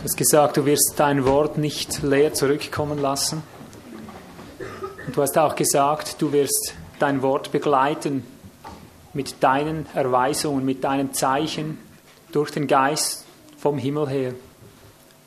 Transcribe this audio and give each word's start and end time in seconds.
Du 0.00 0.04
hast 0.04 0.16
gesagt, 0.16 0.56
du 0.56 0.64
wirst 0.64 0.94
dein 0.96 1.26
Wort 1.26 1.58
nicht 1.58 2.02
leer 2.02 2.32
zurückkommen 2.32 2.98
lassen. 2.98 3.42
Und 5.06 5.14
du 5.14 5.20
hast 5.20 5.36
auch 5.36 5.54
gesagt, 5.54 6.16
du 6.22 6.32
wirst 6.32 6.72
dein 6.98 7.20
Wort 7.20 7.52
begleiten 7.52 8.24
mit 9.12 9.42
deinen 9.42 9.84
Erweisungen, 9.92 10.64
mit 10.64 10.84
deinem 10.84 11.12
Zeichen 11.12 11.76
durch 12.32 12.50
den 12.50 12.66
Geist 12.66 13.26
vom 13.58 13.76
Himmel 13.76 14.08
her. 14.08 14.34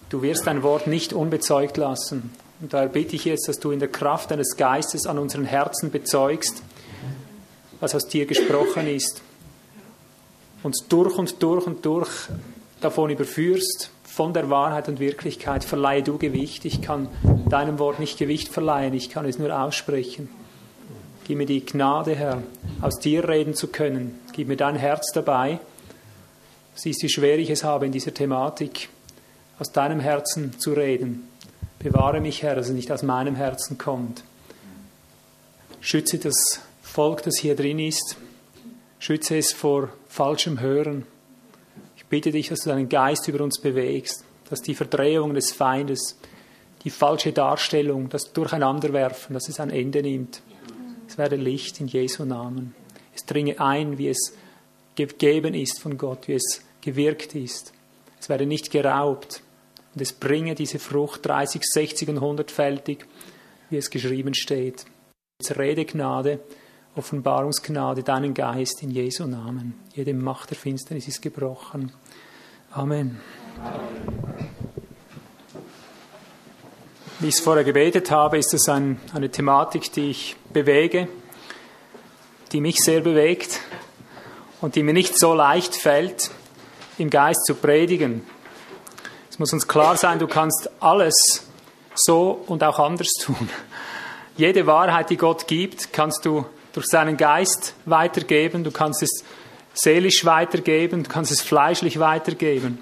Du 0.09 0.23
wirst 0.23 0.47
dein 0.47 0.63
Wort 0.63 0.87
nicht 0.87 1.13
unbezeugt 1.13 1.77
lassen. 1.77 2.31
Und 2.59 2.73
daher 2.73 2.89
bitte 2.89 3.15
ich 3.15 3.25
jetzt, 3.25 3.47
dass 3.47 3.59
du 3.59 3.69
in 3.69 3.79
der 3.79 3.89
Kraft 3.89 4.31
deines 4.31 4.57
Geistes 4.57 5.05
an 5.05 5.19
unseren 5.19 5.45
Herzen 5.45 5.91
bezeugst, 5.91 6.63
was 7.79 7.93
aus 7.93 8.07
dir 8.07 8.25
gesprochen 8.25 8.87
ist. 8.87 9.21
Uns 10.63 10.87
durch 10.89 11.15
und 11.19 11.43
durch 11.43 11.67
und 11.67 11.85
durch 11.85 12.09
davon 12.81 13.11
überführst, 13.11 13.91
von 14.14 14.32
der 14.32 14.52
Wahrheit 14.52 14.88
und 14.89 15.00
Wirklichkeit, 15.00 15.63
verleihe 15.63 16.03
du 16.03 16.20
Gewicht. 16.20 16.66
Ich 16.66 16.84
kann 16.84 17.08
deinem 17.49 17.80
Wort 17.80 17.99
nicht 17.99 18.20
Gewicht 18.20 18.48
verleihen, 18.48 18.94
ich 18.94 19.09
kann 19.09 19.26
es 19.26 19.40
nur 19.40 19.59
aussprechen. 19.59 20.30
Gib 21.26 21.40
mir 21.40 21.48
die 21.48 21.66
Gnade, 21.66 22.13
Herr, 22.16 22.44
aus 22.81 22.99
dir 22.99 23.27
reden 23.27 23.55
zu 23.55 23.70
können. 23.70 24.20
Gib 24.34 24.49
mir 24.49 24.55
dein 24.55 24.76
Herz 24.76 25.07
dabei. 25.16 25.59
Siehst, 26.76 27.02
wie 27.02 27.09
schwer 27.09 27.40
ich 27.40 27.49
es 27.49 27.63
habe, 27.63 27.88
in 27.88 27.91
dieser 27.91 28.13
Thematik 28.13 28.90
aus 29.57 29.71
deinem 29.71 29.99
Herzen 29.99 30.59
zu 30.59 30.73
reden. 30.73 31.27
Bewahre 31.80 32.21
mich, 32.21 32.43
Herr, 32.43 32.54
dass 32.54 32.68
es 32.68 32.76
nicht 32.76 32.91
aus 32.91 33.02
meinem 33.02 33.35
Herzen 33.35 33.80
kommt. 33.80 34.23
Schütze 35.82 36.20
das 36.20 36.59
Volk, 36.84 37.23
das 37.23 37.40
hier 37.40 37.55
drin 37.55 37.80
ist. 37.80 38.18
Schütze 38.99 39.38
es 39.38 39.54
vor 39.54 39.90
falschem 40.07 40.59
Hören 40.59 41.07
bitte 42.13 42.30
dich, 42.30 42.49
dass 42.49 42.59
du 42.59 42.70
deinen 42.70 42.90
Geist 42.90 43.27
über 43.27 43.44
uns 43.44 43.59
bewegst, 43.59 44.23
dass 44.48 44.62
die 44.62 44.76
Verdrehung 44.76 45.34
des 45.34 45.52
Feindes, 45.52 46.16
die 46.84 46.91
falsche 46.91 47.34
Darstellung, 47.34 48.07
das 48.10 48.32
Durcheinanderwerfen, 48.34 49.34
dass 49.34 49.49
es 49.49 49.60
ein 49.60 49.71
Ende 49.71 50.04
nimmt. 50.04 50.43
Es 51.07 51.18
werde 51.18 51.37
Licht 51.37 51.79
in 51.79 51.87
Jesu 51.87 52.24
Namen. 52.24 52.76
Es 53.15 53.26
dringe 53.26 53.60
ein, 53.60 53.98
wie 53.98 54.10
es 54.10 54.32
gegeben 54.93 55.55
ist 55.55 55.82
von 55.82 55.98
Gott, 55.98 56.27
wie 56.27 56.35
es 56.35 56.62
gewirkt 56.82 57.34
ist. 57.34 57.74
Es 58.20 58.30
werde 58.30 58.46
nicht 58.46 58.70
geraubt. 58.70 59.41
Und 59.96 60.02
es 60.04 60.13
bringe 60.13 60.54
diese 60.54 60.77
Frucht 60.77 61.26
30, 61.26 61.63
60 61.63 62.09
und 62.09 62.20
100-fältig, 62.20 63.05
wie 63.71 63.77
es 63.77 63.90
geschrieben 63.90 64.35
steht. 64.35 64.85
Jetzt 65.41 65.57
Redegnade 65.57 66.41
Offenbarungsgnade, 66.96 68.03
deinen 68.03 68.35
Geist 68.35 68.84
in 68.84 68.91
Jesu 68.91 69.25
Namen. 69.25 69.74
Jede 69.96 70.13
Macht 70.13 70.52
der 70.52 70.57
Finsternis 70.57 71.07
ist 71.07 71.24
gebrochen. 71.24 71.91
Amen. 72.75 73.22
Wie 77.19 77.28
ich 77.28 77.35
es 77.35 77.40
vorher 77.40 77.63
gebetet 77.63 78.09
habe, 78.09 78.40
ist 78.40 78.52
es 78.56 78.68
ein, 78.68 79.00
eine 79.13 79.30
Thematik, 79.30 79.91
die 79.94 80.09
ich 80.09 80.35
bewege, 80.52 81.07
die 82.52 82.62
mich 82.62 82.78
sehr 82.78 83.02
bewegt 83.02 83.59
und 84.59 84.75
die 84.75 84.81
mir 84.81 84.96
nicht 84.96 85.19
so 85.19 85.35
leicht 85.35 85.75
fällt, 85.75 86.31
im 86.97 87.12
Geist 87.12 87.46
zu 87.46 87.53
predigen. 87.53 88.25
Es 89.30 89.38
muss 89.38 89.53
uns 89.53 89.68
klar 89.68 89.96
sein, 89.96 90.18
du 90.18 90.25
kannst 90.25 90.72
alles 90.80 91.46
so 91.94 92.44
und 92.47 92.63
auch 92.63 92.80
anders 92.80 93.12
tun. 93.22 93.50
Jede 94.35 94.66
Wahrheit, 94.66 95.12
die 95.12 95.18
Gott 95.18 95.46
gibt, 95.46 95.94
kannst 95.94 96.25
du 96.25 96.44
durch 96.74 96.88
seinen 96.88 97.18
Geist 97.18 97.75
weitergeben, 97.85 98.63
du 98.63 98.72
kannst 98.72 99.03
es 99.03 99.24
seelisch 99.74 100.25
weitergeben, 100.25 101.03
du 101.03 101.09
kannst 101.09 101.31
es 101.31 101.41
fleischlich 101.41 102.00
weitergeben. 102.00 102.79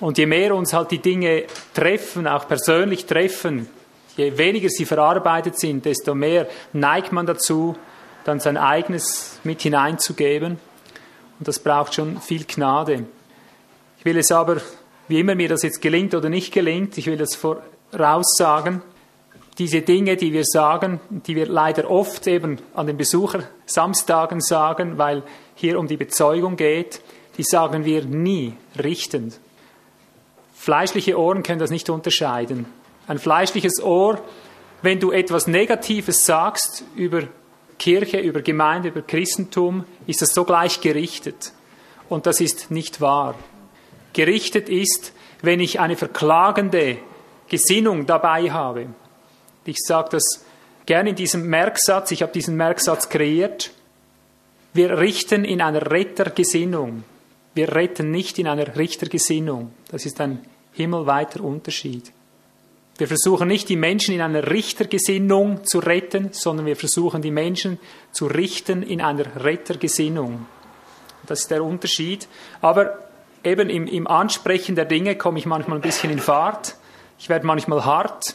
Und 0.00 0.18
je 0.18 0.26
mehr 0.26 0.54
uns 0.54 0.72
halt 0.72 0.90
die 0.92 1.00
Dinge 1.00 1.44
treffen, 1.74 2.26
auch 2.28 2.46
persönlich 2.46 3.06
treffen, 3.06 3.68
je 4.16 4.36
weniger 4.38 4.68
sie 4.68 4.84
verarbeitet 4.84 5.58
sind, 5.58 5.84
desto 5.84 6.14
mehr 6.14 6.48
neigt 6.72 7.12
man 7.12 7.26
dazu, 7.26 7.76
dann 8.24 8.40
sein 8.40 8.56
eigenes 8.56 9.40
mit 9.42 9.62
hineinzugeben. 9.62 10.58
Und 11.38 11.48
das 11.48 11.58
braucht 11.58 11.94
schon 11.94 12.20
viel 12.20 12.44
Gnade. 12.44 13.06
Ich 13.98 14.04
will 14.04 14.18
es 14.18 14.30
aber, 14.30 14.58
wie 15.08 15.20
immer 15.20 15.34
mir 15.34 15.48
das 15.48 15.62
jetzt 15.62 15.80
gelingt 15.80 16.14
oder 16.14 16.28
nicht 16.28 16.52
gelingt, 16.52 16.98
ich 16.98 17.06
will 17.06 17.20
es 17.20 17.36
voraussagen, 17.36 18.82
diese 19.58 19.80
Dinge, 19.80 20.16
die 20.16 20.32
wir 20.32 20.44
sagen, 20.44 21.00
die 21.10 21.34
wir 21.34 21.46
leider 21.46 21.90
oft 21.90 22.28
eben 22.28 22.58
an 22.74 22.86
den 22.86 22.96
Besuchersamstagen 22.96 24.40
sagen, 24.40 24.98
weil 24.98 25.24
hier 25.58 25.78
um 25.78 25.88
die 25.88 25.96
Bezeugung 25.96 26.56
geht, 26.56 27.00
die 27.36 27.42
sagen 27.42 27.84
wir 27.84 28.04
nie 28.04 28.54
richtend. 28.80 29.40
Fleischliche 30.54 31.18
Ohren 31.18 31.42
können 31.42 31.58
das 31.58 31.70
nicht 31.70 31.90
unterscheiden. 31.90 32.66
Ein 33.08 33.18
fleischliches 33.18 33.82
Ohr, 33.82 34.20
wenn 34.82 35.00
du 35.00 35.10
etwas 35.10 35.48
Negatives 35.48 36.24
sagst 36.24 36.84
über 36.94 37.24
Kirche, 37.78 38.18
über 38.18 38.40
Gemeinde, 38.40 38.90
über 38.90 39.02
Christentum, 39.02 39.84
ist 40.06 40.22
das 40.22 40.32
sogleich 40.32 40.80
gerichtet. 40.80 41.52
Und 42.08 42.26
das 42.26 42.40
ist 42.40 42.70
nicht 42.70 43.00
wahr. 43.00 43.34
Gerichtet 44.12 44.68
ist, 44.68 45.12
wenn 45.42 45.58
ich 45.58 45.80
eine 45.80 45.96
verklagende 45.96 46.98
Gesinnung 47.48 48.06
dabei 48.06 48.52
habe. 48.52 48.86
Ich 49.64 49.78
sage 49.84 50.10
das 50.12 50.44
gerne 50.86 51.10
in 51.10 51.16
diesem 51.16 51.48
Merksatz, 51.48 52.12
ich 52.12 52.22
habe 52.22 52.32
diesen 52.32 52.56
Merksatz 52.56 53.08
kreiert. 53.08 53.72
Wir 54.72 54.98
richten 54.98 55.44
in 55.44 55.60
einer 55.60 55.90
Rettergesinnung. 55.90 57.04
Wir 57.54 57.74
retten 57.74 58.10
nicht 58.10 58.38
in 58.38 58.46
einer 58.46 58.76
Richtergesinnung. 58.76 59.72
Das 59.90 60.06
ist 60.06 60.20
ein 60.20 60.40
himmelweiter 60.72 61.42
Unterschied. 61.42 62.12
Wir 62.98 63.06
versuchen 63.06 63.48
nicht 63.48 63.68
die 63.68 63.76
Menschen 63.76 64.14
in 64.14 64.20
einer 64.20 64.50
Richtergesinnung 64.50 65.64
zu 65.64 65.78
retten, 65.78 66.30
sondern 66.32 66.66
wir 66.66 66.76
versuchen 66.76 67.22
die 67.22 67.30
Menschen 67.30 67.78
zu 68.10 68.26
richten 68.26 68.82
in 68.82 69.00
einer 69.00 69.44
Rettergesinnung. 69.44 70.46
Das 71.26 71.40
ist 71.40 71.50
der 71.50 71.62
Unterschied. 71.62 72.26
Aber 72.60 72.98
eben 73.44 73.70
im, 73.70 73.86
im 73.86 74.06
Ansprechen 74.06 74.74
der 74.74 74.84
Dinge 74.84 75.16
komme 75.16 75.38
ich 75.38 75.46
manchmal 75.46 75.78
ein 75.78 75.82
bisschen 75.82 76.10
in 76.10 76.18
Fahrt. 76.18 76.76
Ich 77.18 77.28
werde 77.28 77.46
manchmal 77.46 77.84
hart. 77.84 78.34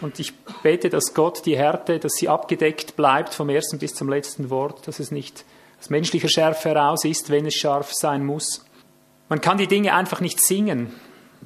Und 0.00 0.18
ich 0.18 0.34
bete, 0.64 0.90
dass 0.90 1.14
Gott 1.14 1.46
die 1.46 1.56
Härte, 1.56 2.00
dass 2.00 2.14
sie 2.14 2.28
abgedeckt 2.28 2.96
bleibt 2.96 3.34
vom 3.34 3.48
ersten 3.48 3.78
bis 3.78 3.94
zum 3.94 4.08
letzten 4.08 4.50
Wort, 4.50 4.88
dass 4.88 4.98
es 4.98 5.12
nicht 5.12 5.44
aus 5.82 5.90
menschlicher 5.90 6.28
Schärfe 6.28 6.68
heraus 6.68 7.04
ist, 7.04 7.28
wenn 7.30 7.44
es 7.44 7.56
scharf 7.56 7.92
sein 7.92 8.24
muss. 8.24 8.64
Man 9.28 9.40
kann 9.40 9.58
die 9.58 9.66
Dinge 9.66 9.94
einfach 9.94 10.20
nicht 10.20 10.40
singen. 10.40 10.94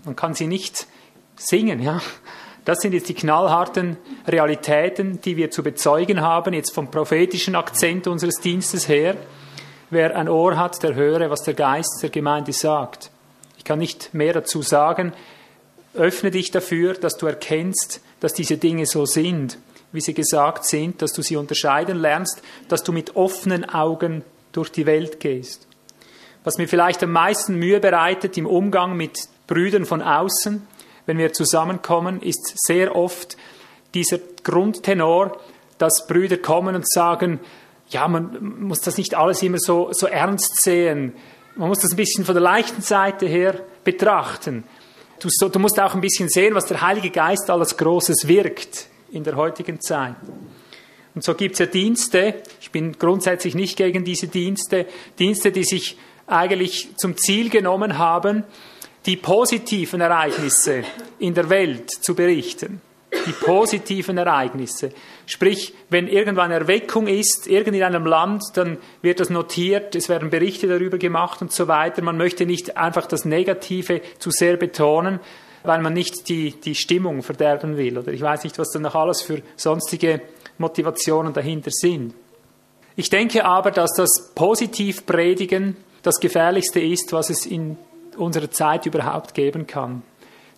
Man 0.04 0.14
kann 0.14 0.34
sie 0.34 0.46
nicht 0.46 0.86
singen, 1.36 1.80
ja. 1.80 2.02
Das 2.66 2.80
sind 2.80 2.92
jetzt 2.92 3.08
die 3.08 3.14
knallharten 3.14 3.96
Realitäten, 4.26 5.22
die 5.22 5.38
wir 5.38 5.50
zu 5.50 5.62
bezeugen 5.62 6.20
haben, 6.20 6.52
jetzt 6.52 6.74
vom 6.74 6.90
prophetischen 6.90 7.54
Akzent 7.54 8.08
unseres 8.08 8.38
Dienstes 8.40 8.88
her. 8.88 9.16
Wer 9.88 10.14
ein 10.14 10.28
Ohr 10.28 10.58
hat, 10.58 10.82
der 10.82 10.94
höre, 10.94 11.30
was 11.30 11.42
der 11.44 11.54
Geist 11.54 12.00
der 12.02 12.10
Gemeinde 12.10 12.52
sagt. 12.52 13.10
Ich 13.56 13.64
kann 13.64 13.78
nicht 13.78 14.12
mehr 14.12 14.34
dazu 14.34 14.60
sagen. 14.60 15.14
Öffne 15.94 16.30
dich 16.30 16.50
dafür, 16.50 16.92
dass 16.92 17.16
du 17.16 17.24
erkennst, 17.26 18.02
dass 18.20 18.34
diese 18.34 18.58
Dinge 18.58 18.84
so 18.84 19.06
sind, 19.06 19.56
wie 19.96 20.00
sie 20.00 20.14
gesagt 20.14 20.66
sind, 20.66 21.02
dass 21.02 21.12
du 21.12 21.22
sie 21.22 21.36
unterscheiden 21.36 21.96
lernst, 21.96 22.42
dass 22.68 22.84
du 22.84 22.92
mit 22.92 23.16
offenen 23.16 23.68
Augen 23.68 24.22
durch 24.52 24.70
die 24.70 24.86
Welt 24.86 25.18
gehst. 25.18 25.66
Was 26.44 26.58
mir 26.58 26.68
vielleicht 26.68 27.02
am 27.02 27.10
meisten 27.10 27.56
Mühe 27.56 27.80
bereitet 27.80 28.38
im 28.38 28.46
Umgang 28.46 28.96
mit 28.96 29.18
Brüdern 29.48 29.84
von 29.84 30.02
außen, 30.02 30.66
wenn 31.06 31.18
wir 31.18 31.32
zusammenkommen, 31.32 32.20
ist 32.20 32.54
sehr 32.66 32.94
oft 32.94 33.36
dieser 33.94 34.18
Grundtenor, 34.44 35.40
dass 35.78 36.06
Brüder 36.06 36.36
kommen 36.36 36.74
und 36.74 36.88
sagen, 36.88 37.40
ja, 37.88 38.06
man 38.06 38.58
muss 38.60 38.80
das 38.80 38.98
nicht 38.98 39.14
alles 39.14 39.42
immer 39.42 39.58
so, 39.58 39.88
so 39.92 40.06
ernst 40.06 40.62
sehen. 40.62 41.14
Man 41.54 41.68
muss 41.68 41.80
das 41.80 41.92
ein 41.92 41.96
bisschen 41.96 42.24
von 42.24 42.34
der 42.34 42.42
leichten 42.42 42.82
Seite 42.82 43.26
her 43.26 43.60
betrachten. 43.82 44.64
Du, 45.20 45.28
so, 45.30 45.48
du 45.48 45.58
musst 45.58 45.80
auch 45.80 45.94
ein 45.94 46.00
bisschen 46.00 46.28
sehen, 46.28 46.54
was 46.54 46.66
der 46.66 46.82
Heilige 46.82 47.10
Geist 47.10 47.48
alles 47.48 47.76
Großes 47.76 48.28
wirkt 48.28 48.88
in 49.10 49.24
der 49.24 49.36
heutigen 49.36 49.80
Zeit. 49.80 50.16
Und 51.14 51.24
so 51.24 51.34
gibt 51.34 51.54
es 51.54 51.60
ja 51.60 51.66
Dienste, 51.66 52.42
ich 52.60 52.70
bin 52.70 52.92
grundsätzlich 52.92 53.54
nicht 53.54 53.76
gegen 53.76 54.04
diese 54.04 54.28
Dienste, 54.28 54.86
Dienste, 55.18 55.50
die 55.50 55.64
sich 55.64 55.96
eigentlich 56.26 56.94
zum 56.96 57.16
Ziel 57.16 57.48
genommen 57.48 57.98
haben, 57.98 58.44
die 59.06 59.16
positiven 59.16 60.00
Ereignisse 60.00 60.84
in 61.18 61.32
der 61.32 61.48
Welt 61.48 61.90
zu 61.90 62.14
berichten 62.14 62.80
die 63.24 63.32
positiven 63.32 64.18
Ereignisse. 64.18 64.92
Sprich, 65.26 65.74
wenn 65.88 66.08
irgendwann 66.08 66.50
Erweckung 66.50 67.06
ist, 67.06 67.46
irgend 67.46 67.76
in 67.76 67.82
einem 67.82 68.06
Land, 68.06 68.42
dann 68.54 68.78
wird 69.02 69.20
das 69.20 69.30
notiert, 69.30 69.94
es 69.94 70.08
werden 70.08 70.30
Berichte 70.30 70.66
darüber 70.66 70.98
gemacht 70.98 71.40
und 71.40 71.52
so 71.52 71.68
weiter. 71.68 72.02
Man 72.02 72.16
möchte 72.16 72.46
nicht 72.46 72.76
einfach 72.76 73.06
das 73.06 73.24
Negative 73.24 74.00
zu 74.18 74.30
sehr 74.30 74.56
betonen, 74.56 75.20
weil 75.66 75.80
man 75.80 75.92
nicht 75.92 76.28
die, 76.28 76.52
die 76.52 76.74
Stimmung 76.74 77.22
verderben 77.22 77.76
will. 77.76 77.98
Oder 77.98 78.12
ich 78.12 78.20
weiß 78.20 78.44
nicht, 78.44 78.58
was 78.58 78.70
dann 78.70 78.82
noch 78.82 78.94
alles 78.94 79.22
für 79.22 79.42
sonstige 79.56 80.20
Motivationen 80.58 81.32
dahinter 81.32 81.70
sind. 81.70 82.14
Ich 82.96 83.10
denke 83.10 83.44
aber, 83.44 83.70
dass 83.70 83.92
das 83.94 84.32
Positivpredigen 84.34 85.76
das 86.02 86.18
Gefährlichste 86.20 86.80
ist, 86.80 87.12
was 87.12 87.30
es 87.30 87.44
in 87.44 87.76
unserer 88.16 88.50
Zeit 88.50 88.86
überhaupt 88.86 89.34
geben 89.34 89.66
kann. 89.66 90.02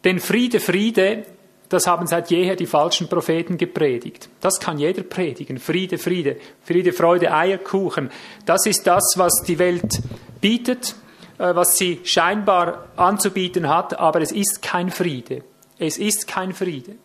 Denn 0.04 0.20
Friede, 0.20 0.60
Friede, 0.60 1.24
das 1.68 1.86
haben 1.86 2.06
seit 2.06 2.30
jeher 2.30 2.56
die 2.56 2.66
falschen 2.66 3.08
Propheten 3.08 3.58
gepredigt. 3.58 4.28
Das 4.40 4.60
kann 4.60 4.78
jeder 4.78 5.02
predigen. 5.02 5.58
Friede, 5.58 5.98
Friede, 5.98 6.36
Friede, 6.62 6.92
Freude, 6.92 7.34
Eierkuchen. 7.34 8.10
Das 8.46 8.64
ist 8.66 8.86
das, 8.86 9.14
was 9.16 9.42
die 9.46 9.58
Welt 9.58 10.00
bietet, 10.40 10.94
was 11.38 11.76
sie 11.76 12.00
scheinbar 12.04 12.86
anzubieten 12.96 13.68
hat, 13.68 13.98
aber 13.98 14.20
es 14.20 14.32
ist 14.32 14.62
kein 14.62 14.90
Friede. 14.90 15.42
Es 15.78 15.98
ist 15.98 16.26
kein 16.26 16.52
Friede. 16.52 16.96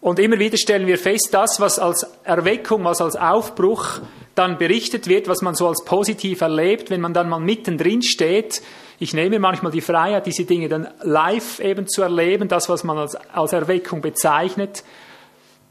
Und 0.00 0.18
immer 0.18 0.38
wieder 0.38 0.56
stellen 0.56 0.86
wir 0.86 0.98
fest, 0.98 1.28
das, 1.30 1.60
was 1.60 1.78
als 1.78 2.04
Erweckung, 2.24 2.84
was 2.84 3.00
als 3.00 3.14
Aufbruch 3.14 4.00
dann 4.34 4.58
berichtet 4.58 5.06
wird, 5.06 5.28
was 5.28 5.42
man 5.42 5.54
so 5.54 5.68
als 5.68 5.84
positiv 5.84 6.40
erlebt, 6.40 6.90
wenn 6.90 7.00
man 7.00 7.14
dann 7.14 7.28
mal 7.28 7.38
mittendrin 7.38 8.02
steht, 8.02 8.62
ich 8.98 9.14
nehme 9.14 9.38
manchmal 9.38 9.72
die 9.72 9.80
Freiheit, 9.80 10.26
diese 10.26 10.44
Dinge 10.44 10.68
dann 10.68 10.88
live 11.02 11.58
eben 11.60 11.88
zu 11.88 12.02
erleben, 12.02 12.48
das, 12.48 12.68
was 12.68 12.84
man 12.84 12.98
als, 12.98 13.16
als 13.32 13.52
Erweckung 13.52 14.00
bezeichnet, 14.00 14.84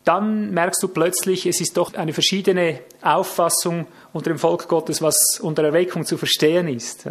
dann 0.04 0.52
merkst 0.52 0.82
du 0.84 0.88
plötzlich, 0.88 1.46
es 1.46 1.62
ist 1.62 1.78
doch 1.78 1.94
eine 1.94 2.14
verschiedene 2.14 2.80
Auffassung 3.02 3.88
unter 4.14 4.32
dem 4.32 4.40
Volk 4.40 4.68
Gottes, 4.68 5.02
was 5.02 5.40
unter 5.42 5.64
Erweckung 5.64 6.06
zu 6.06 6.18
verstehen 6.18 6.68
ist. 6.68 7.06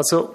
Also 0.00 0.34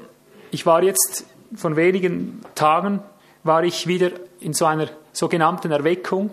ich 0.51 0.67
war 0.67 0.83
jetzt 0.83 1.25
von 1.55 1.75
wenigen 1.75 2.41
Tagen, 2.53 2.99
war 3.41 3.63
ich 3.63 3.87
wieder 3.87 4.11
in 4.39 4.53
so 4.53 4.65
einer 4.65 4.89
sogenannten 5.11 5.71
Erweckung. 5.71 6.29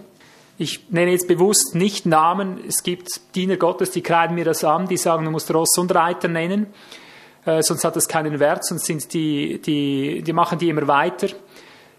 Ich 0.59 0.91
nenne 0.91 1.13
jetzt 1.13 1.29
bewusst 1.29 1.75
nicht 1.75 2.05
Namen. 2.05 2.61
Es 2.69 2.83
gibt 2.83 3.09
Diener 3.35 3.57
Gottes, 3.57 3.91
die 3.91 4.03
kreiden 4.03 4.35
mir 4.35 4.45
das 4.45 4.65
an, 4.65 4.87
die 4.87 4.99
sagen, 4.99 5.25
du 5.25 5.31
musst 5.31 5.51
Ross 5.55 5.79
und 5.79 5.95
Reiter 5.95 6.29
nennen 6.29 6.67
äh, 7.47 7.63
sonst 7.63 7.85
hat 7.85 7.97
das 7.97 8.07
keinen 8.07 8.39
Wert, 8.39 8.67
sonst 8.67 8.85
sind 8.85 9.15
die, 9.15 9.63
die, 9.63 10.21
die 10.23 10.33
machen 10.35 10.59
die 10.59 10.69
immer 10.69 10.87
weiter. 10.87 11.29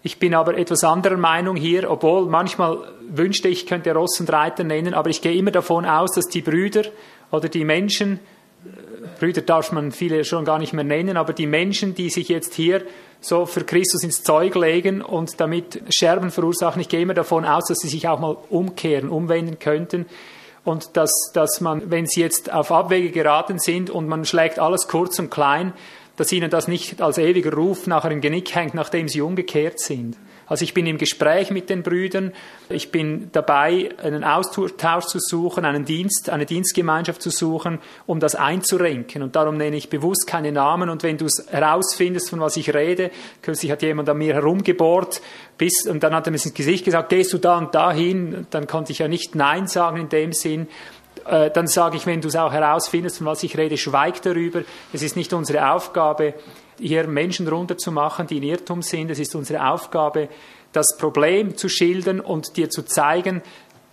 Ich 0.04 0.20
bin 0.20 0.36
aber 0.36 0.56
etwas 0.56 0.84
anderer 0.84 1.16
Meinung 1.16 1.56
hier, 1.56 1.90
obwohl 1.90 2.26
manchmal 2.26 2.78
wünschte 3.08 3.48
ich, 3.48 3.66
könnte 3.66 3.92
Ross 3.92 4.20
und 4.20 4.32
Reiter 4.32 4.62
nennen, 4.62 4.94
aber 4.94 5.10
ich 5.10 5.20
gehe 5.20 5.34
immer 5.34 5.50
davon 5.50 5.84
aus, 5.84 6.12
dass 6.12 6.26
die 6.26 6.42
Brüder 6.42 6.84
oder 7.32 7.48
die 7.48 7.64
Menschen, 7.64 8.20
Brüder 9.18 9.42
darf 9.42 9.72
man 9.72 9.92
viele 9.92 10.24
schon 10.24 10.44
gar 10.44 10.58
nicht 10.58 10.72
mehr 10.72 10.84
nennen, 10.84 11.16
aber 11.16 11.32
die 11.32 11.46
Menschen, 11.46 11.94
die 11.94 12.10
sich 12.10 12.28
jetzt 12.28 12.54
hier 12.54 12.82
so 13.20 13.46
für 13.46 13.64
Christus 13.64 14.02
ins 14.02 14.22
Zeug 14.22 14.54
legen 14.54 15.02
und 15.02 15.40
damit 15.40 15.82
Scherben 15.90 16.30
verursachen, 16.30 16.80
ich 16.80 16.88
gehe 16.88 17.00
immer 17.00 17.14
davon 17.14 17.44
aus, 17.44 17.66
dass 17.68 17.78
sie 17.78 17.88
sich 17.88 18.08
auch 18.08 18.20
mal 18.20 18.36
umkehren, 18.50 19.08
umwenden 19.08 19.58
könnten 19.58 20.06
und 20.64 20.96
dass, 20.96 21.12
dass 21.32 21.60
man, 21.60 21.90
wenn 21.90 22.06
sie 22.06 22.20
jetzt 22.20 22.52
auf 22.52 22.72
Abwege 22.72 23.10
geraten 23.10 23.58
sind 23.58 23.90
und 23.90 24.08
man 24.08 24.24
schlägt 24.24 24.58
alles 24.58 24.88
kurz 24.88 25.18
und 25.18 25.30
klein, 25.30 25.72
dass 26.16 26.32
ihnen 26.32 26.50
das 26.50 26.68
nicht 26.68 27.00
als 27.00 27.18
ewiger 27.18 27.52
Ruf 27.52 27.86
nachher 27.86 28.10
im 28.10 28.20
Genick 28.20 28.54
hängt, 28.54 28.74
nachdem 28.74 29.08
sie 29.08 29.20
umgekehrt 29.20 29.80
sind. 29.80 30.16
Also 30.46 30.64
ich 30.64 30.74
bin 30.74 30.86
im 30.86 30.98
Gespräch 30.98 31.50
mit 31.50 31.70
den 31.70 31.82
Brüdern, 31.82 32.32
ich 32.68 32.90
bin 32.90 33.30
dabei, 33.32 33.90
einen 34.02 34.24
Austausch 34.24 35.06
zu 35.06 35.18
suchen, 35.18 35.64
einen 35.64 35.84
Dienst, 35.84 36.30
eine 36.30 36.46
Dienstgemeinschaft 36.46 37.22
zu 37.22 37.30
suchen, 37.30 37.78
um 38.06 38.20
das 38.20 38.34
einzurenken. 38.34 39.22
Und 39.22 39.36
darum 39.36 39.56
nenne 39.56 39.76
ich 39.76 39.88
bewusst 39.88 40.26
keine 40.26 40.52
Namen. 40.52 40.90
Und 40.90 41.02
wenn 41.02 41.18
du 41.18 41.26
es 41.26 41.46
herausfindest, 41.50 42.30
von 42.30 42.40
was 42.40 42.56
ich 42.56 42.74
rede, 42.74 43.10
kürzlich 43.42 43.70
hat 43.70 43.82
jemand 43.82 44.08
an 44.08 44.18
mir 44.18 44.34
herumgebohrt, 44.34 45.20
bis, 45.56 45.86
und 45.86 46.02
dann 46.02 46.14
hat 46.14 46.26
er 46.26 46.30
mir 46.30 46.42
ins 46.42 46.52
Gesicht 46.52 46.84
gesagt, 46.84 47.10
gehst 47.10 47.32
du 47.32 47.38
da 47.38 47.58
und 47.58 47.74
dahin? 47.74 48.46
Dann 48.50 48.66
konnte 48.66 48.92
ich 48.92 48.98
ja 48.98 49.08
nicht 49.08 49.34
Nein 49.34 49.66
sagen 49.66 49.98
in 49.98 50.08
dem 50.08 50.32
Sinn 50.32 50.68
äh, 51.26 51.50
dann 51.50 51.66
sage 51.66 51.96
ich, 51.96 52.06
wenn 52.06 52.20
du 52.20 52.28
es 52.28 52.36
auch 52.36 52.52
herausfindest, 52.52 53.18
von 53.18 53.26
was 53.26 53.42
ich 53.42 53.56
rede, 53.56 53.76
schweig 53.76 54.22
darüber. 54.22 54.62
Es 54.92 55.02
ist 55.02 55.16
nicht 55.16 55.32
unsere 55.32 55.72
Aufgabe, 55.72 56.34
hier 56.78 57.06
Menschen 57.06 57.46
runterzumachen, 57.48 58.26
die 58.26 58.38
in 58.38 58.42
Irrtum 58.42 58.82
sind. 58.82 59.10
Es 59.10 59.18
ist 59.18 59.34
unsere 59.34 59.66
Aufgabe, 59.66 60.28
das 60.72 60.96
Problem 60.96 61.56
zu 61.56 61.68
schildern 61.68 62.20
und 62.20 62.56
dir 62.56 62.68
zu 62.68 62.82
zeigen, 62.82 63.42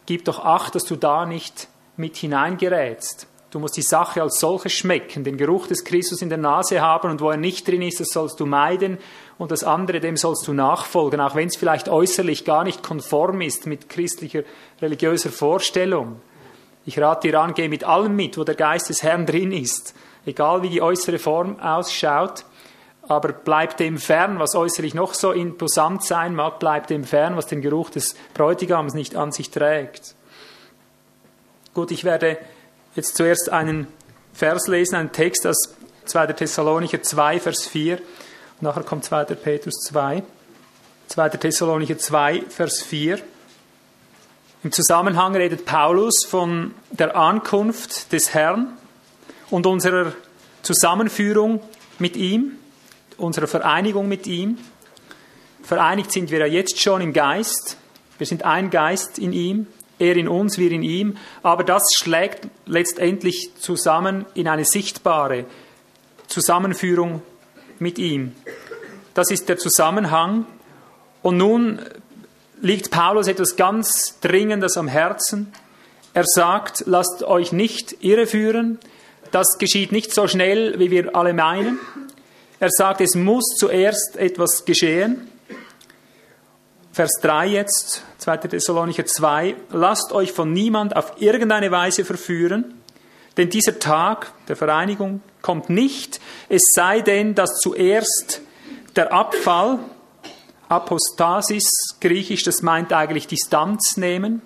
gib 0.06 0.26
doch 0.26 0.44
Acht, 0.44 0.76
dass 0.76 0.84
du 0.84 0.96
da 0.96 1.26
nicht 1.26 1.68
mit 1.96 2.18
hineingerätst. 2.18 3.28
Du 3.52 3.60
musst 3.60 3.76
die 3.76 3.82
Sache 3.82 4.22
als 4.22 4.40
solches 4.40 4.72
schmecken, 4.72 5.26
den 5.26 5.36
Geruch 5.36 5.68
des 5.68 5.84
Christus 5.84 6.22
in 6.22 6.30
der 6.30 6.38
Nase 6.38 6.80
haben 6.80 7.12
und 7.12 7.20
wo 7.20 7.30
er 7.30 7.38
nicht 7.38 7.68
drin 7.68 7.82
ist, 7.82 8.00
das 8.00 8.08
sollst 8.08 8.40
du 8.40 8.46
meiden 8.46 8.98
und 9.38 9.52
das 9.52 9.66
andere, 9.66 10.00
dem 10.00 10.16
sollst 10.16 10.48
du 10.48 10.54
nachfolgen, 10.54 11.20
auch 11.20 11.36
wenn 11.36 11.50
es 11.50 11.58
vielleicht 11.58 11.90
äußerlich 11.90 12.46
gar 12.46 12.64
nicht 12.64 12.82
konform 12.82 13.42
ist 13.42 13.68
mit 13.68 13.90
christlicher 13.90 14.44
religiöser 14.82 15.30
Vorstellung. 15.30 16.22
Ich 16.86 17.00
rate 17.00 17.30
dir 17.30 17.40
an, 17.40 17.54
geh 17.54 17.68
mit 17.68 17.84
allem 17.84 18.16
mit, 18.16 18.38
wo 18.38 18.44
der 18.44 18.56
Geist 18.56 18.90
des 18.90 19.04
Herrn 19.04 19.26
drin 19.26 19.52
ist, 19.52 19.94
egal 20.26 20.64
wie 20.64 20.70
die 20.70 20.82
äußere 20.82 21.20
Form 21.20 21.60
ausschaut 21.60 22.46
aber 23.08 23.34
bleibt 23.34 23.80
dem 23.80 23.98
fern, 23.98 24.40
was 24.40 24.56
äußerlich 24.56 24.94
noch 24.94 25.14
so 25.14 25.32
imposant 25.32 26.04
sein 26.04 26.36
mag, 26.36 26.60
bleibt 26.60 26.90
dem 26.90 27.04
fern, 27.04 27.36
was 27.36 27.48
den 27.48 27.62
Geruch 27.62 27.90
des 27.90 28.16
Bräutigams 28.34 28.94
nicht 28.94 29.16
an 29.16 29.32
sich 29.32 29.50
trägt. 29.50 30.16
Gut, 31.74 31.92
ich 31.92 32.04
werde 32.04 32.38
jetzt 32.96 33.16
zuerst 33.16 33.52
einen 33.52 33.88
Vers 34.34 34.68
lesen, 34.68 34.96
einen 34.96 35.12
Text 35.12 35.46
aus 35.46 35.76
2. 36.06 36.28
Thessalonicher 36.28 37.02
2, 37.02 37.40
Vers 37.40 37.66
4. 37.66 38.00
Nachher 38.62 38.84
kommt 38.84 39.04
2. 39.04 39.26
Petrus 39.26 39.76
2. 39.88 40.24
2. 41.08 41.30
Thessalonicher 41.30 41.98
2, 41.98 42.44
Vers 42.50 42.82
4. 42.82 43.20
Im 44.64 44.72
Zusammenhang 44.72 45.36
redet 45.36 45.66
Paulus 45.66 46.26
von 46.26 46.74
der 46.92 47.16
Ankunft 47.16 48.12
des 48.14 48.34
Herrn 48.34 48.78
und 49.50 49.66
unserer 49.66 50.14
Zusammenführung 50.62 51.62
mit 51.98 52.16
ihm 52.16 52.58
unserer 53.22 53.48
Vereinigung 53.48 54.08
mit 54.08 54.28
ihm. 54.28 54.58
Vereinigt 55.64 56.12
sind 56.12 56.32
wir 56.32 56.40
ja 56.40 56.46
jetzt 56.48 56.80
schon 56.82 57.02
im 57.02 57.14
Geist. 57.14 57.78
Wir 58.18 58.28
sind 58.28 58.44
ein 58.44 58.70
Geist 58.70 59.20
in 59.20 59.32
ihm, 59.32 59.68
er 60.00 60.16
in 60.16 60.28
uns, 60.28 60.58
wir 60.58 60.72
in 60.72 60.84
ihm. 60.84 61.18
Aber 61.44 61.64
das 61.64 61.84
schlägt 61.96 62.48
letztendlich 62.66 63.52
zusammen 63.60 64.26
in 64.34 64.48
eine 64.48 64.66
sichtbare 64.66 65.46
Zusammenführung 66.28 67.22
mit 67.80 68.00
ihm. 68.00 68.36
Das 69.14 69.32
ist 69.32 69.50
der 69.50 69.58
Zusammenhang. 69.58 70.46
Und 71.22 71.38
nun 71.38 71.80
liegt 72.62 72.92
Paulus 72.92 73.28
etwas 73.28 73.56
ganz 73.56 74.20
Dringendes 74.22 74.78
am 74.78 74.88
Herzen. 74.88 75.52
Er 76.14 76.24
sagt, 76.26 76.84
lasst 76.86 77.24
euch 77.24 77.52
nicht 77.52 78.04
irreführen. 78.04 78.80
Das 79.32 79.58
geschieht 79.58 79.92
nicht 79.92 80.14
so 80.14 80.28
schnell, 80.28 80.78
wie 80.80 80.92
wir 80.92 81.16
alle 81.16 81.34
meinen. 81.34 81.80
Er 82.60 82.70
sagt, 82.70 83.02
es 83.02 83.16
muss 83.16 83.56
zuerst 83.58 84.18
etwas 84.18 84.66
geschehen. 84.66 85.30
Vers 86.94 87.12
3 87.22 87.48
jetzt, 87.48 88.04
2. 88.20 88.38
Thessalonicher 88.38 89.06
2, 89.06 89.56
lasst 89.72 90.12
euch 90.12 90.34
von 90.34 90.52
niemand 90.52 90.96
auf 90.96 91.14
irgendeine 91.20 91.72
Weise 91.72 92.04
verführen, 92.04 92.74
denn 93.38 93.50
dieser 93.50 93.80
Tag 93.80 94.34
der 94.50 94.58
Vereinigung 94.58 95.22
kommt 95.42 95.70
nicht, 95.70 96.20
es 96.50 96.62
sei 96.74 97.00
denn, 97.00 97.34
dass 97.34 97.60
zuerst 97.60 98.42
der 98.98 99.14
Abfall, 99.14 99.80
Apostasis, 100.72 101.70
griechisch, 102.00 102.44
das 102.44 102.62
meint 102.62 102.94
eigentlich 102.94 103.28
Distanz 103.28 103.98
nehmen, 103.98 104.42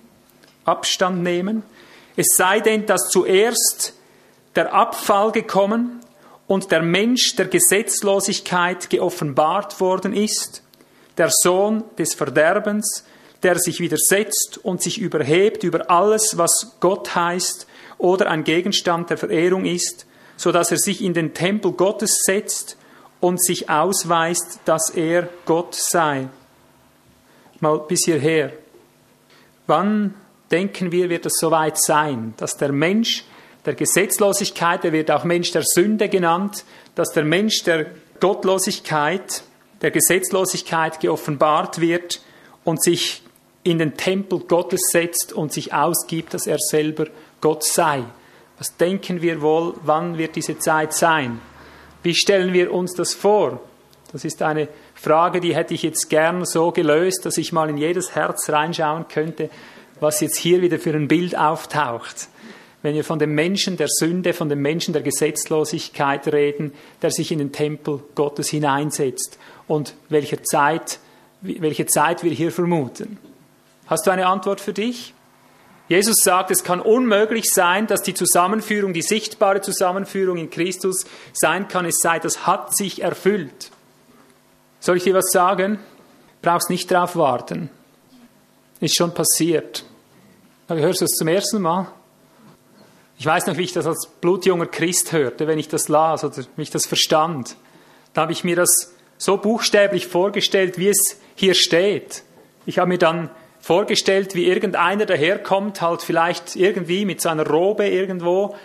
Abstand 0.66 1.22
nehmen, 1.22 1.62
es 2.16 2.36
sei 2.36 2.62
denn, 2.62 2.88
dass 2.88 3.10
zuerst 3.10 3.94
der 4.56 4.74
Abfall 4.74 5.32
gekommen 5.32 6.00
und 6.48 6.72
der 6.72 6.82
Mensch 6.82 7.36
der 7.36 7.46
Gesetzlosigkeit 7.46 8.90
geoffenbart 8.90 9.80
worden 9.80 10.14
ist, 10.14 10.64
der 11.18 11.30
Sohn 11.30 11.84
des 11.98 12.16
Verderbens, 12.16 13.04
der 13.44 13.60
sich 13.60 13.80
widersetzt 13.80 14.60
und 14.64 14.82
sich 14.82 14.98
überhebt 14.98 15.64
über 15.64 15.92
alles, 15.92 16.40
was 16.40 16.78
Gott 16.80 17.14
heißt 17.14 17.68
oder 18.00 18.32
ein 18.32 18.44
Gegenstand 18.44 19.12
der 19.12 19.18
Verehrung 19.18 19.66
ist, 19.66 20.08
so 20.38 20.52
dass 20.52 20.72
er 20.72 20.78
sich 20.78 21.04
in 21.04 21.14
den 21.14 21.36
Tempel 21.36 21.74
Gottes 21.74 22.24
setzt 22.24 22.78
und 23.26 23.44
sich 23.44 23.72
ausweist, 23.72 24.60
dass 24.66 24.92
er 24.92 25.28
Gott 25.46 25.74
sei. 25.74 26.30
Mal 27.60 27.80
bis 27.80 28.02
hierher. 28.06 28.54
Wann 29.66 30.14
denken 30.52 30.92
wir, 30.92 31.10
wird 31.10 31.26
es 31.26 31.40
soweit 31.40 31.82
sein, 31.82 32.36
dass 32.38 32.56
der 32.56 32.72
Mensch 32.72 33.24
der 33.66 33.74
Gesetzlosigkeit, 33.74 34.86
er 34.86 34.92
wird 34.92 35.10
auch 35.10 35.24
Mensch 35.24 35.52
der 35.52 35.64
Sünde 35.64 36.08
genannt, 36.08 36.66
dass 36.94 37.14
der 37.14 37.24
Mensch 37.24 37.64
der 37.64 37.88
Gottlosigkeit, 38.20 39.42
der 39.82 39.90
Gesetzlosigkeit 39.90 41.00
geoffenbart 41.00 41.82
wird 41.82 42.22
und 42.64 42.84
sich 42.84 43.24
in 43.64 43.80
den 43.80 43.98
Tempel 43.98 44.42
Gottes 44.42 44.82
setzt 44.92 45.34
und 45.34 45.52
sich 45.52 45.74
ausgibt, 45.74 46.36
dass 46.36 46.46
er 46.46 46.60
selber 46.60 47.08
Gott 47.42 47.64
sei. 47.64 48.04
Was 48.60 48.78
denken 48.78 49.24
wir 49.24 49.42
wohl, 49.42 49.74
wann 49.82 50.20
wird 50.20 50.36
diese 50.36 50.60
Zeit 50.60 50.94
sein? 50.94 51.42
Wie 52.06 52.16
stellen 52.16 52.54
wir 52.54 52.72
uns 52.72 52.94
das 52.94 53.14
vor? 53.14 53.60
Das 54.12 54.24
ist 54.24 54.42
eine 54.42 54.70
Frage, 54.94 55.42
die 55.42 55.56
hätte 55.56 55.74
ich 55.74 55.84
jetzt 55.84 56.10
gern 56.10 56.46
so 56.46 56.72
gelöst, 56.72 57.26
dass 57.26 57.38
ich 57.38 57.52
mal 57.52 57.70
in 57.70 57.78
jedes 57.78 58.16
Herz 58.16 58.50
reinschauen 58.50 59.08
könnte, 59.08 59.50
was 60.00 60.22
jetzt 60.22 60.38
hier 60.38 60.62
wieder 60.62 60.80
für 60.80 60.94
ein 60.94 61.08
Bild 61.08 61.38
auftaucht 61.38 62.30
wenn 62.86 62.94
wir 62.94 63.04
von 63.04 63.18
dem 63.18 63.34
Menschen 63.34 63.78
der 63.78 63.88
Sünde, 63.90 64.32
von 64.32 64.48
dem 64.48 64.62
Menschen 64.62 64.94
der 64.94 65.02
Gesetzlosigkeit 65.02 66.28
reden, 66.28 66.72
der 67.02 67.10
sich 67.10 67.32
in 67.32 67.40
den 67.40 67.52
Tempel 67.52 68.04
Gottes 68.14 68.50
hineinsetzt 68.50 69.40
und 69.68 69.96
welcher 70.08 70.44
Zeit 70.44 71.00
welche 71.42 71.88
Zeit 71.88 72.24
wir 72.24 72.32
hier 72.32 72.52
vermuten. 72.52 73.18
Hast 73.88 74.06
du 74.06 74.12
eine 74.12 74.28
Antwort 74.28 74.62
für 74.62 74.72
dich? 74.72 75.15
Jesus 75.88 76.18
sagt, 76.24 76.50
es 76.50 76.64
kann 76.64 76.80
unmöglich 76.80 77.46
sein, 77.54 77.86
dass 77.86 78.02
die 78.02 78.16
Zusammenführung, 78.16 78.94
die 78.94 79.04
sichtbare 79.04 79.62
Zusammenführung 79.62 80.38
in 80.38 80.50
Christus 80.50 81.06
sein 81.34 81.68
kann, 81.68 81.86
es 81.86 82.00
sei, 82.02 82.20
das 82.20 82.48
hat 82.48 82.76
sich 82.76 83.04
erfüllt. 83.04 83.72
Soll 84.80 84.98
ich 84.98 85.04
dir 85.04 85.14
was 85.14 85.32
sagen? 85.32 85.80
Brauchst 86.42 86.70
nicht 86.70 86.90
drauf 86.90 87.16
warten. 87.16 87.70
Ist 88.80 88.96
schon 88.96 89.14
passiert. 89.14 89.86
Hörst 90.68 91.02
du 91.02 91.06
es 91.06 91.12
zum 91.12 91.28
ersten 91.28 91.62
Mal? 91.62 91.88
Ich 93.18 93.26
weiß 93.26 93.46
noch, 93.46 93.58
wie 93.58 93.64
ich 93.64 93.72
das 93.72 93.86
als 93.86 94.08
blutjunger 94.20 94.66
Christ 94.66 95.12
hörte, 95.12 95.48
wenn 95.48 95.60
ich 95.60 95.70
das 95.70 95.88
las 95.88 96.24
oder 96.24 96.44
mich 96.58 96.72
das 96.72 96.86
verstand. 96.86 97.56
Da 98.14 98.24
habe 98.24 98.32
ich 98.32 98.44
mir 98.44 98.56
das 98.56 98.94
so 99.18 99.38
buchstäblich 99.38 100.08
vorgestellt, 100.08 100.78
wie 100.78 100.90
es 100.90 101.20
hier 101.36 101.54
steht. 101.54 102.24
Ich 102.66 102.80
habe 102.80 102.90
mir 102.90 102.98
dann 102.98 103.30
vorgestellt, 103.66 104.36
wie 104.36 104.46
irgendeiner 104.46 105.08
daherkommt, 105.08 105.82
halt 105.82 106.04
vielleicht 106.04 106.56
irgendwie 106.56 107.04
mit 107.04 107.20
seiner 107.20 107.48
Robe 107.48 107.88
irgendwo 107.88 108.56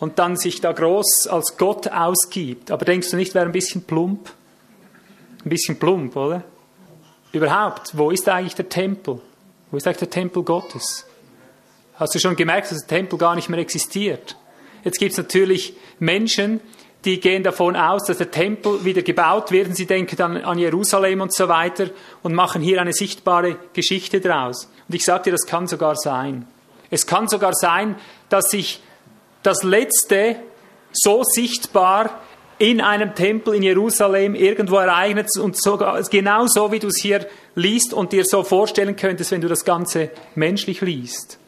und 0.00 0.18
dann 0.18 0.36
sich 0.36 0.60
da 0.60 0.72
groß 0.72 1.28
als 1.28 1.56
Gott 1.56 1.86
ausgibt. 1.86 2.72
Aber 2.72 2.84
denkst 2.84 3.12
du 3.12 3.16
nicht, 3.16 3.36
wäre 3.36 3.46
ein 3.46 3.52
bisschen 3.52 3.84
plump? 3.84 4.32
Ein 5.44 5.48
bisschen 5.48 5.78
plump, 5.78 6.16
oder? 6.16 6.42
Überhaupt, 7.30 7.96
wo 7.96 8.10
ist 8.10 8.28
eigentlich 8.28 8.56
der 8.56 8.68
Tempel? 8.68 9.20
Wo 9.70 9.76
ist 9.76 9.86
eigentlich 9.86 9.98
der 9.98 10.10
Tempel 10.10 10.42
Gottes? 10.42 11.06
Hast 11.94 12.16
du 12.16 12.18
schon 12.18 12.34
gemerkt, 12.34 12.72
dass 12.72 12.80
der 12.80 12.88
Tempel 12.88 13.16
gar 13.20 13.36
nicht 13.36 13.48
mehr 13.48 13.60
existiert? 13.60 14.36
Jetzt 14.82 14.98
gibt 14.98 15.12
es 15.12 15.18
natürlich 15.18 15.74
Menschen, 16.00 16.60
die 17.04 17.20
gehen 17.20 17.42
davon 17.42 17.76
aus, 17.76 18.04
dass 18.04 18.18
der 18.18 18.30
Tempel 18.30 18.84
wieder 18.84 19.02
gebaut 19.02 19.50
wird 19.50 19.74
sie 19.76 19.86
denken 19.86 20.16
dann 20.16 20.36
an 20.38 20.58
Jerusalem 20.58 21.20
und 21.20 21.34
so 21.34 21.48
weiter 21.48 21.90
und 22.22 22.34
machen 22.34 22.62
hier 22.62 22.80
eine 22.80 22.92
sichtbare 22.92 23.56
Geschichte 23.72 24.20
draus. 24.20 24.70
Und 24.88 24.94
ich 24.94 25.04
sage 25.04 25.24
dir, 25.24 25.32
das 25.32 25.46
kann 25.46 25.66
sogar 25.66 25.96
sein. 25.96 26.46
Es 26.90 27.06
kann 27.06 27.28
sogar 27.28 27.52
sein, 27.54 27.96
dass 28.28 28.46
sich 28.46 28.82
das 29.42 29.62
Letzte 29.62 30.36
so 30.92 31.22
sichtbar 31.24 32.20
in 32.58 32.80
einem 32.80 33.14
Tempel 33.14 33.54
in 33.54 33.62
Jerusalem 33.62 34.34
irgendwo 34.34 34.76
ereignet 34.76 35.28
und 35.38 35.60
sogar 35.60 36.00
genau 36.04 36.46
so, 36.46 36.70
wie 36.70 36.78
du 36.78 36.88
es 36.88 37.00
hier 37.02 37.26
liest 37.54 37.92
und 37.92 38.12
dir 38.12 38.24
so 38.24 38.44
vorstellen 38.44 38.96
könntest, 38.96 39.32
wenn 39.32 39.40
du 39.40 39.48
das 39.48 39.64
Ganze 39.64 40.10
menschlich 40.34 40.80
liest. 40.80 41.38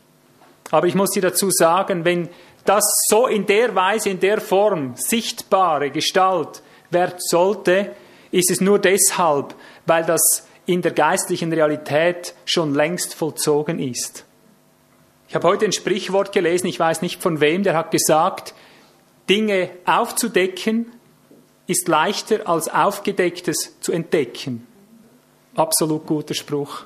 Aber 0.71 0.89
ich 0.89 0.95
muss 0.95 1.11
dir 1.11 1.23
dazu 1.23 1.51
sagen, 1.51 2.05
wenn 2.05 2.29
das 2.69 2.85
so 3.09 3.27
in 3.27 3.47
der 3.47 3.75
Weise, 3.75 4.11
in 4.11 4.21
der 4.21 4.41
Form 4.41 4.95
sichtbare 4.97 5.91
Gestalt 5.91 6.63
werden 6.91 7.17
sollte, 7.19 7.95
ist 8.31 8.51
es 8.51 8.61
nur 8.61 8.79
deshalb, 8.79 9.55
weil 9.87 10.05
das 10.05 10.47
in 10.67 10.83
der 10.83 10.93
geistlichen 10.93 11.53
Realität 11.53 12.35
schon 12.45 12.75
längst 12.75 13.15
vollzogen 13.15 13.79
ist. 13.79 14.25
Ich 15.29 15.35
habe 15.35 15.49
heute 15.49 15.65
ein 15.65 15.73
Sprichwort 15.73 16.33
gelesen, 16.33 16.67
ich 16.67 16.79
weiß 16.79 17.03
nicht 17.03 17.23
von 17.23 17.41
wem, 17.41 17.63
der 17.63 17.77
hat 17.77 17.91
gesagt, 17.91 18.55
Dinge 19.29 19.71
aufzudecken 19.85 20.93
ist 21.67 21.89
leichter 21.89 22.49
als 22.49 22.69
aufgedecktes 22.69 23.75
zu 23.81 23.91
entdecken. 23.93 24.67
Absolut 25.57 26.07
guter 26.07 26.35
Spruch. 26.35 26.85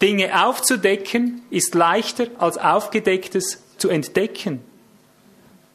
Dinge 0.00 0.46
aufzudecken 0.46 1.42
ist 1.50 1.74
leichter 1.74 2.28
als 2.38 2.56
aufgedecktes 2.56 3.62
zu 3.78 3.88
entdecken. 3.88 4.64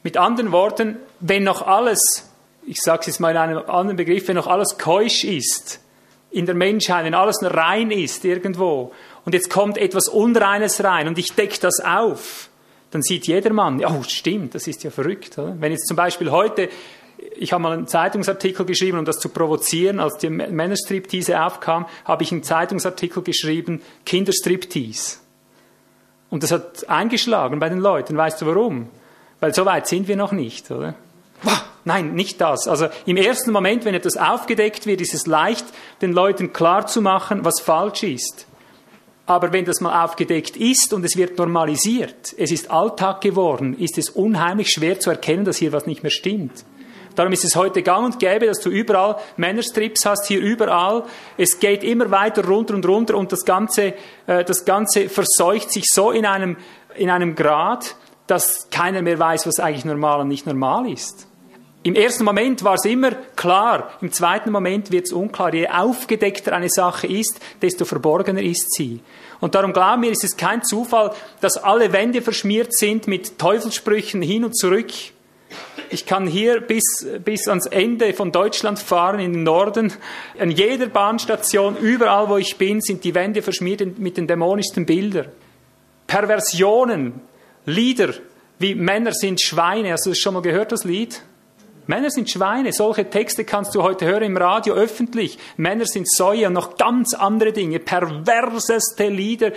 Mit 0.05 0.17
anderen 0.17 0.51
Worten, 0.51 0.97
wenn 1.19 1.43
noch 1.43 1.63
alles, 1.65 2.29
ich 2.63 2.77
sage 2.79 2.99
es 2.99 3.07
jetzt 3.07 3.19
mal 3.19 3.31
in 3.31 3.37
einem 3.37 3.57
anderen 3.67 3.97
Begriff, 3.97 4.27
wenn 4.27 4.35
noch 4.35 4.45
alles 4.45 4.77
keusch 4.77 5.23
ist 5.23 5.79
in 6.29 6.45
der 6.45 6.53
Menschheit, 6.53 7.05
wenn 7.05 7.15
alles 7.15 7.39
rein 7.41 7.89
ist 7.89 8.23
irgendwo 8.23 8.93
und 9.25 9.33
jetzt 9.33 9.49
kommt 9.49 9.79
etwas 9.79 10.07
Unreines 10.07 10.83
rein 10.83 11.07
und 11.07 11.17
ich 11.17 11.33
decke 11.33 11.59
das 11.59 11.79
auf, 11.83 12.49
dann 12.91 13.01
sieht 13.01 13.25
jedermann, 13.25 13.83
oh 13.83 14.03
stimmt, 14.07 14.53
das 14.53 14.67
ist 14.67 14.83
ja 14.83 14.91
verrückt. 14.91 15.39
Oder? 15.39 15.55
Wenn 15.59 15.71
jetzt 15.71 15.87
zum 15.87 15.97
Beispiel 15.97 16.29
heute, 16.29 16.69
ich 17.35 17.51
habe 17.51 17.63
mal 17.63 17.73
einen 17.73 17.87
Zeitungsartikel 17.87 18.63
geschrieben, 18.63 18.99
um 18.99 19.05
das 19.05 19.17
zu 19.17 19.29
provozieren, 19.29 19.99
als 19.99 20.19
die 20.19 20.29
Männerstriptease 20.29 21.41
aufkam, 21.43 21.87
habe 22.03 22.21
ich 22.21 22.31
einen 22.31 22.43
Zeitungsartikel 22.43 23.23
geschrieben, 23.23 23.81
Kinderstriptease. 24.05 25.17
Und 26.29 26.43
das 26.43 26.51
hat 26.51 26.87
eingeschlagen 26.87 27.57
bei 27.57 27.69
den 27.69 27.79
Leuten. 27.79 28.15
Weißt 28.15 28.39
du 28.39 28.45
warum? 28.45 28.89
Weil 29.45 29.53
so 29.53 29.63
weit 29.63 29.85
sind 29.85 30.07
wir 30.07 30.15
noch 30.15 30.31
nicht, 30.31 30.71
oder? 30.71 30.95
Nein, 31.83 32.15
nicht 32.15 32.41
das. 32.41 32.67
Also 32.67 32.87
im 33.05 33.15
ersten 33.15 33.51
Moment, 33.51 33.85
wenn 33.85 33.93
etwas 33.93 34.17
aufgedeckt 34.17 34.87
wird, 34.87 35.01
ist 35.01 35.13
es 35.13 35.27
leicht, 35.27 35.67
den 36.01 36.13
Leuten 36.13 36.51
klarzumachen, 36.51 37.45
was 37.45 37.61
falsch 37.61 38.01
ist. 38.01 38.47
Aber 39.27 39.53
wenn 39.53 39.63
das 39.63 39.81
mal 39.81 40.03
aufgedeckt 40.03 40.57
ist 40.57 40.93
und 40.93 41.05
es 41.05 41.15
wird 41.15 41.37
normalisiert, 41.37 42.33
es 42.39 42.49
ist 42.49 42.71
Alltag 42.71 43.21
geworden, 43.21 43.77
ist 43.77 43.99
es 43.99 44.09
unheimlich 44.09 44.71
schwer 44.71 44.99
zu 44.99 45.11
erkennen, 45.11 45.45
dass 45.45 45.57
hier 45.57 45.71
was 45.71 45.85
nicht 45.85 46.01
mehr 46.01 46.09
stimmt. 46.09 46.65
Darum 47.13 47.31
ist 47.31 47.45
es 47.45 47.55
heute 47.55 47.83
gang 47.83 48.03
und 48.03 48.17
gäbe, 48.17 48.47
dass 48.47 48.61
du 48.61 48.71
überall 48.71 49.17
Männerstrips 49.37 50.07
hast, 50.07 50.25
hier 50.25 50.39
überall. 50.39 51.03
Es 51.37 51.59
geht 51.59 51.83
immer 51.83 52.09
weiter 52.09 52.47
runter 52.47 52.73
und 52.73 52.87
runter 52.87 53.15
und 53.15 53.31
das 53.31 53.45
Ganze, 53.45 53.93
äh, 54.25 54.43
das 54.43 54.65
Ganze 54.65 55.07
verseucht 55.07 55.71
sich 55.71 55.85
so 55.85 56.09
in 56.09 56.25
einem, 56.25 56.57
in 56.95 57.11
einem 57.11 57.35
Grad, 57.35 57.95
dass 58.27 58.69
keiner 58.71 59.01
mehr 59.01 59.19
weiß, 59.19 59.47
was 59.47 59.59
eigentlich 59.59 59.85
normal 59.85 60.21
und 60.21 60.27
nicht 60.27 60.45
normal 60.45 60.89
ist. 60.91 61.27
Im 61.83 61.93
ersten 61.93 62.23
Moment 62.23 62.63
war 62.63 62.73
es 62.73 62.85
immer 62.85 63.11
klar, 63.11 63.91
im 64.01 64.11
zweiten 64.11 64.51
Moment 64.51 64.91
wird 64.91 65.05
es 65.05 65.13
unklar. 65.13 65.53
Je 65.53 65.67
aufgedeckter 65.67 66.53
eine 66.53 66.69
Sache 66.69 67.05
ist, 67.05 67.39
desto 67.61 67.85
verborgener 67.85 68.41
ist 68.41 68.73
sie. 68.73 69.01
Und 69.39 69.53
darum 69.53 69.71
glauben 69.71 70.01
wir, 70.01 70.11
ist 70.11 70.23
es 70.23 70.35
kein 70.35 70.63
Zufall, 70.63 71.11
dass 71.41 71.57
alle 71.57 71.93
Wände 71.93 72.23
verschmiert 72.23 72.73
sind 72.73 73.07
mit 73.07 73.37
Teufelssprüchen 73.37 74.23
hin 74.23 74.45
und 74.45 74.57
zurück. 74.57 74.91
Ich 75.91 76.07
kann 76.07 76.25
hier 76.25 76.61
bis, 76.61 77.05
bis 77.23 77.47
ans 77.47 77.67
Ende 77.67 78.13
von 78.13 78.31
Deutschland 78.31 78.79
fahren, 78.79 79.19
in 79.19 79.33
den 79.33 79.43
Norden. 79.43 79.93
An 80.39 80.49
jeder 80.49 80.87
Bahnstation, 80.87 81.77
überall 81.77 82.29
wo 82.29 82.37
ich 82.37 82.57
bin, 82.57 82.81
sind 82.81 83.03
die 83.03 83.13
Wände 83.13 83.43
verschmiert 83.43 83.99
mit 83.99 84.17
den 84.17 84.25
dämonischsten 84.25 84.87
Bildern. 84.87 85.27
Perversionen, 86.07 87.21
Lieder 87.65 88.13
wie 88.57 88.75
Männer 88.75 89.11
sind 89.13 89.41
Schweine. 89.41 89.91
Hast 89.91 90.05
du 90.05 90.11
das 90.11 90.19
schon 90.19 90.33
mal 90.33 90.41
gehört, 90.41 90.71
das 90.71 90.83
Lied? 90.83 91.21
Männer 91.87 92.09
sind 92.09 92.29
Schweine. 92.29 92.71
Solche 92.71 93.09
Texte 93.09 93.43
kannst 93.43 93.75
du 93.75 93.83
heute 93.83 94.05
hören 94.05 94.23
im 94.23 94.37
Radio 94.37 94.73
öffentlich. 94.73 95.37
Männer 95.57 95.85
sind 95.85 96.09
Säue 96.09 96.47
und 96.47 96.53
noch 96.53 96.77
ganz 96.77 97.13
andere 97.13 97.51
Dinge. 97.51 97.79
Perverseste 97.79 99.09
Lieder. 99.09 99.51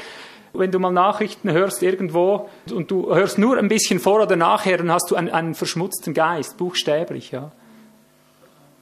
Wenn 0.52 0.72
du 0.72 0.78
mal 0.78 0.90
Nachrichten 0.90 1.52
hörst 1.52 1.82
irgendwo 1.82 2.48
und 2.72 2.90
du 2.90 3.14
hörst 3.14 3.38
nur 3.38 3.58
ein 3.58 3.68
bisschen 3.68 4.00
vor 4.00 4.22
oder 4.22 4.36
nachher, 4.36 4.78
dann 4.78 4.90
hast 4.90 5.10
du 5.10 5.14
einen, 5.14 5.30
einen 5.30 5.54
verschmutzten 5.54 6.14
Geist, 6.14 6.56
buchstäblich, 6.56 7.30
ja 7.30 7.52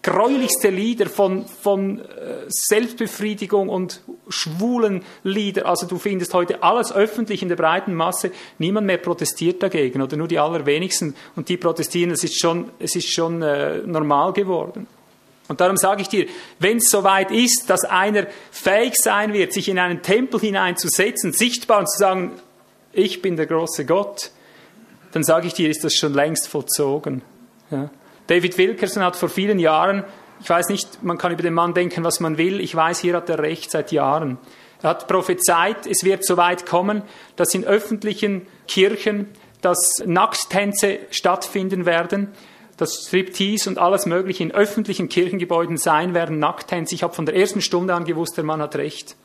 gräulichste 0.06 0.70
Lieder 0.70 1.06
von, 1.06 1.46
von 1.46 1.98
äh, 1.98 2.44
Selbstbefriedigung 2.46 3.68
und 3.68 4.02
schwulen 4.28 5.02
Lieder. 5.25 5.66
Also 5.66 5.84
du 5.88 5.98
findest 5.98 6.32
heute 6.32 6.62
alles 6.62 6.94
öffentlich 6.94 7.42
in 7.42 7.48
der 7.48 7.56
breiten 7.56 7.92
Masse. 7.92 8.30
Niemand 8.58 8.86
mehr 8.86 8.98
protestiert 8.98 9.64
dagegen 9.64 10.00
oder 10.00 10.16
nur 10.16 10.28
die 10.28 10.38
allerwenigsten. 10.38 11.16
Und 11.34 11.48
die 11.48 11.56
protestieren, 11.56 12.12
es 12.12 12.22
ist 12.22 12.40
schon, 12.40 12.70
es 12.78 12.94
ist 12.94 13.12
schon 13.12 13.42
äh, 13.42 13.78
normal 13.78 14.32
geworden. 14.32 14.86
Und 15.48 15.60
darum 15.60 15.76
sage 15.76 16.02
ich 16.02 16.08
dir, 16.08 16.26
wenn 16.60 16.76
es 16.76 16.88
soweit 16.88 17.32
ist, 17.32 17.64
dass 17.68 17.84
einer 17.84 18.28
fähig 18.52 18.94
sein 18.94 19.32
wird, 19.32 19.52
sich 19.52 19.68
in 19.68 19.78
einen 19.80 20.02
Tempel 20.02 20.38
hineinzusetzen, 20.38 21.32
sichtbar 21.32 21.80
und 21.80 21.90
zu 21.90 21.98
sagen, 21.98 22.32
ich 22.92 23.22
bin 23.22 23.36
der 23.36 23.46
große 23.46 23.84
Gott, 23.84 24.30
dann 25.10 25.25
sage 25.25 25.48
ich 25.48 25.54
dir, 25.54 25.68
ist 25.68 25.82
das 25.82 25.94
schon 25.94 26.14
längst 26.14 26.46
vollzogen. 26.46 27.22
Ja. 27.72 27.90
David 28.26 28.59
Wilkerson 28.59 29.02
hat 29.02 29.16
vor 29.16 29.28
vielen 29.28 29.59
Jahren, 29.59 30.04
ich 30.40 30.50
weiß 30.50 30.68
nicht, 30.68 31.02
man 31.02 31.18
kann 31.18 31.33
über 31.33 31.42
den 31.42 31.54
Mann 31.54 31.75
denken, 31.75 32.04
was 32.04 32.21
man 32.21 32.38
will, 32.38 32.61
ich 32.61 32.75
weiß, 32.75 33.00
hier 33.00 33.14
hat 33.14 33.30
er 33.30 33.38
recht 33.38 33.71
seit 33.71 33.92
Jahren. 33.92 34.38
Er 34.83 34.90
hat 34.90 35.09
prophezeit, 35.09 35.87
es 35.87 36.04
wird 36.04 36.25
so 36.25 36.37
weit 36.37 36.66
kommen, 36.66 37.02
dass 37.37 37.54
in 37.54 37.64
öffentlichen 37.64 38.47
Kirchen 38.68 39.28
dass 39.66 40.02
Nackttänze 40.04 41.00
stattfinden 41.11 41.87
werden, 41.87 42.28
dass 42.76 43.06
Striptease 43.06 43.68
und 43.68 43.78
alles 43.78 44.06
Mögliche 44.06 44.45
in 44.45 44.52
öffentlichen 44.52 45.09
Kirchengebäuden 45.09 45.76
sein 45.76 46.14
werden, 46.14 46.38
Nackttänze. 46.38 46.95
Ich 46.95 47.02
habe 47.02 47.14
von 47.14 47.26
der 47.26 47.35
ersten 47.35 47.61
Stunde 47.61 47.95
an 47.95 48.04
gewusst, 48.04 48.37
der 48.37 48.45
Mann 48.45 48.61
hat 48.61 48.76
recht. 48.76 49.16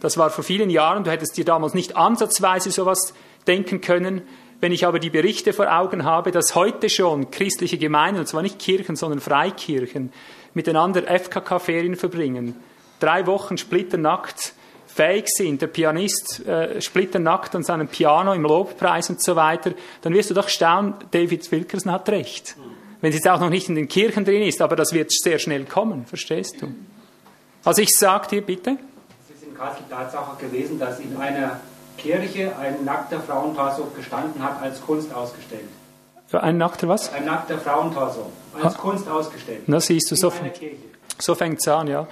Das 0.00 0.18
war 0.18 0.28
vor 0.30 0.44
vielen 0.44 0.68
Jahren, 0.68 1.04
du 1.04 1.10
hättest 1.10 1.36
dir 1.36 1.44
damals 1.44 1.72
nicht 1.72 1.96
ansatzweise 1.96 2.70
sowas 2.70 3.14
denken 3.46 3.80
können. 3.80 4.22
Wenn 4.60 4.72
ich 4.72 4.86
aber 4.86 4.98
die 4.98 5.10
Berichte 5.10 5.52
vor 5.52 5.74
Augen 5.74 6.04
habe, 6.04 6.32
dass 6.32 6.54
heute 6.54 6.90
schon 6.90 7.30
christliche 7.30 7.78
Gemeinden, 7.78 8.20
und 8.20 8.26
zwar 8.26 8.42
nicht 8.42 8.58
Kirchen, 8.58 8.94
sondern 8.94 9.20
Freikirchen, 9.20 10.12
miteinander 10.52 11.02
FKK-Ferien 11.02 11.96
verbringen, 11.96 12.56
drei 12.98 13.26
Wochen 13.26 13.56
splitternackt 13.56 14.54
fähig 14.86 15.28
sind, 15.28 15.62
der 15.62 15.68
Pianist 15.68 16.46
äh, 16.46 16.80
splitternackt 16.80 17.54
an 17.54 17.62
seinem 17.62 17.88
Piano 17.88 18.34
im 18.34 18.42
Lobpreis 18.42 19.08
und 19.08 19.22
so 19.22 19.36
weiter, 19.36 19.72
dann 20.02 20.12
wirst 20.12 20.30
du 20.30 20.34
doch 20.34 20.48
staunen, 20.48 20.94
David 21.10 21.50
Wilkerson 21.50 21.92
hat 21.92 22.08
recht. 22.08 22.56
Wenn 23.00 23.10
es 23.10 23.16
jetzt 23.16 23.28
auch 23.28 23.40
noch 23.40 23.48
nicht 23.48 23.68
in 23.68 23.76
den 23.76 23.88
Kirchen 23.88 24.24
drin 24.24 24.42
ist, 24.42 24.60
aber 24.60 24.76
das 24.76 24.92
wird 24.92 25.10
sehr 25.10 25.38
schnell 25.38 25.64
kommen, 25.64 26.04
verstehst 26.04 26.60
du? 26.60 26.74
Also 27.64 27.80
ich 27.80 27.90
sage 27.90 28.28
dir 28.28 28.42
bitte. 28.42 28.76
Es 29.28 29.36
ist 29.36 29.44
in 29.44 29.54
Kassel 29.54 29.84
Tatsache 29.88 30.44
gewesen, 30.44 30.78
dass 30.78 30.98
in 31.00 31.16
einer 31.16 31.60
Kirche 32.00 32.52
ein 32.58 32.84
nackter 32.84 33.20
Frauentorso 33.20 33.88
gestanden 33.96 34.42
hat, 34.42 34.62
als 34.62 34.80
Kunst 34.80 35.12
ausgestellt. 35.14 35.68
Ein 36.32 36.58
nackter 36.58 36.88
was? 36.88 37.12
Ein 37.12 37.24
nackter 37.24 37.58
Frauentorso, 37.58 38.30
als 38.54 38.76
Ha. 38.76 38.80
Kunst 38.80 39.08
ausgestellt. 39.08 39.62
Na 39.66 39.80
siehst 39.80 40.10
du, 40.10 40.14
in 40.14 40.20
so, 40.20 40.32
so 41.18 41.34
fängt 41.34 41.58
es 41.58 41.68
an, 41.68 41.88
ja. 41.88 42.06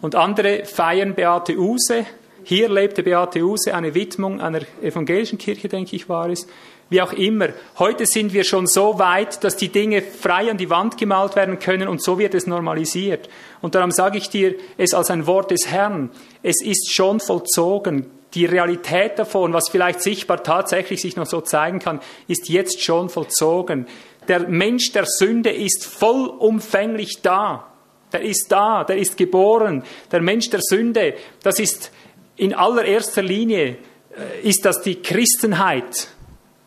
Und 0.00 0.14
andere 0.14 0.64
feiern 0.64 1.14
Beate 1.14 1.56
Use. 1.56 2.06
Hier 2.44 2.68
lebte 2.68 3.02
Beate 3.02 3.40
Use, 3.40 3.74
eine 3.74 3.94
Widmung 3.94 4.40
einer 4.40 4.60
evangelischen 4.80 5.38
Kirche, 5.38 5.68
denke 5.68 5.96
ich, 5.96 6.08
war 6.08 6.30
es. 6.30 6.46
Wie 6.88 7.02
auch 7.02 7.12
immer. 7.12 7.48
Heute 7.78 8.06
sind 8.06 8.32
wir 8.32 8.44
schon 8.44 8.66
so 8.66 8.98
weit, 8.98 9.44
dass 9.44 9.56
die 9.56 9.68
Dinge 9.68 10.00
frei 10.00 10.50
an 10.50 10.56
die 10.56 10.70
Wand 10.70 10.96
gemalt 10.96 11.36
werden 11.36 11.58
können 11.58 11.88
und 11.88 12.02
so 12.02 12.18
wird 12.18 12.34
es 12.34 12.46
normalisiert. 12.46 13.28
Und 13.60 13.74
darum 13.74 13.90
sage 13.90 14.16
ich 14.16 14.30
dir 14.30 14.54
es 14.78 14.94
als 14.94 15.10
ein 15.10 15.26
Wort 15.26 15.50
des 15.50 15.66
Herrn. 15.66 16.08
Es 16.42 16.62
ist 16.62 16.90
schon 16.94 17.20
vollzogen. 17.20 18.06
Die 18.34 18.44
Realität 18.44 19.18
davon, 19.18 19.52
was 19.52 19.70
vielleicht 19.70 20.02
sichtbar 20.02 20.42
tatsächlich 20.42 21.00
sich 21.00 21.16
noch 21.16 21.26
so 21.26 21.40
zeigen 21.40 21.78
kann, 21.78 22.00
ist 22.26 22.48
jetzt 22.48 22.82
schon 22.82 23.08
vollzogen. 23.08 23.86
Der 24.28 24.40
Mensch 24.48 24.92
der 24.92 25.06
Sünde 25.06 25.50
ist 25.50 25.86
vollumfänglich 25.86 27.20
da. 27.22 27.72
Der 28.12 28.22
ist 28.22 28.52
da, 28.52 28.84
der 28.84 28.98
ist 28.98 29.16
geboren. 29.16 29.82
Der 30.12 30.20
Mensch 30.20 30.50
der 30.50 30.60
Sünde, 30.62 31.14
das 31.42 31.58
ist 31.58 31.90
in 32.36 32.54
allererster 32.54 33.22
Linie, 33.22 33.78
äh, 34.16 34.46
ist 34.46 34.64
das 34.64 34.82
die 34.82 34.96
Christenheit. 34.96 36.08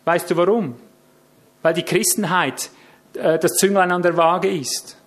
Weißt 0.06 0.30
du 0.32 0.38
warum? 0.38 0.76
Weil 1.62 1.74
die 1.76 1.84
Christenheit 1.84 2.72
äh, 3.14 3.38
das 3.38 3.54
Zünglein 3.54 3.92
an 3.92 4.02
der 4.02 4.18
Waage 4.18 4.50
ist. 4.50 4.98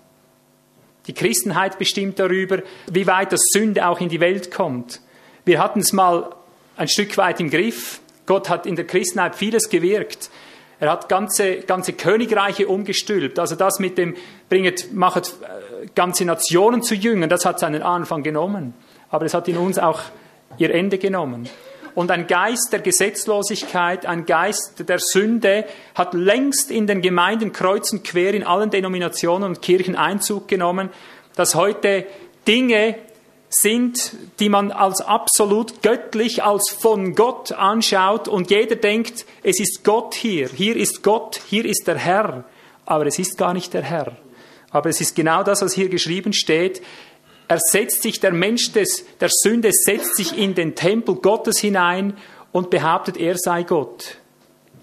Die 1.07 1.13
Christenheit 1.13 1.77
bestimmt 1.77 2.17
darüber, 2.19 2.63
wie 2.89 3.05
weit 3.05 3.31
das 3.31 3.41
Sünde 3.51 3.87
auch 3.87 3.99
in 3.99 4.09
die 4.09 4.19
Welt 4.19 4.51
kommt. 4.51 5.01
Wir 5.43 5.59
hatten 5.59 5.81
es 5.81 5.93
mal 5.93 6.35
ein 6.77 6.87
Stück 6.87 7.17
weit 7.17 7.39
im 7.39 7.49
Griff. 7.49 7.99
Gott 8.25 8.49
hat 8.49 8.65
in 8.65 8.75
der 8.75 8.85
Christenheit 8.85 9.35
vieles 9.35 9.69
gewirkt. 9.69 10.29
Er 10.79 10.91
hat 10.91 11.07
ganze, 11.07 11.57
ganze 11.57 11.93
Königreiche 11.93 12.67
umgestülpt. 12.67 13.39
Also 13.39 13.55
das 13.55 13.79
mit 13.79 13.97
dem, 13.97 14.15
bringet, 14.49 14.93
machet 14.93 15.33
äh, 15.41 15.87
ganze 15.95 16.25
Nationen 16.25 16.81
zu 16.81 16.95
Jüngern, 16.95 17.29
das 17.29 17.45
hat 17.45 17.59
seinen 17.59 17.81
Anfang 17.81 18.23
genommen. 18.23 18.73
Aber 19.09 19.25
es 19.25 19.33
hat 19.33 19.47
in 19.47 19.57
uns 19.57 19.79
auch 19.79 20.01
ihr 20.57 20.73
Ende 20.73 20.97
genommen. 20.97 21.47
Und 21.93 22.11
ein 22.11 22.27
Geist 22.27 22.73
der 22.73 22.81
Gesetzlosigkeit, 22.81 24.05
ein 24.05 24.25
Geist 24.25 24.87
der 24.89 24.99
Sünde 24.99 25.63
hat 25.93 26.13
längst 26.13 26.69
in 26.69 26.87
den 26.87 27.01
Gemeinden 27.01 27.53
kreuz 27.53 27.93
und 27.93 28.03
quer 28.03 28.33
in 28.33 28.43
allen 28.43 28.69
Denominationen 28.69 29.47
und 29.47 29.61
Kirchen 29.61 29.95
Einzug 29.95 30.49
genommen, 30.49 30.89
dass 31.37 31.55
heute 31.55 32.05
Dinge 32.45 32.95
sind, 33.49 34.15
die 34.39 34.49
man 34.49 34.71
als 34.71 35.01
absolut 35.01 35.81
göttlich, 35.81 36.43
als 36.43 36.69
von 36.69 37.15
Gott 37.15 37.51
anschaut 37.51 38.27
und 38.27 38.49
jeder 38.49 38.75
denkt, 38.75 39.25
es 39.43 39.59
ist 39.59 39.83
Gott 39.83 40.13
hier, 40.15 40.49
hier 40.49 40.75
ist 40.75 41.03
Gott, 41.03 41.41
hier 41.47 41.65
ist 41.65 41.83
der 41.87 41.97
Herr, 41.97 42.43
aber 42.85 43.05
es 43.05 43.19
ist 43.19 43.37
gar 43.37 43.53
nicht 43.53 43.73
der 43.73 43.83
Herr. 43.83 44.17
Aber 44.71 44.89
es 44.89 44.99
ist 44.99 45.15
genau 45.15 45.43
das, 45.43 45.61
was 45.61 45.73
hier 45.73 45.87
geschrieben 45.87 46.33
steht. 46.33 46.81
Er 47.47 47.59
setzt 47.59 48.03
sich, 48.03 48.19
der 48.19 48.33
Mensch 48.33 48.73
des, 48.73 49.05
der 49.21 49.29
Sünde 49.31 49.69
setzt 49.71 50.17
sich 50.17 50.37
in 50.37 50.55
den 50.55 50.75
Tempel 50.75 51.15
Gottes 51.15 51.59
hinein 51.59 52.17
und 52.51 52.69
behauptet, 52.69 53.17
er 53.17 53.37
sei 53.37 53.63
Gott. 53.63 54.17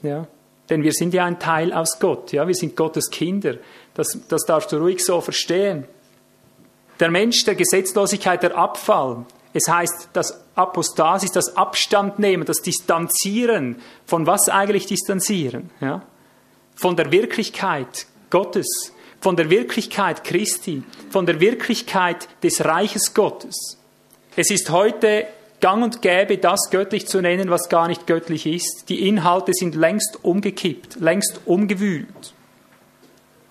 Ja? 0.03 0.27
Denn 0.71 0.83
wir 0.83 0.93
sind 0.93 1.13
ja 1.13 1.25
ein 1.25 1.39
Teil 1.39 1.73
aus 1.73 1.99
Gott. 1.99 2.33
Ja? 2.33 2.47
Wir 2.47 2.55
sind 2.55 2.77
Gottes 2.77 3.11
Kinder. 3.11 3.57
Das, 3.95 4.19
das 4.29 4.45
darfst 4.47 4.73
du 4.73 4.77
ruhig 4.77 5.05
so 5.05 5.21
verstehen. 5.21 5.87
Der 7.03 7.11
Mensch 7.11 7.45
der 7.45 7.57
Gesetzlosigkeit, 7.57 8.45
der 8.45 8.57
Abfall. 8.57 9.27
Es 9.53 9.67
heißt, 9.67 10.11
das 10.13 10.41
Apostasis, 10.55 11.33
das 11.33 11.57
Abstand 11.57 12.21
nehmen, 12.21 12.45
das 12.45 12.63
Distanzieren. 12.63 13.83
Von 14.07 14.29
was 14.29 14.49
eigentlich 14.49 14.87
distanzieren? 14.87 15.71
Ja? 15.81 16.03
Von 16.77 16.95
der 16.95 17.11
Wirklichkeit 17.11 18.07
Gottes, 18.31 18.93
von 19.21 19.35
der 19.35 19.51
Wirklichkeit 19.51 20.23
Christi, 20.23 20.85
von 21.11 21.27
der 21.27 21.41
Wirklichkeit 21.41 22.29
des 22.45 22.65
Reiches 22.65 23.15
Gottes. 23.15 23.79
Es 24.37 24.53
ist 24.53 24.71
heute 24.71 25.27
gang 25.61 25.83
und 25.83 26.03
gäbe, 26.03 26.39
das 26.39 26.71
göttlich 26.71 27.09
zu 27.09 27.21
nennen, 27.21 27.51
was 27.51 27.69
gar 27.69 27.89
nicht 27.89 28.07
göttlich 28.07 28.47
ist. 28.47 28.89
Die 28.89 29.09
Inhalte 29.09 29.55
sind 29.55 29.75
längst 29.75 30.21
umgekippt, 30.23 31.01
längst 31.01 31.41
umgewühlt. 31.47 32.33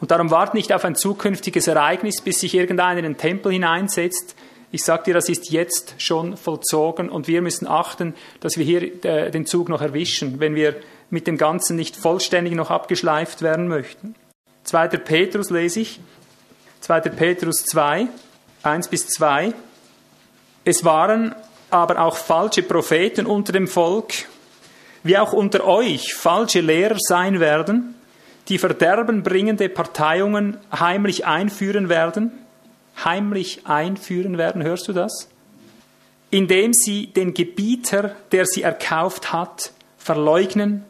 Und 0.01 0.09
darum 0.09 0.31
wart 0.31 0.55
nicht 0.55 0.73
auf 0.73 0.83
ein 0.83 0.95
zukünftiges 0.95 1.67
Ereignis, 1.67 2.21
bis 2.21 2.39
sich 2.39 2.55
irgendeiner 2.55 2.97
in 2.99 3.03
den 3.03 3.17
Tempel 3.17 3.51
hineinsetzt. 3.51 4.35
Ich 4.71 4.83
sage 4.83 5.03
dir, 5.03 5.13
das 5.13 5.29
ist 5.29 5.51
jetzt 5.51 5.95
schon 5.99 6.37
vollzogen 6.37 7.09
und 7.09 7.27
wir 7.27 7.41
müssen 7.41 7.67
achten, 7.67 8.15
dass 8.39 8.57
wir 8.57 8.65
hier 8.65 9.05
äh, 9.05 9.29
den 9.29 9.45
Zug 9.45 9.69
noch 9.69 9.81
erwischen, 9.81 10.39
wenn 10.39 10.55
wir 10.55 10.75
mit 11.11 11.27
dem 11.27 11.37
Ganzen 11.37 11.75
nicht 11.75 11.95
vollständig 11.95 12.55
noch 12.55 12.71
abgeschleift 12.71 13.43
werden 13.43 13.67
möchten. 13.67 14.15
2. 14.63 14.87
Petrus 14.87 15.49
lese 15.49 15.81
ich, 15.81 15.99
2. 16.79 17.01
Petrus 17.01 17.65
2, 17.65 18.07
1 18.63 18.87
bis 18.87 19.07
2. 19.07 19.53
Es 20.65 20.83
waren 20.83 21.35
aber 21.69 22.01
auch 22.01 22.15
falsche 22.15 22.63
Propheten 22.63 23.27
unter 23.27 23.53
dem 23.53 23.67
Volk, 23.67 24.13
wie 25.03 25.17
auch 25.17 25.33
unter 25.33 25.65
euch 25.65 26.13
falsche 26.13 26.61
Lehrer 26.61 26.97
sein 26.97 27.39
werden, 27.39 27.95
die 28.49 28.57
verderbenbringende 28.57 29.69
Parteiungen 29.69 30.57
heimlich 30.71 31.25
einführen 31.25 31.89
werden. 31.89 32.31
Heimlich 33.03 33.65
einführen 33.65 34.37
werden, 34.37 34.63
hörst 34.63 34.87
du 34.87 34.93
das? 34.93 35.29
Indem 36.29 36.73
sie 36.73 37.07
den 37.07 37.33
Gebieter, 37.33 38.15
der 38.31 38.45
sie 38.45 38.63
erkauft 38.63 39.33
hat, 39.33 39.71
verleugnen 39.97 40.83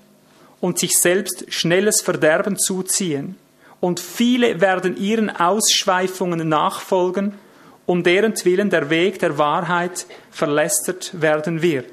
und 0.59 0.79
sich 0.79 0.97
selbst 0.97 1.45
schnelles 1.49 2.01
Verderben 2.01 2.57
zuziehen. 2.57 3.35
Und 3.79 3.99
viele 3.99 4.61
werden 4.61 4.95
ihren 4.95 5.29
Ausschweifungen 5.29 6.47
nachfolgen, 6.47 7.33
um 7.87 8.03
deren 8.03 8.33
Willen 8.45 8.69
der 8.69 8.89
Weg 8.89 9.19
der 9.19 9.37
Wahrheit 9.37 10.05
verlästert 10.29 11.19
werden 11.19 11.61
wird. 11.61 11.91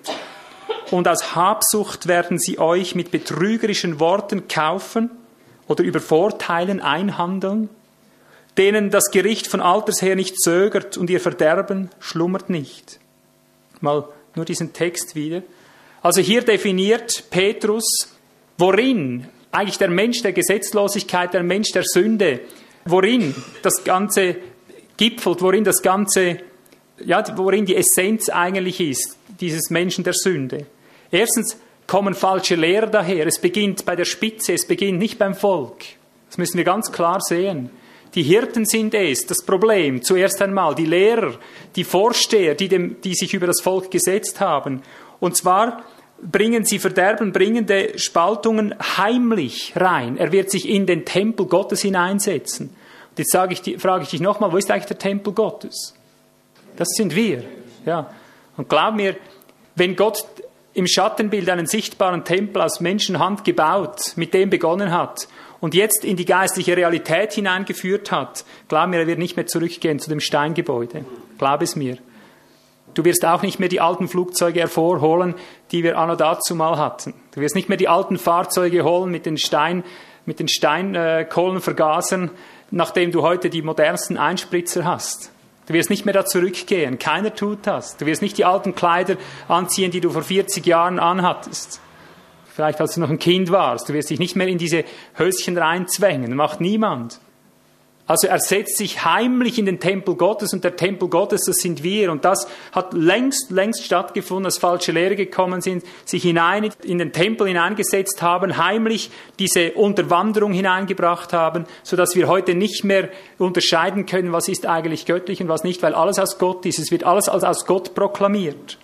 Und 0.91 1.09
aus 1.09 1.35
Habsucht 1.35 2.07
werden 2.07 2.39
sie 2.39 2.59
euch 2.59 2.95
mit 2.95 3.11
betrügerischen 3.11 4.01
Worten 4.01 4.49
kaufen 4.49 5.11
oder 5.69 5.85
über 5.85 6.01
Vorteilen 6.01 6.81
einhandeln, 6.81 7.69
denen 8.57 8.91
das 8.91 9.11
Gericht 9.13 9.47
von 9.47 9.61
Alters 9.61 10.03
her 10.03 10.17
nicht 10.17 10.41
zögert 10.41 10.97
und 10.97 11.11
ihr 11.11 11.21
Verderben 11.21 11.91
schlummert 12.01 12.51
nicht. 12.51 12.99
Mal 13.81 14.09
nur 14.35 14.45
diesen 14.45 14.73
Text 14.73 15.15
wieder. 15.15 15.43
Also 16.03 16.21
hier 16.21 16.43
definiert 16.43 17.25
Petrus, 17.31 18.09
worin 18.57 19.29
eigentlich 19.53 19.79
der 19.79 19.91
Mensch 19.91 20.23
der 20.23 20.33
Gesetzlosigkeit, 20.33 21.35
der 21.35 21.43
Mensch 21.43 21.71
der 21.73 21.85
Sünde, 21.85 22.41
worin 22.85 23.35
das 23.63 23.85
Ganze 23.85 24.37
gipfelt, 24.97 25.43
worin 25.43 25.65
das 25.65 25.83
Ganze, 25.83 26.39
ja, 27.05 27.25
worin 27.37 27.65
die 27.65 27.77
Essenz 27.77 28.29
eigentlich 28.29 28.81
ist, 28.81 29.17
dieses 29.41 29.71
Menschen 29.71 30.05
der 30.05 30.15
Sünde. 30.15 30.67
Erstens 31.11 31.57
kommen 31.89 32.15
falsche 32.15 32.55
Lehrer 32.55 32.87
daher. 32.87 33.27
Es 33.27 33.41
beginnt 33.41 33.85
bei 33.85 33.97
der 33.97 34.05
Spitze, 34.05 34.53
es 34.53 34.69
beginnt 34.69 35.01
nicht 35.01 35.19
beim 35.19 35.35
Volk. 35.35 35.79
Das 36.29 36.39
müssen 36.39 36.59
wir 36.59 36.65
ganz 36.65 36.93
klar 36.93 37.21
sehen. 37.21 37.71
Die 38.15 38.23
Hirten 38.23 38.65
sind 38.65 38.95
es, 38.95 39.27
das 39.27 39.45
Problem, 39.45 40.03
zuerst 40.03 40.41
einmal, 40.41 40.75
die 40.75 40.87
Lehrer, 40.87 41.35
die 41.75 41.85
Vorsteher, 41.85 42.55
die, 42.55 42.69
dem, 42.69 43.01
die 43.01 43.15
sich 43.15 43.35
über 43.35 43.47
das 43.47 43.61
Volk 43.61 43.91
gesetzt 43.91 44.41
haben. 44.41 44.83
Und 45.19 45.37
zwar 45.37 45.83
bringen 46.21 46.65
sie 46.65 46.79
verderbenbringende 46.79 47.99
Spaltungen 47.99 48.75
heimlich 48.97 49.73
rein. 49.77 50.17
Er 50.17 50.33
wird 50.33 50.51
sich 50.51 50.69
in 50.69 50.87
den 50.87 51.05
Tempel 51.05 51.47
Gottes 51.47 51.83
hineinsetzen. 51.83 52.69
Und 53.11 53.19
jetzt 53.19 53.33
sage 53.33 53.55
ich, 53.55 53.81
frage 53.81 54.05
ich 54.05 54.11
dich 54.11 54.21
nochmal, 54.21 54.53
wo 54.53 54.57
ist 54.57 54.71
eigentlich 54.71 54.87
der 54.87 54.99
Tempel 54.99 55.33
Gottes? 55.33 55.95
Das 56.77 56.89
sind 56.97 57.15
wir. 57.15 57.45
Ja. 57.87 58.11
Und 58.57 58.69
glaub 58.69 58.95
mir, 58.95 59.17
wenn 59.75 59.97
Gott 59.97 60.25
im 60.79 60.87
Schattenbild 60.87 61.51
einen 61.51 61.67
sichtbaren 61.67 62.25
Tempel 62.25 62.63
aus 62.63 62.79
Menschenhand 62.79 63.43
gebaut, 63.43 64.13
mit 64.15 64.33
dem 64.33 64.49
begonnen 64.49 64.93
hat 64.93 65.27
und 65.59 65.75
jetzt 65.75 66.05
in 66.05 66.17
die 66.17 66.25
geistliche 66.25 66.77
Realität 66.77 67.33
hineingeführt 67.33 68.13
hat, 68.13 68.45
glaub 68.69 68.89
mir, 68.89 69.01
er 69.01 69.09
wird 69.09 69.19
nicht 69.19 69.35
mehr 69.35 69.49
zurückgehen 69.49 69.99
zu 69.99 70.09
dem 70.09 70.21
Steingebäude. 70.21 71.05
Glaub 71.37 71.63
es 71.63 71.75
mir. 71.75 71.99
Du 72.95 73.05
wirst 73.05 73.25
auch 73.25 73.43
nicht 73.43 73.59
mehr 73.59 73.69
die 73.69 73.81
alten 73.81 74.07
Flugzeuge 74.07 74.61
hervorholen, 74.61 75.35
die 75.73 75.83
wir 75.83 75.99
anno 75.99 76.15
dazu 76.15 76.55
mal 76.55 76.79
hatten. 76.79 77.13
Du 77.35 77.41
wirst 77.41 77.57
nicht 77.57 77.69
mehr 77.69 77.77
die 77.77 77.89
alten 77.89 78.17
Fahrzeuge 78.17 78.85
holen 78.85 79.11
mit 79.11 79.27
den 79.27 79.37
Stein, 79.37 79.83
mit 80.27 80.39
den 80.39 80.47
Steinkohlenvergasern, 80.47 82.31
nachdem 82.71 83.11
du 83.11 83.23
heute 83.23 83.51
die 83.51 83.63
modernsten 83.63 84.17
Einspritzer 84.17 84.85
hast. 84.85 85.33
Du 85.69 85.75
wirst 85.75 85.91
nicht 85.91 86.07
mehr 86.07 86.15
da 86.15 86.25
zurückgehen. 86.25 86.99
Keiner 86.99 87.35
tut 87.35 87.67
das. 87.67 87.99
Du 87.99 88.07
wirst 88.07 88.23
nicht 88.23 88.39
die 88.39 88.47
alten 88.47 88.75
Kleider 88.75 89.17
anziehen, 89.49 89.91
die 89.91 90.01
du 90.01 90.11
vor 90.11 90.23
40 90.23 90.65
Jahren 90.65 90.99
anhattest. 90.99 91.81
Vielleicht 92.47 92.81
als 92.81 92.95
du 92.95 93.01
noch 93.01 93.11
ein 93.11 93.19
Kind 93.19 93.51
warst. 93.51 93.89
Du 93.89 93.93
wirst 93.93 94.09
dich 94.09 94.19
nicht 94.19 94.35
mehr 94.35 94.49
in 94.49 94.57
diese 94.57 94.85
Höschen 95.15 95.59
reinzwängen. 95.59 96.35
Macht 96.35 96.63
niemand. 96.63 97.21
Also 98.09 98.27
er 98.27 98.41
setzt 98.41 98.79
sich 98.79 99.05
heimlich 99.05 99.59
in 99.59 99.67
den 99.67 99.81
Tempel 99.81 100.15
Gottes 100.15 100.55
und 100.55 100.65
der 100.65 100.77
Tempel 100.77 101.11
Gottes, 101.11 101.43
das 101.45 101.57
sind 101.57 101.83
wir. 101.83 102.11
Und 102.11 102.25
das 102.25 102.49
hat 102.73 102.95
längst, 102.95 103.51
längst 103.51 103.85
stattgefunden, 103.85 104.45
dass 104.45 104.57
falsche 104.57 104.93
Lehrer 104.93 105.15
gekommen 105.15 105.61
sind, 105.61 105.85
sich 106.07 106.23
hinein 106.23 106.71
in 106.83 106.97
den 106.97 107.13
Tempel 107.13 107.47
hineingesetzt 107.47 108.23
haben, 108.23 108.57
heimlich 108.57 109.11
diese 109.39 109.73
Unterwanderung 109.73 110.55
hineingebracht 110.55 111.35
haben, 111.35 111.67
so 111.83 111.97
dass 111.97 112.17
wir 112.17 112.29
heute 112.29 112.55
nicht 112.55 112.83
mehr 112.83 113.11
unterscheiden 113.37 114.07
können, 114.07 114.33
was 114.33 114.49
ist 114.49 114.65
eigentlich 114.65 115.05
göttlich 115.05 115.43
und 115.43 115.49
was 115.49 115.63
nicht, 115.63 115.83
weil 115.83 115.93
alles 115.93 116.19
aus 116.19 116.39
Gott 116.39 116.65
ist. 116.65 116.79
Es 116.79 116.91
wird 116.91 117.05
alles 117.05 117.29
als 117.29 117.45
aus 117.45 117.67
Gott 117.67 117.95
proklamiert. 117.95 118.79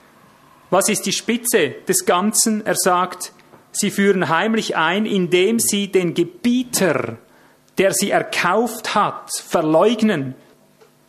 Was 0.68 0.90
ist 0.90 1.06
die 1.06 1.12
Spitze 1.12 1.76
des 1.88 2.04
Ganzen? 2.04 2.66
Er 2.66 2.74
sagt, 2.74 3.32
sie 3.72 3.90
führen 3.90 4.28
heimlich 4.28 4.76
ein, 4.76 5.06
indem 5.06 5.60
sie 5.60 5.90
den 5.90 6.12
Gebieter 6.12 7.16
der 7.78 7.92
sie 7.92 8.10
erkauft 8.10 8.94
hat, 8.94 9.30
verleugnen 9.32 10.34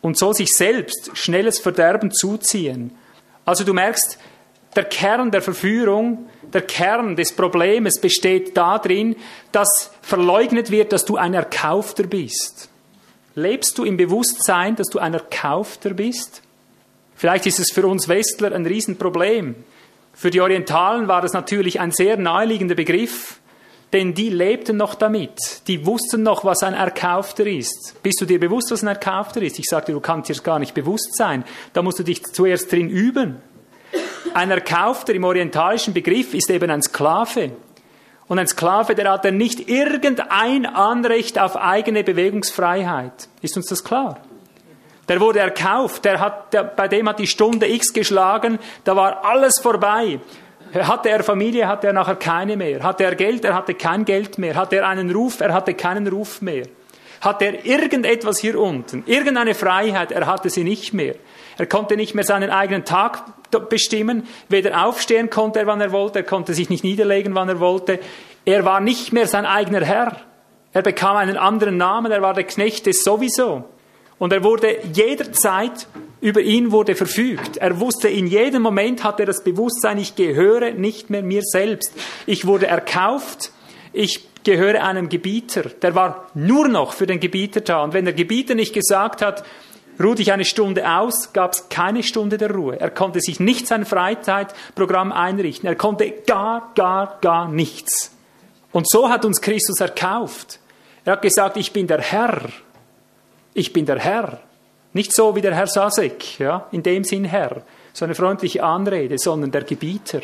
und 0.01 0.17
so 0.17 0.33
sich 0.33 0.51
selbst 0.53 1.11
schnelles 1.13 1.59
Verderben 1.59 2.11
zuziehen. 2.11 2.95
Also 3.45 3.63
du 3.63 3.73
merkst, 3.73 4.17
der 4.75 4.85
Kern 4.85 5.31
der 5.31 5.41
Verführung, 5.41 6.29
der 6.53 6.61
Kern 6.61 7.15
des 7.15 7.33
Problems 7.33 7.99
besteht 7.99 8.57
darin, 8.57 9.15
dass 9.51 9.91
verleugnet 10.01 10.71
wird, 10.71 10.91
dass 10.91 11.05
du 11.05 11.17
ein 11.17 11.33
Erkaufter 11.33 12.03
bist. 12.03 12.69
Lebst 13.35 13.77
du 13.77 13.83
im 13.83 13.97
Bewusstsein, 13.97 14.75
dass 14.75 14.87
du 14.87 14.99
ein 14.99 15.13
Erkaufter 15.13 15.91
bist? 15.91 16.41
Vielleicht 17.15 17.45
ist 17.45 17.59
es 17.59 17.71
für 17.71 17.87
uns 17.87 18.07
Westler 18.07 18.53
ein 18.53 18.65
Riesenproblem. 18.65 19.55
Für 20.13 20.29
die 20.29 20.41
Orientalen 20.41 21.07
war 21.07 21.21
das 21.21 21.33
natürlich 21.33 21.79
ein 21.79 21.91
sehr 21.91 22.17
naheliegender 22.17 22.75
Begriff. 22.75 23.39
Denn 23.95 24.13
die 24.13 24.27
lebten 24.27 24.75
noch 24.75 24.93
damit. 24.93 25.61
Die 25.69 25.85
wussten 25.85 26.21
noch, 26.21 26.43
was 26.43 26.63
ein 26.63 26.73
Erkaufter 26.73 27.47
ist. 27.47 27.95
Bist 28.03 28.19
du 28.19 28.25
dir 28.25 28.41
bewusst, 28.41 28.69
was 28.71 28.83
ein 28.83 28.89
Erkaufter 28.89 29.41
ist? 29.41 29.57
Ich 29.57 29.67
sagte, 29.69 29.93
du 29.93 30.01
kannst 30.01 30.29
dir 30.29 30.35
gar 30.43 30.59
nicht 30.59 30.73
bewusst 30.73 31.15
sein. 31.15 31.45
Da 31.71 31.81
musst 31.81 31.99
du 31.99 32.03
dich 32.03 32.21
zuerst 32.21 32.69
drin 32.69 32.89
üben. 32.89 33.41
Ein 34.33 34.51
Erkaufter 34.51 35.13
im 35.13 35.23
orientalischen 35.23 35.93
Begriff 35.93 36.33
ist 36.33 36.49
eben 36.49 36.69
ein 36.69 36.81
Sklave. 36.81 37.51
Und 38.27 38.37
ein 38.37 38.47
Sklave, 38.47 38.95
der 38.95 39.09
hat 39.09 39.23
dann 39.23 39.37
nicht 39.37 39.69
irgendein 39.69 40.65
Anrecht 40.65 41.39
auf 41.39 41.55
eigene 41.55 42.03
Bewegungsfreiheit. 42.03 43.29
Ist 43.41 43.55
uns 43.55 43.67
das 43.67 43.81
klar? 43.81 44.19
Der 45.07 45.21
wurde 45.21 45.39
erkauft, 45.39 46.03
der 46.03 46.19
hat, 46.19 46.51
der, 46.51 46.65
bei 46.65 46.89
dem 46.89 47.07
hat 47.07 47.19
die 47.19 47.27
Stunde 47.27 47.71
X 47.71 47.93
geschlagen, 47.93 48.59
da 48.83 48.97
war 48.97 49.23
alles 49.23 49.61
vorbei. 49.61 50.19
Hatte 50.83 51.09
er 51.09 51.23
Familie, 51.23 51.67
hatte 51.67 51.87
er 51.87 51.93
nachher 51.93 52.15
keine 52.15 52.57
mehr. 52.57 52.83
Hatte 52.83 53.05
er 53.05 53.15
Geld, 53.15 53.45
er 53.45 53.53
hatte 53.53 53.73
kein 53.73 54.03
Geld 54.03 54.37
mehr. 54.37 54.55
Hatte 54.55 54.77
er 54.77 54.87
einen 54.87 55.09
Ruf, 55.11 55.39
er 55.39 55.53
hatte 55.53 55.73
keinen 55.73 56.07
Ruf 56.07 56.41
mehr. 56.41 56.65
Hatte 57.21 57.45
er 57.45 57.65
irgendetwas 57.65 58.39
hier 58.39 58.59
unten, 58.59 59.03
irgendeine 59.07 59.55
Freiheit, 59.55 60.11
er 60.11 60.27
hatte 60.27 60.49
sie 60.49 60.63
nicht 60.63 60.93
mehr. 60.93 61.15
Er 61.57 61.65
konnte 61.65 61.95
nicht 61.95 62.13
mehr 62.13 62.25
seinen 62.25 62.49
eigenen 62.49 62.85
Tag 62.85 63.23
bestimmen, 63.69 64.27
weder 64.49 64.85
aufstehen 64.85 65.29
konnte 65.29 65.59
er, 65.59 65.67
wann 65.67 65.79
er 65.79 65.91
wollte, 65.91 66.19
er 66.19 66.25
konnte 66.25 66.53
sich 66.53 66.69
nicht 66.69 66.83
niederlegen, 66.83 67.33
wann 67.33 67.47
er 67.47 67.59
wollte. 67.59 67.99
Er 68.43 68.65
war 68.65 68.81
nicht 68.81 69.13
mehr 69.13 69.27
sein 69.27 69.45
eigener 69.45 69.83
Herr. 69.85 70.17
Er 70.73 70.81
bekam 70.81 71.15
einen 71.15 71.37
anderen 71.37 71.77
Namen, 71.77 72.11
er 72.11 72.21
war 72.21 72.33
der 72.33 72.43
Knecht 72.43 72.85
des 72.85 73.03
sowieso. 73.03 73.63
Und 74.19 74.33
er 74.33 74.43
wurde 74.43 74.77
jederzeit, 74.93 75.87
über 76.25 76.41
ihn 76.41 76.71
wurde 76.71 76.95
verfügt. 76.95 77.57
Er 77.57 77.79
wusste, 77.79 78.09
in 78.09 78.25
jedem 78.25 78.63
Moment 78.63 79.03
hat 79.03 79.19
er 79.19 79.27
das 79.27 79.43
Bewusstsein, 79.43 79.99
ich 79.99 80.15
gehöre 80.15 80.71
nicht 80.71 81.11
mehr 81.11 81.21
mir 81.21 81.41
selbst. 81.43 81.93
Ich 82.25 82.47
wurde 82.47 82.65
erkauft, 82.65 83.51
ich 83.93 84.27
gehöre 84.43 84.83
einem 84.83 85.09
Gebieter. 85.09 85.63
Der 85.81 85.93
war 85.93 86.31
nur 86.33 86.67
noch 86.67 86.93
für 86.93 87.05
den 87.05 87.19
Gebieter 87.19 87.61
da. 87.61 87.83
Und 87.83 87.93
wenn 87.93 88.05
der 88.05 88.13
Gebieter 88.13 88.55
nicht 88.55 88.73
gesagt 88.73 89.21
hat, 89.21 89.43
ruh 90.03 90.15
dich 90.15 90.33
eine 90.33 90.45
Stunde 90.45 90.89
aus, 90.89 91.31
gab 91.31 91.53
es 91.53 91.69
keine 91.69 92.01
Stunde 92.01 92.37
der 92.37 92.51
Ruhe. 92.51 92.79
Er 92.79 92.89
konnte 92.89 93.21
sich 93.21 93.39
nicht 93.39 93.67
sein 93.67 93.85
Freizeitprogramm 93.85 95.11
einrichten. 95.11 95.67
Er 95.67 95.75
konnte 95.75 96.11
gar, 96.25 96.71
gar, 96.73 97.19
gar 97.21 97.47
nichts. 97.47 98.11
Und 98.71 98.89
so 98.89 99.09
hat 99.09 99.25
uns 99.25 99.41
Christus 99.41 99.79
erkauft. 99.79 100.59
Er 101.03 101.13
hat 101.13 101.21
gesagt, 101.21 101.55
ich 101.57 101.71
bin 101.71 101.85
der 101.85 102.01
Herr 102.01 102.49
ich 103.57 103.71
bin 103.71 103.85
der 103.85 103.97
Herr. 103.97 104.39
Nicht 104.95 105.13
so 105.13 105.35
wie 105.35 105.41
der 105.41 105.53
Herr 105.53 105.67
Sasek, 105.67 106.39
ja, 106.39 106.69
in 106.71 106.81
dem 106.81 107.03
Sinn 107.03 107.25
Herr, 107.25 107.63
so 107.91 108.05
eine 108.05 108.15
freundliche 108.15 108.63
Anrede, 108.63 109.17
sondern 109.17 109.51
der 109.51 109.65
Gebieter. 109.65 110.21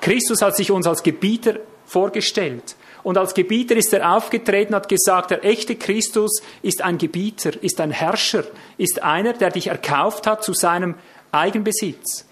Christus 0.00 0.40
hat 0.40 0.56
sich 0.56 0.70
uns 0.70 0.86
als 0.86 1.02
Gebieter 1.02 1.56
vorgestellt. 1.84 2.76
Und 3.02 3.18
als 3.18 3.34
Gebieter 3.34 3.76
ist 3.76 3.92
er 3.92 4.16
aufgetreten, 4.16 4.74
hat 4.74 4.88
gesagt, 4.88 5.32
der 5.32 5.44
echte 5.44 5.76
Christus 5.76 6.40
ist 6.62 6.80
ein 6.80 6.96
Gebieter, 6.96 7.62
ist 7.62 7.78
ein 7.78 7.90
Herrscher, 7.90 8.44
ist 8.78 9.02
einer, 9.02 9.34
der 9.34 9.50
dich 9.50 9.66
erkauft 9.66 10.26
hat 10.26 10.42
zu 10.44 10.54
seinem 10.54 10.94
Eigenbesitz. 11.30 12.24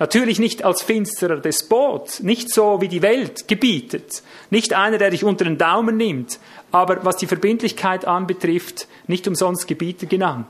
Natürlich 0.00 0.40
nicht 0.40 0.64
als 0.64 0.82
finsterer 0.82 1.36
Despot, 1.36 2.18
nicht 2.22 2.52
so 2.52 2.80
wie 2.80 2.88
die 2.88 3.02
Welt 3.02 3.46
gebietet, 3.46 4.24
nicht 4.50 4.74
einer, 4.74 4.98
der 4.98 5.10
dich 5.10 5.22
unter 5.22 5.44
den 5.44 5.56
Daumen 5.56 5.96
nimmt, 5.96 6.40
aber 6.72 7.04
was 7.04 7.16
die 7.16 7.28
Verbindlichkeit 7.28 8.06
anbetrifft, 8.06 8.88
nicht 9.06 9.28
umsonst 9.28 9.68
Gebieter 9.68 10.06
genannt. 10.06 10.46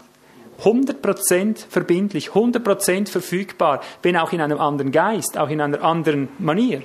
100% 0.63 1.67
verbindlich, 1.69 2.31
100% 2.31 3.09
verfügbar, 3.09 3.81
wenn 4.03 4.17
auch 4.17 4.33
in 4.33 4.41
einem 4.41 4.59
anderen 4.59 4.93
Geist, 4.93 5.39
auch 5.39 5.49
in 5.49 5.61
einer 5.61 5.83
anderen 5.83 6.29
Manier, 6.39 6.83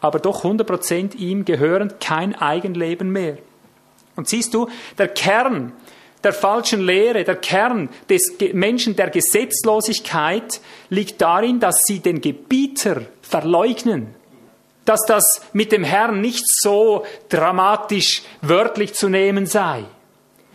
aber 0.00 0.18
doch 0.18 0.44
100% 0.44 1.16
ihm 1.16 1.44
gehörend, 1.44 2.00
kein 2.00 2.34
Eigenleben 2.34 3.10
mehr. 3.10 3.38
Und 4.16 4.28
siehst 4.28 4.54
du, 4.54 4.68
der 4.98 5.08
Kern 5.08 5.72
der 6.24 6.32
falschen 6.32 6.80
Lehre, 6.80 7.22
der 7.22 7.36
Kern 7.36 7.90
des 8.08 8.36
Menschen 8.52 8.96
der 8.96 9.10
Gesetzlosigkeit 9.10 10.60
liegt 10.88 11.20
darin, 11.20 11.60
dass 11.60 11.82
sie 11.84 12.00
den 12.00 12.20
Gebieter 12.20 13.02
verleugnen. 13.20 14.14
Dass 14.86 15.00
das 15.06 15.42
mit 15.52 15.70
dem 15.70 15.84
Herrn 15.84 16.20
nicht 16.20 16.44
so 16.46 17.04
dramatisch 17.28 18.22
wörtlich 18.40 18.94
zu 18.94 19.08
nehmen 19.08 19.46
sei. 19.46 19.84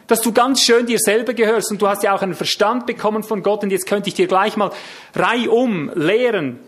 Dass 0.09 0.21
du 0.21 0.33
ganz 0.33 0.61
schön 0.63 0.87
dir 0.87 0.99
selber 0.99 1.33
gehörst 1.33 1.71
und 1.71 1.81
du 1.81 1.87
hast 1.87 2.03
ja 2.03 2.13
auch 2.13 2.21
einen 2.21 2.33
Verstand 2.33 2.85
bekommen 2.87 3.23
von 3.23 3.43
Gott 3.43 3.63
und 3.63 3.69
jetzt 3.69 3.85
könnte 3.85 4.09
ich 4.09 4.15
dir 4.15 4.27
gleich 4.27 4.57
mal 4.57 4.71
reihum 5.15 5.91
lehren, 5.93 6.59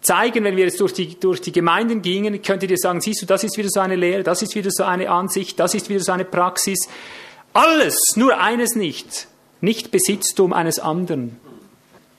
zeigen, 0.00 0.44
wenn 0.44 0.56
wir 0.56 0.64
jetzt 0.64 0.80
durch 0.80 0.92
die, 0.92 1.18
durch 1.18 1.40
die 1.40 1.52
Gemeinden 1.52 2.02
gingen, 2.02 2.42
könnte 2.42 2.66
dir 2.66 2.76
sagen, 2.76 3.00
siehst 3.00 3.22
du, 3.22 3.26
das 3.26 3.44
ist 3.44 3.56
wieder 3.56 3.68
so 3.70 3.80
eine 3.80 3.96
Lehre, 3.96 4.24
das 4.24 4.42
ist 4.42 4.54
wieder 4.56 4.70
so 4.72 4.82
eine 4.82 5.08
Ansicht, 5.08 5.60
das 5.60 5.74
ist 5.74 5.88
wieder 5.88 6.00
so 6.00 6.12
eine 6.12 6.24
Praxis. 6.24 6.88
Alles, 7.52 7.96
nur 8.16 8.40
eines 8.40 8.74
nicht. 8.74 9.28
Nicht 9.60 9.90
Besitztum 9.90 10.52
eines 10.52 10.78
anderen. 10.78 11.38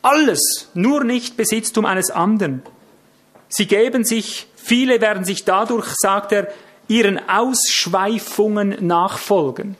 Alles, 0.01 0.69
nur 0.73 1.03
nicht 1.03 1.37
Besitztum 1.37 1.85
eines 1.85 2.11
anderen. 2.11 2.61
Sie 3.49 3.65
geben 3.65 4.05
sich, 4.05 4.47
viele 4.55 5.01
werden 5.01 5.25
sich 5.25 5.43
dadurch, 5.43 5.87
sagt 5.97 6.31
er, 6.31 6.47
ihren 6.87 7.19
Ausschweifungen 7.27 8.77
nachfolgen. 8.85 9.75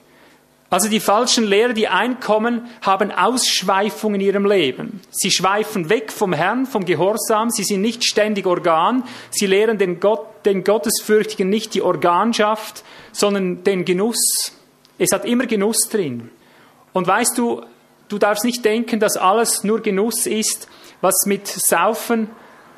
Also 0.71 0.88
die 0.88 1.01
falschen 1.01 1.43
Lehrer, 1.43 1.73
die 1.73 1.89
einkommen, 1.89 2.69
haben 2.81 3.12
Ausschweifungen 3.12 4.21
in 4.21 4.27
ihrem 4.27 4.45
Leben. 4.45 5.01
Sie 5.12 5.29
schweifen 5.29 5.89
weg 5.89 6.13
vom 6.13 6.31
Herrn, 6.31 6.65
vom 6.65 6.86
Gehorsam, 6.86 7.49
sie 7.49 7.65
sind 7.65 7.81
nicht 7.81 8.05
ständig 8.05 8.45
Organ, 8.47 9.03
sie 9.31 9.47
lehren 9.47 9.77
den, 9.77 9.99
Gott, 9.99 10.45
den 10.45 10.63
Gottesfürchtigen 10.63 11.49
nicht 11.49 11.73
die 11.73 11.81
Organschaft, 11.81 12.86
sondern 13.12 13.65
den 13.65 13.84
Genuss, 13.84 14.53
es 14.97 15.12
hat 15.12 15.25
immer 15.25 15.45
Genuss 15.45 15.89
drin. 15.89 16.29
Und 16.93 17.05
weißt 17.05 17.38
du, 17.38 17.63
du 18.07 18.17
darfst 18.17 18.45
nicht 18.45 18.63
denken, 18.63 19.01
dass 19.01 19.17
alles 19.17 19.65
nur 19.65 19.81
Genuss 19.81 20.25
ist, 20.25 20.69
was 21.01 21.25
mit 21.25 21.47
Saufen 21.47 22.29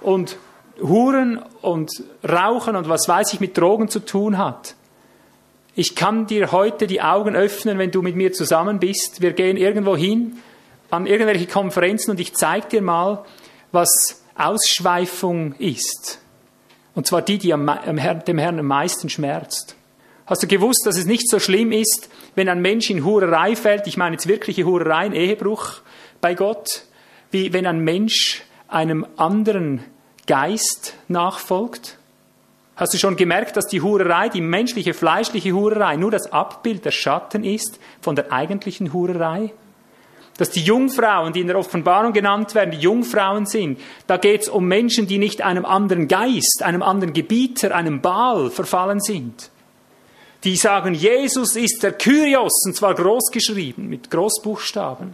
und 0.01 0.37
Huren 0.81 1.43
und 1.61 1.91
Rauchen 2.27 2.75
und 2.75 2.89
was 2.89 3.07
weiß 3.07 3.33
ich 3.33 3.39
mit 3.39 3.55
Drogen 3.55 3.87
zu 3.87 3.99
tun 3.99 4.39
hat. 4.39 4.73
Ich 5.75 5.95
kann 5.95 6.27
dir 6.27 6.51
heute 6.51 6.85
die 6.85 7.01
Augen 7.01 7.35
öffnen, 7.35 7.79
wenn 7.79 7.89
du 7.89 8.03
mit 8.03 8.15
mir 8.15 8.31
zusammen 8.31 8.79
bist. 8.79 9.21
Wir 9.21 9.33
gehen 9.33 9.57
irgendwo 9.57 9.97
hin 9.97 10.37
an 10.91 11.07
irgendwelche 11.07 11.47
Konferenzen 11.47 12.11
und 12.11 12.19
ich 12.19 12.35
zeige 12.35 12.67
dir 12.67 12.81
mal, 12.83 13.25
was 13.71 14.23
Ausschweifung 14.35 15.55
ist. 15.55 16.19
Und 16.93 17.07
zwar 17.07 17.23
die, 17.23 17.39
die 17.39 17.49
dem 17.49 17.97
Herrn 17.97 18.59
am 18.59 18.67
meisten 18.67 19.09
schmerzt. 19.09 19.75
Hast 20.27 20.43
du 20.43 20.47
gewusst, 20.47 20.85
dass 20.85 20.95
es 20.95 21.05
nicht 21.05 21.27
so 21.27 21.39
schlimm 21.39 21.71
ist, 21.71 22.07
wenn 22.35 22.49
ein 22.49 22.61
Mensch 22.61 22.91
in 22.91 23.03
Hurerei 23.03 23.55
fällt, 23.55 23.87
ich 23.87 23.97
meine 23.97 24.13
jetzt 24.13 24.27
wirkliche 24.27 24.65
Hurerei, 24.65 25.05
ein 25.05 25.13
Ehebruch 25.13 25.81
bei 26.21 26.35
Gott, 26.35 26.83
wie 27.31 27.51
wenn 27.51 27.65
ein 27.65 27.79
Mensch 27.79 28.43
einem 28.67 29.07
anderen 29.17 29.83
Geist 30.27 30.93
nachfolgt? 31.07 31.97
Hast 32.75 32.93
du 32.93 32.97
schon 32.97 33.15
gemerkt, 33.15 33.55
dass 33.55 33.67
die 33.67 33.81
Hurerei, 33.81 34.29
die 34.29 34.41
menschliche, 34.41 34.93
fleischliche 34.93 35.51
Hurerei, 35.51 35.95
nur 35.95 36.09
das 36.09 36.31
Abbild, 36.31 36.85
der 36.85 36.91
Schatten 36.91 37.43
ist 37.43 37.79
von 38.01 38.15
der 38.15 38.31
eigentlichen 38.31 38.93
Hurerei? 38.93 39.53
Dass 40.37 40.49
die 40.49 40.63
Jungfrauen, 40.63 41.33
die 41.33 41.41
in 41.41 41.47
der 41.47 41.59
Offenbarung 41.59 42.13
genannt 42.13 42.55
werden, 42.55 42.71
die 42.71 42.79
Jungfrauen 42.79 43.45
sind, 43.45 43.79
da 44.07 44.17
geht 44.17 44.41
es 44.41 44.49
um 44.49 44.67
Menschen, 44.67 45.05
die 45.05 45.19
nicht 45.19 45.43
einem 45.43 45.65
anderen 45.65 46.07
Geist, 46.07 46.63
einem 46.63 46.81
anderen 46.81 47.13
Gebieter, 47.13 47.75
einem 47.75 48.01
Baal 48.01 48.49
verfallen 48.49 48.99
sind. 48.99 49.51
die 50.43 50.57
sagen, 50.57 50.93
Jesus 50.93 51.55
ist 51.55 51.83
der 51.83 51.93
Kyrios, 51.93 52.63
und 52.65 52.75
zwar 52.75 52.95
groß 52.95 53.31
geschrieben, 53.31 53.87
mit 53.87 54.11
Großbuchstaben. 54.11 55.13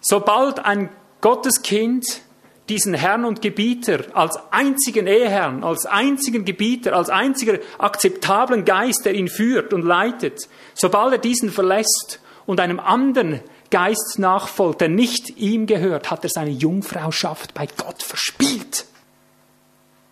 Sobald 0.00 0.64
ein 0.64 0.88
Gotteskind 1.20 2.22
diesen 2.68 2.94
Herrn 2.94 3.24
und 3.24 3.42
Gebieter 3.42 4.04
als 4.14 4.38
einzigen 4.50 5.06
Eheherrn, 5.06 5.64
als 5.64 5.84
einzigen 5.84 6.44
Gebieter, 6.44 6.94
als 6.94 7.10
einziger 7.10 7.58
akzeptablen 7.78 8.64
Geist, 8.64 9.04
der 9.04 9.14
ihn 9.14 9.28
führt 9.28 9.72
und 9.74 9.82
leitet, 9.82 10.48
sobald 10.72 11.12
er 11.12 11.18
diesen 11.18 11.50
verlässt 11.50 12.20
und 12.46 12.60
einem 12.60 12.80
anderen 12.80 13.40
Geist 13.70 14.18
nachfolgt, 14.18 14.80
der 14.80 14.88
nicht 14.88 15.36
ihm 15.36 15.66
gehört, 15.66 16.10
hat 16.10 16.24
er 16.24 16.30
seine 16.30 16.50
Jungfrauschaft 16.50 17.54
bei 17.54 17.66
Gott 17.66 18.02
verspielt. 18.02 18.86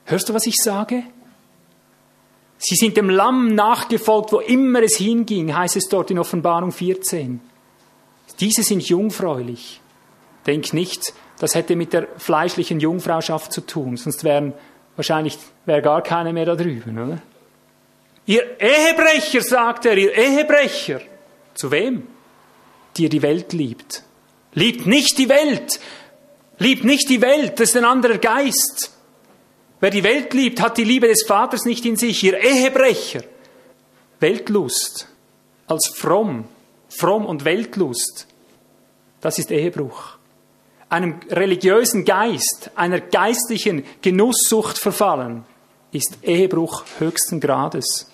Hörst 0.05 0.29
du, 0.29 0.35
was 0.35 0.47
ich 0.47 0.57
sage? 0.57 1.05
Sie 2.59 2.77
sind 2.77 2.97
dem 2.97 3.09
Lamm 3.09 3.55
nachgefolgt, 3.55 4.33
wo 4.33 4.41
immer 4.41 4.83
es 4.83 4.97
hinging, 4.97 5.57
heißt 5.57 5.77
es 5.77 5.89
dort 5.89 6.11
in 6.11 6.19
Offenbarung 6.19 6.71
14. 6.71 7.41
Diese 8.41 8.63
sind 8.63 8.89
jungfräulich. 8.89 9.81
Denk 10.47 10.73
nicht, 10.73 11.13
das 11.43 11.57
hätte 11.57 11.75
mit 11.75 11.93
der 11.93 12.07
fleischlichen 12.19 12.79
Jungfrauschaft 12.79 13.53
zu 13.53 13.63
tun, 13.63 13.97
sonst 13.97 14.23
wären 14.23 14.55
wahrscheinlich 14.95 15.37
wäre 15.67 15.83
gar 15.83 16.01
keine 16.01 16.33
mehr 16.33 16.45
da 16.45 16.55
drüben, 16.55 16.97
oder? 16.97 17.21
Ihr 18.27 18.61
Ehebrecher, 18.61 19.41
sagt 19.41 19.87
er, 19.87 19.99
ihr 19.99 20.15
Ehebrecher. 20.15 21.01
Zu 21.55 21.73
wem? 21.73 22.07
Die 22.97 23.03
ihr 23.03 23.09
die 23.09 23.23
Welt 23.23 23.53
liebt. 23.55 24.05
Liebt 24.55 24.87
nicht 24.87 25.19
die 25.19 25.29
Welt. 25.29 25.81
Liebt 26.59 26.85
nicht 26.85 27.09
die 27.09 27.21
Welt, 27.21 27.59
das 27.59 27.71
ist 27.71 27.77
ein 27.77 27.87
anderer 27.87 28.19
Geist. 28.19 28.93
Wer 29.81 29.91
die 29.91 30.05
Welt 30.05 30.33
liebt, 30.35 30.61
hat 30.61 30.79
die 30.79 30.85
Liebe 30.85 31.09
des 31.09 31.25
Vaters 31.27 31.65
nicht 31.65 31.85
in 31.85 31.97
sich. 31.97 32.23
Ihr 32.23 32.39
Ehebrecher. 32.39 33.25
Weltlust 34.21 35.09
als 35.67 35.89
fromm, 35.89 36.45
fromm 36.89 37.27
und 37.27 37.45
Weltlust, 37.45 38.29
das 39.21 39.41
ist 39.41 39.51
Ehebruch. 39.51 40.22
Einem 40.93 41.21
religiösen 41.31 42.05
Geist, 42.05 42.71
einer 42.75 43.01
geistlichen 43.01 43.83
Genusssucht 44.03 44.77
verfallen, 44.77 45.47
ist 45.91 46.19
Ehebruch 46.23 46.85
höchsten 46.99 47.41
Grades. 47.41 48.11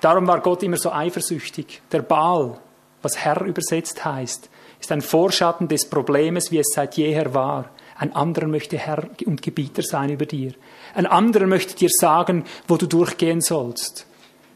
Darum 0.00 0.26
war 0.26 0.40
Gott 0.40 0.64
immer 0.64 0.76
so 0.76 0.90
eifersüchtig. 0.90 1.82
Der 1.92 2.02
Baal, 2.02 2.58
was 3.00 3.16
Herr 3.18 3.42
übersetzt 3.42 4.04
heißt, 4.04 4.50
ist 4.80 4.90
ein 4.90 5.00
Vorschatten 5.00 5.68
des 5.68 5.88
Problems, 5.88 6.50
wie 6.50 6.58
es 6.58 6.72
seit 6.74 6.96
jeher 6.96 7.32
war. 7.32 7.70
Ein 7.96 8.12
anderer 8.16 8.48
möchte 8.48 8.76
Herr 8.76 9.08
und 9.24 9.40
Gebieter 9.40 9.82
sein 9.82 10.10
über 10.10 10.26
dir. 10.26 10.52
Ein 10.96 11.06
anderer 11.06 11.46
möchte 11.46 11.76
dir 11.76 11.90
sagen, 11.92 12.42
wo 12.66 12.76
du 12.76 12.86
durchgehen 12.86 13.40
sollst. 13.40 14.08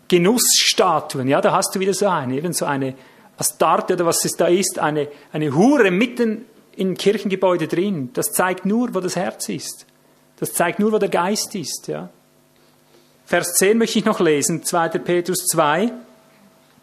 Genussstatuen, 0.09 1.29
ja, 1.29 1.41
da 1.41 1.53
hast 1.53 1.73
du 1.73 1.79
wieder 1.79 1.95
so 1.95 2.09
eine, 2.09 2.37
eben 2.37 2.53
so 2.53 2.65
eine 2.65 2.97
Astarte 3.39 3.95
oder 3.95 4.07
was 4.07 4.25
es 4.25 4.33
da 4.33 4.49
ist, 4.49 4.81
eine, 4.81 5.07
eine 5.33 5.55
Hure 5.55 5.93
mitten 5.93 6.47
im 6.77 6.97
Kirchengebäude 6.97 7.69
drin. 7.69 8.11
Das 8.15 8.33
zeigt 8.33 8.67
nur, 8.67 8.95
wo 8.95 9.01
das 9.01 9.17
Herz 9.17 9.49
ist. 9.49 9.87
Das 10.39 10.55
zeigt 10.55 10.79
nur, 10.79 10.93
wo 10.93 10.99
der 10.99 11.09
Geist 11.09 11.55
ist, 11.55 11.89
ja. 11.89 12.09
Vers 13.27 13.55
10 13.55 13.79
möchte 13.79 13.99
ich 13.99 14.05
noch 14.05 14.19
lesen, 14.19 14.65
2. 14.65 14.89
Petrus 14.99 15.47
2. 15.47 15.93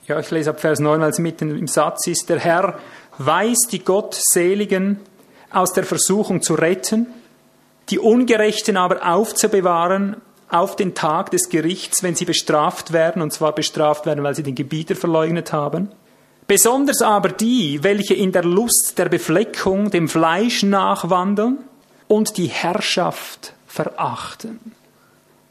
Ja, 0.07 0.19
ich 0.19 0.31
lese 0.31 0.51
ab 0.51 0.61
Vers 0.61 0.79
9, 0.79 1.01
weil 1.01 1.09
es 1.09 1.19
mitten 1.19 1.57
im 1.57 1.67
Satz 1.67 2.07
ist. 2.07 2.29
Der 2.29 2.39
Herr 2.39 2.79
weiß 3.17 3.67
die 3.69 3.83
Gottseligen 3.83 4.99
aus 5.51 5.73
der 5.73 5.83
Versuchung 5.83 6.41
zu 6.41 6.53
retten, 6.53 7.07
die 7.89 7.99
Ungerechten 7.99 8.77
aber 8.77 9.05
aufzubewahren 9.05 10.17
auf 10.49 10.75
den 10.75 10.95
Tag 10.95 11.31
des 11.31 11.49
Gerichts, 11.49 12.03
wenn 12.03 12.15
sie 12.15 12.25
bestraft 12.25 12.93
werden, 12.93 13.21
und 13.21 13.33
zwar 13.33 13.53
bestraft 13.53 14.05
werden, 14.05 14.23
weil 14.23 14.35
sie 14.35 14.43
den 14.43 14.55
Gebieter 14.55 14.95
verleugnet 14.95 15.51
haben. 15.51 15.89
Besonders 16.47 17.01
aber 17.01 17.29
die, 17.29 17.83
welche 17.83 18.13
in 18.13 18.31
der 18.31 18.43
Lust 18.43 18.93
der 18.97 19.09
Befleckung 19.09 19.91
dem 19.91 20.07
Fleisch 20.07 20.63
nachwandeln 20.63 21.59
und 22.07 22.37
die 22.37 22.47
Herrschaft 22.47 23.53
verachten. 23.67 24.59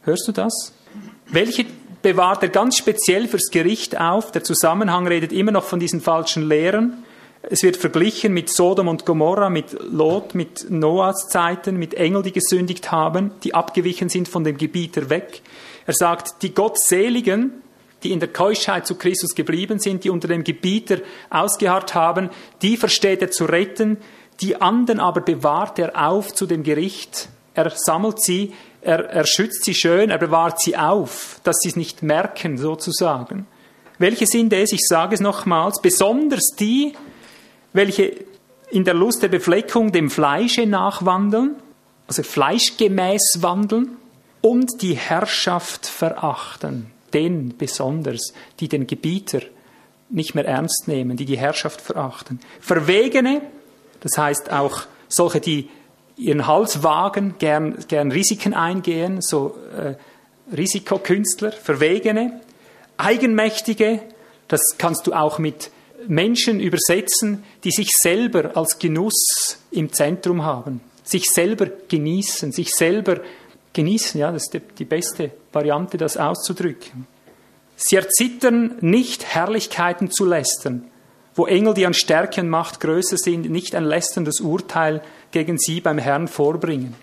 Hörst 0.02 0.26
du 0.26 0.32
das? 0.32 0.72
Welche 1.26 1.66
bewahrt 2.00 2.42
er 2.42 2.48
ganz 2.48 2.78
speziell 2.78 3.28
fürs 3.28 3.50
Gericht 3.50 4.00
auf? 4.00 4.32
Der 4.32 4.42
Zusammenhang 4.42 5.06
redet 5.06 5.32
immer 5.32 5.52
noch 5.52 5.64
von 5.64 5.80
diesen 5.80 6.00
falschen 6.00 6.48
Lehren. 6.48 7.04
Es 7.42 7.62
wird 7.62 7.76
verglichen 7.76 8.32
mit 8.32 8.48
Sodom 8.48 8.88
und 8.88 9.04
Gomorra, 9.04 9.50
mit 9.50 9.76
Lot, 9.80 10.34
mit 10.34 10.70
Noahs 10.70 11.28
Zeiten, 11.28 11.76
mit 11.76 11.94
Engeln, 11.94 12.22
die 12.22 12.32
gesündigt 12.32 12.90
haben, 12.90 13.32
die 13.44 13.54
abgewichen 13.54 14.08
sind 14.08 14.28
von 14.28 14.44
dem 14.44 14.56
Gebieter 14.56 15.10
weg. 15.10 15.42
Er 15.86 15.94
sagt, 15.94 16.42
die 16.42 16.54
Gottseligen, 16.54 17.62
die 18.02 18.12
in 18.12 18.20
der 18.20 18.32
Keuschheit 18.32 18.86
zu 18.86 18.96
Christus 18.96 19.34
geblieben 19.34 19.78
sind, 19.78 20.04
die 20.04 20.10
unter 20.10 20.28
dem 20.28 20.44
Gebieter 20.44 20.98
ausgeharrt 21.30 21.94
haben, 21.94 22.30
die 22.62 22.76
versteht 22.76 23.22
er 23.22 23.30
zu 23.30 23.46
retten, 23.46 23.96
die 24.40 24.60
anderen 24.60 25.00
aber 25.00 25.20
bewahrt 25.20 25.78
er 25.78 26.08
auf 26.08 26.34
zu 26.34 26.46
dem 26.46 26.62
Gericht. 26.62 27.28
Er 27.54 27.70
sammelt 27.74 28.20
sie, 28.20 28.52
er, 28.82 29.06
er 29.08 29.26
schützt 29.26 29.64
sie 29.64 29.74
schön, 29.74 30.10
er 30.10 30.18
bewahrt 30.18 30.60
sie 30.60 30.76
auf, 30.76 31.40
dass 31.42 31.56
sie 31.60 31.70
es 31.70 31.76
nicht 31.76 32.02
merken, 32.02 32.58
sozusagen. 32.58 33.46
Welche 33.98 34.26
sind 34.26 34.52
es? 34.52 34.72
Ich 34.72 34.86
sage 34.86 35.14
es 35.14 35.20
nochmals, 35.20 35.80
besonders 35.80 36.50
die, 36.58 36.92
welche 37.72 38.24
in 38.70 38.84
der 38.84 38.94
Lust 38.94 39.22
der 39.22 39.28
Befleckung 39.28 39.92
dem 39.92 40.10
Fleische 40.10 40.66
nachwandeln, 40.66 41.56
also 42.06 42.22
fleischgemäß 42.22 43.38
wandeln, 43.40 43.96
und 44.42 44.82
die 44.82 44.94
Herrschaft 44.94 45.86
verachten, 45.86 46.90
den 47.16 47.56
besonders, 47.56 48.34
die 48.60 48.68
den 48.68 48.86
Gebieter 48.86 49.40
nicht 50.10 50.34
mehr 50.34 50.44
ernst 50.44 50.86
nehmen, 50.86 51.16
die 51.16 51.24
die 51.24 51.38
Herrschaft 51.38 51.80
verachten. 51.80 52.40
Verwegene, 52.60 53.40
das 54.00 54.18
heißt 54.18 54.52
auch 54.52 54.82
solche, 55.08 55.40
die 55.40 55.68
ihren 56.16 56.46
Hals 56.46 56.82
wagen, 56.82 57.34
gern, 57.38 57.76
gern 57.88 58.12
Risiken 58.12 58.54
eingehen, 58.54 59.20
so 59.20 59.56
äh, 59.76 59.94
Risikokünstler, 60.54 61.52
Verwegene, 61.52 62.40
Eigenmächtige, 62.98 64.00
das 64.48 64.60
kannst 64.78 65.06
du 65.06 65.12
auch 65.12 65.38
mit 65.38 65.70
Menschen 66.06 66.60
übersetzen, 66.60 67.44
die 67.64 67.70
sich 67.70 67.88
selber 67.90 68.56
als 68.56 68.78
Genuss 68.78 69.58
im 69.70 69.92
Zentrum 69.92 70.44
haben, 70.44 70.80
sich 71.02 71.26
selber 71.30 71.66
genießen, 71.88 72.52
sich 72.52 72.70
selber 72.74 73.20
genießen, 73.76 74.18
ja, 74.18 74.32
das 74.32 74.44
ist 74.44 74.60
die 74.78 74.84
beste 74.84 75.30
Variante, 75.52 75.98
das 75.98 76.16
auszudrücken. 76.16 77.06
Sie 77.76 77.96
erzittern 77.96 78.76
nicht, 78.80 79.34
Herrlichkeiten 79.34 80.10
zu 80.10 80.24
lästern, 80.24 80.90
wo 81.34 81.46
Engel, 81.46 81.74
die 81.74 81.86
an 81.86 81.92
Stärke 81.92 82.40
und 82.40 82.48
Macht 82.48 82.80
größer 82.80 83.18
sind, 83.18 83.50
nicht 83.50 83.74
ein 83.74 83.84
lästerndes 83.84 84.40
Urteil 84.40 85.02
gegen 85.30 85.58
sie 85.58 85.82
beim 85.82 85.98
Herrn 85.98 86.26
vorbringen. 86.26 86.96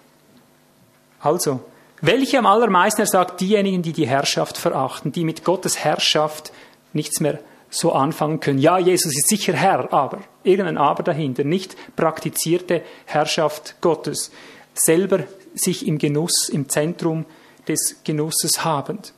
Also, 1.20 1.60
welche 2.02 2.40
am 2.40 2.48
allermeisten, 2.48 3.02
er 3.02 3.08
sagt, 3.08 3.40
diejenigen, 3.40 3.84
die 3.84 3.94
die 3.94 4.08
Herrschaft 4.08 4.58
verachten, 4.58 5.12
die 5.12 5.24
mit 5.24 5.44
Gottes 5.46 5.78
Herrschaft 5.78 6.52
nichts 6.92 7.20
mehr 7.20 7.40
so 7.70 7.94
anfangen 7.94 8.40
können. 8.40 8.60
Ja, 8.60 8.78
Jesus 8.78 9.16
ist 9.16 9.30
sicher 9.30 9.54
Herr, 9.54 9.94
aber 9.94 10.20
irgendein 10.44 10.78
Aber 10.78 11.04
dahinter, 11.04 11.44
nicht 11.44 11.76
praktizierte 11.96 12.82
Herrschaft 13.06 13.76
Gottes, 13.80 14.32
selber 14.74 15.20
sich 15.56 15.88
im 15.88 15.98
Genuss, 15.98 16.50
im 16.50 16.70
Zentrum 16.70 17.26
des 17.68 17.98
Genusses 18.04 18.64
habend. 18.64 19.14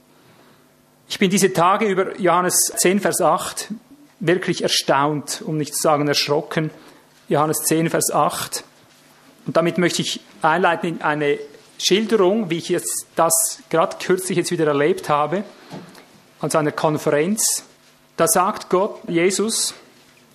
Ich 1.07 1.19
bin 1.19 1.29
diese 1.29 1.53
Tage 1.53 1.85
über 1.85 2.19
Johannes 2.19 2.73
10, 2.77 2.99
Vers 2.99 3.21
8 3.21 3.69
wirklich 4.19 4.63
erstaunt, 4.63 5.43
um 5.45 5.57
nicht 5.57 5.75
zu 5.75 5.81
sagen 5.81 6.07
erschrocken. 6.07 6.71
Johannes 7.29 7.57
10, 7.65 7.89
Vers 7.89 8.11
8. 8.11 8.63
Und 9.45 9.57
damit 9.57 9.77
möchte 9.77 10.01
ich 10.01 10.21
einleiten 10.41 10.87
in 10.87 11.01
eine 11.01 11.37
Schilderung, 11.77 12.49
wie 12.49 12.57
ich 12.57 12.69
jetzt 12.69 13.07
das 13.15 13.59
gerade 13.69 13.97
kürzlich 13.99 14.37
jetzt 14.37 14.51
wieder 14.51 14.67
erlebt 14.67 15.09
habe, 15.09 15.43
an 16.39 16.51
einer 16.51 16.71
Konferenz 16.71 17.65
da 18.17 18.27
sagt 18.29 18.69
Gott, 18.69 19.01
Jesus, 19.09 19.73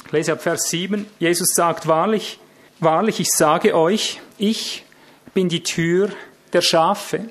ich 0.04 0.12
lese 0.12 0.32
ab 0.32 0.42
Vers 0.42 0.68
7, 0.68 1.06
Jesus 1.18 1.54
sagt 1.54 1.86
wahrlich, 1.86 2.38
wahrlich, 2.78 3.20
ich 3.20 3.30
sage 3.30 3.74
euch, 3.74 4.20
ich 4.36 4.84
bin 5.34 5.48
die 5.48 5.62
Tür 5.62 6.10
der 6.52 6.60
Schafe. 6.60 7.28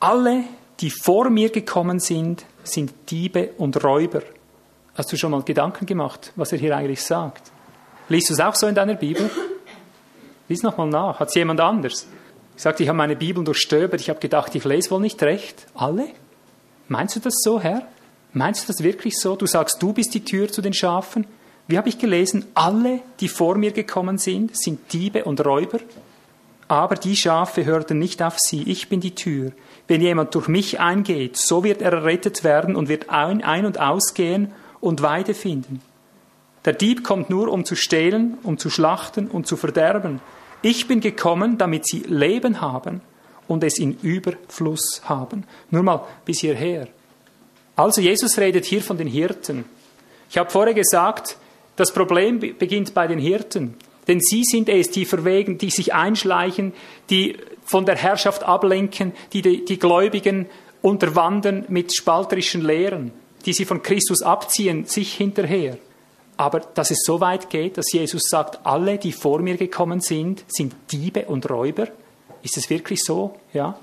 Alle, 0.00 0.44
die 0.80 0.90
vor 0.90 1.30
mir 1.30 1.50
gekommen 1.50 2.00
sind, 2.00 2.44
sind 2.64 2.92
Diebe 3.10 3.50
und 3.58 3.82
Räuber. 3.82 4.22
Hast 4.94 5.12
du 5.12 5.16
schon 5.16 5.30
mal 5.30 5.42
Gedanken 5.42 5.86
gemacht, 5.86 6.32
was 6.36 6.52
er 6.52 6.58
hier 6.58 6.76
eigentlich 6.76 7.02
sagt? 7.02 7.50
Liest 8.08 8.30
du 8.30 8.34
es 8.34 8.40
auch 8.40 8.54
so 8.54 8.66
in 8.66 8.74
deiner 8.74 8.94
Bibel? 8.94 9.30
Lies 10.48 10.62
nochmal 10.62 10.88
nach. 10.88 11.20
Hat 11.20 11.28
es 11.28 11.34
jemand 11.34 11.60
anders? 11.60 12.06
Ich 12.56 12.62
sagte, 12.62 12.82
ich 12.82 12.88
habe 12.88 12.98
meine 12.98 13.16
Bibel 13.16 13.42
durchstöbert. 13.42 14.00
Ich 14.00 14.10
habe 14.10 14.20
gedacht, 14.20 14.54
ich 14.54 14.64
lese 14.64 14.90
wohl 14.90 15.00
nicht 15.00 15.22
recht. 15.22 15.66
Alle? 15.74 16.08
Meinst 16.88 17.16
du 17.16 17.20
das 17.20 17.34
so, 17.42 17.60
Herr? 17.60 17.82
Meinst 18.32 18.64
du 18.64 18.66
das 18.72 18.82
wirklich 18.82 19.18
so? 19.18 19.36
Du 19.36 19.46
sagst, 19.46 19.82
du 19.82 19.92
bist 19.92 20.12
die 20.14 20.24
Tür 20.24 20.48
zu 20.48 20.60
den 20.60 20.74
Schafen? 20.74 21.26
Wie 21.66 21.78
habe 21.78 21.88
ich 21.88 21.98
gelesen? 21.98 22.44
Alle, 22.54 23.00
die 23.20 23.28
vor 23.28 23.56
mir 23.56 23.72
gekommen 23.72 24.18
sind, 24.18 24.56
sind 24.56 24.92
Diebe 24.92 25.24
und 25.24 25.44
Räuber. 25.44 25.78
Aber 26.68 26.94
die 26.94 27.16
Schafe 27.16 27.64
hörten 27.64 27.98
nicht 27.98 28.22
auf 28.22 28.38
sie. 28.38 28.62
Ich 28.62 28.88
bin 28.88 29.00
die 29.00 29.14
Tür. 29.14 29.52
Wenn 29.86 30.00
jemand 30.00 30.34
durch 30.34 30.48
mich 30.48 30.80
eingeht, 30.80 31.36
so 31.36 31.62
wird 31.62 31.82
er 31.82 31.92
errettet 31.92 32.42
werden 32.42 32.74
und 32.74 32.88
wird 32.88 33.10
ein, 33.10 33.42
ein 33.42 33.66
und 33.66 33.78
ausgehen 33.78 34.52
und 34.80 35.02
Weide 35.02 35.34
finden. 35.34 35.82
Der 36.64 36.72
Dieb 36.72 37.04
kommt 37.04 37.28
nur, 37.28 37.48
um 37.48 37.64
zu 37.64 37.76
stehlen, 37.76 38.38
um 38.42 38.56
zu 38.56 38.70
schlachten 38.70 39.28
und 39.28 39.46
zu 39.46 39.56
verderben. 39.56 40.20
Ich 40.62 40.88
bin 40.88 41.00
gekommen, 41.00 41.58
damit 41.58 41.86
sie 41.86 42.04
Leben 42.08 42.62
haben 42.62 43.02
und 43.46 43.62
es 43.62 43.78
in 43.78 43.98
Überfluss 44.00 45.02
haben. 45.04 45.44
Nur 45.70 45.82
mal 45.82 46.06
bis 46.24 46.40
hierher. 46.40 46.88
Also 47.76 48.00
Jesus 48.00 48.38
redet 48.38 48.64
hier 48.64 48.80
von 48.82 48.96
den 48.96 49.08
Hirten. 49.08 49.66
Ich 50.30 50.38
habe 50.38 50.50
vorher 50.50 50.74
gesagt, 50.74 51.36
das 51.76 51.92
Problem 51.92 52.38
beginnt 52.40 52.94
bei 52.94 53.06
den 53.06 53.18
Hirten. 53.18 53.74
Denn 54.06 54.20
sie 54.20 54.44
sind 54.44 54.68
es, 54.68 54.90
die 54.90 55.04
verwegen, 55.04 55.58
die 55.58 55.70
sich 55.70 55.94
einschleichen, 55.94 56.72
die 57.10 57.36
von 57.64 57.86
der 57.86 57.96
Herrschaft 57.96 58.42
ablenken, 58.42 59.12
die 59.32 59.42
die, 59.42 59.64
die 59.64 59.78
Gläubigen 59.78 60.46
unterwandern 60.82 61.64
mit 61.68 61.94
spalterischen 61.94 62.62
Lehren, 62.62 63.12
die 63.46 63.54
sie 63.54 63.64
von 63.64 63.82
Christus 63.82 64.22
abziehen, 64.22 64.84
sich 64.84 65.14
hinterher. 65.14 65.78
Aber 66.36 66.60
dass 66.60 66.90
es 66.90 67.02
so 67.04 67.20
weit 67.20 67.48
geht, 67.48 67.78
dass 67.78 67.92
Jesus 67.92 68.24
sagt, 68.24 68.66
alle, 68.66 68.98
die 68.98 69.12
vor 69.12 69.40
mir 69.40 69.56
gekommen 69.56 70.00
sind, 70.00 70.44
sind 70.48 70.74
Diebe 70.90 71.26
und 71.26 71.48
Räuber. 71.48 71.88
Ist 72.42 72.56
es 72.56 72.68
wirklich 72.68 73.02
so? 73.02 73.38
Ja? 73.52 73.78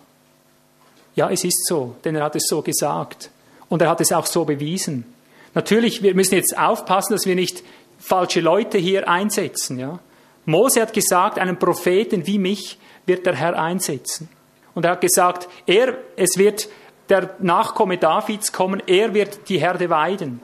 Ja, 1.16 1.30
es 1.30 1.44
ist 1.44 1.66
so, 1.66 1.96
denn 2.04 2.16
er 2.16 2.26
hat 2.26 2.36
es 2.36 2.44
so 2.48 2.62
gesagt. 2.62 3.32
Und 3.70 3.82
er 3.82 3.90
hat 3.90 4.02
es 4.02 4.12
auch 4.12 4.26
so 4.26 4.46
bewiesen. 4.46 5.06
Natürlich, 5.54 6.04
wir 6.04 6.14
müssen 6.14 6.36
jetzt 6.36 6.58
aufpassen, 6.58 7.14
dass 7.14 7.26
wir 7.26 7.36
nicht 7.36 7.64
falsche 8.00 8.42
Leute 8.42 8.78
hier 8.78 9.08
einsetzen. 9.08 9.80
Ja? 9.80 10.00
Mose 10.46 10.82
hat 10.82 10.94
gesagt, 10.94 11.38
einen 11.40 11.58
Propheten 11.58 12.26
wie 12.26 12.40
mich 12.40 12.80
wird 13.06 13.26
der 13.26 13.36
Herr 13.36 13.58
einsetzen. 13.62 14.30
Und 14.74 14.86
er 14.86 14.92
hat 14.92 15.02
gesagt, 15.02 15.48
er, 15.66 15.98
es 16.16 16.38
wird 16.38 16.70
der 17.10 17.36
Nachkomme 17.40 17.98
Davids 17.98 18.52
kommen, 18.52 18.82
er 18.88 19.14
wird 19.14 19.50
die 19.50 19.60
Herde 19.60 19.90
weiden. 19.90 20.40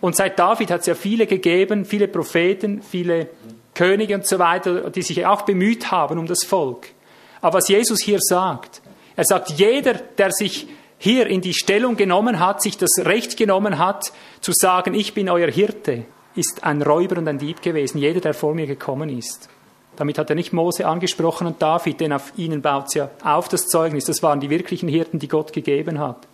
Und 0.00 0.14
seit 0.14 0.38
David 0.38 0.70
hat 0.70 0.80
es 0.80 0.86
ja 0.86 0.94
viele 0.94 1.26
gegeben, 1.26 1.84
viele 1.84 2.06
Propheten, 2.06 2.82
viele 2.82 3.28
Könige 3.74 4.14
und 4.14 4.26
so 4.26 4.38
weiter, 4.38 4.90
die 4.90 5.02
sich 5.02 5.26
auch 5.26 5.42
bemüht 5.42 5.90
haben 5.90 6.18
um 6.18 6.26
das 6.26 6.44
Volk. 6.44 6.88
Aber 7.40 7.58
was 7.58 7.68
Jesus 7.68 8.00
hier 8.00 8.18
sagt, 8.20 8.80
er 9.16 9.24
sagt, 9.24 9.50
jeder, 9.50 9.94
der 9.94 10.30
sich 10.30 10.68
hier 10.98 11.26
in 11.26 11.40
die 11.40 11.54
Stellung 11.54 11.96
genommen 11.96 12.40
hat, 12.40 12.62
sich 12.62 12.78
das 12.78 13.04
Recht 13.04 13.36
genommen 13.36 13.78
hat, 13.78 14.12
zu 14.40 14.52
sagen, 14.52 14.94
ich 14.94 15.14
bin 15.14 15.28
euer 15.28 15.50
Hirte, 15.50 16.04
ist 16.36 16.64
ein 16.64 16.82
Räuber 16.82 17.18
und 17.18 17.28
ein 17.28 17.38
Dieb 17.38 17.62
gewesen, 17.62 17.98
jeder, 17.98 18.20
der 18.20 18.34
vor 18.34 18.54
mir 18.54 18.66
gekommen 18.66 19.08
ist. 19.08 19.48
Damit 19.96 20.18
hat 20.18 20.28
er 20.28 20.36
nicht 20.36 20.52
Mose 20.52 20.86
angesprochen 20.86 21.46
und 21.46 21.60
David, 21.62 22.00
denn 22.00 22.12
auf 22.12 22.32
ihnen 22.36 22.60
baut 22.60 22.94
ja 22.94 23.10
auf 23.24 23.48
das 23.48 23.66
Zeugnis. 23.66 24.04
Das 24.04 24.22
waren 24.22 24.40
die 24.40 24.50
wirklichen 24.50 24.88
Hirten, 24.88 25.18
die 25.18 25.28
Gott 25.28 25.52
gegeben 25.52 25.98
hat. 25.98 26.28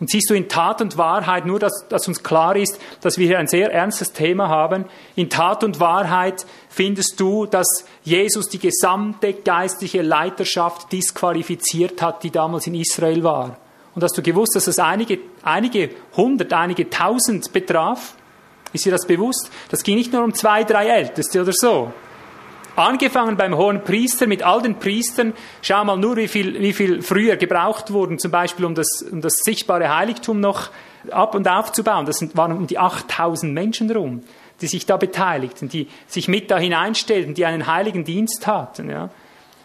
Und 0.00 0.10
siehst 0.10 0.30
du 0.30 0.34
in 0.34 0.48
Tat 0.48 0.80
und 0.80 0.96
Wahrheit, 0.96 1.44
nur 1.44 1.58
dass, 1.58 1.86
dass 1.88 2.06
uns 2.06 2.22
klar 2.22 2.54
ist, 2.56 2.78
dass 3.00 3.18
wir 3.18 3.26
hier 3.26 3.38
ein 3.38 3.48
sehr 3.48 3.72
ernstes 3.72 4.12
Thema 4.12 4.48
haben, 4.48 4.84
in 5.16 5.28
Tat 5.28 5.64
und 5.64 5.80
Wahrheit 5.80 6.46
findest 6.68 7.18
du, 7.18 7.46
dass 7.46 7.84
Jesus 8.04 8.48
die 8.48 8.60
gesamte 8.60 9.32
geistliche 9.32 10.02
Leiterschaft 10.02 10.92
disqualifiziert 10.92 12.00
hat, 12.00 12.22
die 12.22 12.30
damals 12.30 12.68
in 12.68 12.74
Israel 12.74 13.24
war. 13.24 13.58
Und 13.94 14.04
hast 14.04 14.16
du 14.16 14.22
gewusst, 14.22 14.54
dass 14.54 14.68
es 14.68 14.78
einige, 14.78 15.18
einige 15.42 15.90
hundert, 16.16 16.52
einige 16.52 16.88
tausend 16.88 17.52
betraf? 17.52 18.14
Ist 18.72 18.84
dir 18.84 18.92
das 18.92 19.06
bewusst? 19.06 19.50
Das 19.70 19.82
ging 19.82 19.96
nicht 19.96 20.12
nur 20.12 20.22
um 20.24 20.34
zwei, 20.34 20.64
drei 20.64 20.88
Älteste 20.88 21.40
oder 21.40 21.52
so. 21.52 21.92
Angefangen 22.76 23.36
beim 23.36 23.56
hohen 23.56 23.82
Priester 23.82 24.28
mit 24.28 24.44
all 24.44 24.62
den 24.62 24.78
Priestern. 24.78 25.32
Schau 25.62 25.84
mal 25.84 25.96
nur, 25.96 26.16
wie 26.16 26.28
viel, 26.28 26.60
wie 26.60 26.72
viel 26.72 27.02
früher 27.02 27.36
gebraucht 27.36 27.92
wurden, 27.92 28.20
zum 28.20 28.30
Beispiel 28.30 28.64
um 28.64 28.76
das, 28.76 29.02
um 29.02 29.20
das 29.20 29.38
sichtbare 29.38 29.96
Heiligtum 29.96 30.38
noch 30.38 30.70
ab 31.10 31.34
und 31.34 31.48
aufzubauen. 31.48 32.06
Das 32.06 32.24
waren 32.36 32.56
um 32.56 32.68
die 32.68 32.78
8000 32.78 33.52
Menschen 33.52 33.90
rum, 33.90 34.22
die 34.60 34.68
sich 34.68 34.86
da 34.86 34.96
beteiligten, 34.96 35.68
die 35.68 35.88
sich 36.06 36.28
mit 36.28 36.52
da 36.52 36.58
hineinstellten, 36.58 37.34
die 37.34 37.46
einen 37.46 37.66
heiligen 37.66 38.04
Dienst 38.04 38.46
hatten. 38.46 38.88
Ja. 38.88 39.10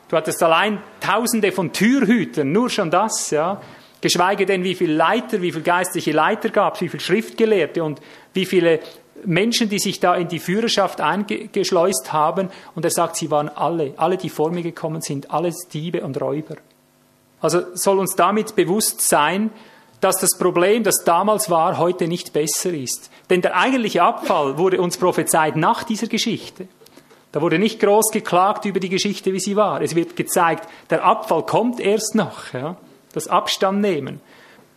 Du 0.09 0.17
hattest 0.17 0.41
allein 0.41 0.79
Tausende 0.99 1.51
von 1.51 1.71
Türhütern, 1.71 2.51
nur 2.51 2.71
schon 2.71 2.89
das, 2.89 3.29
ja. 3.29 3.61
Geschweige 4.03 4.45
denn, 4.45 4.65
wie 4.65 4.75
viele 4.75 4.95
Leiter, 4.95 5.41
wie 5.41 5.53
viele 5.53 5.63
geistliche 5.63 6.11
Leiter 6.11 6.49
gab 6.49 6.75
es, 6.75 6.81
wie 6.81 6.89
viele 6.89 7.01
Schriftgelehrte 7.01 7.81
und 7.81 8.01
wie 8.33 8.45
viele 8.45 8.81
Menschen, 9.23 9.69
die 9.69 9.79
sich 9.79 10.01
da 10.01 10.13
in 10.15 10.27
die 10.27 10.39
Führerschaft 10.39 10.99
eingeschleust 10.99 12.11
haben. 12.11 12.49
Und 12.75 12.83
er 12.83 12.91
sagt, 12.91 13.15
sie 13.15 13.31
waren 13.31 13.47
alle, 13.47 13.93
alle, 13.95 14.17
die 14.17 14.27
vor 14.27 14.51
mir 14.51 14.61
gekommen 14.61 14.99
sind, 14.99 15.31
alles 15.31 15.69
Diebe 15.71 16.01
und 16.01 16.19
Räuber. 16.19 16.57
Also 17.39 17.61
soll 17.75 17.97
uns 17.97 18.17
damit 18.17 18.57
bewusst 18.57 18.99
sein, 18.99 19.51
dass 20.01 20.17
das 20.17 20.37
Problem, 20.37 20.83
das 20.83 21.05
damals 21.05 21.49
war, 21.49 21.77
heute 21.77 22.09
nicht 22.09 22.33
besser 22.33 22.73
ist. 22.73 23.09
Denn 23.29 23.41
der 23.41 23.55
eigentliche 23.55 24.03
Abfall 24.03 24.57
wurde 24.57 24.81
uns 24.81 24.97
prophezeit 24.97 25.55
nach 25.55 25.85
dieser 25.85 26.07
Geschichte. 26.07 26.67
Da 27.31 27.41
wurde 27.41 27.57
nicht 27.57 27.79
groß 27.79 28.11
geklagt 28.11 28.65
über 28.65 28.81
die 28.81 28.89
Geschichte, 28.89 29.31
wie 29.31 29.39
sie 29.39 29.55
war. 29.55 29.81
Es 29.81 29.95
wird 29.95 30.17
gezeigt, 30.17 30.67
der 30.89 31.05
Abfall 31.05 31.43
kommt 31.43 31.79
erst 31.79 32.15
noch. 32.15 32.51
Ja? 32.51 32.75
Das 33.13 33.27
Abstand 33.27 33.81
nehmen. 33.81 34.19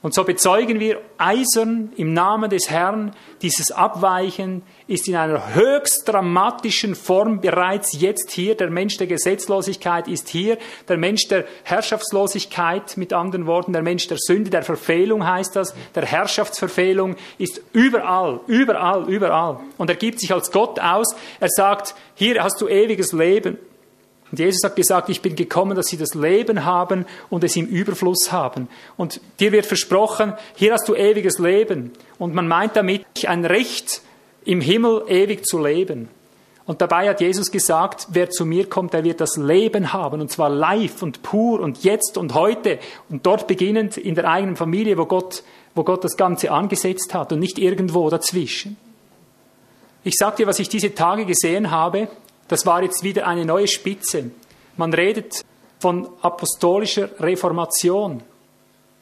Und 0.07 0.15
so 0.15 0.23
bezeugen 0.23 0.79
wir 0.79 1.01
eisern 1.19 1.93
im 1.97 2.13
Namen 2.13 2.49
des 2.49 2.71
Herrn, 2.71 3.13
dieses 3.43 3.73
Abweichen 3.73 4.63
ist 4.87 5.09
in 5.09 5.17
einer 5.17 5.57
höchst 5.57 6.07
dramatischen 6.07 6.95
Form 6.95 7.41
bereits 7.41 8.01
jetzt 8.01 8.31
hier. 8.31 8.55
Der 8.57 8.71
Mensch 8.71 8.99
der 8.99 9.09
Gesetzlosigkeit 9.09 10.07
ist 10.07 10.29
hier. 10.29 10.59
Der 10.89 10.97
Mensch 10.97 11.27
der 11.27 11.45
Herrschaftslosigkeit, 11.65 12.97
mit 12.97 13.13
anderen 13.13 13.47
Worten, 13.47 13.73
der 13.73 13.83
Mensch 13.83 14.07
der 14.07 14.19
Sünde, 14.21 14.49
der 14.49 14.63
Verfehlung 14.63 15.27
heißt 15.27 15.57
das, 15.57 15.75
der 15.97 16.05
Herrschaftsverfehlung 16.05 17.17
ist 17.39 17.61
überall, 17.73 18.39
überall, 18.47 19.11
überall. 19.11 19.59
Und 19.77 19.91
er 19.91 19.97
gibt 19.97 20.21
sich 20.21 20.33
als 20.33 20.53
Gott 20.53 20.79
aus. 20.79 21.17
Er 21.41 21.49
sagt, 21.49 21.97
hier 22.15 22.45
hast 22.45 22.61
du 22.61 22.69
ewiges 22.69 23.13
Leben. 23.13 23.59
Und 24.31 24.39
Jesus 24.39 24.65
hat 24.65 24.75
gesagt, 24.75 25.09
ich 25.09 25.23
bin 25.23 25.37
gekommen, 25.37 25.77
dass 25.77 25.87
sie 25.87 25.97
das 25.97 26.15
Leben 26.15 26.65
haben 26.65 27.07
und 27.31 27.45
es 27.45 27.57
im 27.57 27.67
Überfluss 27.67 28.33
haben. 28.33 28.69
Und 28.97 29.21
dir 29.39 29.53
wird 29.53 29.67
versprochen, 29.67 30.35
hier 30.55 30.73
hast 30.73 30.89
du 30.89 30.95
ewiges 30.95 31.39
Leben. 31.39 31.93
Und 32.19 32.35
man 32.35 32.49
meint 32.49 32.75
damit 32.75 33.05
ein 33.27 33.45
Recht, 33.45 34.03
im 34.45 34.61
Himmel 34.61 35.03
ewig 35.09 35.45
zu 35.45 35.63
leben. 35.63 36.09
Und 36.67 36.81
dabei 36.81 37.09
hat 37.09 37.21
Jesus 37.21 37.53
gesagt, 37.53 38.09
wer 38.11 38.29
zu 38.29 38.45
mir 38.45 38.69
kommt, 38.69 38.93
der 38.93 39.05
wird 39.05 39.21
das 39.21 39.37
Leben 39.37 39.93
haben, 39.93 40.21
und 40.21 40.33
zwar 40.33 40.51
live 40.51 41.03
und 41.03 41.23
pur 41.23 41.61
und 41.61 41.85
jetzt 41.85 42.19
und 42.19 42.35
heute 42.35 42.81
und 43.09 43.25
dort 43.25 43.47
beginnend 43.47 43.97
in 43.97 44.17
der 44.17 44.29
eigenen 44.29 44.57
Familie, 44.57 44.99
wo 44.99 45.07
Gott, 45.07 45.45
wo 45.77 45.85
Gott 45.85 46.03
das 46.03 46.17
Ganze 46.17 46.51
angesetzt 46.51 47.15
hat 47.15 47.33
und 47.33 47.39
nicht 47.39 47.59
irgendwo 47.59 48.11
dazwischen. 48.11 48.77
Ich 50.03 50.15
sage 50.17 50.39
dir, 50.39 50.47
was 50.49 50.59
ich 50.59 50.69
diese 50.69 50.95
Tage 50.95 51.25
gesehen 51.25 51.71
habe. 51.71 52.09
Das 52.49 52.67
war 52.67 52.83
jetzt 52.83 53.03
wieder 53.03 53.27
eine 53.27 53.45
neue 53.45 53.69
Spitze. 53.69 54.31
Man 54.77 54.93
redet 54.93 55.45
von 55.79 56.09
apostolischer 56.23 57.11
Reformation. 57.21 58.23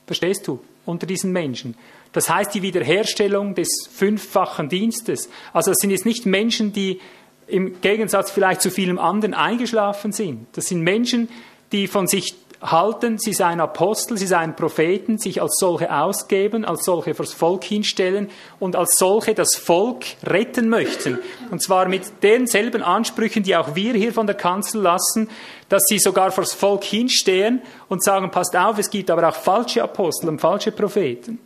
Verstehst 0.07 0.47
du? 0.49 0.61
Unter 0.87 1.07
diesen 1.07 1.33
Menschen. 1.33 1.77
Das 2.13 2.29
heißt 2.29 2.55
die 2.55 2.63
Wiederherstellung 2.63 3.55
des 3.55 3.89
fünffachen 3.91 4.69
Dienstes. 4.69 5.31
Also 5.53 5.71
es 5.71 5.79
sind 5.79 5.91
jetzt 5.91 6.05
nicht 6.05 6.27
Menschen, 6.27 6.73
die 6.73 7.01
im 7.47 7.81
Gegensatz 7.81 8.31
vielleicht 8.31 8.63
zu 8.63 8.71
vielem 8.71 8.99
anderen 8.99 9.35
eingeschlafen 9.35 10.13
sind. 10.13 10.47
Das 10.53 10.67
sind 10.67 10.81
Menschen, 10.81 11.29
die 11.73 11.89
von 11.89 12.07
sich 12.07 12.35
halten, 12.65 13.19
sie 13.19 13.33
seien 13.33 13.61
Apostel, 13.61 14.17
sie 14.17 14.27
seien 14.27 14.57
Propheten, 14.57 15.19
sich 15.19 15.41
als 15.43 15.57
solche 15.59 15.95
ausgeben, 15.95 16.65
als 16.65 16.85
solche 16.85 17.15
fürs 17.15 17.33
Volk 17.33 17.65
hinstellen 17.65 18.31
und 18.59 18.75
als 18.75 18.99
solche 18.99 19.35
das 19.35 19.55
Volk 19.55 20.05
retten 20.25 20.69
möchten. 20.69 21.19
Und 21.51 21.63
zwar 21.63 21.89
mit 21.89 22.23
denselben 22.23 22.83
Ansprüchen, 22.83 23.43
die 23.43 23.55
auch 23.55 23.75
wir 23.75 23.95
hier 23.95 24.13
von 24.13 24.27
der 24.27 24.37
Kanzel 24.37 24.81
lassen, 24.81 25.29
dass 25.69 25.83
sie 25.87 25.99
sogar 25.99 26.31
fürs 26.31 26.55
Volk 26.55 26.85
hinstehen 26.85 27.63
und 27.89 28.03
sagen, 28.03 28.31
passt 28.31 28.57
auf, 28.57 28.79
es 28.79 28.91
gibt 28.91 29.11
aber 29.11 29.29
auch 29.29 29.37
falsche 29.37 29.83
Apostel 29.83 30.29
und 30.29 30.41
falsche 30.41 30.73
Propheten. 30.73 31.39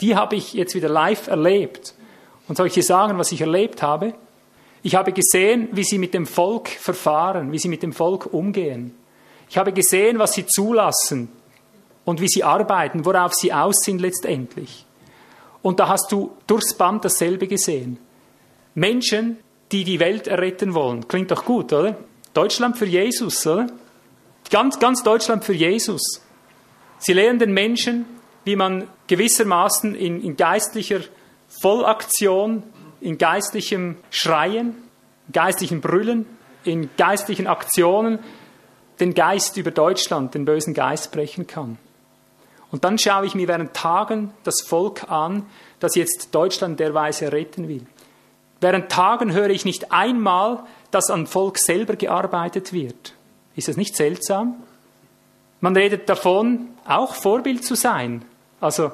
Die 0.00 0.14
habe 0.14 0.36
ich 0.36 0.54
jetzt 0.54 0.74
wieder 0.74 0.88
live 0.88 1.28
erlebt. 1.28 1.94
Und 2.48 2.56
soll 2.56 2.66
ich 2.66 2.74
dir 2.74 2.82
sagen, 2.82 3.18
was 3.18 3.32
ich 3.32 3.40
erlebt 3.40 3.82
habe? 3.82 4.14
Ich 4.82 4.94
habe 4.94 5.12
gesehen, 5.12 5.68
wie 5.72 5.84
sie 5.84 5.98
mit 5.98 6.14
dem 6.14 6.26
Volk 6.26 6.68
verfahren, 6.68 7.52
wie 7.52 7.58
sie 7.58 7.68
mit 7.68 7.82
dem 7.82 7.92
Volk 7.92 8.32
umgehen. 8.32 8.94
Ich 9.50 9.58
habe 9.58 9.72
gesehen, 9.72 10.20
was 10.20 10.34
sie 10.34 10.46
zulassen 10.46 11.28
und 12.04 12.20
wie 12.20 12.28
sie 12.28 12.44
arbeiten, 12.44 13.04
worauf 13.04 13.34
sie 13.34 13.52
aus 13.52 13.80
sind 13.82 14.00
letztendlich. 14.00 14.86
Und 15.60 15.80
da 15.80 15.88
hast 15.88 16.12
du 16.12 16.36
durchs 16.46 16.72
Band 16.72 17.04
dasselbe 17.04 17.48
gesehen. 17.48 17.98
Menschen, 18.76 19.38
die 19.72 19.82
die 19.82 19.98
Welt 19.98 20.28
erretten 20.28 20.72
wollen. 20.74 21.08
Klingt 21.08 21.32
doch 21.32 21.44
gut, 21.44 21.72
oder? 21.72 21.96
Deutschland 22.32 22.78
für 22.78 22.86
Jesus, 22.86 23.44
oder? 23.44 23.66
Ganz, 24.50 24.78
ganz 24.78 25.02
Deutschland 25.02 25.44
für 25.44 25.52
Jesus. 25.52 26.22
Sie 26.98 27.12
lehren 27.12 27.40
den 27.40 27.52
Menschen, 27.52 28.06
wie 28.44 28.54
man 28.54 28.86
gewissermaßen 29.08 29.96
in, 29.96 30.22
in 30.22 30.36
geistlicher 30.36 31.00
Vollaktion, 31.60 32.62
in 33.00 33.18
geistlichem 33.18 33.96
Schreien, 34.10 34.76
geistlichen 35.32 35.80
Brüllen, 35.80 36.26
in 36.62 36.88
geistlichen 36.96 37.48
Aktionen 37.48 38.20
den 39.00 39.14
Geist 39.14 39.56
über 39.56 39.70
Deutschland, 39.70 40.34
den 40.34 40.44
bösen 40.44 40.74
Geist 40.74 41.12
brechen 41.12 41.46
kann. 41.46 41.78
Und 42.70 42.84
dann 42.84 42.98
schaue 42.98 43.26
ich 43.26 43.34
mir 43.34 43.48
während 43.48 43.74
Tagen 43.74 44.32
das 44.44 44.60
Volk 44.60 45.10
an, 45.10 45.44
das 45.80 45.96
jetzt 45.96 46.34
Deutschland 46.34 46.78
derweise 46.78 47.32
retten 47.32 47.68
will. 47.68 47.86
Während 48.60 48.92
Tagen 48.92 49.32
höre 49.32 49.50
ich 49.50 49.64
nicht 49.64 49.90
einmal, 49.90 50.62
dass 50.90 51.10
an 51.10 51.26
Volk 51.26 51.58
selber 51.58 51.96
gearbeitet 51.96 52.72
wird. 52.72 53.14
Ist 53.56 53.68
das 53.68 53.76
nicht 53.76 53.96
seltsam? 53.96 54.62
Man 55.60 55.76
redet 55.76 56.08
davon, 56.08 56.68
auch 56.86 57.14
Vorbild 57.14 57.64
zu 57.64 57.74
sein. 57.74 58.24
Also 58.60 58.92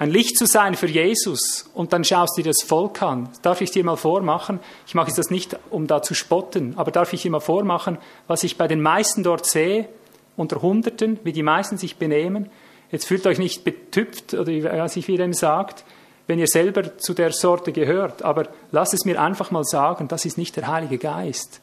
ein 0.00 0.10
Licht 0.10 0.38
zu 0.38 0.46
sein 0.46 0.76
für 0.76 0.86
Jesus 0.86 1.68
und 1.74 1.92
dann 1.92 2.04
schaust 2.04 2.38
du 2.38 2.42
dir 2.42 2.48
das 2.48 2.62
Volk 2.62 3.02
an. 3.02 3.28
Darf 3.42 3.60
ich 3.60 3.70
dir 3.70 3.84
mal 3.84 3.96
vormachen? 3.96 4.58
Ich 4.86 4.94
mache 4.94 5.12
das 5.14 5.28
nicht, 5.28 5.58
um 5.68 5.86
da 5.86 6.00
zu 6.00 6.14
spotten, 6.14 6.72
aber 6.78 6.90
darf 6.90 7.12
ich 7.12 7.20
dir 7.20 7.30
mal 7.30 7.40
vormachen, 7.40 7.98
was 8.26 8.42
ich 8.42 8.56
bei 8.56 8.66
den 8.66 8.80
meisten 8.80 9.22
dort 9.22 9.44
sehe, 9.44 9.90
unter 10.38 10.62
Hunderten, 10.62 11.20
wie 11.22 11.34
die 11.34 11.42
meisten 11.42 11.76
sich 11.76 11.96
benehmen? 11.96 12.48
Jetzt 12.90 13.04
fühlt 13.04 13.26
euch 13.26 13.38
nicht 13.38 13.62
betüpft 13.62 14.32
oder 14.32 14.50
was 14.78 14.96
ich 14.96 15.06
wieder 15.06 15.30
sagt, 15.34 15.84
wenn 16.26 16.38
ihr 16.38 16.48
selber 16.48 16.96
zu 16.96 17.12
der 17.12 17.32
Sorte 17.32 17.70
gehört, 17.70 18.22
aber 18.22 18.48
lasst 18.70 18.94
es 18.94 19.04
mir 19.04 19.20
einfach 19.20 19.50
mal 19.50 19.64
sagen, 19.64 20.08
das 20.08 20.24
ist 20.24 20.38
nicht 20.38 20.56
der 20.56 20.66
Heilige 20.66 20.96
Geist. 20.96 21.60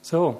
So. 0.00 0.38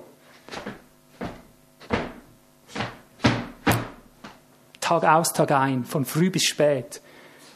Tag 4.87 5.03
aus, 5.03 5.33
Tag 5.33 5.51
ein, 5.51 5.85
von 5.85 6.05
früh 6.05 6.31
bis 6.31 6.45
spät. 6.45 7.01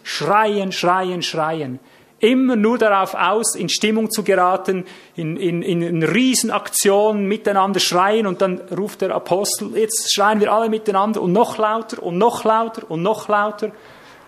Schreien, 0.03 0.73
schreien, 0.73 1.23
schreien. 1.23 1.79
Immer 2.19 2.57
nur 2.57 2.77
darauf 2.77 3.15
aus, 3.15 3.55
in 3.55 3.69
Stimmung 3.69 4.11
zu 4.11 4.25
geraten, 4.25 4.85
in, 5.15 5.37
in, 5.37 5.63
in 5.63 6.03
Riesenaktionen 6.03 7.27
miteinander 7.27 7.79
schreien 7.79 8.27
und 8.27 8.43
dann 8.43 8.61
ruft 8.77 9.03
der 9.03 9.15
Apostel, 9.15 9.77
jetzt 9.77 10.13
schreien 10.13 10.41
wir 10.41 10.53
alle 10.53 10.69
miteinander 10.69 11.23
und 11.23 11.33
noch 11.33 11.57
lauter 11.57 12.03
und 12.03 12.19
noch 12.19 12.43
lauter 12.43 12.91
und 12.91 13.03
noch 13.03 13.29
lauter 13.29 13.71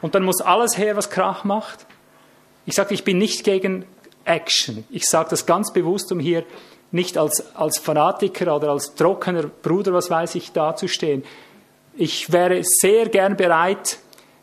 und 0.01 0.15
dann 0.15 0.23
muss 0.23 0.41
alles 0.41 0.79
her, 0.79 0.97
was 0.97 1.11
Krach 1.11 1.43
macht. 1.43 1.87
Ich 2.67 2.77
sage, 2.77 2.95
ich 2.95 3.03
bin 3.03 3.19
nicht 3.19 3.43
gegen 3.43 3.85
Action. 4.25 4.85
Ich 4.91 5.07
sage 5.07 5.31
das 5.31 5.45
ganz 5.45 5.73
bewusst, 5.73 6.13
um 6.13 6.21
hier 6.21 6.45
nicht 6.93 7.19
als, 7.19 7.57
als 7.57 7.79
Fanatiker 7.79 8.55
oder 8.55 8.71
als 8.71 8.95
trockener 8.95 9.49
Bruder, 9.49 9.93
was 9.93 10.09
weiß 10.09 10.37
ich, 10.37 10.53
dazustehen. 10.53 11.25
Ich 11.95 12.33
wäre 12.33 12.63
sehr 12.63 13.09
gern 13.09 13.37
bereit, 13.37 13.99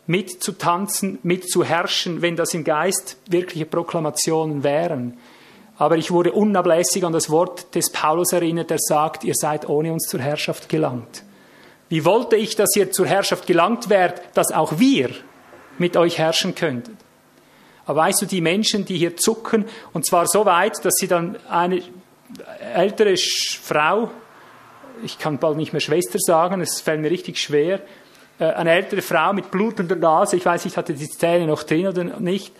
mitzutanzen, 0.06 1.18
mitzuherrschen, 1.22 2.22
wenn 2.22 2.36
das 2.36 2.54
im 2.54 2.64
Geist 2.64 3.16
wirkliche 3.28 3.66
Proklamationen 3.66 4.62
wären. 4.62 5.18
Aber 5.78 5.96
ich 5.96 6.10
wurde 6.10 6.32
unablässig 6.32 7.04
an 7.04 7.12
das 7.12 7.30
Wort 7.30 7.74
des 7.74 7.90
Paulus 7.90 8.32
erinnert, 8.32 8.70
der 8.70 8.78
sagt, 8.78 9.24
ihr 9.24 9.34
seid 9.34 9.68
ohne 9.68 9.92
uns 9.92 10.08
zur 10.08 10.20
Herrschaft 10.20 10.68
gelangt. 10.68 11.24
Wie 11.88 12.04
wollte 12.04 12.36
ich, 12.36 12.54
dass 12.54 12.76
ihr 12.76 12.92
zur 12.92 13.06
Herrschaft 13.06 13.46
gelangt 13.46 13.88
werdet, 13.88 14.22
dass 14.34 14.52
auch 14.52 14.78
wir 14.78 15.10
mit 15.78 15.96
euch 15.96 16.18
herrschen 16.18 16.54
könnten? 16.54 16.96
Aber 17.86 18.02
weißt 18.02 18.22
du, 18.22 18.26
die 18.26 18.40
Menschen, 18.40 18.84
die 18.84 18.98
hier 18.98 19.16
zucken, 19.16 19.64
und 19.92 20.06
zwar 20.06 20.26
so 20.26 20.44
weit, 20.44 20.84
dass 20.84 20.94
sie 20.96 21.08
dann 21.08 21.36
eine 21.48 21.82
ältere 22.74 23.16
Frau 23.16 24.10
ich 25.04 25.18
kann 25.18 25.38
bald 25.38 25.56
nicht 25.56 25.72
mehr 25.72 25.80
Schwester 25.80 26.18
sagen, 26.18 26.60
es 26.60 26.80
fällt 26.80 27.00
mir 27.00 27.10
richtig 27.10 27.38
schwer, 27.38 27.80
äh, 28.38 28.44
eine 28.44 28.72
ältere 28.72 29.02
Frau 29.02 29.32
mit 29.32 29.50
blutender 29.50 29.96
Nase, 29.96 30.36
ich 30.36 30.44
weiß 30.44 30.64
nicht, 30.64 30.76
hatte 30.76 30.94
die 30.94 31.08
Zähne 31.08 31.46
noch 31.46 31.62
drin 31.62 31.86
oder 31.86 32.04
nicht, 32.04 32.54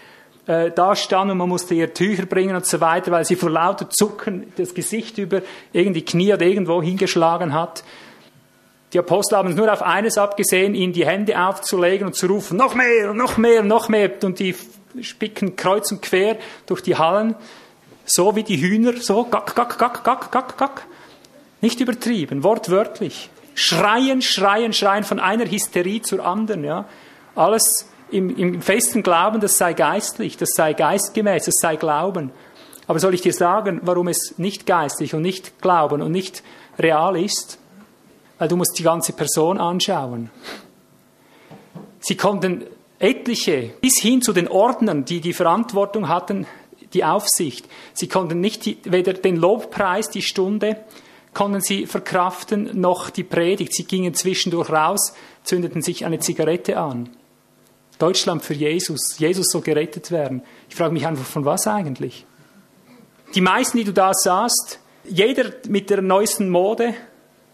äh, 0.46 0.70
da 0.70 0.96
stand 0.96 1.30
und 1.30 1.38
man 1.38 1.48
musste 1.48 1.74
ihr 1.74 1.92
Tücher 1.92 2.26
bringen 2.26 2.56
und 2.56 2.66
so 2.66 2.80
weiter, 2.80 3.10
weil 3.12 3.24
sie 3.24 3.36
vor 3.36 3.50
lauter 3.50 3.88
Zucken 3.88 4.52
das 4.56 4.74
Gesicht 4.74 5.18
über 5.18 5.42
irgendwie 5.72 6.04
Knie 6.04 6.32
oder 6.32 6.46
irgendwo 6.46 6.82
hingeschlagen 6.82 7.52
hat. 7.52 7.84
Die 8.92 8.98
Apostel 8.98 9.36
haben 9.36 9.50
es 9.50 9.56
nur 9.56 9.72
auf 9.72 9.82
eines 9.82 10.18
abgesehen, 10.18 10.74
ihnen 10.74 10.92
die 10.92 11.06
Hände 11.06 11.40
aufzulegen 11.40 12.08
und 12.08 12.16
zu 12.16 12.26
rufen, 12.26 12.56
noch 12.56 12.74
mehr, 12.74 13.14
noch 13.14 13.36
mehr, 13.36 13.62
noch 13.62 13.88
mehr. 13.88 14.10
Und 14.24 14.40
die 14.40 14.56
spicken 15.00 15.54
kreuz 15.54 15.92
und 15.92 16.02
quer 16.02 16.36
durch 16.66 16.82
die 16.82 16.96
Hallen, 16.96 17.36
so 18.04 18.34
wie 18.34 18.42
die 18.42 18.60
Hühner, 18.60 18.94
so, 18.96 19.24
gack, 19.24 19.54
gack, 19.54 19.78
gack, 19.78 20.02
gack, 20.02 20.32
gack, 20.32 20.58
gack. 20.58 20.86
Nicht 21.60 21.80
übertrieben, 21.80 22.42
wortwörtlich. 22.42 23.30
Schreien, 23.54 24.22
schreien, 24.22 24.72
schreien 24.72 25.04
von 25.04 25.20
einer 25.20 25.50
Hysterie 25.50 26.02
zur 26.02 26.24
anderen. 26.24 26.64
Ja. 26.64 26.86
Alles 27.34 27.88
im, 28.10 28.34
im 28.36 28.62
festen 28.62 29.02
Glauben, 29.02 29.40
das 29.40 29.58
sei 29.58 29.74
geistlich, 29.74 30.36
das 30.36 30.50
sei 30.54 30.72
geistgemäß, 30.72 31.44
das 31.44 31.56
sei 31.60 31.76
Glauben. 31.76 32.32
Aber 32.86 32.98
soll 32.98 33.14
ich 33.14 33.20
dir 33.20 33.32
sagen, 33.32 33.80
warum 33.84 34.08
es 34.08 34.34
nicht 34.38 34.66
geistlich 34.66 35.14
und 35.14 35.22
nicht 35.22 35.60
Glauben 35.60 36.02
und 36.02 36.10
nicht 36.10 36.42
real 36.78 37.16
ist? 37.16 37.58
Weil 38.38 38.48
du 38.48 38.56
musst 38.56 38.78
die 38.78 38.82
ganze 38.82 39.12
Person 39.12 39.58
anschauen. 39.58 40.30
Sie 42.00 42.16
konnten 42.16 42.64
etliche, 42.98 43.70
bis 43.80 44.00
hin 44.00 44.22
zu 44.22 44.32
den 44.32 44.48
Ordnern, 44.48 45.04
die 45.04 45.20
die 45.20 45.34
Verantwortung 45.34 46.08
hatten, 46.08 46.46
die 46.92 47.04
Aufsicht, 47.04 47.66
sie 47.92 48.08
konnten 48.08 48.40
nicht 48.40 48.64
die, 48.66 48.78
weder 48.84 49.12
den 49.12 49.36
Lobpreis, 49.36 50.08
die 50.10 50.22
Stunde, 50.22 50.84
konnten 51.34 51.60
sie 51.60 51.86
verkraften, 51.86 52.80
noch 52.80 53.10
die 53.10 53.24
Predigt. 53.24 53.74
Sie 53.74 53.84
gingen 53.84 54.14
zwischendurch 54.14 54.70
raus, 54.70 55.14
zündeten 55.44 55.82
sich 55.82 56.04
eine 56.04 56.18
Zigarette 56.18 56.78
an. 56.78 57.10
Deutschland 57.98 58.42
für 58.42 58.54
Jesus. 58.54 59.18
Jesus 59.18 59.46
soll 59.50 59.60
gerettet 59.60 60.10
werden. 60.10 60.42
Ich 60.68 60.74
frage 60.74 60.92
mich 60.92 61.06
einfach, 61.06 61.24
von 61.24 61.44
was 61.44 61.66
eigentlich? 61.66 62.24
Die 63.34 63.42
meisten, 63.42 63.78
die 63.78 63.84
du 63.84 63.92
da 63.92 64.12
sahst, 64.14 64.80
jeder 65.04 65.52
mit 65.68 65.90
der 65.90 66.02
neuesten 66.02 66.48
Mode, 66.48 66.94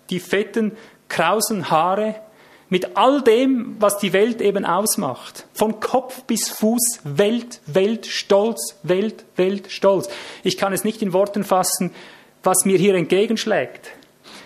die 0.09 0.21
fetten, 0.21 0.73
krausen 1.09 1.71
Haare, 1.71 2.17
mit 2.69 2.97
all 2.97 3.23
dem, 3.23 3.77
was 3.79 3.99
die 3.99 4.13
Welt 4.13 4.41
eben 4.41 4.65
ausmacht. 4.65 5.47
Von 5.53 5.79
Kopf 5.79 6.25
bis 6.25 6.49
Fuß, 6.49 7.01
Welt, 7.05 7.61
Welt, 7.67 8.07
Stolz, 8.07 8.77
Welt, 8.83 9.25
Welt, 9.37 9.71
Stolz. 9.71 10.09
Ich 10.43 10.57
kann 10.57 10.73
es 10.73 10.83
nicht 10.83 11.03
in 11.03 11.13
Worten 11.13 11.45
fassen, 11.45 11.93
was 12.47 12.65
mir 12.65 12.79
hier 12.79 12.95
entgegenschlägt. 12.95 13.91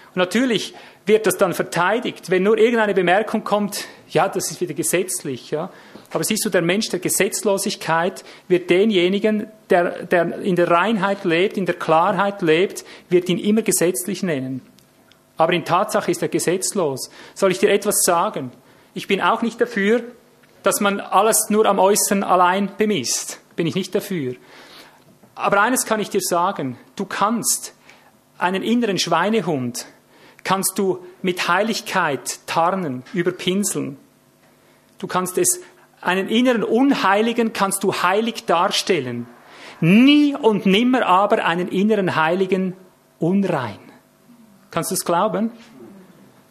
Und 0.09 0.17
natürlich 0.17 0.75
wird 1.07 1.27
das 1.27 1.37
dann 1.37 1.55
verteidigt, 1.55 2.31
wenn 2.31 2.43
nur 2.43 2.59
irgendeine 2.59 2.95
Bemerkung 2.95 3.45
kommt, 3.45 3.87
ja, 4.09 4.29
das 4.29 4.51
ist 4.51 4.61
wieder 4.61 4.75
gesetzlich, 4.75 5.51
ja. 5.51 5.71
Aber 6.13 6.25
siehst 6.25 6.45
du, 6.45 6.51
der 6.51 6.63
Mensch 6.63 6.89
der 6.89 6.99
Gesetzlosigkeit 6.99 8.25
wird 8.49 8.71
denjenigen, 8.71 9.47
der, 9.71 10.05
der 10.05 10.41
in 10.41 10.57
der 10.57 10.69
Reinheit 10.71 11.25
lebt, 11.25 11.57
in 11.57 11.67
der 11.67 11.77
Klarheit 11.77 12.43
lebt, 12.43 12.85
wird 13.09 13.29
ihn 13.29 13.39
immer 13.39 13.63
gesetzlich 13.63 14.23
nennen. 14.23 14.63
Aber 15.37 15.53
in 15.53 15.65
Tatsache 15.65 16.11
ist 16.11 16.23
er 16.23 16.29
gesetzlos. 16.29 17.11
Soll 17.35 17.53
ich 17.53 17.59
dir 17.59 17.71
etwas 17.71 18.03
sagen? 18.03 18.51
Ich 18.93 19.07
bin 19.07 19.21
auch 19.21 19.43
nicht 19.43 19.61
dafür, 19.61 20.03
dass 20.63 20.81
man 20.81 21.01
alles 21.01 21.49
nur 21.49 21.67
am 21.67 21.79
Äußeren 21.79 22.25
allein 22.25 22.73
bemisst. 22.77 23.41
Bin 23.57 23.67
ich 23.67 23.75
nicht 23.75 23.95
dafür. 23.95 24.35
Aber 25.35 25.63
eines 25.63 25.87
kann 25.87 26.01
ich 26.01 26.11
dir 26.11 26.21
sagen, 26.21 26.77
du 26.97 27.07
kannst 27.07 27.75
einen 28.41 28.63
inneren 28.63 28.99
Schweinehund 28.99 29.87
kannst 30.45 30.79
du 30.79 31.05
mit 31.23 31.49
Heiligkeit 31.49 32.41
tarnen, 32.47 33.03
überpinseln. 33.13 33.99
Du 34.99 35.07
kannst 35.07 35.39
es, 35.39 35.61
einen 36.01 36.29
inneren 36.29 36.65
Unheiligen 36.65 37.53
kannst 37.53 37.85
du 37.85 37.93
heilig 37.93 38.47
darstellen. 38.47 39.27
Nie 39.81 40.35
und 40.35 40.67
nimmer 40.67 41.07
aber 41.07 41.45
einen 41.45 41.69
inneren 41.69 42.17
Heiligen 42.17 42.75
unrein. 43.19 43.79
Kannst 44.71 44.91
du 44.91 44.95
es 44.95 45.05
glauben? 45.05 45.53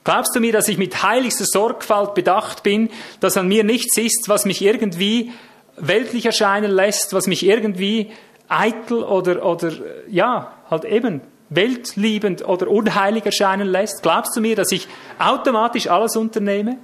Glaubst 0.03 0.35
du 0.35 0.39
mir, 0.39 0.53
dass 0.53 0.67
ich 0.67 0.77
mit 0.77 1.03
heiligster 1.03 1.45
Sorgfalt 1.45 2.13
bedacht 2.13 2.63
bin, 2.63 2.89
dass 3.19 3.37
an 3.37 3.47
mir 3.47 3.63
nichts 3.63 3.97
ist, 3.97 4.29
was 4.29 4.45
mich 4.45 4.61
irgendwie 4.61 5.31
weltlich 5.77 6.25
erscheinen 6.25 6.71
lässt, 6.71 7.13
was 7.13 7.27
mich 7.27 7.45
irgendwie 7.45 8.11
eitel 8.47 9.03
oder, 9.03 9.45
oder 9.45 9.71
ja, 10.07 10.53
halt 10.69 10.85
eben 10.85 11.21
weltliebend 11.49 12.47
oder 12.47 12.67
unheilig 12.67 13.25
erscheinen 13.25 13.67
lässt? 13.67 14.03
Glaubst 14.03 14.35
du 14.35 14.41
mir, 14.41 14.55
dass 14.55 14.71
ich 14.71 14.87
automatisch 15.17 15.87
alles 15.87 16.15
unternehme? 16.15 16.77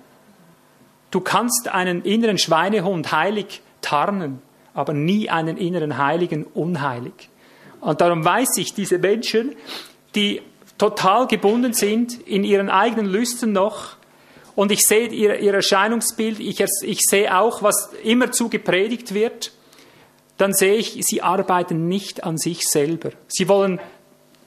Du 1.12 1.22
kannst 1.22 1.68
einen 1.68 2.04
inneren 2.04 2.38
Schweinehund 2.38 3.12
heilig 3.12 3.62
tarnen, 3.82 4.42
aber 4.74 4.94
nie 4.94 5.30
einen 5.30 5.58
inneren 5.58 5.98
Heiligen 5.98 6.44
unheilig. 6.44 7.30
Und 7.80 8.02
darum 8.02 8.26
weiß 8.26 8.58
ich, 8.58 8.74
diese 8.74 8.98
Menschen, 8.98 9.56
die 10.16 10.42
total 10.78 11.28
gebunden 11.28 11.74
sind 11.74 12.20
in 12.28 12.44
ihren 12.44 12.70
eigenen 12.70 13.06
Lüsten 13.06 13.54
noch, 13.54 13.98
und 14.56 14.72
ich 14.72 14.88
sehe 14.88 15.10
ihr, 15.10 15.40
ihr 15.40 15.54
Erscheinungsbild, 15.54 16.40
ich, 16.40 16.64
ich 16.82 17.00
sehe 17.02 17.38
auch, 17.38 17.62
was 17.62 17.90
immerzu 18.04 18.48
gepredigt 18.48 19.14
wird, 19.14 19.52
dann 20.38 20.54
sehe 20.54 20.76
ich, 20.76 20.98
sie 21.02 21.22
arbeiten 21.22 21.88
nicht 21.88 22.24
an 22.24 22.38
sich 22.38 22.66
selber. 22.66 23.12
Sie 23.28 23.48
wollen 23.48 23.80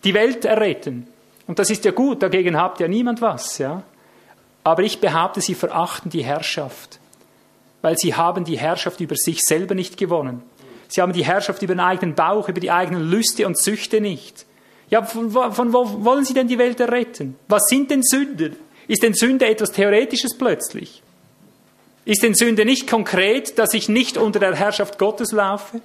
die 0.04 0.14
Welt 0.14 0.44
erretten. 0.44 1.06
Und 1.46 1.58
das 1.58 1.70
ist 1.70 1.84
ja 1.84 1.90
gut, 1.90 2.22
dagegen 2.22 2.56
habt 2.56 2.80
ja 2.80 2.88
niemand 2.88 3.20
was, 3.20 3.58
ja. 3.58 3.82
Aber 4.64 4.82
ich 4.82 5.00
behaupte, 5.00 5.40
sie 5.40 5.54
verachten 5.54 6.10
die 6.10 6.24
Herrschaft, 6.24 7.00
weil 7.80 7.96
sie 7.96 8.14
haben 8.14 8.44
die 8.44 8.58
Herrschaft 8.58 9.00
über 9.00 9.16
sich 9.16 9.40
selber 9.40 9.74
nicht 9.74 9.96
gewonnen. 9.96 10.42
Sie 10.88 11.00
haben 11.00 11.12
die 11.12 11.24
Herrschaft 11.24 11.62
über 11.62 11.74
den 11.74 11.80
eigenen 11.80 12.14
Bauch, 12.14 12.48
über 12.48 12.60
die 12.60 12.70
eigenen 12.70 13.10
Lüste 13.10 13.46
und 13.46 13.58
Süchte 13.58 14.00
nicht. 14.00 14.46
Ja, 14.90 15.02
von, 15.02 15.30
von 15.30 15.72
wo 15.72 16.04
wollen 16.04 16.24
Sie 16.24 16.34
denn 16.34 16.48
die 16.48 16.58
Welt 16.58 16.80
erretten? 16.80 17.36
Was 17.46 17.64
sind 17.68 17.90
denn 17.90 18.02
Sünden? 18.02 18.56
Ist 18.86 19.02
denn 19.02 19.12
Sünde 19.12 19.46
etwas 19.46 19.72
Theoretisches 19.72 20.36
plötzlich? 20.36 21.02
Ist 22.06 22.22
denn 22.22 22.34
Sünde 22.34 22.64
nicht 22.64 22.88
konkret, 22.88 23.58
dass 23.58 23.74
ich 23.74 23.90
nicht 23.90 24.16
unter 24.16 24.40
der 24.40 24.54
Herrschaft 24.54 24.98
Gottes 24.98 25.32
laufe? 25.32 25.82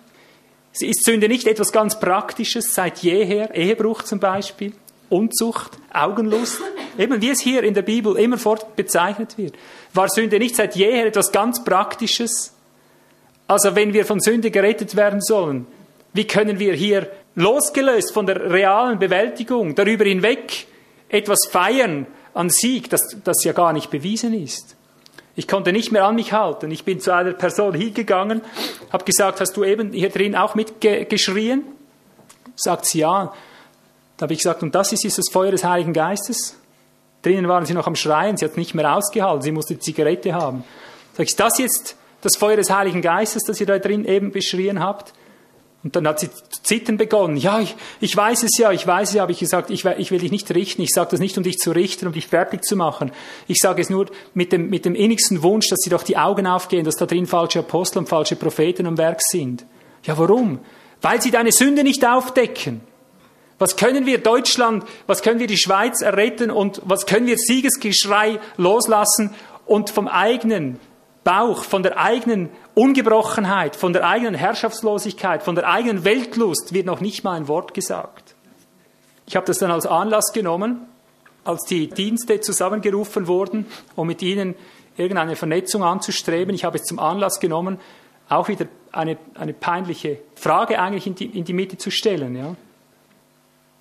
Ist 0.79 1.05
Sünde 1.05 1.27
nicht 1.27 1.47
etwas 1.47 1.71
ganz 1.71 1.99
Praktisches 1.99 2.73
seit 2.73 2.99
jeher? 2.99 3.53
Ehebruch 3.53 4.01
zum 4.01 4.19
Beispiel, 4.19 4.73
Unzucht, 5.09 5.77
Augenlust? 5.93 6.61
Eben 6.97 7.21
wie 7.21 7.29
es 7.29 7.39
hier 7.41 7.63
in 7.63 7.73
der 7.73 7.83
Bibel 7.83 8.17
immerfort 8.17 8.75
bezeichnet 8.75 9.37
wird. 9.37 9.55
War 9.93 10.09
Sünde 10.09 10.39
nicht 10.39 10.55
seit 10.55 10.75
jeher 10.75 11.05
etwas 11.05 11.31
ganz 11.31 11.63
Praktisches? 11.63 12.53
Also 13.47 13.75
wenn 13.75 13.93
wir 13.93 14.05
von 14.05 14.19
Sünde 14.19 14.49
gerettet 14.49 14.95
werden 14.95 15.21
sollen, 15.21 15.67
wie 16.13 16.25
können 16.25 16.59
wir 16.59 16.73
hier 16.73 17.09
losgelöst 17.35 18.11
von 18.11 18.25
der 18.25 18.51
realen 18.51 18.99
Bewältigung 18.99 19.75
darüber 19.75 20.05
hinweg 20.05 20.67
etwas 21.09 21.47
feiern 21.49 22.07
an 22.33 22.49
Sieg, 22.49 22.89
das, 22.89 23.17
das 23.23 23.43
ja 23.43 23.53
gar 23.53 23.73
nicht 23.73 23.91
bewiesen 23.91 24.33
ist? 24.33 24.75
Ich 25.35 25.47
konnte 25.47 25.73
nicht 25.73 25.91
mehr 25.91 26.05
an 26.05 26.15
mich 26.15 26.31
halten. 26.31 26.69
Ich 26.69 26.83
bin 26.83 26.99
zu 26.99 27.11
einer 27.11 27.33
Person 27.33 27.73
hingegangen, 27.73 28.41
habe 28.91 29.03
gesagt, 29.03 29.41
hast 29.41 29.57
du 29.57 29.63
eben 29.63 29.91
hier 29.91 30.09
drin 30.09 30.35
auch 30.35 30.53
mitgeschrien? 30.53 31.63
Sagt 32.55 32.85
sie 32.85 32.99
ja. 32.99 33.33
Da 34.17 34.23
habe 34.23 34.33
ich 34.33 34.39
gesagt, 34.39 34.61
und 34.61 34.75
das 34.75 34.91
ist, 34.91 35.05
ist 35.05 35.17
das 35.17 35.29
Feuer 35.31 35.51
des 35.51 35.63
Heiligen 35.63 35.93
Geistes? 35.93 36.55
Drinnen 37.23 37.47
waren 37.47 37.65
sie 37.65 37.73
noch 37.73 37.87
am 37.87 37.95
Schreien, 37.95 38.37
sie 38.37 38.45
hat 38.45 38.57
nicht 38.57 38.75
mehr 38.75 38.95
ausgehalten, 38.95 39.41
sie 39.41 39.51
musste 39.51 39.79
Zigarette 39.79 40.33
haben. 40.33 40.63
Sag 41.13 41.27
ich, 41.27 41.35
das 41.35 41.57
jetzt 41.57 41.95
das 42.21 42.35
Feuer 42.35 42.57
des 42.57 42.69
Heiligen 42.69 43.01
Geistes, 43.01 43.43
das 43.43 43.59
ihr 43.59 43.65
da 43.65 43.79
drin 43.79 44.05
eben 44.05 44.31
beschrien 44.31 44.79
habt? 44.79 45.13
Und 45.83 45.97
dann 45.97 46.07
hat 46.07 46.19
sie 46.21 46.29
zu 46.31 46.63
zittern 46.63 46.95
begonnen. 46.95 47.35
Ja, 47.35 47.59
ich, 47.59 47.75
ich 47.99 48.15
weiß 48.15 48.43
es 48.43 48.57
ja, 48.57 48.71
ich 48.71 48.87
weiß 48.87 49.09
es 49.09 49.15
ja, 49.15 49.21
habe 49.21 49.33
ich 49.33 49.39
gesagt, 49.39 49.69
ich, 49.69 49.83
ich 49.83 50.11
will 50.11 50.19
dich 50.19 50.31
nicht 50.31 50.49
richten. 50.51 50.81
Ich 50.81 50.91
sage 50.91 51.11
das 51.11 51.19
nicht, 51.19 51.37
um 51.37 51.43
dich 51.43 51.57
zu 51.57 51.71
richten, 51.71 52.07
um 52.07 52.13
dich 52.13 52.27
fertig 52.27 52.63
zu 52.63 52.77
machen. 52.77 53.11
Ich 53.47 53.57
sage 53.59 53.81
es 53.81 53.89
nur 53.89 54.05
mit 54.33 54.53
dem, 54.53 54.69
mit 54.69 54.85
dem 54.85 54.95
innigsten 54.95 55.43
Wunsch, 55.43 55.67
dass 55.67 55.79
sie 55.83 55.89
doch 55.89 56.03
die 56.03 56.15
Augen 56.15 56.47
aufgehen, 56.47 56.85
dass 56.85 56.95
da 56.95 57.05
drin 57.05 57.27
falsche 57.27 57.59
Apostel 57.59 57.99
und 57.99 58.07
falsche 58.07 58.37
Propheten 58.37 58.85
am 58.85 58.97
Werk 58.97 59.21
sind. 59.21 59.65
Ja, 60.03 60.17
warum? 60.17 60.59
Weil 61.01 61.21
sie 61.21 61.31
deine 61.31 61.51
Sünde 61.51 61.83
nicht 61.83 62.05
aufdecken. 62.05 62.79
Was 63.59 63.75
können 63.75 64.05
wir 64.05 64.19
Deutschland, 64.19 64.85
was 65.05 65.21
können 65.21 65.39
wir 65.39 65.47
die 65.47 65.57
Schweiz 65.57 66.01
erretten 66.01 66.49
und 66.49 66.81
was 66.85 67.05
können 67.05 67.27
wir 67.27 67.37
Siegesgeschrei 67.37 68.39
loslassen 68.55 69.33
und 69.65 69.89
vom 69.89 70.07
eigenen 70.07 70.79
Bauch, 71.23 71.63
von 71.63 71.83
der 71.83 71.97
eigenen 71.97 72.49
Ungebrochenheit, 72.75 73.75
von 73.75 73.93
der 73.93 74.07
eigenen 74.07 74.35
Herrschaftslosigkeit, 74.35 75.43
von 75.43 75.55
der 75.55 75.69
eigenen 75.69 76.03
Weltlust 76.03 76.73
wird 76.73 76.85
noch 76.85 76.99
nicht 76.99 77.23
mal 77.23 77.35
ein 77.35 77.47
Wort 77.47 77.73
gesagt. 77.73 78.35
Ich 79.25 79.35
habe 79.35 79.45
das 79.45 79.59
dann 79.59 79.71
als 79.71 79.85
Anlass 79.85 80.33
genommen, 80.33 80.81
als 81.45 81.63
die 81.65 81.87
Dienste 81.87 82.41
zusammengerufen 82.41 83.27
wurden, 83.27 83.65
um 83.95 84.07
mit 84.07 84.21
ihnen 84.21 84.55
irgendeine 84.97 85.35
Vernetzung 85.35 85.83
anzustreben. 85.83 86.53
Ich 86.53 86.65
habe 86.65 86.77
es 86.77 86.83
zum 86.83 86.99
Anlass 86.99 87.39
genommen, 87.39 87.79
auch 88.29 88.47
wieder 88.47 88.65
eine, 88.91 89.17
eine 89.35 89.53
peinliche 89.53 90.19
Frage 90.35 90.79
eigentlich 90.79 91.07
in 91.07 91.15
die, 91.15 91.25
in 91.25 91.45
die 91.45 91.53
Mitte 91.53 91.77
zu 91.77 91.91
stellen. 91.91 92.35
Ja. 92.35 92.55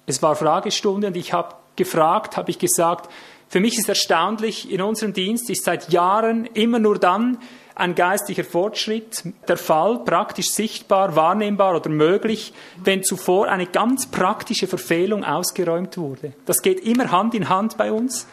Es 0.06 0.22
war 0.22 0.36
Fragestunde 0.36 1.08
und 1.08 1.16
ich 1.16 1.32
habe 1.32 1.54
gefragt, 1.76 2.36
habe 2.36 2.50
ich 2.50 2.58
gesagt, 2.58 3.10
für 3.52 3.60
mich 3.60 3.76
ist 3.76 3.86
erstaunlich, 3.86 4.72
in 4.72 4.80
unserem 4.80 5.12
Dienst 5.12 5.50
ist 5.50 5.64
seit 5.64 5.92
Jahren 5.92 6.46
immer 6.54 6.78
nur 6.78 6.98
dann 6.98 7.36
ein 7.74 7.94
geistlicher 7.94 8.44
Fortschritt 8.44 9.24
der 9.46 9.58
Fall, 9.58 9.98
praktisch 10.06 10.52
sichtbar, 10.52 11.16
wahrnehmbar 11.16 11.76
oder 11.76 11.90
möglich, 11.90 12.54
wenn 12.82 13.02
zuvor 13.02 13.48
eine 13.48 13.66
ganz 13.66 14.06
praktische 14.06 14.66
Verfehlung 14.66 15.22
ausgeräumt 15.22 15.98
wurde. 15.98 16.32
Das 16.46 16.62
geht 16.62 16.80
immer 16.80 17.12
Hand 17.12 17.34
in 17.34 17.50
Hand 17.50 17.76
bei 17.76 17.92
uns. 17.92 18.26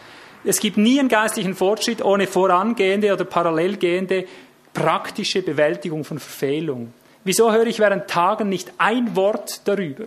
Es 0.46 0.62
gibt 0.62 0.78
nie 0.78 1.02
einen 1.02 1.10
geistlichen 1.10 1.54
Fortschritt 1.54 2.02
ohne 2.02 2.26
vorangehende 2.26 3.12
oder 3.12 3.26
parallelgehende 3.26 4.26
praktische 4.74 5.42
Bewältigung 5.42 6.06
von 6.06 6.20
Verfehlung. 6.20 6.94
Wieso 7.26 7.52
höre 7.52 7.68
ich 7.68 7.80
während 7.80 8.08
Tagen 8.08 8.48
nicht 8.48 8.72
ein 8.78 9.18
Wort 9.18 9.68
darüber? 9.68 10.06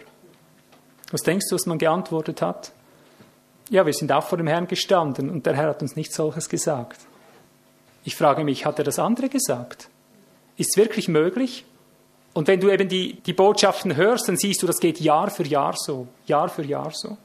Was 1.10 1.20
denkst 1.20 1.50
du, 1.50 1.56
was 1.56 1.66
man 1.66 1.76
geantwortet 1.76 2.40
hat? 2.40 2.72
Ja, 3.72 3.86
wir 3.86 3.94
sind 3.94 4.12
auch 4.12 4.24
vor 4.24 4.36
dem 4.36 4.48
Herrn 4.48 4.68
gestanden 4.68 5.30
und 5.30 5.46
der 5.46 5.54
Herr 5.54 5.68
hat 5.68 5.80
uns 5.80 5.96
nicht 5.96 6.12
solches 6.12 6.50
gesagt. 6.50 7.00
Ich 8.04 8.16
frage 8.16 8.44
mich, 8.44 8.66
hat 8.66 8.78
er 8.78 8.84
das 8.84 8.98
andere 8.98 9.30
gesagt? 9.30 9.88
Ist 10.58 10.72
es 10.72 10.76
wirklich 10.76 11.08
möglich? 11.08 11.64
Und 12.34 12.48
wenn 12.48 12.60
du 12.60 12.68
eben 12.68 12.90
die, 12.90 13.14
die 13.22 13.32
Botschaften 13.32 13.96
hörst, 13.96 14.28
dann 14.28 14.36
siehst 14.36 14.62
du, 14.62 14.66
das 14.66 14.78
geht 14.78 15.00
Jahr 15.00 15.30
für 15.30 15.46
Jahr 15.46 15.72
so, 15.74 16.06
Jahr 16.26 16.50
für 16.50 16.62
Jahr 16.62 16.90
so. 16.92 17.16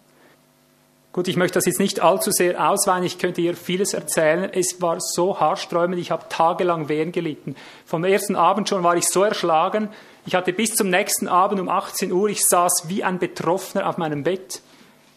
Gut, 1.12 1.28
ich 1.28 1.36
möchte 1.36 1.56
das 1.56 1.66
jetzt 1.66 1.82
nicht 1.82 2.00
allzu 2.00 2.32
sehr 2.32 2.70
ausweinen, 2.70 3.04
ich 3.04 3.18
könnte 3.18 3.42
hier 3.42 3.54
vieles 3.54 3.94
erzählen. 3.94 4.50
Es 4.54 4.82
war 4.82 5.02
so 5.02 5.42
haarsträubend, 5.42 6.00
ich 6.00 6.12
habe 6.12 6.30
tagelang 6.30 6.88
Wehen 6.88 7.12
gelitten. 7.12 7.58
Vom 7.86 8.06
ersten 8.06 8.38
Abend 8.38 8.70
schon 8.70 8.84
war 8.84 8.96
ich 8.96 9.08
so 9.10 9.22
erschlagen, 9.22 9.90
ich 10.26 10.34
hatte 10.34 10.54
bis 10.54 10.76
zum 10.76 10.90
nächsten 10.90 11.28
Abend 11.28 11.60
um 11.60 11.68
18 11.68 12.10
Uhr, 12.14 12.30
ich 12.30 12.46
saß 12.46 12.86
wie 12.88 13.04
ein 13.04 13.20
Betroffener 13.20 13.90
auf 13.90 13.98
meinem 13.98 14.24
Bett. 14.24 14.62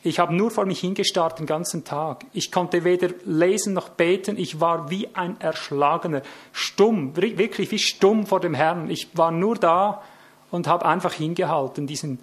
Ich 0.02 0.18
habe 0.18 0.34
nur 0.34 0.50
vor 0.50 0.64
mich 0.64 0.80
hingestarrt 0.80 1.38
den 1.38 1.46
ganzen 1.46 1.84
Tag. 1.84 2.24
Ich 2.32 2.50
konnte 2.50 2.84
weder 2.84 3.08
lesen 3.26 3.74
noch 3.74 3.90
beten. 3.90 4.38
Ich 4.38 4.58
war 4.58 4.90
wie 4.90 5.08
ein 5.14 5.38
Erschlagener, 5.40 6.22
stumm, 6.52 7.16
wirklich 7.16 7.70
wie 7.70 7.78
stumm 7.78 8.26
vor 8.26 8.40
dem 8.40 8.54
Herrn. 8.54 8.88
Ich 8.88 9.08
war 9.14 9.30
nur 9.30 9.56
da 9.56 10.02
und 10.50 10.66
habe 10.66 10.86
einfach 10.86 11.12
hingehalten. 11.12 11.86
Diesen, 11.86 12.18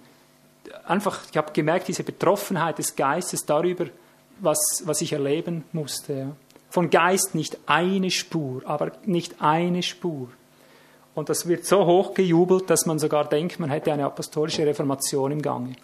einfach, 0.86 1.20
ich 1.30 1.36
habe 1.36 1.52
gemerkt, 1.52 1.86
diese 1.86 2.02
Betroffenheit 2.02 2.78
des 2.78 2.96
Geistes 2.96 3.46
darüber, 3.46 3.86
was, 4.40 4.82
was 4.84 5.00
ich 5.00 5.12
erleben 5.12 5.64
musste. 5.72 6.32
Von 6.70 6.90
Geist 6.90 7.36
nicht 7.36 7.58
eine 7.66 8.10
Spur, 8.10 8.62
aber 8.66 8.92
nicht 9.04 9.40
eine 9.40 9.84
Spur. 9.84 10.28
Und 11.14 11.28
das 11.28 11.46
wird 11.48 11.64
so 11.64 11.86
hoch 11.86 12.14
gejubelt, 12.14 12.70
dass 12.70 12.86
man 12.86 12.98
sogar 12.98 13.24
denkt, 13.28 13.58
man 13.60 13.70
hätte 13.70 13.92
eine 13.92 14.04
apostolische 14.04 14.66
Reformation 14.66 15.32
im 15.32 15.42
Gange. 15.42 15.74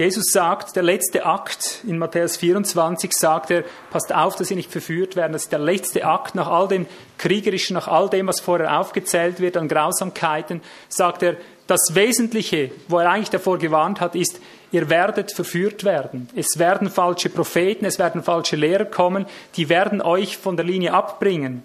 Jesus 0.00 0.32
sagt, 0.32 0.76
der 0.76 0.82
letzte 0.82 1.26
Akt 1.26 1.84
in 1.86 1.98
Matthäus 1.98 2.38
24 2.38 3.12
sagt 3.12 3.50
er, 3.50 3.64
passt 3.90 4.14
auf, 4.14 4.34
dass 4.34 4.50
ihr 4.50 4.56
nicht 4.56 4.72
verführt 4.72 5.14
werden. 5.14 5.34
Das 5.34 5.42
ist 5.42 5.52
der 5.52 5.58
letzte 5.58 6.06
Akt 6.06 6.34
nach 6.34 6.48
all 6.48 6.68
dem 6.68 6.86
Kriegerischen, 7.18 7.74
nach 7.74 7.86
all 7.86 8.08
dem, 8.08 8.26
was 8.26 8.40
vorher 8.40 8.80
aufgezählt 8.80 9.40
wird 9.40 9.58
an 9.58 9.68
Grausamkeiten, 9.68 10.62
sagt 10.88 11.22
er, 11.22 11.36
das 11.66 11.94
Wesentliche, 11.94 12.70
wo 12.88 12.98
er 12.98 13.10
eigentlich 13.10 13.28
davor 13.28 13.58
gewarnt 13.58 14.00
hat, 14.00 14.14
ist, 14.14 14.40
ihr 14.72 14.88
werdet 14.88 15.34
verführt 15.34 15.84
werden. 15.84 16.30
Es 16.34 16.58
werden 16.58 16.88
falsche 16.88 17.28
Propheten, 17.28 17.84
es 17.84 17.98
werden 17.98 18.22
falsche 18.22 18.56
Lehrer 18.56 18.86
kommen, 18.86 19.26
die 19.56 19.68
werden 19.68 20.00
euch 20.00 20.38
von 20.38 20.56
der 20.56 20.64
Linie 20.64 20.94
abbringen. 20.94 21.62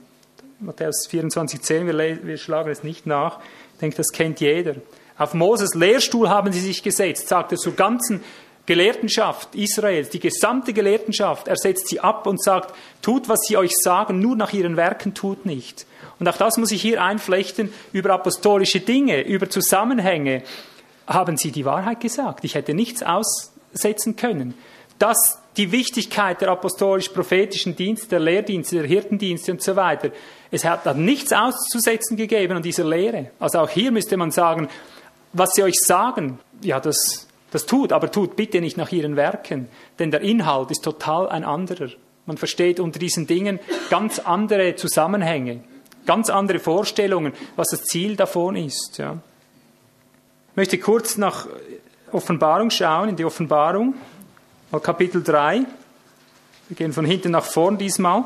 Matthäus 0.60 1.08
24, 1.08 1.62
10, 1.62 1.88
wir, 1.88 2.28
wir 2.28 2.38
schlagen 2.38 2.70
es 2.70 2.84
nicht 2.84 3.06
nach. 3.06 3.40
Ich 3.76 3.80
denke, 3.80 3.96
das 3.96 4.12
kennt 4.12 4.42
jeder. 4.42 4.76
Auf 5.18 5.34
Moses 5.34 5.76
Lehrstuhl 5.76 6.30
haben 6.30 6.52
sie 6.52 6.60
sich 6.60 6.84
gesetzt, 6.84 7.28
sagt 7.28 7.52
er 7.52 7.58
zur 7.58 7.74
ganzen 7.74 8.24
Gelehrtenschaft 8.66 9.54
Israels, 9.56 10.10
die 10.10 10.20
gesamte 10.20 10.74
Gelehrtenschaft, 10.74 11.48
er 11.48 11.56
setzt 11.56 11.88
sie 11.88 12.00
ab 12.00 12.26
und 12.26 12.42
sagt, 12.42 12.74
tut, 13.02 13.30
was 13.30 13.42
sie 13.48 13.58
euch 13.58 13.74
sagen, 13.76 14.20
nur 14.20 14.36
nach 14.36 14.54
ihren 14.54 14.76
Werken 14.76 15.14
tut 15.14 15.46
nicht. 15.46 15.86
Und 16.20 16.28
auch 16.28 16.38
das 16.38 16.58
muss 16.58 16.72
ich 16.72 16.82
hier 16.82 17.04
einflechten, 17.04 17.72
über 17.94 18.12
apostolische 18.12 18.80
Dinge, 18.80 19.22
über 19.22 19.50
Zusammenhänge, 19.50 20.44
haben 21.08 21.38
sie 21.38 21.52
die 21.52 21.66
Wahrheit 21.66 22.00
gesagt. 22.00 22.44
Ich 22.44 22.56
hätte 22.56 22.74
nichts 22.74 23.04
aussetzen 23.04 24.16
können. 24.16 24.56
Dass 24.98 25.40
die 25.58 25.72
Wichtigkeit 25.72 26.42
der 26.42 26.50
apostolisch-prophetischen 26.50 27.76
Dienste, 27.76 28.08
der 28.08 28.20
Lehrdienste, 28.20 28.78
der 28.78 28.86
Hirtendienste 28.86 29.52
und 29.52 29.62
so 29.62 29.76
weiter, 29.76 30.10
es 30.52 30.66
hat 30.66 30.98
nichts 30.98 31.34
auszusetzen 31.34 32.18
gegeben 32.18 32.58
an 32.58 32.64
dieser 32.64 32.86
Lehre. 32.86 33.32
Also 33.40 33.60
auch 33.60 33.70
hier 33.70 33.92
müsste 33.92 34.18
man 34.18 34.32
sagen, 34.32 34.70
was 35.36 35.52
sie 35.54 35.64
euch 35.64 35.76
sagen, 35.76 36.40
ja, 36.62 36.80
das, 36.80 37.28
das 37.52 37.66
tut, 37.66 37.92
aber 37.92 38.12
tut 38.12 38.36
bitte 38.36 38.62
nicht 38.62 38.78
nach 38.78 38.92
ihren 38.92 39.16
Werken, 39.16 39.68
denn 40.00 40.12
der 40.12 40.22
Inhalt 40.22 40.72
ist 40.72 40.84
total 40.84 41.28
ein 41.30 41.44
anderer. 41.44 41.90
Man 42.26 42.38
versteht 42.38 42.80
unter 42.80 43.00
diesen 43.00 43.28
Dingen 43.28 43.60
ganz 43.90 44.20
andere 44.20 44.76
Zusammenhänge, 44.76 45.62
ganz 46.06 46.30
andere 46.30 46.60
Vorstellungen, 46.60 47.34
was 47.56 47.70
das 47.70 47.84
Ziel 47.84 48.16
davon 48.16 48.56
ist. 48.56 48.98
Ja. 48.98 49.18
Ich 50.52 50.56
möchte 50.56 50.80
kurz 50.80 51.18
nach 51.18 51.48
Offenbarung 52.12 52.70
schauen, 52.70 53.10
in 53.10 53.16
die 53.16 53.26
Offenbarung, 53.26 53.94
mal 54.72 54.80
Kapitel 54.80 55.22
3. 55.22 55.66
Wir 56.70 56.78
gehen 56.78 56.94
von 56.94 57.06
hinten 57.06 57.32
nach 57.32 57.44
vorn 57.44 57.78
diesmal. 57.78 58.24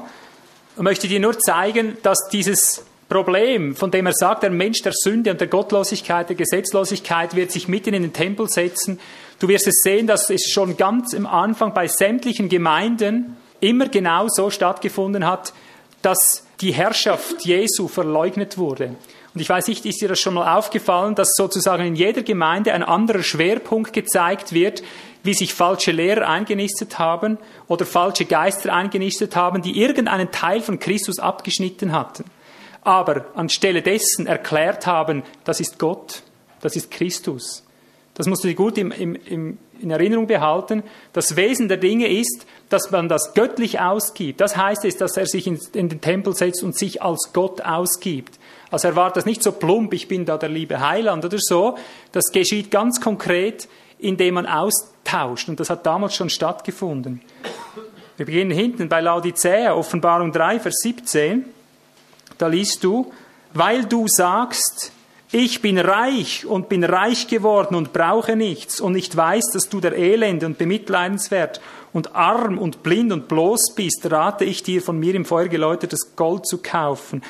Ich 0.78 0.84
möchte 0.84 1.07
dir 1.07 1.20
nur 1.20 1.38
zeigen, 1.39 1.97
dass 2.03 2.30
dieses 2.32 2.86
Problem, 3.10 3.76
von 3.76 3.89
dem 3.89 4.05
er 4.05 4.14
sagt, 4.14 4.43
der 4.43 4.51
Mensch 4.51 4.84
der 4.84 4.93
Sünde 4.93 5.32
und 5.32 5.41
der 5.41 5.47
Gottlosigkeit, 5.47 6.30
der 6.30 6.36
Gesetzlosigkeit 6.36 7.36
wird 7.36 7.51
sich 7.51 7.68
mitten 7.68 7.95
in 7.95 8.03
den 8.03 8.14
Tempel 8.14 8.47
setzen. 8.47 8.99
Du 9.39 9.47
wirst 9.47 9.68
es 9.68 9.82
sehen, 9.82 10.05
dass 10.05 10.30
es 10.30 10.51
schon 10.51 10.78
ganz 10.78 11.16
am 11.16 11.26
Anfang 11.26 11.74
bei 11.74 11.88
sämtlichen 11.88 12.49
Gemeinden 12.49 13.36
immer 13.62 13.88
genau 13.88 14.28
so 14.30 14.51
stattgefunden 14.51 15.26
hat, 15.26 15.53
dass 16.03 16.45
die 16.62 16.72
Herrschaft 16.72 17.45
Jesu 17.45 17.88
verleugnet 17.88 18.57
wurde. 18.60 18.95
Und 19.34 19.41
ich 19.41 19.49
weiß 19.49 19.68
nicht, 19.68 19.86
ist 19.86 20.01
dir 20.01 20.07
das 20.07 20.20
schon 20.20 20.36
mal 20.36 20.57
aufgefallen, 20.57 21.16
dass 21.16 21.34
sozusagen 21.36 21.86
in 21.86 21.95
jeder 21.95 22.22
Gemeinde 22.22 22.74
ein 22.74 22.84
anderer 22.84 23.24
Schwerpunkt 23.24 23.91
gezeigt 23.91 24.53
wird, 24.53 24.84
wie 25.24 25.34
sich 25.34 25.53
falsche 25.53 25.91
Lehrer 25.91 26.28
eingenistet 26.28 26.99
haben 26.99 27.38
oder 27.68 27.86
falsche 27.86 28.26
Geister 28.26 28.74
eingenistet 28.74 29.36
haben, 29.36 29.62
die 29.62 29.82
irgendeinen 29.82 30.32
Teil 30.32 30.62
von 30.62 30.80
Christus 30.80 31.20
abgeschnitten 31.20 31.91
hatten. 31.91 32.26
Aber 32.82 33.25
anstelle 33.36 33.82
dessen 33.82 34.27
erklärt 34.27 34.88
haben, 34.88 35.23
das 35.43 35.59
ist 35.59 35.80
Gott, 35.80 36.23
das 36.61 36.75
ist 36.75 36.91
Christus. 36.91 37.63
Das 38.13 38.27
musst 38.27 38.43
du 38.43 38.49
dir 38.49 38.55
gut 38.55 38.77
im, 38.77 38.91
im, 38.91 39.15
im, 39.15 39.57
in 39.80 39.91
Erinnerung 39.91 40.27
behalten. 40.27 40.84
Das 41.13 41.38
Wesen 41.38 41.69
der 41.69 41.77
Dinge 41.77 42.07
ist, 42.07 42.45
dass 42.67 42.91
man 42.91 43.07
das 43.07 43.34
göttlich 43.34 43.80
ausgibt. 43.80 44.41
Das 44.41 44.57
heißt 44.57 44.84
es, 44.84 44.97
dass 44.97 45.15
er 45.15 45.25
sich 45.25 45.47
in, 45.47 45.57
in 45.73 45.88
den 45.88 46.01
Tempel 46.01 46.36
setzt 46.36 46.61
und 46.63 46.77
sich 46.77 47.01
als 47.01 47.32
Gott 47.32 47.61
ausgibt. 47.61 48.38
Also 48.71 48.89
er 48.89 48.95
war 48.95 49.11
das 49.11 49.25
nicht 49.25 49.41
so 49.41 49.53
plump, 49.53 49.93
ich 49.93 50.07
bin 50.07 50.25
da 50.25 50.38
der 50.38 50.49
liebe 50.49 50.82
Heiland 50.82 51.23
oder 51.23 51.38
so. 51.39 51.77
Das 52.11 52.32
geschieht 52.32 52.71
ganz 52.71 52.99
konkret, 52.99 53.69
indem 53.97 54.34
man 54.36 54.45
austauscht. 54.45 55.47
Und 55.47 55.59
das 55.59 55.69
hat 55.69 55.86
damals 55.86 56.13
schon 56.13 56.30
stattgefunden. 56.30 57.21
Wir 58.17 58.25
beginnen 58.25 58.51
hinten 58.51 58.89
bei 58.89 58.99
Laodicea, 58.99 59.73
Offenbarung 59.73 60.34
3, 60.34 60.59
Vers 60.59 60.75
17. 60.84 61.45
Da 62.39 62.47
liest 62.47 62.83
du, 62.83 63.11
weil 63.53 63.85
du 63.85 64.07
sagst, 64.07 64.91
ich 65.31 65.61
bin 65.61 65.77
reich 65.77 66.45
und 66.45 66.69
bin 66.69 66.83
reich 66.83 67.27
geworden 67.27 67.75
und 67.75 67.93
brauche 67.93 68.35
nichts 68.35 68.81
und 68.81 68.93
nicht 68.93 69.15
weiß, 69.15 69.51
dass 69.53 69.69
du 69.69 69.79
der 69.79 69.95
Elende 69.95 70.47
und 70.47 70.57
bemitleidenswert 70.57 71.61
und 71.93 72.15
arm 72.15 72.57
und 72.57 72.81
blind 72.81 73.11
und 73.11 73.27
bloß 73.27 73.75
bist, 73.75 74.09
rate 74.09 74.45
ich 74.45 74.63
dir, 74.63 74.81
von 74.81 74.97
mir 74.97 75.13
im 75.13 75.25
Feuer 75.25 75.49
geläutertes 75.49 76.15
Gold 76.15 76.47
zu 76.47 76.59
kaufen. 76.59 77.21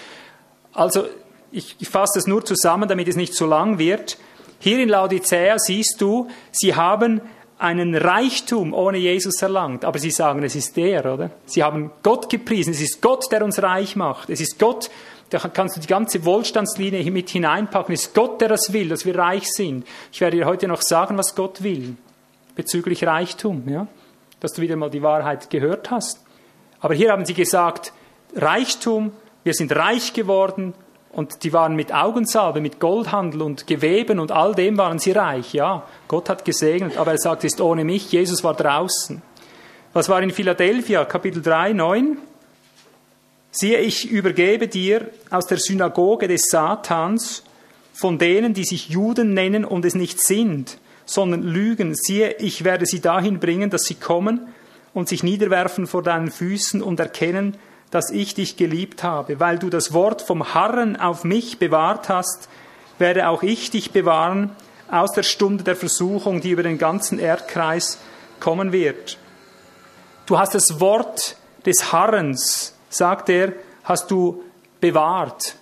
Also, 0.73 1.07
ich, 1.51 1.75
ich 1.79 1.89
fasse 1.89 2.19
das 2.19 2.27
nur 2.27 2.45
zusammen, 2.45 2.87
damit 2.87 3.07
es 3.07 3.15
nicht 3.15 3.33
zu 3.33 3.47
lang 3.47 3.79
wird. 3.79 4.17
Hier 4.59 4.79
in 4.79 4.89
Laodicea 4.89 5.57
siehst 5.57 5.95
du, 5.99 6.29
sie 6.51 6.75
haben 6.75 7.21
einen 7.59 7.93
Reichtum 7.93 8.73
ohne 8.73 8.97
Jesus 8.97 9.41
erlangt, 9.41 9.83
aber 9.83 9.99
sie 9.99 10.11
sagen, 10.11 10.41
es 10.43 10.55
ist 10.55 10.77
der, 10.77 11.13
oder? 11.13 11.29
Sie 11.45 11.61
haben 11.61 11.91
Gott 12.01 12.29
gepriesen, 12.29 12.71
es 12.73 12.81
ist 12.81 13.01
Gott, 13.01 13.29
der 13.31 13.43
uns 13.43 13.61
reich 13.61 13.97
macht, 13.97 14.29
es 14.29 14.39
ist 14.39 14.57
Gott, 14.57 14.89
da 15.29 15.39
kannst 15.39 15.75
du 15.75 15.81
die 15.81 15.87
ganze 15.87 16.23
Wohlstandslinie 16.25 17.11
mit 17.11 17.29
hineinpacken, 17.29 17.93
es 17.93 18.07
ist 18.07 18.15
Gott, 18.15 18.39
der 18.41 18.47
das 18.47 18.71
will, 18.71 18.87
dass 18.87 19.05
wir 19.05 19.17
reich 19.17 19.47
sind. 19.47 19.85
Ich 20.11 20.21
werde 20.21 20.37
dir 20.37 20.45
heute 20.45 20.67
noch 20.67 20.81
sagen, 20.81 21.17
was 21.17 21.35
Gott 21.35 21.61
will, 21.61 21.97
bezüglich 22.55 23.05
Reichtum, 23.05 23.67
ja? 23.67 23.87
Dass 24.39 24.53
du 24.53 24.61
wieder 24.61 24.77
mal 24.77 24.89
die 24.89 25.03
Wahrheit 25.03 25.49
gehört 25.49 25.91
hast. 25.91 26.23
Aber 26.79 26.93
hier 26.93 27.11
haben 27.11 27.25
sie 27.25 27.33
gesagt, 27.33 27.91
Reichtum, 28.35 29.11
wir 29.43 29.53
sind 29.53 29.75
reich 29.75 30.13
geworden 30.13 30.73
und 31.11 31.43
die 31.43 31.53
waren 31.53 31.75
mit 31.75 31.93
Augensalbe, 31.93 32.61
mit 32.61 32.79
Goldhandel 32.79 33.41
und 33.41 33.67
Geweben 33.67 34.19
und 34.19 34.31
all 34.31 34.53
dem 34.53 34.77
waren 34.77 34.99
sie 34.99 35.11
reich. 35.11 35.53
Ja, 35.53 35.83
Gott 36.07 36.29
hat 36.29 36.45
gesegnet, 36.45 36.97
aber 36.97 37.13
er 37.13 37.17
sagt, 37.17 37.43
ist 37.43 37.61
ohne 37.61 37.83
mich. 37.83 38.11
Jesus 38.11 38.43
war 38.43 38.53
draußen. 38.53 39.21
Was 39.93 40.07
war 40.07 40.21
in 40.21 40.31
Philadelphia, 40.31 41.03
Kapitel 41.05 41.41
3, 41.41 41.73
9? 41.73 42.17
Siehe, 43.51 43.79
ich 43.79 44.09
übergebe 44.09 44.67
dir 44.67 45.09
aus 45.31 45.47
der 45.47 45.57
Synagoge 45.57 46.27
des 46.27 46.43
Satans 46.49 47.43
von 47.91 48.19
denen, 48.19 48.53
die 48.53 48.63
sich 48.63 48.89
Juden 48.89 49.33
nennen 49.33 49.65
und 49.65 49.83
es 49.85 49.95
nicht 49.95 50.21
sind, 50.21 50.77
sondern 51.05 51.41
lügen. 51.41 51.95
Siehe, 51.95 52.35
ich 52.37 52.63
werde 52.63 52.85
sie 52.85 53.01
dahin 53.01 53.39
bringen, 53.39 53.71
dass 53.71 53.85
sie 53.85 53.95
kommen 53.95 54.47
und 54.93 55.09
sich 55.09 55.23
niederwerfen 55.23 55.87
vor 55.87 56.03
deinen 56.03 56.29
Füßen 56.29 56.83
und 56.83 56.99
erkennen, 56.99 57.57
dass 57.91 58.11
ich 58.11 58.33
dich 58.33 58.57
geliebt 58.57 59.03
habe. 59.03 59.39
Weil 59.39 59.57
du 59.59 59.69
das 59.69 59.93
Wort 59.93 60.21
vom 60.21 60.53
Harren 60.53 60.95
auf 60.95 61.23
mich 61.23 61.59
bewahrt 61.59 62.09
hast, 62.09 62.49
werde 62.97 63.29
auch 63.29 63.43
ich 63.43 63.71
dich 63.71 63.91
bewahren 63.91 64.55
aus 64.91 65.11
der 65.11 65.23
Stunde 65.23 65.63
der 65.63 65.75
Versuchung, 65.75 66.41
die 66.41 66.51
über 66.51 66.63
den 66.63 66.77
ganzen 66.77 67.19
Erdkreis 67.19 67.99
kommen 68.39 68.71
wird. 68.71 69.17
Du 70.25 70.37
hast 70.37 70.55
das 70.55 70.79
Wort 70.79 71.35
des 71.65 71.91
Harrens, 71.91 72.75
sagt 72.89 73.29
er, 73.29 73.53
hast 73.83 74.11
du 74.11 74.43
bewahrt. 74.79 75.55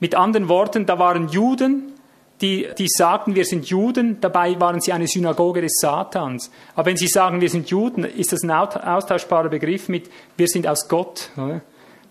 Mit 0.00 0.14
anderen 0.14 0.48
Worten, 0.48 0.86
da 0.86 0.98
waren 0.98 1.28
Juden, 1.28 1.93
die, 2.40 2.68
die 2.76 2.88
sagten, 2.88 3.34
wir 3.34 3.44
sind 3.44 3.66
Juden, 3.66 4.20
dabei 4.20 4.58
waren 4.60 4.80
sie 4.80 4.92
eine 4.92 5.06
Synagoge 5.06 5.60
des 5.60 5.78
Satans. 5.80 6.50
Aber 6.74 6.86
wenn 6.86 6.96
sie 6.96 7.06
sagen, 7.06 7.40
wir 7.40 7.48
sind 7.48 7.70
Juden, 7.70 8.04
ist 8.04 8.32
das 8.32 8.42
ein 8.42 8.50
austauschbarer 8.50 9.48
Begriff 9.48 9.88
mit, 9.88 10.10
wir 10.36 10.48
sind 10.48 10.66
aus 10.66 10.88
Gott. 10.88 11.30
Oder? 11.36 11.62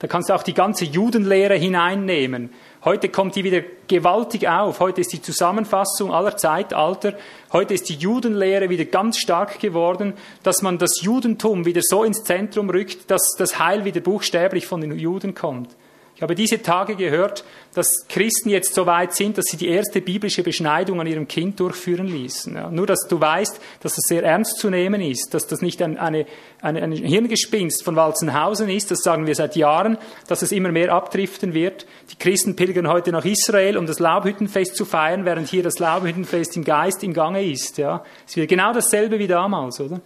Da 0.04 0.08
kannst 0.08 0.30
du 0.30 0.34
auch 0.34 0.44
die 0.44 0.54
ganze 0.54 0.84
Judenlehre 0.84 1.56
hineinnehmen. 1.56 2.50
Heute 2.84 3.08
kommt 3.08 3.38
die 3.38 3.46
wieder 3.46 3.62
gewaltig 3.88 4.50
auf. 4.50 4.82
Heute 4.82 5.00
ist 5.00 5.14
die 5.14 5.22
Zusammenfassung 5.22 6.14
aller 6.14 6.36
Zeitalter. 6.36 7.14
Heute 7.54 7.74
ist 7.74 7.88
die 7.88 7.96
Judenlehre 7.96 8.70
wieder 8.70 8.84
ganz 8.84 9.18
stark 9.18 9.60
geworden, 9.60 10.14
dass 10.44 10.62
man 10.62 10.78
das 10.78 11.02
Judentum 11.02 11.66
wieder 11.66 11.80
so 11.82 12.04
ins 12.04 12.26
Zentrum 12.26 12.70
rückt, 12.70 13.10
dass 13.10 13.36
das 13.38 13.60
Heil 13.60 13.86
wieder 13.86 14.02
buchstäblich 14.02 14.68
von 14.68 14.82
den 14.82 15.00
Juden 15.00 15.36
kommt. 15.36 15.70
Habe 16.24 16.36
diese 16.36 16.62
Tage 16.62 16.96
gehört, 16.96 17.44
dass 17.74 18.08
Christen 18.08 18.50
jetzt 18.50 18.74
so 18.74 18.86
weit 18.86 19.14
sind, 19.14 19.38
dass 19.38 19.46
sie 19.46 19.58
die 19.58 19.68
erste 19.68 20.00
biblische 20.00 20.44
Beschneidung 20.44 21.02
an 21.02 21.08
ihrem 21.08 21.28
Kind 21.28 21.60
durchführen 21.60 22.08
ließen. 22.08 22.56
Ja, 22.56 22.70
nur, 22.70 22.88
dass 22.88 23.08
du 23.10 23.20
weißt, 23.20 23.60
dass 23.82 23.96
das 23.96 24.06
sehr 24.08 24.24
ernst 24.24 24.58
zu 24.60 24.70
nehmen 24.70 25.02
ist, 25.02 25.34
dass 25.34 25.48
das 25.48 25.62
nicht 25.62 25.82
ein, 25.82 25.98
eine, 25.98 26.26
eine, 26.62 26.82
ein 26.82 26.94
Hirngespinst 26.94 27.84
von 27.84 27.96
Walzenhausen 27.96 28.70
ist, 28.70 28.90
das 28.92 29.00
sagen 29.00 29.28
wir 29.28 29.36
seit 29.36 29.56
Jahren, 29.56 29.98
dass 30.28 30.42
es 30.42 30.52
immer 30.52 30.72
mehr 30.72 30.94
abdriften 30.94 31.54
wird. 31.54 31.86
Die 32.12 32.18
Christen 32.18 32.56
pilgern 32.56 32.88
heute 32.88 33.12
nach 33.12 33.26
Israel, 33.26 33.78
um 33.78 33.86
das 33.86 34.00
Laubhüttenfest 34.00 34.76
zu 34.76 34.86
feiern, 34.86 35.26
während 35.26 35.50
hier 35.50 35.64
das 35.64 35.80
Laubhüttenfest 35.80 36.56
im 36.56 36.64
Geist 36.64 37.04
im 37.04 37.14
Gange 37.14 37.44
ist. 37.44 37.78
Ja, 37.78 38.04
es 38.26 38.36
wird 38.36 38.50
genau 38.50 38.72
dasselbe 38.72 39.20
wie 39.20 39.28
damals, 39.28 39.82
oder? 39.82 40.00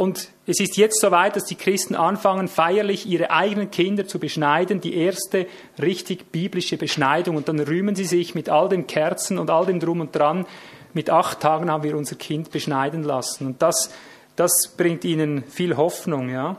Und 0.00 0.30
es 0.46 0.60
ist 0.60 0.78
jetzt 0.78 0.98
soweit, 0.98 1.36
dass 1.36 1.44
die 1.44 1.56
Christen 1.56 1.94
anfangen, 1.94 2.48
feierlich 2.48 3.04
ihre 3.04 3.30
eigenen 3.30 3.70
Kinder 3.70 4.06
zu 4.06 4.18
beschneiden, 4.18 4.80
die 4.80 4.96
erste 4.96 5.46
richtig 5.78 6.32
biblische 6.32 6.78
Beschneidung. 6.78 7.36
Und 7.36 7.50
dann 7.50 7.60
rühmen 7.60 7.94
sie 7.94 8.06
sich 8.06 8.34
mit 8.34 8.48
all 8.48 8.70
den 8.70 8.86
Kerzen 8.86 9.38
und 9.38 9.50
all 9.50 9.66
dem 9.66 9.78
Drum 9.78 10.00
und 10.00 10.16
Dran. 10.16 10.46
Mit 10.94 11.10
acht 11.10 11.40
Tagen 11.40 11.70
haben 11.70 11.82
wir 11.82 11.98
unser 11.98 12.16
Kind 12.16 12.50
beschneiden 12.50 13.02
lassen. 13.02 13.46
Und 13.46 13.60
das, 13.60 13.92
das 14.36 14.72
bringt 14.74 15.04
ihnen 15.04 15.44
viel 15.44 15.76
Hoffnung, 15.76 16.30
ja. 16.30 16.56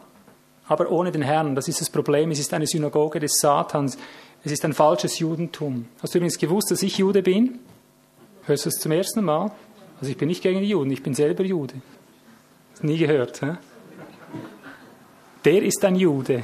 Aber 0.67 0.91
ohne 0.91 1.11
den 1.11 1.23
Herrn, 1.23 1.55
das 1.55 1.67
ist 1.67 1.81
das 1.81 1.89
Problem. 1.89 2.29
Es 2.29 2.37
ist 2.37 2.53
eine 2.53 2.67
Synagoge 2.67 3.19
des 3.19 3.39
Satans. 3.39 3.97
Es 4.43 4.51
ist 4.51 4.63
ein 4.65 4.73
falsches 4.73 5.17
Judentum. 5.17 5.87
Hast 6.03 6.13
du 6.13 6.19
übrigens 6.19 6.37
gewusst, 6.37 6.69
dass 6.69 6.83
ich 6.83 6.99
Jude 6.99 7.23
bin? 7.23 7.57
Hörst 8.43 8.65
du 8.65 8.69
es 8.69 8.75
zum 8.75 8.91
ersten 8.91 9.23
Mal? 9.23 9.51
Also 9.99 10.11
ich 10.11 10.17
bin 10.17 10.27
nicht 10.27 10.43
gegen 10.43 10.59
die 10.61 10.69
Juden, 10.69 10.91
ich 10.91 11.01
bin 11.01 11.15
selber 11.15 11.43
Jude. 11.43 11.73
Nie 12.81 12.97
gehört. 12.97 13.41
Hä? 13.41 13.57
Der 15.45 15.63
ist 15.63 15.83
ein 15.85 15.95
Jude. 15.95 16.43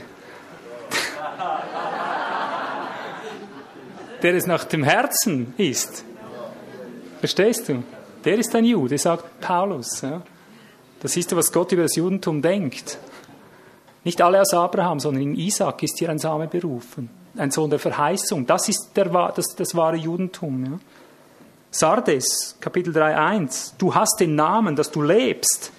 Der 4.22 4.34
es 4.34 4.48
nach 4.48 4.64
dem 4.64 4.84
Herzen 4.84 5.54
ist. 5.58 6.04
Verstehst 7.20 7.70
du? 7.70 7.84
Der 8.26 8.38
ist 8.38 8.56
ein 8.56 8.66
Jude, 8.66 8.98
sagt 8.98 9.40
Paulus. 9.40 10.02
Ja? 10.02 10.22
Das 11.00 11.14
siehst 11.14 11.32
du, 11.32 11.36
was 11.36 11.52
Gott 11.52 11.72
über 11.72 11.84
das 11.84 11.96
Judentum 11.96 12.42
denkt. 12.42 12.98
Nicht 14.04 14.22
alle 14.22 14.42
aus 14.42 14.54
Abraham, 14.54 15.00
sondern 15.00 15.24
in 15.24 15.36
Isaac 15.36 15.84
ist 15.84 16.00
hier 16.00 16.10
ein 16.10 16.20
Same 16.20 16.48
berufen. 16.48 17.10
Ein 17.36 17.52
Sohn 17.52 17.70
der 17.70 17.80
Verheißung. 17.80 18.46
Das 18.46 18.68
ist 18.70 18.92
der, 18.96 19.06
das, 19.06 19.56
das 19.56 19.76
wahre 19.76 19.98
Judentum. 19.98 20.66
Ja? 20.66 20.80
Sardes, 21.70 22.56
Kapitel 22.60 22.96
3,1. 22.96 23.74
Du 23.78 23.94
hast 23.94 24.20
den 24.20 24.36
Namen, 24.36 24.76
dass 24.76 24.90
du 24.90 25.02
lebst 25.02 25.72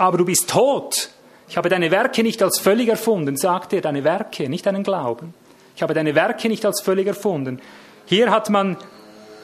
aber 0.00 0.16
du 0.16 0.24
bist 0.24 0.48
tot. 0.48 1.10
Ich 1.48 1.56
habe 1.56 1.68
deine 1.68 1.90
Werke 1.90 2.22
nicht 2.22 2.42
als 2.42 2.58
völlig 2.58 2.88
erfunden, 2.88 3.36
sagt 3.36 3.72
er, 3.72 3.82
deine 3.82 4.02
Werke, 4.02 4.48
nicht 4.48 4.64
deinen 4.64 4.82
Glauben. 4.82 5.34
Ich 5.76 5.82
habe 5.82 5.92
deine 5.94 6.14
Werke 6.14 6.48
nicht 6.48 6.64
als 6.64 6.80
völlig 6.80 7.06
erfunden. 7.06 7.60
Hier 8.06 8.30
hat 8.30 8.48
man 8.48 8.78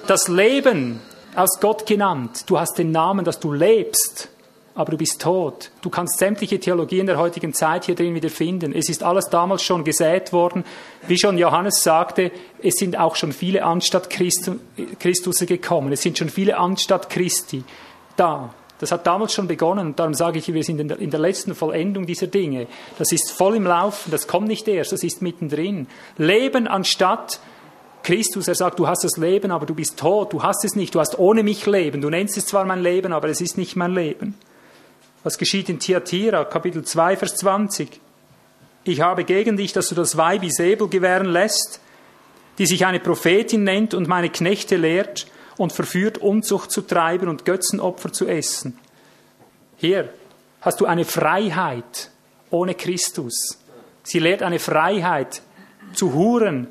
das 0.07 0.29
Leben 0.29 1.01
aus 1.35 1.61
Gott 1.61 1.85
genannt. 1.85 2.45
Du 2.47 2.59
hast 2.59 2.79
den 2.79 2.91
Namen, 2.91 3.25
dass 3.25 3.39
du 3.39 3.53
lebst, 3.53 4.31
aber 4.75 4.93
du 4.93 4.97
bist 4.97 5.21
tot. 5.21 5.71
Du 5.83 5.91
kannst 5.91 6.19
sämtliche 6.19 6.59
Theologien 6.59 7.07
der 7.07 7.19
heutigen 7.19 7.53
Zeit 7.53 7.85
hier 7.85 7.95
drin 7.95 8.15
wieder 8.15 8.31
finden. 8.31 8.73
Es 8.73 8.89
ist 8.89 9.03
alles 9.03 9.27
damals 9.27 9.63
schon 9.63 9.85
gesät 9.85 10.33
worden. 10.33 10.65
Wie 11.07 11.19
schon 11.19 11.37
Johannes 11.37 11.83
sagte, 11.83 12.31
es 12.63 12.77
sind 12.77 12.99
auch 12.99 13.17
schon 13.17 13.33
viele 13.33 13.63
anstatt 13.63 14.09
Christus 14.09 15.41
gekommen. 15.41 15.93
Es 15.93 16.01
sind 16.01 16.17
schon 16.17 16.31
viele 16.31 16.57
anstatt 16.57 17.11
Christi 17.11 17.63
da. 18.17 18.55
Das 18.79 18.93
hat 18.93 19.07
damals 19.07 19.33
schon 19.33 19.49
begonnen 19.49 19.87
und 19.87 19.99
darum 19.99 20.12
sage 20.12 20.39
ich, 20.39 20.53
wir 20.53 20.62
sind 20.62 20.81
in 20.81 20.89
der, 20.89 20.99
in 20.99 21.11
der, 21.11 21.20
letzten 21.20 21.55
Vollendung 21.55 22.05
dieser 22.05 22.27
Dinge. 22.27 22.66
Das 22.99 23.11
ist 23.11 23.33
voll 23.33 23.57
im 23.57 23.64
Laufen, 23.64 24.11
das 24.11 24.27
kommt 24.27 24.49
nicht 24.49 24.68
erst, 24.68 24.93
das 24.93 25.03
ist 25.03 25.22
mittendrin. 25.22 25.87
Leben 26.18 26.66
anstatt 26.66 27.41
Christus, 28.03 28.49
er 28.49 28.55
sagt, 28.55 28.79
du 28.79 28.87
hast 28.87 29.03
das 29.03 29.16
Leben, 29.16 29.51
aber 29.51 29.66
du 29.66 29.74
bist 29.74 29.99
tot, 29.99 30.33
du 30.33 30.43
hast 30.43 30.64
es 30.64 30.77
nicht, 30.77 30.95
du 30.95 31.01
hast 31.01 31.18
ohne 31.18 31.43
mich 31.43 31.66
Leben. 31.66 32.03
Du 32.03 32.11
nennst 32.11 32.37
es 32.37 32.47
zwar 32.47 32.64
mein 32.64 32.83
Leben, 32.83 33.12
aber 33.12 33.29
es 33.29 33.41
ist 33.41 33.57
nicht 33.57 33.77
mein 33.77 33.95
Leben. 33.95 34.35
Was 35.24 35.39
geschieht 35.39 35.68
in 35.68 35.81
Thyatira, 35.81 36.45
Kapitel 36.45 36.85
2, 36.85 37.16
Vers 37.16 37.35
20? 37.37 38.01
Ich 38.85 39.01
habe 39.01 39.24
gegen 39.24 39.57
dich, 39.57 39.72
dass 39.72 39.89
du 39.89 39.97
das 39.97 40.16
Weib 40.16 40.45
Isabel 40.45 40.87
gewähren 40.87 41.27
lässt, 41.27 41.81
die 42.59 42.66
sich 42.66 42.87
eine 42.87 43.01
Prophetin 43.01 43.64
nennt 43.64 43.95
und 43.95 44.07
meine 44.07 44.31
Knechte 44.31 44.77
lehrt 44.77 45.27
und 45.57 45.73
verführt, 45.73 46.19
Unzucht 46.19 46.71
zu 46.71 46.83
treiben 46.83 47.29
und 47.29 47.45
Götzenopfer 47.45 48.13
zu 48.13 48.27
essen. 48.27 48.79
Hier 49.77 50.13
hast 50.61 50.81
du 50.81 50.87
eine 50.87 51.05
Freiheit 51.05 52.11
ohne 52.51 52.75
Christus. 52.75 53.59
Sie 54.03 54.19
lehrt 54.19 54.43
eine 54.43 54.59
Freiheit 54.59 55.43
zu 55.95 56.15
Huren. 56.15 56.69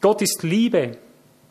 Gott 0.00 0.22
ist 0.22 0.42
Liebe. 0.42 0.98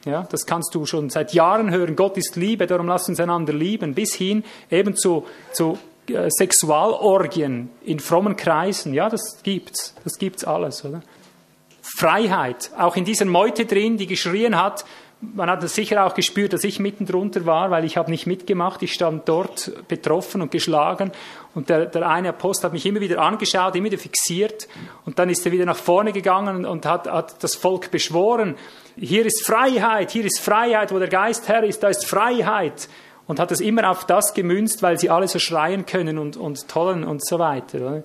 Ja, 0.06 0.28
das 0.30 0.46
kannst 0.46 0.74
du 0.74 0.86
schon 0.86 1.10
seit 1.10 1.34
Jahren 1.34 1.72
hören. 1.72 1.96
Gott 1.96 2.18
ist 2.18 2.36
Liebe, 2.36 2.68
darum 2.68 2.88
lass 2.88 3.10
uns 3.10 3.20
einander 3.20 3.54
lieben. 3.54 3.94
Bis 3.94 4.16
hin 4.16 4.44
eben 4.72 4.96
zu, 4.96 5.26
zu 5.52 5.78
äh, 6.08 6.30
Sexualorgien 6.30 7.70
in 7.84 8.00
frommen 8.00 8.36
Kreisen. 8.36 8.94
Ja, 8.94 9.10
das 9.10 9.44
gibt's. 9.44 9.94
Das 10.04 10.18
gibt's 10.18 10.46
alles, 10.46 10.86
oder? 10.86 11.02
Freiheit. 11.82 12.72
Auch 12.78 12.96
in 12.96 13.06
dieser 13.06 13.26
Meute 13.26 13.66
drin, 13.66 13.98
die 13.98 14.08
geschrien 14.08 14.62
hat, 14.62 14.86
man 15.22 15.50
hat 15.50 15.62
es 15.64 15.76
sicher 15.76 16.06
auch 16.06 16.14
gespürt, 16.14 16.54
dass 16.54 16.64
ich 16.64 16.80
mitten 16.80 17.06
drunter 17.06 17.46
war, 17.46 17.72
weil 17.72 17.84
ich 17.84 17.98
habe 17.98 18.10
nicht 18.10 18.26
mitgemacht. 18.26 18.82
Ich 18.84 18.94
stand 18.94 19.28
dort 19.28 19.72
betroffen 19.90 20.42
und 20.42 20.50
geschlagen. 20.50 21.12
Und 21.54 21.70
der, 21.70 21.88
der 21.88 22.08
eine 22.08 22.30
Apostel 22.30 22.66
hat 22.66 22.74
mich 22.74 22.86
immer 22.86 23.02
wieder 23.02 23.22
angeschaut, 23.22 23.76
immer 23.76 23.88
wieder 23.88 23.98
fixiert. 23.98 24.70
Und 25.06 25.20
dann 25.20 25.30
ist 25.30 25.46
er 25.46 25.52
wieder 25.52 25.66
nach 25.66 25.76
vorne 25.76 26.14
gegangen 26.14 26.66
und 26.66 26.86
hat, 26.86 27.08
hat 27.08 27.44
das 27.44 27.56
Volk 27.56 27.92
beschworen. 27.92 28.56
Hier 28.98 29.26
ist 29.26 29.46
Freiheit, 29.46 30.12
hier 30.12 30.24
ist 30.24 30.40
Freiheit, 30.40 30.94
wo 30.94 31.00
der 31.00 31.10
Geist 31.10 31.50
Herr 31.50 31.64
ist, 31.64 31.84
da 31.84 31.90
ist 31.90 32.06
Freiheit. 32.06 32.88
Und 33.28 33.40
hat 33.40 33.52
es 33.52 33.60
immer 33.60 33.92
auf 33.92 34.06
das 34.06 34.34
gemünzt, 34.34 34.82
weil 34.84 34.98
sie 34.98 35.10
alle 35.10 35.28
so 35.28 35.38
schreien 35.38 35.86
können 35.86 36.18
und, 36.18 36.38
und 36.38 36.68
tollen 36.70 37.04
und 37.04 37.26
so 37.26 37.40
weiter. 37.40 38.04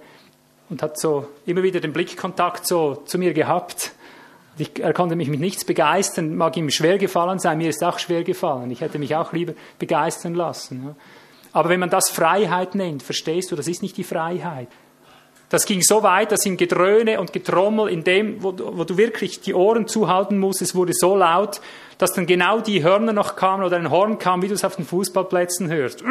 Und 0.69 0.83
hat 0.83 0.99
so 0.99 1.29
immer 1.47 1.63
wieder 1.63 1.79
den 1.79 1.93
Blickkontakt 1.93 2.67
so 2.67 2.97
zu 3.07 3.19
mir 3.19 3.33
gehabt. 3.35 3.93
Ich, 4.59 4.81
er 4.81 4.93
konnte 4.93 5.17
mich 5.17 5.29
mit 5.29 5.41
nichts 5.41 5.65
begeistern, 5.65 6.37
mag 6.37 6.57
ihm 6.57 6.71
schwer 6.71 6.99
gefallen 6.99 7.39
sein, 7.39 7.59
mir 7.59 7.69
ist 7.69 7.83
auch 7.83 7.99
schwer 7.99 8.23
gefallen. 8.23 8.71
Ich 8.71 8.81
hätte 8.81 8.99
mich 8.99 9.17
auch 9.17 9.33
lieber 9.33 9.55
begeistern 9.79 10.35
lassen. 10.35 10.85
Ja. 10.87 10.97
Aber 11.53 11.69
wenn 11.69 11.81
man 11.81 11.91
das 11.91 12.11
Freiheit 12.11 12.75
nennt, 12.75 13.03
verstehst 13.03 13.51
du, 13.51 13.57
das 13.57 13.69
ist 13.69 13.83
nicht 13.83 13.97
die 13.97 14.05
Freiheit. 14.05 14.69
Das 15.49 15.67
ging 15.67 15.83
so 15.83 16.03
weit, 16.03 16.33
dass 16.33 16.47
im 16.47 16.57
Gedröhne 16.57 17.21
und 17.21 17.33
Getrommel, 17.33 17.89
in 17.89 18.03
dem, 18.03 18.43
wo, 18.43 18.55
wo 18.59 18.85
du 18.85 18.97
wirklich 18.97 19.41
die 19.41 19.55
Ohren 19.55 19.87
zuhalten 19.87 20.39
musst, 20.39 20.63
es 20.63 20.75
wurde 20.75 20.93
so 20.95 21.15
laut, 21.15 21.61
dass 21.99 22.13
dann 22.13 22.27
genau 22.27 22.61
die 22.61 22.83
Hörner 22.83 23.13
noch 23.13 23.37
kamen 23.37 23.63
oder 23.63 23.77
ein 23.77 23.91
Horn 23.91 24.19
kam, 24.19 24.43
wie 24.43 24.49
du 24.49 24.55
es 24.55 24.65
auf 24.65 24.77
den 24.77 24.85
Fußballplätzen 24.85 25.69
hörst. 25.69 26.03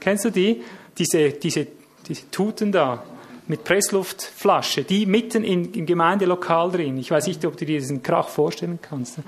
Kennst 0.00 0.24
du 0.26 0.30
die? 0.30 0.62
Diese, 0.98 1.30
diese, 1.30 1.68
diese 2.06 2.30
Tuten 2.30 2.72
da 2.72 3.02
mit 3.50 3.64
Pressluftflasche, 3.64 4.84
die 4.84 5.06
mitten 5.06 5.42
in, 5.42 5.74
im 5.74 5.84
Gemeindelokal 5.84 6.70
drin. 6.70 6.96
Ich 6.98 7.10
weiß 7.10 7.26
nicht, 7.26 7.44
ob 7.44 7.56
du 7.56 7.66
dir 7.66 7.80
diesen 7.80 8.00
Krach 8.00 8.28
vorstellen 8.28 8.78
kannst. 8.80 9.18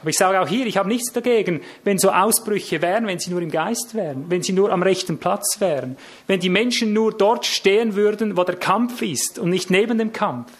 Aber 0.00 0.10
ich 0.10 0.16
sage 0.16 0.40
auch 0.40 0.48
hier, 0.48 0.64
ich 0.66 0.78
habe 0.78 0.88
nichts 0.88 1.12
dagegen, 1.12 1.60
wenn 1.84 1.98
so 1.98 2.10
Ausbrüche 2.10 2.80
wären, 2.80 3.06
wenn 3.06 3.18
sie 3.18 3.30
nur 3.30 3.42
im 3.42 3.50
Geist 3.50 3.94
wären, 3.94 4.30
wenn 4.30 4.42
sie 4.42 4.52
nur 4.52 4.72
am 4.72 4.82
rechten 4.82 5.18
Platz 5.18 5.60
wären, 5.60 5.98
wenn 6.26 6.40
die 6.40 6.48
Menschen 6.48 6.94
nur 6.94 7.12
dort 7.12 7.44
stehen 7.44 7.94
würden, 7.94 8.38
wo 8.38 8.44
der 8.44 8.56
Kampf 8.56 9.02
ist 9.02 9.38
und 9.38 9.50
nicht 9.50 9.70
neben 9.70 9.98
dem 9.98 10.12
Kampf. 10.12 10.50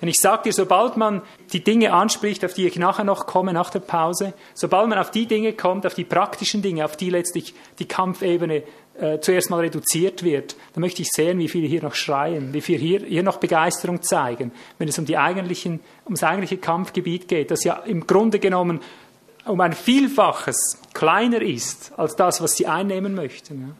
Denn 0.00 0.08
ich 0.08 0.20
sage 0.20 0.44
dir, 0.44 0.52
sobald 0.52 0.96
man 0.96 1.22
die 1.52 1.64
Dinge 1.64 1.92
anspricht, 1.92 2.44
auf 2.44 2.54
die 2.54 2.66
ich 2.66 2.76
nachher 2.76 3.04
noch 3.04 3.26
komme, 3.26 3.52
nach 3.52 3.70
der 3.70 3.80
Pause, 3.80 4.34
sobald 4.52 4.88
man 4.88 4.98
auf 4.98 5.10
die 5.10 5.26
Dinge 5.26 5.52
kommt, 5.52 5.86
auf 5.86 5.94
die 5.94 6.04
praktischen 6.04 6.60
Dinge, 6.60 6.84
auf 6.84 6.96
die 6.96 7.08
letztlich 7.08 7.54
die 7.78 7.86
Kampfebene 7.86 8.64
äh, 9.00 9.20
zuerst 9.20 9.50
mal 9.50 9.60
reduziert 9.60 10.22
wird, 10.22 10.56
dann 10.74 10.80
möchte 10.80 11.02
ich 11.02 11.08
sehen, 11.10 11.38
wie 11.38 11.48
viele 11.48 11.66
hier 11.66 11.82
noch 11.82 11.94
schreien, 11.94 12.52
wie 12.52 12.60
viele 12.60 12.78
hier, 12.78 13.00
hier 13.00 13.22
noch 13.22 13.38
Begeisterung 13.38 14.02
zeigen, 14.02 14.52
wenn 14.78 14.88
es 14.88 14.98
um, 14.98 15.04
die 15.04 15.16
eigentlichen, 15.16 15.80
um 16.04 16.14
das 16.14 16.22
eigentliche 16.22 16.56
Kampfgebiet 16.56 17.28
geht, 17.28 17.50
das 17.50 17.64
ja 17.64 17.74
im 17.74 18.06
Grunde 18.06 18.38
genommen 18.38 18.80
um 19.44 19.60
ein 19.60 19.74
Vielfaches 19.74 20.80
kleiner 20.92 21.40
ist 21.40 21.92
als 21.96 22.16
das, 22.16 22.40
was 22.40 22.56
sie 22.56 22.66
einnehmen 22.66 23.14
möchten. 23.14 23.60
Ja. 23.60 23.76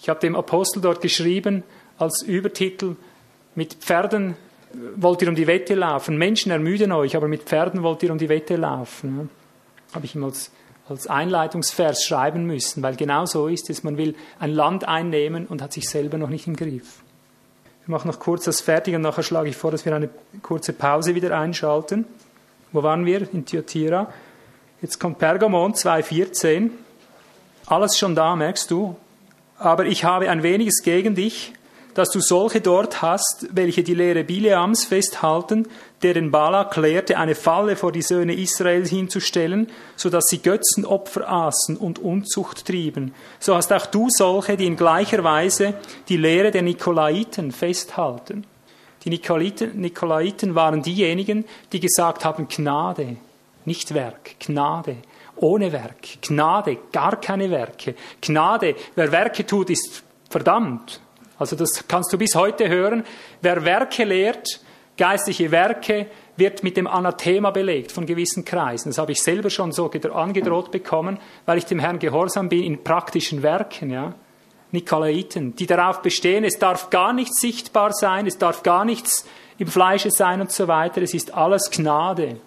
Ich 0.00 0.08
habe 0.08 0.20
dem 0.20 0.36
Apostel 0.36 0.80
dort 0.80 1.00
geschrieben 1.00 1.62
als 1.98 2.22
Übertitel, 2.22 2.96
mit 3.54 3.74
Pferden 3.74 4.36
wollt 4.96 5.22
ihr 5.22 5.28
um 5.28 5.34
die 5.34 5.46
Wette 5.46 5.74
laufen. 5.74 6.18
Menschen 6.18 6.50
ermüden 6.50 6.92
euch, 6.92 7.16
aber 7.16 7.28
mit 7.28 7.44
Pferden 7.44 7.82
wollt 7.82 8.02
ihr 8.02 8.10
um 8.10 8.18
die 8.18 8.28
Wette 8.28 8.56
laufen. 8.56 9.16
Ja. 9.18 9.94
Habe 9.94 10.06
ich 10.06 10.14
ihm 10.14 10.24
als 10.24 10.50
als 10.88 11.06
Einleitungsvers 11.06 12.04
schreiben 12.04 12.44
müssen, 12.46 12.82
weil 12.82 12.96
genau 12.96 13.26
so 13.26 13.48
ist 13.48 13.70
es. 13.70 13.84
Man 13.84 13.96
will 13.96 14.14
ein 14.38 14.50
Land 14.50 14.86
einnehmen 14.86 15.46
und 15.46 15.62
hat 15.62 15.72
sich 15.72 15.88
selber 15.88 16.18
noch 16.18 16.28
nicht 16.28 16.46
im 16.46 16.56
Griff. 16.56 17.02
Ich 17.82 17.88
mache 17.88 18.06
noch 18.08 18.18
kurz 18.18 18.44
das 18.44 18.60
fertig 18.60 18.94
und 18.94 19.02
nachher 19.02 19.22
schlage 19.22 19.48
ich 19.48 19.56
vor, 19.56 19.70
dass 19.70 19.84
wir 19.84 19.94
eine 19.94 20.08
kurze 20.42 20.72
Pause 20.72 21.14
wieder 21.14 21.38
einschalten. 21.38 22.06
Wo 22.72 22.82
waren 22.82 23.04
wir? 23.06 23.32
In 23.32 23.44
Thyatira. 23.44 24.12
Jetzt 24.80 24.98
kommt 24.98 25.18
Pergamon 25.18 25.74
2,14. 25.74 26.70
Alles 27.66 27.98
schon 27.98 28.14
da, 28.14 28.36
merkst 28.36 28.70
du. 28.70 28.96
Aber 29.58 29.86
ich 29.86 30.04
habe 30.04 30.28
ein 30.28 30.42
weniges 30.42 30.82
gegen 30.82 31.14
dich, 31.14 31.52
dass 31.94 32.10
du 32.10 32.20
solche 32.20 32.60
dort 32.60 33.02
hast, 33.02 33.46
welche 33.52 33.82
die 33.82 33.94
Lehre 33.94 34.24
Bileams 34.24 34.84
festhalten, 34.84 35.66
deren 36.02 36.30
Balak 36.30 36.76
lehrte, 36.76 37.16
eine 37.16 37.34
Falle 37.34 37.76
vor 37.76 37.92
die 37.92 38.02
Söhne 38.02 38.34
Israels 38.34 38.90
hinzustellen, 38.90 39.68
so 39.96 40.10
dass 40.10 40.24
sie 40.26 40.42
Götzenopfer 40.42 41.28
aßen 41.28 41.76
und 41.76 41.98
Unzucht 41.98 42.66
trieben. 42.66 43.14
So 43.38 43.54
hast 43.54 43.72
auch 43.72 43.86
du 43.86 44.10
solche, 44.10 44.56
die 44.56 44.66
in 44.66 44.76
gleicher 44.76 45.24
Weise 45.24 45.74
die 46.08 46.16
Lehre 46.16 46.50
der 46.50 46.62
Nikolaiten 46.62 47.52
festhalten. 47.52 48.44
Die 49.04 49.10
Nikolaiten, 49.10 49.80
Nikolaiten 49.80 50.54
waren 50.54 50.82
diejenigen, 50.82 51.44
die 51.72 51.80
gesagt 51.80 52.24
haben, 52.24 52.48
Gnade, 52.48 53.16
nicht 53.64 53.94
Werk, 53.94 54.38
Gnade 54.40 54.96
ohne 55.36 55.72
Werk. 55.72 56.20
Gnade, 56.22 56.78
gar 56.92 57.20
keine 57.20 57.50
Werke. 57.50 57.94
Gnade, 58.20 58.76
wer 58.94 59.12
Werke 59.12 59.44
tut, 59.46 59.70
ist 59.70 60.02
verdammt. 60.30 61.00
Also 61.38 61.56
das 61.56 61.86
kannst 61.88 62.12
du 62.12 62.18
bis 62.18 62.34
heute 62.34 62.68
hören. 62.68 63.04
Wer 63.40 63.64
Werke 63.64 64.04
lehrt, 64.04 64.60
geistliche 64.96 65.50
Werke, 65.50 66.06
wird 66.36 66.62
mit 66.62 66.76
dem 66.76 66.86
Anathema 66.86 67.50
belegt 67.50 67.92
von 67.92 68.06
gewissen 68.06 68.44
Kreisen. 68.44 68.90
Das 68.90 68.98
habe 68.98 69.12
ich 69.12 69.22
selber 69.22 69.50
schon 69.50 69.72
so 69.72 69.90
angedroht 69.90 70.70
bekommen, 70.70 71.18
weil 71.46 71.58
ich 71.58 71.66
dem 71.66 71.78
Herrn 71.78 71.98
gehorsam 71.98 72.48
bin 72.48 72.62
in 72.62 72.82
praktischen 72.82 73.42
Werken, 73.42 73.90
ja. 73.90 74.14
Nikolaiten, 74.72 75.54
die 75.54 75.66
darauf 75.66 76.02
bestehen, 76.02 76.42
es 76.42 76.58
darf 76.58 76.90
gar 76.90 77.12
nichts 77.12 77.40
sichtbar 77.40 77.92
sein, 77.92 78.26
es 78.26 78.38
darf 78.38 78.64
gar 78.64 78.84
nichts 78.84 79.24
im 79.56 79.68
Fleische 79.68 80.10
sein 80.10 80.40
und 80.40 80.50
so 80.50 80.66
weiter, 80.66 81.00
es 81.00 81.14
ist 81.14 81.32
alles 81.32 81.70
Gnade. 81.70 82.40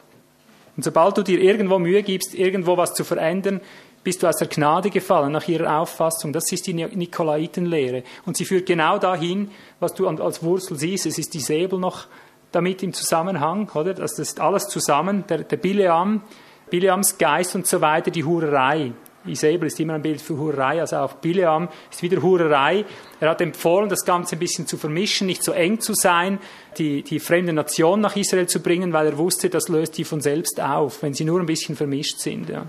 Und 0.75 0.83
sobald 0.83 1.17
du 1.17 1.23
dir 1.23 1.39
irgendwo 1.39 1.79
Mühe 1.79 2.03
gibst, 2.03 2.35
irgendwo 2.35 2.75
was 2.75 2.93
zu 2.93 3.05
verändern, 3.05 3.61
bist 4.07 4.23
du 4.23 4.27
aus 4.27 4.37
der 4.37 4.47
Gnade 4.47 4.89
gefallen, 4.89 5.33
nach 5.33 5.49
ihrer 5.49 5.81
Auffassung. 5.81 6.31
Das 6.31 6.49
ist 6.49 6.65
die 6.65 6.73
Nikolaitenlehre. 6.73 8.03
Und 8.25 8.37
sie 8.37 8.45
führt 8.45 8.65
genau 8.65 8.97
dahin, 8.99 9.51
was 9.81 9.95
du 9.95 10.07
als 10.07 10.41
Wurzel 10.41 10.77
siehst. 10.77 11.05
Es 11.07 11.17
ist 11.17 11.33
die 11.33 11.41
Säbel 11.41 11.77
noch 11.77 12.07
damit 12.53 12.83
im 12.83 12.93
Zusammenhang, 12.93 13.69
oder? 13.75 13.93
Das 13.93 14.17
ist 14.17 14.39
alles 14.39 14.69
zusammen. 14.69 15.25
Der, 15.27 15.39
der 15.39 15.57
Bileam, 15.57 16.21
Bileams 16.69 17.17
Geist 17.17 17.53
und 17.55 17.67
so 17.67 17.81
weiter, 17.81 18.09
die 18.09 18.23
Hurerei. 18.23 18.93
Isabel 19.25 19.67
ist 19.67 19.77
immer 19.81 19.95
ein 19.95 20.01
Bild 20.01 20.21
für 20.21 20.37
Hurerei, 20.37 20.79
also 20.79 20.95
auch 20.95 21.15
Bileam 21.15 21.67
ist 21.91 22.01
wieder 22.01 22.21
Hurerei. 22.21 22.85
Er 23.19 23.31
hat 23.31 23.41
empfohlen, 23.41 23.89
das 23.89 24.05
Ganze 24.05 24.37
ein 24.37 24.39
bisschen 24.39 24.67
zu 24.67 24.77
vermischen, 24.77 25.27
nicht 25.27 25.43
so 25.43 25.51
eng 25.51 25.81
zu 25.81 25.93
sein, 25.93 26.39
die, 26.77 27.03
die 27.03 27.19
fremde 27.19 27.51
Nation 27.51 27.99
nach 27.99 28.15
Israel 28.15 28.47
zu 28.47 28.61
bringen, 28.61 28.93
weil 28.93 29.07
er 29.07 29.17
wusste, 29.17 29.49
das 29.49 29.67
löst 29.67 29.97
die 29.97 30.05
von 30.05 30.21
selbst 30.21 30.61
auf, 30.61 31.03
wenn 31.03 31.13
sie 31.13 31.25
nur 31.25 31.41
ein 31.41 31.45
bisschen 31.45 31.75
vermischt 31.75 32.19
sind. 32.19 32.47
Ja. 32.47 32.67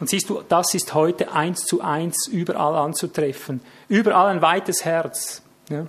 Und 0.00 0.08
siehst 0.08 0.30
du, 0.30 0.42
das 0.48 0.74
ist 0.74 0.94
heute 0.94 1.32
eins 1.32 1.64
zu 1.64 1.80
eins 1.80 2.28
überall 2.28 2.76
anzutreffen. 2.76 3.60
Überall 3.88 4.28
ein 4.28 4.42
weites 4.42 4.84
Herz. 4.84 5.42
Ja? 5.68 5.86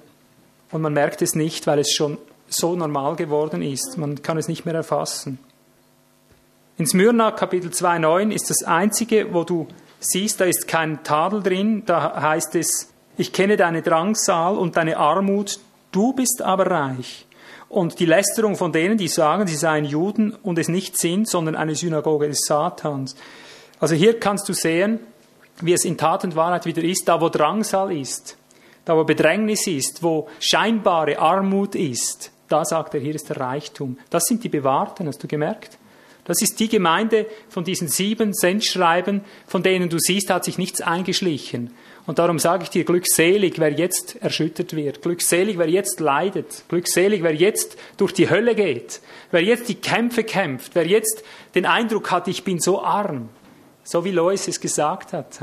Und 0.71 0.81
man 0.81 0.93
merkt 0.93 1.21
es 1.21 1.35
nicht, 1.35 1.67
weil 1.67 1.79
es 1.79 1.93
schon 1.93 2.17
so 2.47 2.75
normal 2.75 3.15
geworden 3.15 3.61
ist. 3.61 3.97
Man 3.97 4.21
kann 4.21 4.37
es 4.37 4.47
nicht 4.47 4.65
mehr 4.65 4.75
erfassen. 4.75 5.39
In 6.77 6.87
Smyrna 6.87 7.31
Kapitel 7.31 7.71
2,9 7.71 8.31
ist 8.31 8.49
das 8.49 8.63
einzige, 8.63 9.33
wo 9.33 9.43
du 9.43 9.67
siehst, 9.99 10.39
da 10.39 10.45
ist 10.45 10.67
kein 10.67 11.03
Tadel 11.03 11.43
drin. 11.43 11.83
Da 11.85 12.21
heißt 12.21 12.55
es, 12.55 12.89
ich 13.17 13.33
kenne 13.33 13.57
deine 13.57 13.81
Drangsal 13.81 14.57
und 14.57 14.77
deine 14.77 14.97
Armut, 14.97 15.59
du 15.91 16.13
bist 16.13 16.41
aber 16.41 16.71
reich. 16.71 17.27
Und 17.67 17.99
die 17.99 18.05
Lästerung 18.05 18.55
von 18.55 18.71
denen, 18.71 18.97
die 18.97 19.09
sagen, 19.09 19.45
sie 19.45 19.55
seien 19.55 19.85
Juden 19.85 20.35
und 20.41 20.57
es 20.57 20.69
nicht 20.69 20.97
sind, 20.97 21.27
sondern 21.27 21.55
eine 21.55 21.75
Synagoge 21.75 22.27
des 22.27 22.45
Satans. 22.45 23.15
Also 23.79 23.95
hier 23.95 24.19
kannst 24.19 24.49
du 24.49 24.53
sehen, 24.53 24.99
wie 25.61 25.73
es 25.73 25.85
in 25.85 25.97
Tat 25.97 26.23
und 26.23 26.35
Wahrheit 26.35 26.65
wieder 26.65 26.83
ist, 26.83 27.07
da 27.07 27.21
wo 27.21 27.29
Drangsal 27.29 27.95
ist, 27.95 28.37
da 28.85 28.95
wo 28.95 29.03
Bedrängnis 29.03 29.67
ist, 29.67 30.03
wo 30.03 30.27
scheinbare 30.39 31.19
Armut 31.19 31.75
ist, 31.75 32.31
da 32.49 32.65
sagt 32.65 32.93
er, 32.93 32.99
hier 32.99 33.15
ist 33.15 33.29
der 33.29 33.37
Reichtum. 33.37 33.97
Das 34.09 34.23
sind 34.23 34.43
die 34.43 34.49
Bewahrten, 34.49 35.07
hast 35.07 35.23
du 35.23 35.27
gemerkt? 35.27 35.77
Das 36.25 36.41
ist 36.41 36.59
die 36.59 36.69
Gemeinde 36.69 37.25
von 37.47 37.63
diesen 37.63 37.87
sieben 37.87 38.33
Sendschreiben, 38.33 39.21
von 39.47 39.63
denen 39.63 39.89
du 39.89 39.97
siehst, 39.99 40.29
hat 40.29 40.45
sich 40.45 40.57
nichts 40.57 40.81
eingeschlichen. 40.81 41.73
Und 42.05 42.19
darum 42.19 42.37
sage 42.37 42.63
ich 42.63 42.69
dir, 42.69 42.83
glückselig, 42.83 43.59
wer 43.59 43.71
jetzt 43.71 44.21
erschüttert 44.21 44.75
wird, 44.75 45.01
glückselig, 45.01 45.57
wer 45.57 45.69
jetzt 45.69 45.99
leidet, 45.99 46.65
glückselig, 46.69 47.23
wer 47.23 47.33
jetzt 47.33 47.77
durch 47.97 48.13
die 48.13 48.29
Hölle 48.29 48.55
geht, 48.55 49.01
wer 49.31 49.43
jetzt 49.43 49.69
die 49.69 49.75
Kämpfe 49.75 50.23
kämpft, 50.23 50.75
wer 50.75 50.85
jetzt 50.85 51.23
den 51.55 51.65
Eindruck 51.65 52.11
hat, 52.11 52.27
ich 52.27 52.43
bin 52.43 52.59
so 52.59 52.83
arm, 52.83 53.29
so 53.83 54.03
wie 54.05 54.11
Lois 54.11 54.47
es 54.47 54.59
gesagt 54.59 55.13
hat 55.13 55.39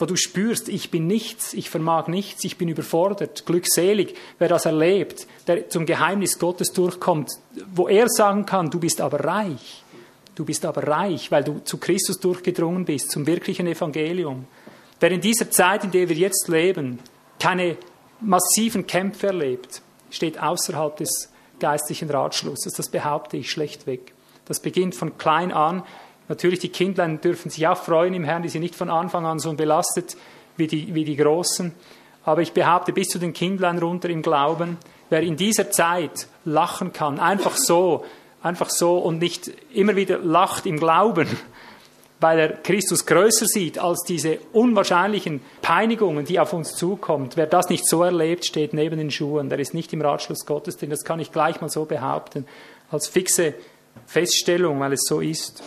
wo 0.00 0.06
du 0.06 0.16
spürst, 0.16 0.68
ich 0.68 0.90
bin 0.90 1.06
nichts, 1.06 1.52
ich 1.52 1.68
vermag 1.68 2.08
nichts, 2.08 2.44
ich 2.44 2.56
bin 2.56 2.68
überfordert, 2.68 3.44
glückselig, 3.44 4.14
wer 4.38 4.48
das 4.48 4.64
erlebt, 4.64 5.26
der 5.46 5.68
zum 5.68 5.84
Geheimnis 5.84 6.38
Gottes 6.38 6.72
durchkommt, 6.72 7.30
wo 7.74 7.86
er 7.86 8.08
sagen 8.08 8.46
kann, 8.46 8.70
du 8.70 8.80
bist 8.80 9.00
aber 9.00 9.20
reich, 9.24 9.84
du 10.34 10.44
bist 10.44 10.64
aber 10.64 10.86
reich, 10.86 11.30
weil 11.30 11.44
du 11.44 11.60
zu 11.64 11.76
Christus 11.76 12.18
durchgedrungen 12.18 12.86
bist, 12.86 13.10
zum 13.10 13.26
wirklichen 13.26 13.66
Evangelium. 13.66 14.46
Wer 14.98 15.12
in 15.12 15.20
dieser 15.20 15.50
Zeit, 15.50 15.84
in 15.84 15.90
der 15.90 16.08
wir 16.08 16.16
jetzt 16.16 16.48
leben, 16.48 16.98
keine 17.38 17.76
massiven 18.20 18.86
Kämpfe 18.86 19.28
erlebt, 19.28 19.82
steht 20.10 20.42
außerhalb 20.42 20.96
des 20.96 21.30
geistlichen 21.58 22.10
Ratschlusses. 22.10 22.72
Das 22.74 22.88
behaupte 22.88 23.36
ich 23.36 23.50
schlechtweg. 23.50 24.12
Das 24.46 24.60
beginnt 24.60 24.94
von 24.94 25.16
klein 25.16 25.52
an 25.52 25.84
Natürlich, 26.30 26.60
die 26.60 26.68
Kindlein 26.68 27.20
dürfen 27.20 27.50
sich 27.50 27.66
auch 27.66 27.76
freuen 27.76 28.14
im 28.14 28.22
Herrn, 28.22 28.44
die 28.44 28.48
sind 28.48 28.62
nicht 28.62 28.76
von 28.76 28.88
Anfang 28.88 29.26
an 29.26 29.40
so 29.40 29.52
belastet 29.52 30.16
wie 30.56 30.68
die, 30.68 30.94
wie 30.94 31.04
die 31.04 31.16
Großen. 31.16 31.74
Aber 32.24 32.40
ich 32.40 32.52
behaupte, 32.52 32.92
bis 32.92 33.08
zu 33.08 33.18
den 33.18 33.32
Kindlein 33.32 33.78
runter 33.78 34.08
im 34.08 34.22
Glauben, 34.22 34.78
wer 35.08 35.22
in 35.22 35.34
dieser 35.34 35.72
Zeit 35.72 36.28
lachen 36.44 36.92
kann, 36.92 37.18
einfach 37.18 37.56
so, 37.56 38.04
einfach 38.44 38.70
so 38.70 38.98
und 38.98 39.18
nicht 39.18 39.50
immer 39.74 39.96
wieder 39.96 40.18
lacht 40.18 40.66
im 40.66 40.78
Glauben, 40.78 41.26
weil 42.20 42.38
er 42.38 42.48
Christus 42.58 43.06
größer 43.06 43.46
sieht 43.46 43.80
als 43.80 44.04
diese 44.04 44.38
unwahrscheinlichen 44.52 45.40
Peinigungen, 45.62 46.26
die 46.26 46.38
auf 46.38 46.52
uns 46.52 46.76
zukommen. 46.76 47.30
Wer 47.34 47.48
das 47.48 47.70
nicht 47.70 47.88
so 47.88 48.04
erlebt, 48.04 48.46
steht 48.46 48.72
neben 48.72 48.98
den 48.98 49.10
Schuhen. 49.10 49.48
Der 49.48 49.58
ist 49.58 49.74
nicht 49.74 49.92
im 49.92 50.00
Ratschluss 50.00 50.46
Gottes 50.46 50.76
drin. 50.76 50.90
Das 50.90 51.02
kann 51.02 51.18
ich 51.18 51.32
gleich 51.32 51.60
mal 51.60 51.70
so 51.70 51.86
behaupten, 51.86 52.46
als 52.88 53.08
fixe 53.08 53.54
Feststellung, 54.06 54.78
weil 54.78 54.92
es 54.92 55.02
so 55.08 55.20
ist. 55.20 55.60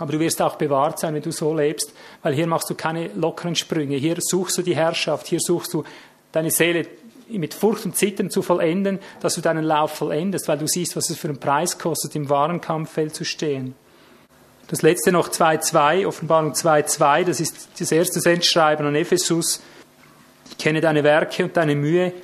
Aber 0.00 0.12
du 0.12 0.18
wirst 0.18 0.40
auch 0.40 0.56
bewahrt 0.56 0.98
sein, 0.98 1.14
wenn 1.14 1.22
du 1.22 1.30
so 1.30 1.54
lebst, 1.54 1.92
weil 2.22 2.32
hier 2.32 2.46
machst 2.46 2.70
du 2.70 2.74
keine 2.74 3.08
lockeren 3.08 3.54
Sprünge. 3.54 3.96
Hier 3.96 4.16
suchst 4.18 4.56
du 4.56 4.62
die 4.62 4.74
Herrschaft, 4.74 5.26
hier 5.26 5.40
suchst 5.40 5.74
du 5.74 5.84
deine 6.32 6.50
Seele 6.50 6.86
mit 7.28 7.52
Furcht 7.52 7.84
und 7.84 7.94
Zittern 7.94 8.30
zu 8.30 8.40
vollenden, 8.40 8.98
dass 9.20 9.34
du 9.34 9.42
deinen 9.42 9.62
Lauf 9.62 9.92
vollendest, 9.92 10.48
weil 10.48 10.56
du 10.56 10.66
siehst, 10.66 10.96
was 10.96 11.10
es 11.10 11.18
für 11.18 11.28
einen 11.28 11.38
Preis 11.38 11.78
kostet, 11.78 12.16
im 12.16 12.30
wahren 12.30 12.62
Kampffeld 12.62 13.14
zu 13.14 13.26
stehen. 13.26 13.74
Das 14.68 14.80
letzte 14.80 15.12
noch 15.12 15.28
2.2, 15.28 16.06
Offenbarung 16.06 16.52
2.2, 16.52 17.24
das 17.24 17.40
ist 17.40 17.68
das 17.78 17.92
erste 17.92 18.20
Sendschreiben 18.20 18.86
an 18.86 18.94
Ephesus. 18.94 19.60
Ich 20.48 20.56
kenne 20.56 20.80
deine 20.80 21.04
Werke 21.04 21.44
und 21.44 21.56
deine 21.58 21.76
Mühe 21.76 22.14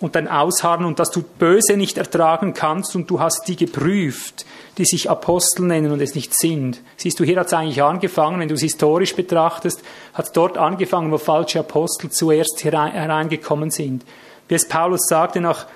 und 0.00 0.14
dein 0.14 0.28
Ausharren 0.28 0.84
und 0.84 0.98
dass 0.98 1.10
du 1.10 1.22
Böse 1.22 1.76
nicht 1.76 1.96
ertragen 1.96 2.52
kannst 2.52 2.94
und 2.94 3.08
du 3.08 3.20
hast 3.20 3.48
die 3.48 3.56
geprüft, 3.56 4.44
die 4.76 4.84
sich 4.84 5.08
Apostel 5.08 5.66
nennen 5.66 5.90
und 5.90 6.02
es 6.02 6.14
nicht 6.14 6.36
sind. 6.36 6.80
Siehst 6.96 7.18
du, 7.18 7.24
hier 7.24 7.40
hat 7.40 7.46
es 7.46 7.54
eigentlich 7.54 7.82
angefangen, 7.82 8.40
wenn 8.40 8.48
du 8.48 8.54
es 8.54 8.60
historisch 8.60 9.16
betrachtest, 9.16 9.82
hat 10.12 10.26
es 10.26 10.32
dort 10.32 10.58
angefangen, 10.58 11.10
wo 11.10 11.18
falsche 11.18 11.60
Apostel 11.60 12.10
zuerst 12.10 12.62
hereingekommen 12.62 13.70
sind. 13.70 14.04
Wie 14.48 14.54
es 14.54 14.68
Paulus 14.68 15.06
sagte, 15.08 15.40
nach, 15.40 15.66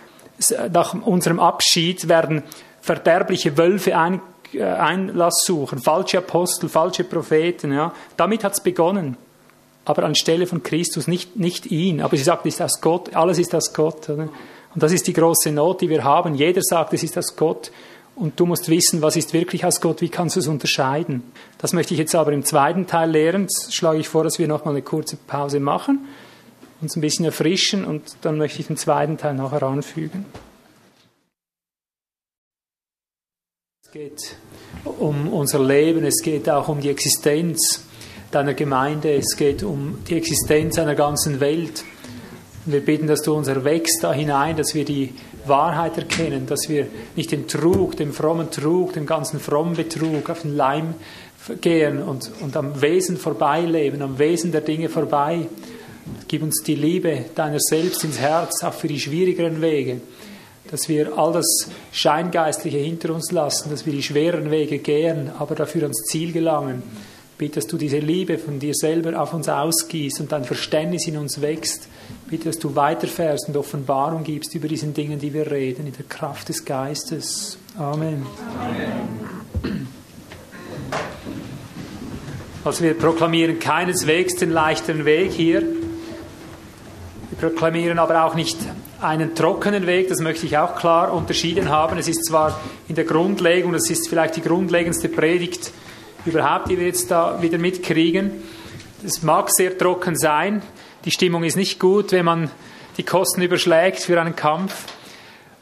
nach 0.71 0.95
unserem 0.95 1.41
Abschied 1.41 2.09
werden 2.09 2.43
verderbliche 2.83 3.57
Wölfe 3.57 3.97
ein, 3.97 4.21
äh, 4.53 4.63
Einlass 4.63 5.45
suchen, 5.45 5.79
falsche 5.79 6.19
Apostel, 6.19 6.69
falsche 6.69 7.05
Propheten. 7.05 7.73
Ja. 7.73 7.93
Damit 8.17 8.45
hat 8.45 8.53
es 8.53 8.61
begonnen 8.61 9.17
aber 9.85 10.05
anstelle 10.05 10.47
von 10.47 10.63
Christus 10.63 11.07
nicht, 11.07 11.37
nicht 11.37 11.67
ihn. 11.67 12.01
Aber 12.01 12.17
sie 12.17 12.23
sagt, 12.23 12.47
ist 12.47 12.63
aus 12.63 12.81
Gott, 12.81 13.15
alles 13.15 13.39
ist 13.39 13.55
aus 13.55 13.73
Gott. 13.73 14.09
Oder? 14.09 14.29
Und 14.75 14.83
das 14.83 14.93
ist 14.93 15.07
die 15.07 15.13
große 15.13 15.51
Not, 15.51 15.81
die 15.81 15.89
wir 15.89 16.05
haben. 16.05 16.35
Jeder 16.35 16.63
sagt, 16.63 16.93
es 16.93 17.03
ist 17.03 17.17
aus 17.19 17.35
Gott. 17.37 17.71
Und 18.15 18.39
du 18.39 18.45
musst 18.45 18.69
wissen, 18.69 19.01
was 19.01 19.17
ist 19.17 19.33
wirklich 19.33 19.65
aus 19.65 19.81
Gott, 19.81 20.03
wie 20.03 20.11
kannst 20.11 20.37
du 20.37 20.41
es 20.41 20.47
unterscheiden. 20.47 21.23
Das 21.59 21.73
möchte 21.73 21.95
ich 21.95 21.99
jetzt 21.99 22.15
aber 22.15 22.33
im 22.33 22.45
zweiten 22.45 22.87
Teil 22.87 23.11
lehren. 23.11 23.43
Jetzt 23.43 23.75
schlage 23.75 23.99
ich 23.99 24.09
vor, 24.09 24.25
dass 24.25 24.39
wir 24.39 24.47
nochmal 24.47 24.75
eine 24.75 24.83
kurze 24.83 25.17
Pause 25.17 25.59
machen, 25.59 26.07
uns 26.83 26.97
ein 26.97 27.01
bisschen 27.01 27.25
erfrischen 27.25 27.85
und 27.85 28.17
dann 28.21 28.37
möchte 28.37 28.61
ich 28.61 28.67
den 28.67 28.77
zweiten 28.77 29.17
Teil 29.17 29.35
nachher 29.35 29.63
anfügen. 29.63 30.27
Es 33.83 33.91
geht 33.91 34.37
um 34.85 35.33
unser 35.33 35.65
Leben, 35.65 36.05
es 36.05 36.23
geht 36.23 36.49
auch 36.51 36.69
um 36.69 36.81
die 36.81 36.91
Existenz 36.91 37.85
deiner 38.31 38.55
Gemeinde, 38.55 39.15
es 39.15 39.37
geht 39.37 39.63
um 39.63 39.99
die 40.09 40.17
Existenz 40.17 40.79
einer 40.79 40.95
ganzen 40.95 41.41
Welt. 41.41 41.85
Wir 42.65 42.85
bitten, 42.85 43.07
dass 43.07 43.23
du 43.23 43.35
uns 43.35 43.49
erwächst 43.49 44.05
da 44.05 44.13
hinein, 44.13 44.57
dass 44.57 44.75
wir 44.75 44.85
die 44.85 45.13
Wahrheit 45.47 45.97
erkennen, 45.99 46.47
dass 46.47 46.69
wir 46.69 46.87
nicht 47.17 47.33
den 47.33 47.49
Trug, 47.49 47.97
den 47.97 48.13
frommen 48.13 48.51
Trug, 48.51 48.93
den 48.93 49.07
ganzen 49.07 49.41
frommen 49.41 49.75
Betrug 49.75 50.31
auf 50.31 50.43
den 50.43 50.57
Leim 50.57 50.95
gehen 51.61 52.03
und, 52.03 52.31
und 52.41 52.57
am 52.57 52.81
Wesen 52.81 53.17
vorbeileben, 53.17 54.03
am 54.03 54.19
Wesen 54.19 54.53
der 54.53 54.61
Dinge 54.61 54.89
vorbei. 54.89 55.47
Gib 56.29 56.43
uns 56.43 56.63
die 56.63 56.75
Liebe 56.75 57.25
deiner 57.35 57.59
selbst 57.59 58.05
ins 58.05 58.19
Herz, 58.19 58.63
auch 58.63 58.75
für 58.75 58.89
die 58.89 59.01
schwierigeren 59.01 59.61
Wege, 59.61 60.01
dass 60.71 60.89
wir 60.89 61.19
all 61.19 61.33
das 61.33 61.69
Scheingeistliche 61.93 62.79
hinter 62.79 63.15
uns 63.15 63.33
lassen, 63.33 63.71
dass 63.71 63.87
wir 63.87 63.93
die 63.93 64.03
schweren 64.03 64.51
Wege 64.51 64.79
gehen, 64.79 65.31
aber 65.39 65.55
dafür 65.55 65.83
ans 65.83 66.05
Ziel 66.05 66.33
gelangen 66.33 66.83
Bitte, 67.41 67.55
dass 67.55 67.67
du 67.67 67.79
diese 67.79 68.01
Liebe 68.01 68.37
von 68.37 68.59
dir 68.59 68.75
selber 68.75 69.19
auf 69.19 69.33
uns 69.33 69.49
ausgießt 69.49 70.21
und 70.21 70.31
dein 70.31 70.45
Verständnis 70.45 71.07
in 71.07 71.17
uns 71.17 71.41
wächst. 71.41 71.89
Bitte, 72.29 72.51
dass 72.51 72.59
du 72.59 72.77
weiterfährst 72.77 73.49
und 73.49 73.57
Offenbarung 73.57 74.25
gibst 74.25 74.55
über 74.55 74.69
diesen 74.69 74.93
Dingen, 74.93 75.19
die 75.19 75.33
wir 75.33 75.51
reden, 75.51 75.87
in 75.87 75.95
der 75.95 76.05
Kraft 76.05 76.51
des 76.51 76.67
Geistes. 76.67 77.57
Amen. 77.79 78.27
Amen. 79.63 79.89
Also 82.63 82.85
wir 82.85 82.93
proklamieren 82.93 83.59
keineswegs 83.59 84.37
den 84.37 84.51
leichteren 84.51 85.07
Weg 85.07 85.33
hier. 85.33 85.63
Wir 85.63 87.49
proklamieren 87.49 87.99
aber 87.99 88.27
auch 88.27 88.35
nicht 88.35 88.59
einen 89.01 89.35
trockenen 89.35 89.87
Weg, 89.87 90.09
das 90.11 90.21
möchte 90.21 90.45
ich 90.45 90.59
auch 90.59 90.77
klar 90.77 91.11
unterschieden 91.15 91.71
haben. 91.71 91.97
Es 91.97 92.07
ist 92.07 92.27
zwar 92.27 92.61
in 92.87 92.97
der 92.97 93.05
Grundlegung, 93.05 93.73
das 93.73 93.89
ist 93.89 94.11
vielleicht 94.11 94.37
die 94.37 94.43
grundlegendste 94.43 95.09
Predigt 95.09 95.73
überhaupt, 96.27 96.71
die 96.71 96.79
wir 96.79 96.87
jetzt 96.87 97.11
da 97.11 97.41
wieder 97.41 97.59
mitkriegen. 97.59 98.43
Es 99.05 99.23
mag 99.23 99.51
sehr 99.51 99.77
trocken 99.77 100.17
sein. 100.17 100.63
Die 101.05 101.11
Stimmung 101.11 101.45
ist 101.45 101.57
nicht 101.57 101.79
gut, 101.79 102.13
wenn 102.13 102.25
man 102.25 102.51
die 102.97 103.03
Kosten 103.03 103.43
überschlägt 103.43 104.01
für 104.01 104.21
einen 104.21 104.37
Kampf. 104.37 104.85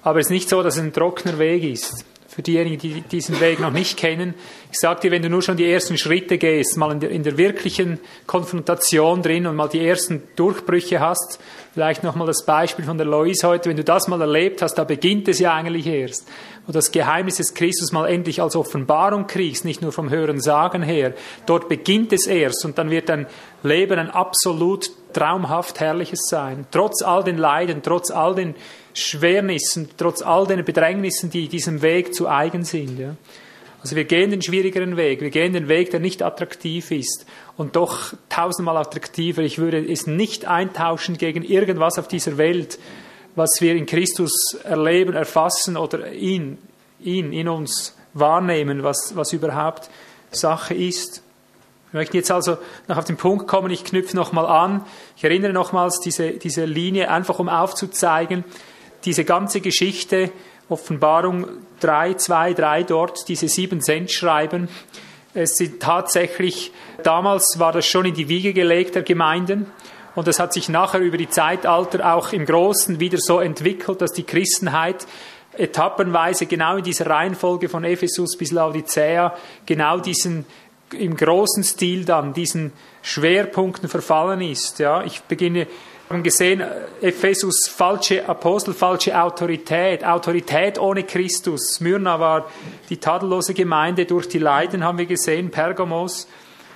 Aber 0.03 0.19
es 0.19 0.27
ist 0.27 0.31
nicht 0.31 0.49
so, 0.49 0.63
dass 0.63 0.77
es 0.77 0.83
ein 0.83 0.93
trockener 0.93 1.39
Weg 1.39 1.63
ist. 1.63 2.05
Für 2.29 2.43
diejenigen, 2.43 2.79
die 2.79 3.01
diesen 3.01 3.41
Weg 3.41 3.59
noch 3.59 3.73
nicht 3.73 3.97
kennen, 3.97 4.35
ich 4.71 4.79
sage 4.79 5.01
dir, 5.01 5.11
wenn 5.11 5.23
du 5.23 5.31
nur 5.31 5.43
schon 5.43 5.57
die 5.57 5.71
ersten 5.71 5.99
Schritte 5.99 6.39
gehst, 6.39 6.77
mal 6.77 6.93
in 6.93 7.01
der, 7.01 7.11
in 7.11 7.23
der 7.23 7.37
wirklichen 7.37 7.99
Konfrontation 8.27 9.23
drin 9.23 9.47
und 9.47 9.57
mal 9.57 9.69
die 9.69 9.85
ersten 9.85 10.23
Durchbrüche 10.37 11.01
hast, 11.01 11.41
vielleicht 11.79 12.03
nochmal 12.03 12.27
das 12.27 12.45
Beispiel 12.45 12.85
von 12.85 12.99
der 12.99 13.07
Lois 13.07 13.45
heute, 13.45 13.71
wenn 13.71 13.77
du 13.77 13.85
das 13.85 14.09
mal 14.09 14.21
erlebt 14.21 14.63
hast, 14.63 14.75
da 14.75 14.83
beginnt 14.83 15.29
es 15.29 15.39
ja 15.39 15.55
eigentlich 15.55 15.87
erst 15.87 16.27
wo 16.69 16.73
das 16.73 16.93
Geheimnis 16.93 17.37
des 17.37 17.55
Christus 17.55 17.93
mal 17.93 18.07
endlich 18.07 18.43
als 18.43 18.55
Offenbarung 18.55 19.27
kriegst, 19.27 19.65
nicht 19.65 19.81
nur 19.81 19.91
vom 19.91 20.11
Hören 20.11 20.39
Sagen 20.39 20.83
her. 20.83 21.15
Dort 21.47 21.67
beginnt 21.71 22.13
es 22.13 22.27
erst 22.27 22.63
und 22.67 22.77
dann 22.77 22.91
wird 22.91 23.09
dein 23.09 23.27
Leben 23.63 23.99
ein 23.99 24.11
absolut 24.11 24.91
traumhaft 25.15 25.81
herrliches 25.81 26.29
sein. 26.29 26.67
Trotz 26.71 27.01
all 27.01 27.25
den 27.25 27.39
Leiden, 27.39 27.81
trotz 27.83 28.11
all 28.11 28.35
den 28.35 28.55
Schwernissen, 28.93 29.89
trotz 29.97 30.21
all 30.21 30.47
den 30.47 30.63
Bedrängnissen, 30.63 31.31
die 31.31 31.49
diesem 31.49 31.81
Weg 31.81 32.13
zu 32.13 32.29
eigen 32.29 32.65
sind. 32.65 32.99
Ja. 32.99 33.17
Also 33.81 33.97
wir 33.97 34.05
gehen 34.05 34.31
den 34.31 34.43
schwierigeren 34.43 34.99
Weg, 34.99 35.23
wir 35.23 35.31
gehen 35.31 35.55
den 35.55 35.69
Weg, 35.69 35.91
der 35.91 36.01
nicht 36.01 36.23
attraktiv 36.23 36.91
ist 36.91 37.25
und 37.59 37.75
doch 37.77 38.15
tausendmal 38.29 38.77
attraktiver. 38.77 39.43
Ich 39.43 39.59
würde 39.59 39.85
es 39.85 40.07
nicht 40.07 40.47
eintauschen 40.47 41.19
gegen 41.19 41.43
irgendwas 41.43 41.99
auf 41.99 42.09
dieser 42.09 42.39
Welt, 42.39 42.79
was 43.35 43.61
wir 43.61 43.75
in 43.75 43.85
Christus 43.85 44.57
erleben, 44.63 45.15
erfassen 45.15 45.77
oder 45.77 46.13
ihn, 46.13 46.57
ihn 47.01 47.33
in 47.33 47.49
uns 47.49 47.97
wahrnehmen, 48.15 48.85
was, 48.85 49.17
was 49.17 49.33
überhaupt 49.33 49.91
Sache 50.31 50.73
ist. 50.73 51.23
Wir 51.91 52.01
möchten 52.01 52.17
jetzt 52.17 52.31
also 52.31 52.59
noch 52.87 52.97
auf 52.97 53.05
den 53.05 53.17
Punkt 53.17 53.49
kommen, 53.49 53.73
ich 53.73 53.85
knüpfe 53.85 54.15
nochmal 54.15 54.47
an. 54.47 54.85
Ich 55.17 55.25
erinnere 55.25 55.53
nochmals 55.53 55.99
diese, 56.01 56.33
diese 56.33 56.65
Linie, 56.65 57.11
einfach 57.11 57.41
um 57.41 57.49
aufzuzeigen, 57.49 58.45
diese 59.05 59.25
ganze 59.25 59.61
Geschichte, 59.61 60.31
Offenbarung 60.69 61.49
3, 61.81 62.15
2, 62.15 62.55
3 62.55 62.83
dort, 62.85 63.29
diese 63.29 63.49
sieben 63.49 63.81
Sendschreiben, 63.81 64.69
es 65.39 65.57
sind 65.57 65.81
tatsächlich, 65.81 66.73
damals 67.03 67.59
war 67.59 67.73
das 67.73 67.87
schon 67.87 68.07
in 68.07 68.15
die 68.15 68.29
Wiege 68.29 68.53
gelegt 68.53 68.97
der 68.97 69.03
Gemeinden. 69.03 69.67
Und 70.15 70.27
es 70.27 70.41
hat 70.41 70.53
sich 70.53 70.69
nachher 70.69 71.01
über 71.01 71.17
die 71.17 71.29
Zeitalter 71.29 72.15
auch 72.15 72.33
im 72.33 72.45
Großen 72.45 72.99
wieder 72.99 73.19
so 73.21 73.39
entwickelt, 73.39 74.01
dass 74.01 74.13
die 74.13 74.25
Christenheit 74.25 75.07
etappenweise 75.57 76.47
genau 76.47 76.77
in 76.77 76.85
dieser 76.85 77.07
Reihenfolge 77.07 77.69
von 77.69 77.85
Ephesus 77.85 78.37
bis 78.37 78.51
Laodicea 78.51 79.37
genau 79.65 79.99
diesen 79.99 80.45
im 80.93 81.17
großen 81.17 81.63
Stil 81.65 82.05
dann 82.05 82.33
diesen 82.33 82.73
Schwerpunkten 83.03 83.89
verfallen 83.89 84.41
ist. 84.41 84.79
Ja, 84.79 85.05
ich 85.05 85.21
beginne 85.23 85.67
wir 86.09 86.15
haben 86.15 86.23
gesehen, 86.23 86.65
Ephesus, 87.03 87.69
falsche 87.69 88.27
Apostel, 88.27 88.73
falsche 88.73 89.21
Autorität, 89.21 90.03
Autorität 90.03 90.79
ohne 90.79 91.03
Christus. 91.03 91.75
Smyrna 91.75 92.19
war 92.19 92.47
die 92.89 92.97
tadellose 92.97 93.53
Gemeinde 93.53 94.07
durch 94.07 94.27
die 94.27 94.39
Leiden, 94.39 94.83
haben 94.83 94.97
wir 94.97 95.05
gesehen, 95.05 95.51
Pergamos. 95.51 96.27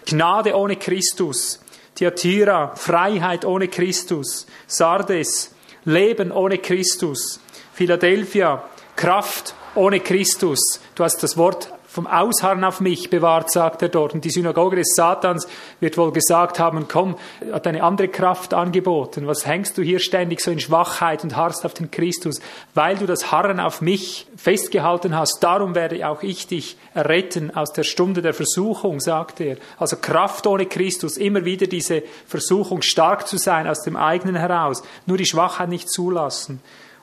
Gnade 0.04 0.54
ohne 0.54 0.76
Christus. 0.76 1.60
Thyatira, 1.94 2.74
Freiheit 2.76 3.46
ohne 3.46 3.68
Christus. 3.68 4.46
Sardes, 4.66 5.54
Leben 5.86 6.30
ohne 6.30 6.58
Christus. 6.58 7.40
Philadelphia, 7.72 8.62
Kraft 8.96 9.54
ohne 9.74 10.00
Christus. 10.00 10.78
Du 10.94 11.04
hast 11.04 11.22
das 11.22 11.38
Wort 11.38 11.72
vom 11.92 12.06
Ausharren 12.06 12.64
auf 12.64 12.80
mich 12.80 13.10
bewahrt, 13.10 13.52
sagt 13.52 13.82
er 13.82 13.90
dort. 13.90 14.14
Und 14.14 14.24
die 14.24 14.30
Synagoge 14.30 14.76
des 14.76 14.94
Satans 14.94 15.46
wird 15.78 15.98
wohl 15.98 16.10
gesagt 16.10 16.58
haben, 16.58 16.88
komm, 16.88 17.16
hat 17.52 17.66
eine 17.66 17.82
andere 17.82 18.08
Kraft 18.08 18.54
angeboten. 18.54 19.26
Was 19.26 19.46
hängst 19.46 19.76
du 19.76 19.82
hier 19.82 20.00
ständig 20.00 20.40
so 20.40 20.50
in 20.50 20.58
Schwachheit 20.58 21.22
und 21.22 21.36
harrst 21.36 21.66
auf 21.66 21.74
den 21.74 21.90
Christus? 21.90 22.40
Weil 22.72 22.96
du 22.96 23.04
das 23.04 23.30
Harren 23.30 23.60
auf 23.60 23.82
mich 23.82 24.26
festgehalten 24.36 25.14
hast, 25.14 25.40
darum 25.42 25.74
werde 25.74 26.08
auch 26.08 26.22
ich 26.22 26.46
dich 26.46 26.78
erretten 26.94 27.54
aus 27.54 27.74
der 27.74 27.82
Stunde 27.82 28.22
der 28.22 28.32
Versuchung, 28.32 28.98
sagt 28.98 29.40
er. 29.40 29.58
Also 29.78 29.96
Kraft 29.96 30.46
ohne 30.46 30.64
Christus, 30.64 31.18
immer 31.18 31.44
wieder 31.44 31.66
diese 31.66 32.02
Versuchung, 32.26 32.80
stark 32.80 33.28
zu 33.28 33.36
sein 33.36 33.68
aus 33.68 33.82
dem 33.82 33.96
eigenen 33.96 34.36
heraus, 34.36 34.82
nur 35.04 35.18
die 35.18 35.26
Schwachheit 35.26 35.68
nicht 35.68 35.90
zulassen. 35.90 36.62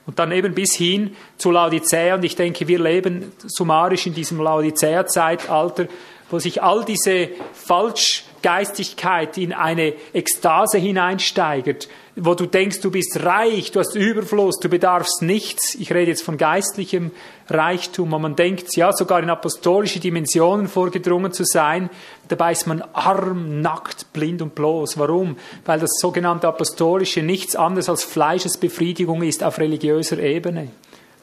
Und 0.10 0.18
dann 0.18 0.32
eben 0.32 0.56
bis 0.56 0.74
hin 0.74 1.16
zu 1.38 1.52
Laodicea. 1.52 2.16
Und 2.16 2.26
ich 2.26 2.36
denke, 2.36 2.68
wir 2.68 2.80
leben 2.80 3.32
summarisch 3.46 4.08
in 4.08 4.16
diesem 4.16 4.42
Laodicea-Zeitalter, 4.42 5.86
wo 6.32 6.40
sich 6.40 6.64
all 6.64 6.84
diese 6.84 7.30
Falschgeistigkeit 8.42 9.38
in 9.38 9.54
eine 9.54 9.94
Ekstase 10.14 10.78
hineinsteigert, 10.78 11.88
wo 12.16 12.34
du 12.34 12.46
denkst, 12.46 12.82
du 12.82 12.92
bist 12.92 13.24
reich, 13.24 13.72
du 13.72 13.80
hast 13.80 13.96
Überfluss, 13.96 14.60
du 14.60 14.70
bedarfst 14.70 15.22
nichts. 15.22 15.76
Ich 15.76 15.94
rede 15.94 16.12
jetzt 16.12 16.24
von 16.24 16.38
geistlichem 16.38 17.12
Reichtum, 17.50 18.12
wo 18.12 18.20
man 18.20 18.36
denkt, 18.36 18.76
ja, 18.76 18.92
sogar 18.92 19.22
in 19.22 19.30
apostolische 19.30 20.00
Dimensionen 20.00 20.68
vorgedrungen 20.68 21.32
zu 21.32 21.44
sein. 21.46 21.90
Dabei 22.28 22.52
ist 22.52 22.68
man 22.68 22.82
arm, 22.94 23.62
nackt, 23.62 24.12
blind 24.14 24.42
und 24.42 24.56
bloß. 24.56 24.98
Warum? 24.98 25.38
Weil 25.66 25.80
das 25.80 25.92
sogenannte 26.00 26.48
apostolische 26.48 27.22
nichts 27.22 27.56
anderes 27.56 27.90
als 27.90 28.04
Fleischesbefriedigung 28.04 29.24
ist 29.24 29.44
auf 29.44 29.60
religiöser 29.60 30.20
Ebene. 30.20 30.70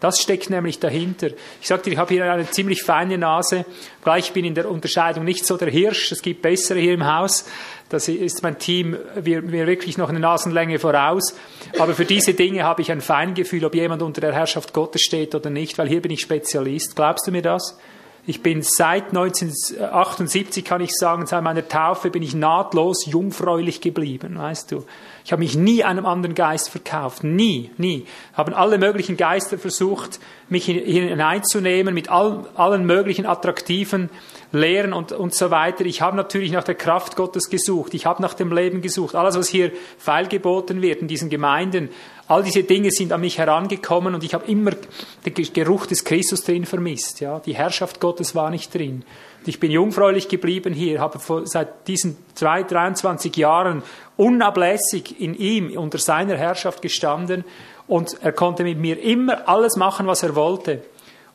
Das 0.01 0.21
steckt 0.21 0.51
nämlich 0.51 0.79
dahinter. 0.79 1.29
Ich 1.61 1.69
sagte, 1.69 1.89
ich 1.89 1.97
habe 1.97 2.13
hier 2.13 2.31
eine 2.31 2.51
ziemlich 2.51 2.83
feine 2.83 3.17
Nase. 3.17 3.65
Gleich 4.05 4.33
bin 4.33 4.45
in 4.45 4.55
der 4.55 4.71
Unterscheidung 4.71 5.25
nicht 5.25 5.47
so 5.47 5.57
der 5.57 5.71
Hirsch. 5.71 6.13
Es 6.13 6.21
gibt 6.21 6.43
bessere 6.43 6.79
hier 6.79 6.93
im 6.93 7.07
Haus. 7.07 7.47
Das 7.89 8.09
ist 8.09 8.43
mein 8.43 8.59
Team 8.59 8.97
mir, 9.25 9.41
mir 9.41 9.67
wirklich 9.67 9.97
noch 9.97 10.11
eine 10.11 10.21
Nasenlänge 10.21 10.79
voraus. 10.79 11.35
Aber 11.79 11.95
für 11.95 12.05
diese 12.05 12.35
Dinge 12.35 12.65
habe 12.65 12.83
ich 12.83 12.93
ein 12.93 13.01
Feingefühl, 13.01 13.65
ob 13.65 13.75
jemand 13.75 14.03
unter 14.03 14.21
der 14.21 14.35
Herrschaft 14.35 14.75
Gottes 14.75 15.01
steht 15.03 15.35
oder 15.35 15.49
nicht, 15.49 15.79
weil 15.79 15.89
hier 15.89 16.03
bin 16.03 16.11
ich 16.11 16.21
Spezialist. 16.21 16.95
Glaubst 16.95 17.27
du 17.27 17.31
mir 17.31 17.43
das? 17.43 17.79
Ich 18.29 18.43
bin 18.43 18.63
seit 18.63 19.11
1978, 19.11 20.65
kann 20.65 20.81
ich 20.81 20.91
sagen, 20.93 21.27
seit 21.27 21.45
meiner 21.45 21.69
Taufe 21.69 22.11
bin 22.11 22.25
ich 22.25 22.35
nahtlos 22.35 23.07
jungfräulich 23.07 23.81
geblieben, 23.81 24.37
weißt 24.37 24.73
du. 24.73 24.85
Ich 25.25 25.31
habe 25.31 25.41
mich 25.41 25.57
nie 25.57 25.85
einem 25.85 26.05
anderen 26.07 26.35
Geist 26.35 26.71
verkauft, 26.71 27.23
nie, 27.23 27.71
nie. 27.79 28.05
Haben 28.33 28.53
alle 28.53 28.79
möglichen 28.79 29.17
Geister 29.17 29.59
versucht, 29.59 30.19
mich 30.49 30.67
hineinzunehmen 30.67 31.95
mit 31.95 32.09
all, 32.09 32.49
allen 32.57 32.85
möglichen 32.85 33.27
attraktiven 33.27 34.11
Lehren 34.51 34.93
und, 34.93 35.13
und 35.13 35.33
so 35.33 35.53
weiter. 35.53 35.85
Ich 35.85 36.03
habe 36.03 36.17
natürlich 36.17 36.51
nach 36.51 36.65
der 36.65 36.75
Kraft 36.75 37.15
Gottes 37.15 37.49
gesucht. 37.49 37.95
Ich 37.95 38.07
habe 38.07 38.23
nach 38.23 38.35
dem 38.35 38.53
Leben 38.53 38.83
gesucht. 38.83 39.15
Alles, 39.15 39.39
was 39.39 39.49
hier 39.49 39.71
feilgeboten 39.99 40.83
wird 40.83 41.01
in 41.01 41.09
diesen 41.09 41.31
Gemeinden, 41.31 41.91
all 42.29 42.43
diese 42.43 42.65
Dinge 42.65 42.91
sind 42.91 43.13
an 43.13 43.21
mich 43.21 43.39
herangekommen 43.39 44.15
und 44.15 44.25
ich 44.25 44.35
habe 44.35 44.47
immer 44.51 44.73
den 45.25 45.35
Geruch 45.35 45.87
des 45.87 46.05
Christus 46.05 46.43
drin 46.43 46.67
vermisst. 46.67 47.21
Ja, 47.21 47.39
die 47.39 47.55
Herrschaft 47.55 48.01
Gottes 48.01 48.35
war 48.35 48.51
nicht 48.51 48.75
drin. 48.75 49.05
Und 49.41 49.49
ich 49.49 49.61
bin 49.61 49.71
jungfräulich 49.71 50.29
geblieben 50.29 50.75
hier, 50.75 51.01
habe 51.01 51.21
seit 51.45 51.87
diesen 51.87 52.17
zwei, 52.35 52.65
23 52.65 53.37
Jahren 53.37 53.83
unablässig 54.17 55.21
in 55.21 55.35
ihm 55.35 55.77
unter 55.77 55.99
seiner 55.99 56.37
Herrschaft 56.37 56.83
gestanden 56.83 57.45
und 57.87 58.17
er 58.23 58.33
konnte 58.33 58.65
mit 58.65 58.79
mir 58.79 59.01
immer 59.01 59.49
alles 59.49 59.77
machen, 59.77 60.07
was 60.07 60.23
er 60.23 60.35
wollte. 60.35 60.83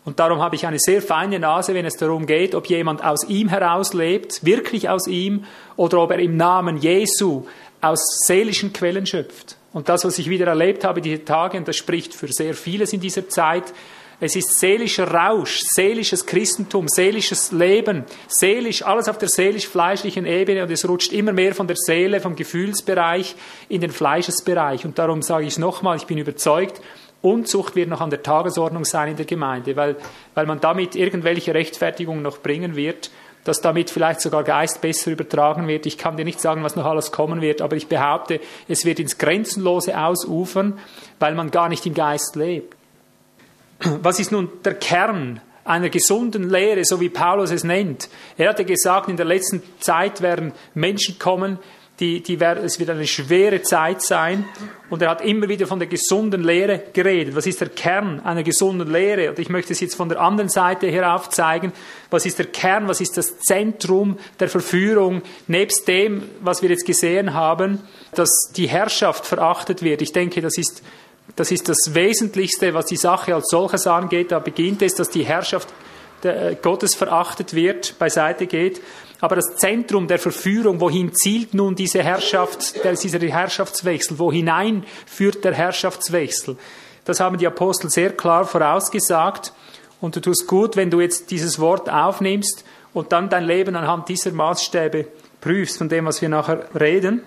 Und 0.04 0.20
darum 0.20 0.42
habe 0.42 0.56
ich 0.56 0.66
eine 0.66 0.80
sehr 0.80 1.02
feine 1.02 1.40
Nase, 1.40 1.74
wenn 1.76 1.86
es 1.86 1.96
darum 1.96 2.26
geht, 2.26 2.56
ob 2.56 2.68
jemand 2.68 3.04
aus 3.04 3.24
ihm 3.24 3.50
heraus 3.50 3.94
lebt, 3.94 4.44
wirklich 4.44 4.90
aus 4.90 5.08
ihm, 5.08 5.46
oder 5.76 6.00
ob 6.00 6.12
er 6.12 6.20
im 6.20 6.38
Namen 6.38 6.78
Jesu 6.78 7.46
aus 7.82 8.26
seelischen 8.26 8.74
Quellen 8.74 9.06
schöpft. 9.06 9.58
Und 9.74 9.90
das, 9.90 10.04
was 10.04 10.18
ich 10.20 10.30
wieder 10.30 10.48
erlebt 10.48 10.84
habe 10.84 11.02
diese 11.02 11.24
Tage, 11.24 11.58
und 11.58 11.68
das 11.68 11.78
spricht 11.78 12.14
für 12.14 12.28
sehr 12.28 12.54
vieles 12.54 12.94
in 12.94 13.00
dieser 13.00 13.30
Zeit, 13.30 13.74
es 14.24 14.36
ist 14.36 14.60
seelischer 14.60 15.12
Rausch, 15.12 15.62
seelisches 15.64 16.28
Christentum, 16.28 16.88
seelisches 16.88 17.52
Leben, 17.52 18.04
seelisch, 18.28 18.84
alles 18.84 19.10
auf 19.10 19.18
der 19.18 19.30
seelisch-fleischlichen 19.30 20.28
Ebene 20.28 20.62
und 20.62 20.70
es 20.70 20.88
rutscht 20.88 21.12
immer 21.12 21.34
mehr 21.34 21.56
von 21.56 21.66
der 21.66 21.76
Seele, 21.76 22.20
vom 22.20 22.36
Gefühlsbereich 22.36 23.36
in 23.68 23.82
den 23.82 23.90
Fleischesbereich. 23.90 24.86
Und 24.86 25.00
darum 25.00 25.24
sage 25.24 25.46
ich 25.46 25.54
es 25.54 25.58
nochmal, 25.58 25.98
ich 25.98 26.06
bin 26.06 26.20
überzeugt, 26.20 26.82
Unzucht 27.24 27.76
wird 27.76 27.90
noch 27.90 28.02
an 28.02 28.10
der 28.10 28.24
Tagesordnung 28.24 28.84
sein 28.84 29.12
in 29.12 29.16
der 29.16 29.26
Gemeinde, 29.26 29.76
weil, 29.76 29.96
weil 30.34 30.46
man 30.46 30.60
damit 30.60 30.96
irgendwelche 30.96 31.54
Rechtfertigungen 31.54 32.24
noch 32.24 32.40
bringen 32.40 32.76
wird, 32.76 33.12
dass 33.44 33.62
damit 33.62 33.90
vielleicht 33.90 34.22
sogar 34.22 34.44
Geist 34.44 34.82
besser 34.82 35.12
übertragen 35.12 35.68
wird. 35.68 35.86
Ich 35.86 35.98
kann 35.98 36.18
dir 36.18 36.26
nicht 36.26 36.40
sagen, 36.40 36.64
was 36.64 36.76
noch 36.76 36.86
alles 36.86 37.12
kommen 37.12 37.42
wird, 37.42 37.62
aber 37.62 37.76
ich 37.76 37.88
behaupte, 37.88 38.40
es 38.68 38.86
wird 38.86 39.00
ins 39.00 39.18
Grenzenlose 39.18 39.98
ausufern, 39.98 40.80
weil 41.20 41.36
man 41.36 41.52
gar 41.52 41.70
nicht 41.70 41.86
im 41.86 41.94
Geist 41.94 42.36
lebt. 42.36 42.76
Was 43.80 44.20
ist 44.20 44.32
nun 44.32 44.50
der 44.64 44.76
Kern 44.76 45.42
einer 45.64 45.90
gesunden 45.90 46.50
Lehre, 46.50 46.86
so 46.86 47.00
wie 47.00 47.10
Paulus 47.10 47.52
es 47.52 47.64
nennt? 47.64 48.10
Er 48.38 48.50
hatte 48.50 48.66
gesagt, 48.66 49.10
in 49.10 49.18
der 49.18 49.26
letzten 49.26 49.64
Zeit 49.80 50.22
werden 50.22 50.54
Menschen 50.74 51.18
kommen, 51.18 51.58
die, 52.02 52.22
die, 52.22 52.36
es 52.42 52.80
wird 52.80 52.90
eine 52.90 53.06
schwere 53.06 53.62
Zeit 53.62 54.02
sein. 54.02 54.46
Und 54.90 55.04
er 55.04 55.12
hat 55.12 55.22
immer 55.22 55.48
wieder 55.48 55.68
von 55.68 55.78
der 55.78 55.88
gesunden 55.88 56.44
Lehre 56.44 56.84
geredet. 56.92 57.36
Was 57.36 57.46
ist 57.46 57.62
der 57.62 57.70
Kern 57.70 58.20
einer 58.22 58.42
gesunden 58.42 58.92
Lehre? 58.92 59.30
Und 59.30 59.40
ich 59.40 59.50
möchte 59.50 59.72
es 59.72 59.80
jetzt 59.80 59.96
von 59.96 60.10
der 60.10 60.20
anderen 60.20 60.50
Seite 60.50 60.88
her 60.88 61.16
aufzeigen. 61.16 61.72
Was 62.10 62.26
ist 62.26 62.40
der 62.40 62.48
Kern? 62.48 62.88
Was 62.88 63.02
ist 63.02 63.18
das 63.18 63.38
Zentrum 63.40 64.18
der 64.40 64.50
Verführung? 64.50 65.22
Nebst 65.48 65.88
dem, 65.88 66.24
was 66.42 66.64
wir 66.64 66.72
jetzt 66.72 66.88
gesehen 66.88 67.36
haben, 67.36 67.80
dass 68.16 68.52
die 68.56 68.68
Herrschaft 68.68 69.28
verachtet 69.28 69.84
wird. 69.84 70.02
Ich 70.02 70.12
denke, 70.12 70.42
das 70.42 70.58
ist, 70.58 70.82
das 71.36 71.52
ist 71.52 71.70
das 71.70 71.94
Wesentlichste, 71.94 72.74
was 72.74 72.88
die 72.88 72.98
Sache 72.98 73.36
als 73.36 73.50
solches 73.50 73.86
angeht. 73.86 74.32
Da 74.32 74.40
beginnt 74.40 74.82
es, 74.82 74.96
dass 74.96 75.10
die 75.10 75.24
Herrschaft 75.24 75.70
äh, 76.24 76.56
Gottes 76.62 76.96
verachtet 76.96 77.54
wird, 77.54 77.98
beiseite 78.00 78.48
geht. 78.48 78.82
Aber 79.22 79.36
das 79.36 79.56
Zentrum 79.56 80.08
der 80.08 80.18
Verführung, 80.18 80.82
wohin 80.82 81.14
zielt 81.14 81.54
nun 81.54 81.76
diese 81.76 82.02
Herrschaft, 82.02 82.74
dieser 83.04 83.20
Herrschaftswechsel, 83.20 84.18
wohinein 84.18 84.84
führt 85.06 85.46
der 85.46 85.54
Herrschaftswechsel? 85.54 86.58
Das 87.06 87.20
haben 87.20 87.38
die 87.38 87.46
Apostel 87.46 87.90
sehr 87.90 88.12
klar 88.12 88.46
vorausgesagt. 88.46 89.54
Und 90.02 90.16
du 90.16 90.20
tust 90.20 90.48
gut, 90.48 90.76
wenn 90.76 90.90
du 90.90 91.00
jetzt 91.00 91.30
dieses 91.30 91.60
Wort 91.60 91.88
aufnimmst 91.90 92.66
und 92.94 93.12
dann 93.12 93.30
dein 93.30 93.46
Leben 93.46 93.76
anhand 93.76 94.10
dieser 94.10 94.32
Maßstäbe 94.32 95.08
prüfst, 95.40 95.78
von 95.78 95.88
dem, 95.88 96.06
was 96.06 96.22
wir 96.22 96.30
nachher 96.30 96.68
reden. 96.80 97.22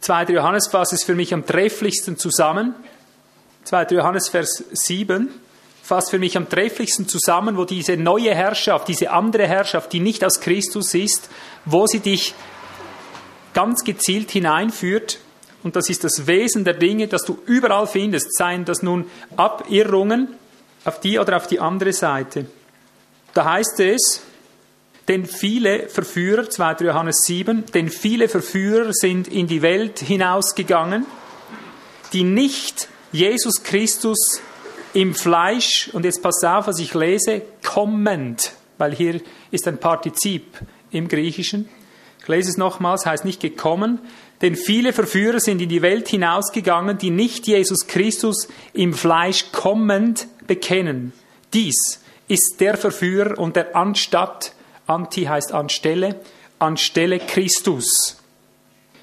2. 0.00 0.24
Johannes 0.26 0.68
fasst 0.68 0.92
es 0.92 1.02
für 1.02 1.16
mich 1.16 1.34
am 1.34 1.44
trefflichsten 1.44 2.16
zusammen. 2.16 2.76
2. 3.64 3.86
Johannes 3.90 4.28
Vers 4.28 4.62
7 4.70 5.28
fasst 5.86 6.10
für 6.10 6.18
mich 6.18 6.36
am 6.36 6.48
trefflichsten 6.48 7.06
zusammen, 7.06 7.56
wo 7.56 7.64
diese 7.64 7.96
neue 7.96 8.34
Herrschaft, 8.34 8.88
diese 8.88 9.10
andere 9.10 9.46
Herrschaft, 9.46 9.92
die 9.92 10.00
nicht 10.00 10.24
aus 10.24 10.40
Christus 10.40 10.92
ist, 10.94 11.30
wo 11.64 11.86
sie 11.86 12.00
dich 12.00 12.34
ganz 13.54 13.84
gezielt 13.84 14.32
hineinführt. 14.32 15.20
Und 15.62 15.76
das 15.76 15.88
ist 15.88 16.02
das 16.02 16.26
Wesen 16.26 16.64
der 16.64 16.74
Dinge, 16.74 17.06
das 17.06 17.24
du 17.24 17.38
überall 17.46 17.86
findest, 17.86 18.36
seien 18.36 18.64
das 18.64 18.82
nun 18.82 19.08
Abirrungen 19.36 20.34
auf 20.84 20.98
die 20.98 21.20
oder 21.20 21.36
auf 21.36 21.46
die 21.46 21.60
andere 21.60 21.92
Seite. 21.92 22.46
Da 23.32 23.44
heißt 23.44 23.78
es, 23.78 24.22
denn 25.06 25.24
viele 25.24 25.88
Verführer, 25.88 26.50
2. 26.50 26.84
Johannes 26.84 27.18
7, 27.26 27.66
denn 27.66 27.90
viele 27.90 28.28
Verführer 28.28 28.92
sind 28.92 29.28
in 29.28 29.46
die 29.46 29.62
Welt 29.62 30.00
hinausgegangen, 30.00 31.06
die 32.12 32.24
nicht 32.24 32.88
Jesus 33.12 33.62
Christus 33.62 34.40
im 34.96 35.14
Fleisch, 35.14 35.90
und 35.92 36.06
jetzt 36.06 36.22
passt 36.22 36.42
auf, 36.42 36.68
was 36.68 36.78
ich 36.78 36.94
lese, 36.94 37.42
kommend, 37.62 38.52
weil 38.78 38.94
hier 38.94 39.20
ist 39.50 39.68
ein 39.68 39.76
Partizip 39.76 40.56
im 40.90 41.06
Griechischen. 41.06 41.68
Ich 42.18 42.28
lese 42.28 42.48
es 42.48 42.56
nochmals, 42.56 43.04
heißt 43.04 43.26
nicht 43.26 43.42
gekommen, 43.42 43.98
denn 44.40 44.56
viele 44.56 44.94
Verführer 44.94 45.38
sind 45.38 45.60
in 45.60 45.68
die 45.68 45.82
Welt 45.82 46.08
hinausgegangen, 46.08 46.96
die 46.96 47.10
nicht 47.10 47.46
Jesus 47.46 47.86
Christus 47.86 48.48
im 48.72 48.94
Fleisch 48.94 49.52
kommend 49.52 50.28
bekennen. 50.46 51.12
Dies 51.52 52.00
ist 52.26 52.56
der 52.60 52.78
Verführer 52.78 53.38
und 53.38 53.54
der 53.54 53.76
anstatt, 53.76 54.54
anti 54.86 55.24
heißt 55.24 55.52
anstelle, 55.52 56.20
anstelle 56.58 57.18
Christus. 57.18 58.16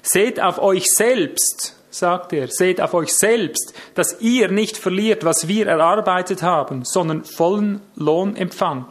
Seht 0.02 0.42
auf 0.42 0.58
euch 0.58 0.86
selbst, 0.86 1.76
sagt 1.94 2.32
er, 2.32 2.48
seht 2.48 2.80
auf 2.80 2.94
euch 2.94 3.12
selbst, 3.14 3.74
dass 3.94 4.20
ihr 4.20 4.48
nicht 4.48 4.76
verliert, 4.76 5.24
was 5.24 5.48
wir 5.48 5.66
erarbeitet 5.66 6.42
haben, 6.42 6.84
sondern 6.84 7.24
vollen 7.24 7.80
Lohn 7.96 8.36
empfangt. 8.36 8.86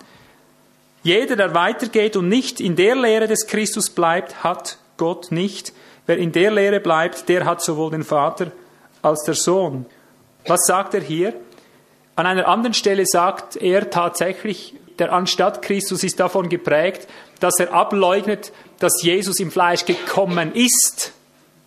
Jeder, 1.04 1.36
der 1.36 1.54
weitergeht 1.54 2.16
und 2.16 2.30
nicht 2.30 2.62
in 2.62 2.76
der 2.76 2.96
Lehre 2.96 3.28
des 3.28 3.48
Christus 3.48 3.90
bleibt, 3.90 4.44
hat 4.44 4.78
Gott 4.98 5.32
nicht. 5.32 5.74
Wer 6.06 6.18
in 6.18 6.32
der 6.32 6.52
Lehre 6.52 6.80
bleibt, 6.80 7.28
der 7.30 7.46
hat 7.46 7.62
sowohl 7.62 7.92
den 7.92 8.04
Vater 8.04 8.52
als 9.02 9.24
der 9.24 9.36
Sohn. 9.36 9.86
Was 10.48 10.62
sagt 10.66 10.94
er 10.94 11.02
hier? 11.02 11.34
An 12.16 12.26
einer 12.26 12.48
anderen 12.48 12.74
Stelle 12.74 13.06
sagt 13.06 13.58
er 13.58 13.90
tatsächlich, 13.90 14.76
der 15.00 15.12
Anstatt 15.12 15.62
Christus 15.62 16.04
ist 16.04 16.20
davon 16.20 16.50
geprägt, 16.50 17.08
dass 17.40 17.60
er 17.60 17.74
ableugnet, 17.74 18.54
dass 18.80 19.02
Jesus 19.02 19.40
im 19.40 19.52
Fleisch 19.52 19.86
gekommen 19.86 20.54
ist. 20.54 21.14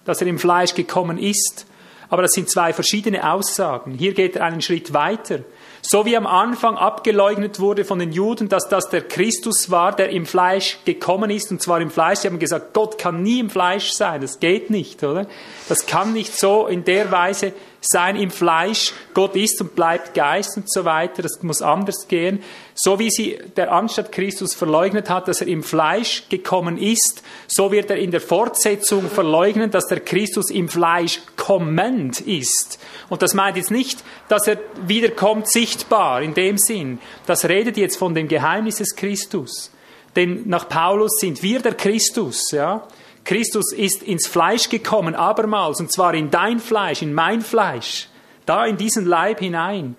Dass 0.06 0.20
er 0.20 0.26
im 0.26 0.38
Fleisch 0.38 0.74
gekommen 0.74 1.18
ist. 1.18 1.66
Aber 2.08 2.22
das 2.22 2.32
sind 2.32 2.48
zwei 2.48 2.72
verschiedene 2.72 3.30
Aussagen. 3.30 3.92
Hier 3.92 4.14
geht 4.14 4.36
er 4.36 4.44
einen 4.44 4.62
Schritt 4.62 4.94
weiter. 4.94 5.40
So 5.82 6.04
wie 6.04 6.16
am 6.16 6.26
Anfang 6.26 6.76
abgeleugnet 6.76 7.60
wurde 7.60 7.84
von 7.84 7.98
den 7.98 8.10
Juden, 8.10 8.48
dass 8.48 8.68
das 8.68 8.88
der 8.88 9.02
Christus 9.02 9.70
war, 9.70 9.94
der 9.94 10.10
im 10.10 10.26
Fleisch 10.26 10.78
gekommen 10.84 11.30
ist, 11.30 11.52
und 11.52 11.62
zwar 11.62 11.80
im 11.80 11.90
Fleisch. 11.90 12.20
Sie 12.20 12.28
haben 12.28 12.40
gesagt, 12.40 12.72
Gott 12.72 12.98
kann 12.98 13.22
nie 13.22 13.38
im 13.38 13.50
Fleisch 13.50 13.92
sein. 13.92 14.20
Das 14.20 14.40
geht 14.40 14.70
nicht, 14.70 15.04
oder? 15.04 15.26
Das 15.68 15.86
kann 15.86 16.12
nicht 16.12 16.36
so 16.36 16.66
in 16.66 16.84
der 16.84 17.12
Weise 17.12 17.52
sein 17.80 18.16
im 18.16 18.30
Fleisch. 18.30 18.94
Gott 19.14 19.36
ist 19.36 19.60
und 19.60 19.76
bleibt 19.76 20.14
Geist 20.14 20.56
und 20.56 20.70
so 20.70 20.84
weiter. 20.84 21.22
Das 21.22 21.42
muss 21.42 21.62
anders 21.62 22.08
gehen. 22.08 22.42
So 22.78 22.98
wie 22.98 23.10
sie 23.10 23.38
der 23.56 23.72
Anstatt 23.72 24.12
Christus 24.12 24.54
verleugnet 24.54 25.08
hat, 25.08 25.28
dass 25.28 25.40
er 25.40 25.48
im 25.48 25.62
Fleisch 25.62 26.28
gekommen 26.28 26.76
ist, 26.76 27.22
so 27.46 27.72
wird 27.72 27.90
er 27.90 27.96
in 27.96 28.10
der 28.10 28.20
Fortsetzung 28.20 29.08
verleugnen, 29.08 29.70
dass 29.70 29.86
der 29.86 30.00
Christus 30.00 30.50
im 30.50 30.68
Fleisch 30.68 31.22
kommend 31.36 32.20
ist. 32.20 32.78
Und 33.08 33.22
das 33.22 33.32
meint 33.32 33.56
jetzt 33.56 33.70
nicht, 33.70 34.04
dass 34.28 34.46
er 34.46 34.58
wiederkommt 34.86 35.50
sichtbar 35.50 36.20
in 36.20 36.34
dem 36.34 36.58
Sinn. 36.58 36.98
Das 37.24 37.48
redet 37.48 37.78
jetzt 37.78 37.96
von 37.96 38.14
dem 38.14 38.28
Geheimnis 38.28 38.76
des 38.76 38.94
Christus. 38.94 39.72
Denn 40.14 40.42
nach 40.44 40.68
Paulus 40.68 41.18
sind 41.18 41.42
wir 41.42 41.60
der 41.60 41.74
Christus, 41.74 42.50
ja. 42.52 42.86
Christus 43.24 43.72
ist 43.72 44.02
ins 44.02 44.26
Fleisch 44.26 44.68
gekommen, 44.68 45.14
abermals, 45.14 45.80
und 45.80 45.90
zwar 45.90 46.14
in 46.14 46.30
dein 46.30 46.60
Fleisch, 46.60 47.02
in 47.02 47.12
mein 47.12 47.40
Fleisch, 47.40 48.08
da 48.44 48.64
in 48.66 48.76
diesen 48.76 49.04
Leib 49.04 49.40
hinein. 49.40 49.96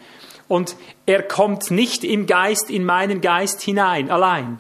Und 0.47 0.75
er 1.05 1.23
kommt 1.23 1.71
nicht 1.71 2.03
im 2.03 2.25
Geist 2.25 2.69
in 2.69 2.85
meinen 2.85 3.21
Geist 3.21 3.61
hinein, 3.61 4.09
allein. 4.09 4.59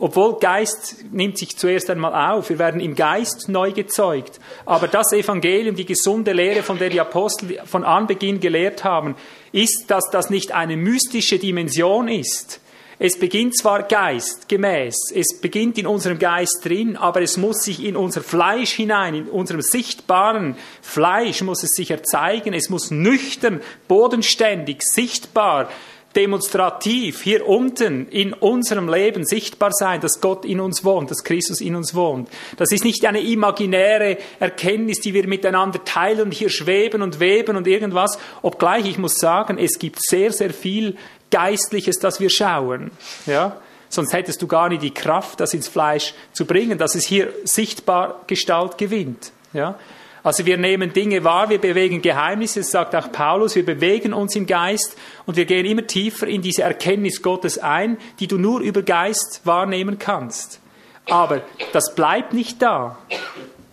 Obwohl 0.00 0.38
Geist 0.38 1.04
nimmt 1.10 1.38
sich 1.38 1.56
zuerst 1.56 1.90
einmal 1.90 2.32
auf, 2.32 2.50
wir 2.50 2.60
werden 2.60 2.80
im 2.80 2.94
Geist 2.94 3.48
neu 3.48 3.72
gezeugt. 3.72 4.38
Aber 4.64 4.86
das 4.86 5.12
Evangelium, 5.12 5.74
die 5.74 5.86
gesunde 5.86 6.32
Lehre, 6.32 6.62
von 6.62 6.78
der 6.78 6.88
die 6.88 7.00
Apostel 7.00 7.60
von 7.64 7.82
Anbeginn 7.82 8.38
gelehrt 8.38 8.84
haben, 8.84 9.16
ist, 9.50 9.90
dass 9.90 10.08
das 10.10 10.30
nicht 10.30 10.52
eine 10.52 10.76
mystische 10.76 11.38
Dimension 11.38 12.06
ist, 12.06 12.60
es 12.98 13.18
beginnt 13.18 13.56
zwar 13.56 13.84
geistgemäß, 13.84 15.12
es 15.14 15.40
beginnt 15.40 15.78
in 15.78 15.86
unserem 15.86 16.18
Geist 16.18 16.60
drin, 16.64 16.96
aber 16.96 17.22
es 17.22 17.36
muss 17.36 17.58
sich 17.62 17.84
in 17.84 17.96
unser 17.96 18.22
Fleisch 18.22 18.72
hinein, 18.72 19.14
in 19.14 19.28
unserem 19.28 19.62
sichtbaren 19.62 20.56
Fleisch 20.82 21.42
muss 21.42 21.62
es 21.62 21.70
sich 21.70 21.92
erzeigen, 21.92 22.54
es 22.54 22.70
muss 22.70 22.90
nüchtern, 22.90 23.60
bodenständig, 23.86 24.82
sichtbar, 24.82 25.68
demonstrativ 26.16 27.22
hier 27.22 27.46
unten 27.46 28.08
in 28.08 28.32
unserem 28.32 28.88
Leben 28.88 29.24
sichtbar 29.24 29.70
sein, 29.72 30.00
dass 30.00 30.20
Gott 30.20 30.44
in 30.44 30.58
uns 30.58 30.84
wohnt, 30.84 31.10
dass 31.10 31.22
Christus 31.22 31.60
in 31.60 31.76
uns 31.76 31.94
wohnt. 31.94 32.28
Das 32.56 32.72
ist 32.72 32.84
nicht 32.84 33.04
eine 33.04 33.20
imaginäre 33.20 34.16
Erkenntnis, 34.40 35.00
die 35.00 35.14
wir 35.14 35.28
miteinander 35.28 35.84
teilen 35.84 36.22
und 36.22 36.34
hier 36.34 36.48
schweben 36.48 37.02
und 37.02 37.20
weben 37.20 37.56
und 37.56 37.68
irgendwas. 37.68 38.18
Obgleich, 38.42 38.86
ich 38.86 38.98
muss 38.98 39.18
sagen, 39.18 39.58
es 39.58 39.78
gibt 39.78 39.98
sehr, 40.02 40.32
sehr 40.32 40.50
viel 40.52 40.96
Geistliches, 41.30 41.98
das 41.98 42.20
wir 42.20 42.30
schauen. 42.30 42.90
Ja? 43.26 43.60
Sonst 43.88 44.12
hättest 44.12 44.42
du 44.42 44.46
gar 44.46 44.68
nicht 44.68 44.82
die 44.82 44.92
Kraft, 44.92 45.40
das 45.40 45.54
ins 45.54 45.68
Fleisch 45.68 46.14
zu 46.32 46.44
bringen, 46.44 46.78
dass 46.78 46.94
es 46.94 47.06
hier 47.06 47.32
sichtbar 47.44 48.22
Gestalt 48.26 48.78
gewinnt. 48.78 49.32
Ja? 49.52 49.78
Also 50.22 50.44
wir 50.44 50.58
nehmen 50.58 50.92
Dinge 50.92 51.24
wahr, 51.24 51.48
wir 51.48 51.58
bewegen 51.58 52.02
Geheimnisse, 52.02 52.62
sagt 52.62 52.94
auch 52.94 53.10
Paulus, 53.12 53.54
wir 53.54 53.64
bewegen 53.64 54.12
uns 54.12 54.36
im 54.36 54.46
Geist 54.46 54.96
und 55.26 55.36
wir 55.36 55.46
gehen 55.46 55.64
immer 55.64 55.86
tiefer 55.86 56.26
in 56.26 56.42
diese 56.42 56.62
Erkenntnis 56.62 57.22
Gottes 57.22 57.58
ein, 57.58 57.98
die 58.20 58.26
du 58.26 58.36
nur 58.36 58.60
über 58.60 58.82
Geist 58.82 59.40
wahrnehmen 59.44 59.98
kannst. 59.98 60.60
Aber 61.08 61.42
das 61.72 61.94
bleibt 61.94 62.34
nicht 62.34 62.60
da. 62.60 62.98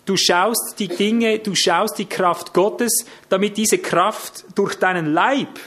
Du 0.06 0.16
schaust 0.18 0.76
die 0.78 0.88
Dinge, 0.88 1.40
du 1.40 1.56
schaust 1.56 1.98
die 1.98 2.06
Kraft 2.06 2.54
Gottes, 2.54 3.06
damit 3.28 3.58
diese 3.58 3.80
Kraft 3.80 4.46
durch 4.56 4.76
deinen 4.76 5.08
Leib 5.08 5.60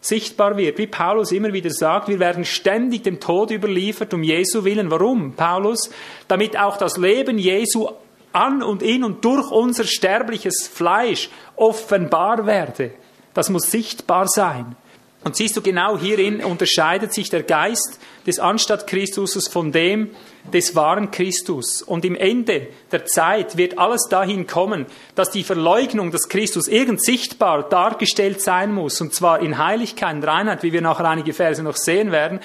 sichtbar 0.00 0.56
wird. 0.56 0.78
Wie 0.78 0.86
Paulus 0.86 1.32
immer 1.32 1.52
wieder 1.52 1.70
sagt, 1.70 2.08
wir 2.08 2.18
werden 2.18 2.44
ständig 2.44 3.02
dem 3.02 3.20
Tod 3.20 3.50
überliefert 3.50 4.14
um 4.14 4.22
Jesu 4.22 4.64
willen. 4.64 4.90
Warum, 4.90 5.32
Paulus? 5.32 5.90
Damit 6.28 6.58
auch 6.58 6.76
das 6.76 6.96
Leben 6.96 7.38
Jesu 7.38 7.88
an 8.32 8.62
und 8.62 8.82
in 8.82 9.04
und 9.04 9.24
durch 9.24 9.50
unser 9.50 9.84
sterbliches 9.84 10.68
Fleisch 10.72 11.30
offenbar 11.56 12.46
werde. 12.46 12.92
Das 13.34 13.50
muss 13.50 13.70
sichtbar 13.70 14.28
sein. 14.28 14.76
Und 15.24 15.36
siehst 15.36 15.56
du, 15.56 15.62
genau 15.62 15.98
hierin 15.98 16.44
unterscheidet 16.44 17.12
sich 17.12 17.28
der 17.28 17.42
Geist 17.42 17.98
des 18.26 18.38
Anstatt 18.38 18.86
Christus 18.86 19.48
von 19.48 19.72
dem 19.72 20.10
des 20.52 20.74
wahren 20.76 21.10
Christus. 21.10 21.82
Und 21.82 22.04
im 22.04 22.14
Ende 22.14 22.68
der 22.92 23.04
Zeit 23.04 23.56
wird 23.56 23.78
alles 23.78 24.08
dahin 24.08 24.46
kommen, 24.46 24.86
dass 25.14 25.30
die 25.30 25.44
Verleugnung, 25.44 26.10
dass 26.10 26.28
Christus 26.28 26.68
irgend 26.68 27.02
sichtbar 27.04 27.68
dargestellt 27.68 28.40
sein 28.40 28.72
muss, 28.72 29.00
und 29.00 29.12
zwar 29.12 29.40
in 29.40 29.58
Heiligkeit 29.58 30.14
und 30.14 30.24
Reinheit, 30.24 30.62
wie 30.62 30.72
wir 30.72 30.80
nachher 30.80 31.08
einige 31.08 31.32
Verse 31.32 31.62
noch 31.62 31.76
sehen 31.76 32.12
werden. 32.12 32.40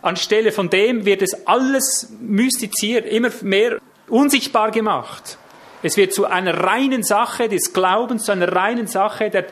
Anstelle 0.00 0.52
von 0.52 0.70
dem 0.70 1.04
wird 1.04 1.22
es 1.22 1.46
alles 1.46 2.12
mystiziert, 2.20 3.06
immer 3.06 3.30
mehr 3.42 3.78
unsichtbar 4.08 4.70
gemacht. 4.70 5.38
Es 5.82 5.96
wird 5.96 6.12
zu 6.12 6.26
einer 6.26 6.64
reinen 6.64 7.04
Sache 7.04 7.48
des 7.48 7.72
Glaubens, 7.72 8.24
zu 8.24 8.32
einer 8.32 8.52
reinen 8.52 8.86
Sache 8.86 9.30
der 9.30 9.46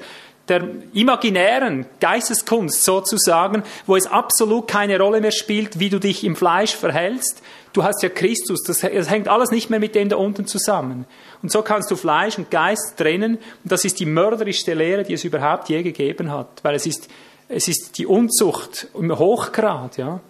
der 0.49 0.68
imaginären 0.92 1.86
Geisteskunst 2.01 2.84
sozusagen, 2.84 3.62
wo 3.86 3.97
es 3.97 4.07
absolut 4.07 4.68
keine 4.68 4.99
Rolle 4.99 5.20
mehr 5.20 5.32
spielt, 5.32 5.80
wie 5.80 5.90
du 5.90 5.99
dich 5.99 6.22
im 6.24 6.36
Fleisch 6.36 6.74
verhältst. 6.74 7.42
Du 7.72 7.82
hast 7.82 8.03
ja 8.03 8.09
Christus, 8.09 8.62
das, 8.62 8.80
das 8.80 9.11
hängt 9.11 9.28
alles 9.28 9.51
nicht 9.51 9.70
mehr 9.70 9.80
mit 9.80 9.94
dem 9.94 10.09
da 10.09 10.16
unten 10.16 10.47
zusammen. 10.47 11.05
Und 11.42 11.53
so 11.53 11.62
kannst 11.62 11.90
du 11.90 11.97
Fleisch 11.97 12.38
und 12.38 12.51
Geist 12.51 12.94
trennen. 12.97 13.36
Und 13.36 13.72
das 13.72 13.84
ist 13.84 14.01
die 14.01 14.07
mörderischste 14.07 14.74
Lehre, 14.74 15.05
die 15.05 15.14
es 15.14 15.24
überhaupt 15.24 15.68
je 15.68 15.82
gegeben 15.82 16.30
hat, 16.30 16.49
weil 16.62 16.74
es 16.74 16.86
ist, 16.86 17.09
es 17.49 17.68
ist 17.68 17.99
die 17.99 18.07
Unzucht 18.07 18.88
im 18.94 19.16
Hochgrad. 19.18 19.99
Ja. 19.99 20.20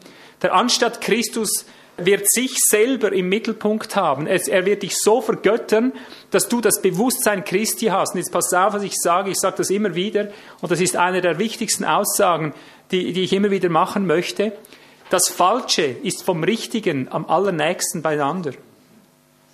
Der 0.42 0.54
Anstatt 0.54 1.00
Christus 1.00 1.66
wird 1.98 2.30
sich 2.30 2.56
selber 2.58 3.12
im 3.12 3.28
Mittelpunkt 3.28 3.96
haben. 3.96 4.26
Er 4.26 4.66
wird 4.66 4.82
dich 4.82 4.96
so 4.96 5.20
vergöttern, 5.20 5.92
dass 6.30 6.48
du 6.48 6.60
das 6.60 6.82
Bewusstsein 6.82 7.44
Christi 7.44 7.86
hast. 7.86 8.14
Und 8.14 8.18
jetzt 8.18 8.32
pass 8.32 8.52
auf, 8.52 8.74
was 8.74 8.82
ich 8.82 8.94
sage. 8.96 9.30
Ich 9.30 9.38
sage 9.38 9.56
das 9.58 9.70
immer 9.70 9.94
wieder. 9.94 10.28
Und 10.60 10.70
das 10.70 10.80
ist 10.80 10.96
eine 10.96 11.20
der 11.20 11.38
wichtigsten 11.38 11.84
Aussagen, 11.84 12.54
die, 12.90 13.12
die 13.12 13.24
ich 13.24 13.32
immer 13.32 13.50
wieder 13.50 13.68
machen 13.68 14.06
möchte. 14.06 14.52
Das 15.10 15.28
Falsche 15.28 15.84
ist 15.84 16.24
vom 16.24 16.44
Richtigen 16.44 17.08
am 17.10 17.26
allernächsten 17.26 18.02
beieinander. 18.02 18.52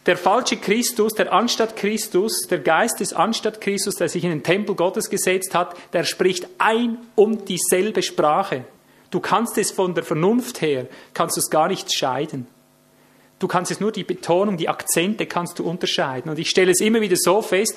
Der 0.06 0.16
falsche 0.16 0.56
Christus, 0.56 1.12
der 1.12 1.32
anstatt 1.32 1.76
Christus, 1.76 2.48
der 2.50 2.58
Geist 2.58 2.98
des 2.98 3.12
anstatt 3.12 3.60
Christus, 3.60 3.94
der 3.94 4.08
sich 4.08 4.24
in 4.24 4.30
den 4.30 4.42
Tempel 4.42 4.74
Gottes 4.74 5.08
gesetzt 5.08 5.54
hat, 5.54 5.76
der 5.92 6.02
spricht 6.02 6.48
ein 6.58 6.98
und 7.14 7.48
dieselbe 7.48 8.02
Sprache. 8.02 8.64
Du 9.12 9.20
kannst 9.20 9.58
es 9.58 9.70
von 9.70 9.94
der 9.94 10.04
Vernunft 10.04 10.62
her, 10.62 10.86
kannst 11.12 11.36
du 11.36 11.40
es 11.40 11.50
gar 11.50 11.68
nicht 11.68 11.94
scheiden. 11.94 12.46
Du 13.38 13.46
kannst 13.46 13.70
es 13.70 13.78
nur 13.78 13.92
die 13.92 14.04
Betonung, 14.04 14.56
die 14.56 14.70
Akzente 14.70 15.26
kannst 15.26 15.58
du 15.58 15.68
unterscheiden. 15.68 16.30
Und 16.30 16.38
ich 16.38 16.48
stelle 16.48 16.72
es 16.72 16.80
immer 16.80 17.02
wieder 17.02 17.16
so 17.16 17.42
fest, 17.42 17.76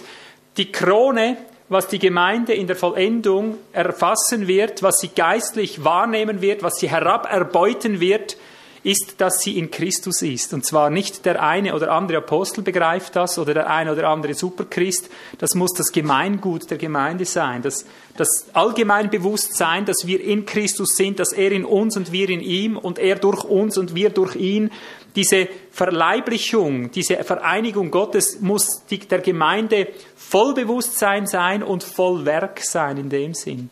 die 0.55 0.71
Krone, 0.71 1.35
was 1.67 1.87
die 1.87 1.99
Gemeinde 1.99 2.53
in 2.53 2.67
der 2.67 2.77
Vollendung 2.77 3.57
erfassen 3.73 4.47
wird, 4.47 4.81
was 4.81 4.99
sie 4.99 5.09
geistlich 5.09 5.83
wahrnehmen 5.83 6.39
wird, 6.41 6.63
was 6.63 6.75
sie 6.75 6.89
heraberbeuten 6.89 7.99
wird, 7.99 8.37
ist, 8.85 9.19
dass 9.19 9.39
sie 9.39 9.57
in 9.57 9.71
Christus 9.71 10.21
ist. 10.21 10.53
Und 10.53 10.63
zwar 10.63 10.91
nicht 10.91 11.25
der 11.25 11.41
eine 11.41 11.73
oder 11.73 11.91
andere 11.91 12.19
Apostel 12.19 12.61
begreift 12.61 13.15
das 13.15 13.39
oder 13.39 13.55
der 13.55 13.69
eine 13.69 13.91
oder 13.91 14.07
andere 14.09 14.35
Superchrist. 14.35 15.09
Das 15.39 15.55
muss 15.55 15.73
das 15.73 15.91
Gemeingut 15.91 16.69
der 16.69 16.77
Gemeinde 16.77 17.25
sein. 17.25 17.63
Das, 17.63 17.85
das 18.15 18.45
Allgemeinbewusstsein, 18.53 19.85
dass 19.85 20.05
wir 20.05 20.23
in 20.23 20.45
Christus 20.45 20.95
sind, 20.95 21.19
dass 21.19 21.33
er 21.33 21.51
in 21.51 21.65
uns 21.65 21.97
und 21.97 22.11
wir 22.11 22.29
in 22.29 22.41
ihm 22.41 22.77
und 22.77 22.99
er 22.99 23.15
durch 23.15 23.43
uns 23.43 23.77
und 23.79 23.95
wir 23.95 24.11
durch 24.11 24.35
ihn. 24.35 24.71
Diese 25.15 25.47
Verleiblichung, 25.71 26.91
diese 26.91 27.23
Vereinigung 27.23 27.89
Gottes 27.89 28.39
muss 28.41 28.85
die, 28.89 28.99
der 28.99 29.19
Gemeinde 29.19 29.87
voll 30.15 30.53
Bewusstsein 30.53 31.25
sein 31.25 31.63
und 31.63 31.83
voll 31.83 32.25
Werk 32.25 32.59
sein 32.59 32.97
in 32.97 33.09
dem 33.09 33.33
Sinn. 33.33 33.71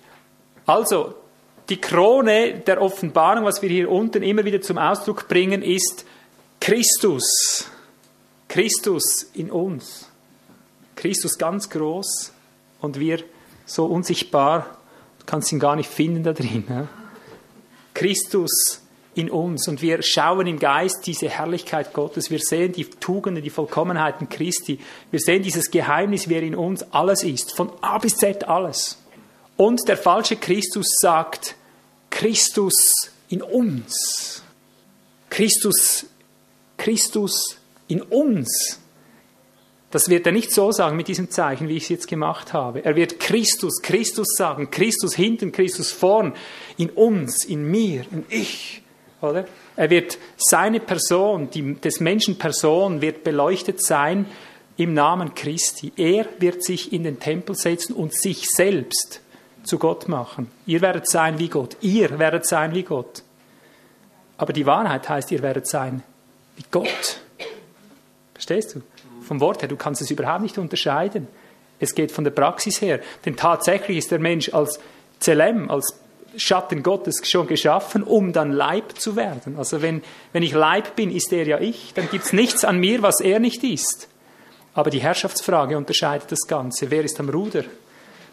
Also, 0.65 1.13
die 1.69 1.79
Krone 1.79 2.59
der 2.59 2.81
Offenbarung, 2.81 3.45
was 3.45 3.61
wir 3.61 3.69
hier 3.69 3.89
unten 3.89 4.23
immer 4.23 4.43
wieder 4.43 4.61
zum 4.61 4.77
Ausdruck 4.77 5.27
bringen, 5.27 5.61
ist 5.61 6.05
Christus. 6.59 7.67
Christus 8.47 9.29
in 9.33 9.49
uns. 9.49 10.09
Christus 10.95 11.37
ganz 11.37 11.69
groß 11.69 12.31
und 12.81 12.99
wir 12.99 13.23
so 13.65 13.85
unsichtbar, 13.85 14.77
du 15.19 15.25
kannst 15.25 15.51
ihn 15.51 15.59
gar 15.59 15.75
nicht 15.75 15.89
finden 15.89 16.23
da 16.23 16.33
drin. 16.33 16.65
Ja? 16.69 16.87
Christus 17.93 18.81
in 19.15 19.29
uns 19.29 19.67
und 19.67 19.81
wir 19.81 20.01
schauen 20.01 20.47
im 20.47 20.59
Geist 20.59 21.05
diese 21.05 21.29
Herrlichkeit 21.29 21.93
Gottes. 21.93 22.31
Wir 22.31 22.39
sehen 22.39 22.73
die 22.73 22.85
Tugenden, 22.85 23.43
die 23.43 23.49
Vollkommenheiten 23.49 24.27
Christi. 24.29 24.79
Wir 25.11 25.19
sehen 25.19 25.43
dieses 25.43 25.71
Geheimnis, 25.71 26.29
wer 26.29 26.41
in 26.41 26.55
uns 26.55 26.83
alles 26.91 27.23
ist, 27.23 27.55
von 27.55 27.71
A 27.81 27.97
bis 27.99 28.15
Z 28.15 28.47
alles. 28.47 29.02
Und 29.57 29.87
der 29.87 29.97
falsche 29.97 30.35
Christus 30.35 30.87
sagt, 30.99 31.55
Christus 32.09 33.11
in 33.29 33.41
uns. 33.41 34.43
Christus, 35.29 36.05
Christus 36.77 37.57
in 37.87 38.01
uns. 38.01 38.79
Das 39.89 40.09
wird 40.09 40.25
er 40.25 40.31
nicht 40.31 40.51
so 40.51 40.71
sagen 40.71 40.97
mit 40.97 41.07
diesem 41.07 41.29
Zeichen, 41.29 41.67
wie 41.67 41.77
ich 41.77 41.83
es 41.83 41.89
jetzt 41.89 42.07
gemacht 42.07 42.53
habe. 42.53 42.83
Er 42.83 42.95
wird 42.95 43.19
Christus, 43.19 43.81
Christus 43.81 44.27
sagen, 44.35 44.71
Christus 44.71 45.15
hinten, 45.15 45.51
Christus 45.51 45.91
vorn, 45.91 46.33
in 46.77 46.89
uns, 46.89 47.45
in 47.45 47.63
mir, 47.63 48.05
in 48.11 48.25
ich. 48.29 48.81
Oder? 49.21 49.45
Er 49.75 49.89
wird 49.89 50.17
seine 50.37 50.79
Person, 50.79 51.49
die, 51.51 51.75
des 51.75 51.99
Menschen 51.99 52.37
Person, 52.37 53.01
wird 53.01 53.23
beleuchtet 53.23 53.83
sein 53.83 54.25
im 54.77 54.93
Namen 54.93 55.33
Christi. 55.35 55.93
Er 55.95 56.27
wird 56.39 56.63
sich 56.63 56.91
in 56.91 57.03
den 57.03 57.19
Tempel 57.19 57.55
setzen 57.55 57.93
und 57.93 58.13
sich 58.13 58.45
selbst 58.49 59.22
zu 59.63 59.77
Gott 59.79 60.07
machen. 60.07 60.51
Ihr 60.65 60.81
werdet 60.81 61.07
sein 61.07 61.39
wie 61.39 61.49
Gott. 61.49 61.77
Ihr 61.81 62.19
werdet 62.19 62.45
sein 62.45 62.73
wie 62.73 62.83
Gott. 62.83 63.23
Aber 64.37 64.53
die 64.53 64.65
Wahrheit 64.65 65.07
heißt, 65.07 65.31
ihr 65.31 65.41
werdet 65.41 65.67
sein 65.67 66.03
wie 66.55 66.65
Gott. 66.69 67.19
Verstehst 68.33 68.75
du? 68.75 68.81
Vom 69.21 69.39
Wort 69.39 69.61
her, 69.61 69.69
du 69.69 69.77
kannst 69.77 70.01
es 70.01 70.11
überhaupt 70.11 70.41
nicht 70.41 70.57
unterscheiden. 70.57 71.27
Es 71.79 71.95
geht 71.95 72.11
von 72.11 72.23
der 72.23 72.31
Praxis 72.31 72.81
her. 72.81 72.99
Denn 73.25 73.35
tatsächlich 73.35 73.97
ist 73.97 74.11
der 74.11 74.19
Mensch 74.19 74.53
als 74.53 74.79
Zelem, 75.19 75.69
als 75.71 75.99
Schatten 76.35 76.81
Gottes 76.81 77.21
schon 77.29 77.47
geschaffen, 77.47 78.03
um 78.03 78.33
dann 78.33 78.51
Leib 78.51 78.99
zu 78.99 79.15
werden. 79.15 79.55
Also 79.57 79.81
wenn, 79.81 80.01
wenn 80.31 80.43
ich 80.43 80.53
Leib 80.53 80.95
bin, 80.95 81.11
ist 81.11 81.31
er 81.31 81.45
ja 81.45 81.59
ich, 81.59 81.93
dann 81.93 82.09
gibt 82.09 82.25
es 82.25 82.33
nichts 82.33 82.65
an 82.65 82.79
mir, 82.79 83.01
was 83.01 83.19
er 83.19 83.39
nicht 83.39 83.63
ist. 83.63 84.07
Aber 84.73 84.89
die 84.89 85.01
Herrschaftsfrage 85.01 85.77
unterscheidet 85.77 86.31
das 86.31 86.47
Ganze. 86.47 86.89
Wer 86.89 87.03
ist 87.03 87.19
am 87.19 87.29
Ruder? 87.29 87.63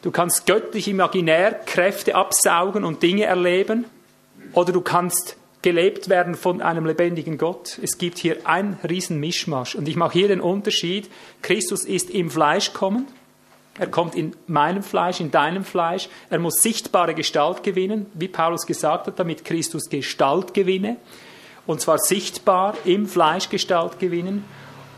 Du 0.02 0.10
kannst 0.10 0.46
göttlich 0.46 0.88
imaginär 0.88 1.52
Kräfte 1.52 2.14
absaugen 2.14 2.84
und 2.84 3.02
Dinge 3.02 3.24
erleben, 3.24 3.84
oder 4.52 4.72
du 4.72 4.80
kannst 4.80 5.36
gelebt 5.62 6.08
werden 6.08 6.34
von 6.34 6.62
einem 6.62 6.86
lebendigen 6.86 7.38
Gott. 7.38 7.78
Es 7.82 7.98
gibt 7.98 8.18
hier 8.18 8.38
ein 8.44 8.78
Riesenmischmasch. 8.88 9.74
Und 9.74 9.86
ich 9.86 9.96
mache 9.96 10.14
hier 10.14 10.28
den 10.28 10.40
Unterschied. 10.40 11.10
Christus 11.42 11.84
ist 11.84 12.10
im 12.10 12.30
Fleisch 12.30 12.72
kommen 12.72 13.06
er 13.80 13.86
kommt 13.86 14.14
in 14.14 14.36
meinem 14.46 14.82
Fleisch, 14.82 15.20
in 15.20 15.30
deinem 15.30 15.64
Fleisch. 15.64 16.10
Er 16.28 16.38
muss 16.38 16.60
sichtbare 16.60 17.14
Gestalt 17.14 17.62
gewinnen, 17.62 18.06
wie 18.12 18.28
Paulus 18.28 18.66
gesagt 18.66 19.06
hat, 19.06 19.18
damit 19.18 19.44
Christus 19.44 19.88
Gestalt 19.88 20.52
gewinne. 20.52 20.96
Und 21.66 21.80
zwar 21.80 21.98
sichtbar 21.98 22.74
im 22.84 23.06
Fleisch 23.06 23.48
Gestalt 23.48 23.98
gewinnen. 23.98 24.44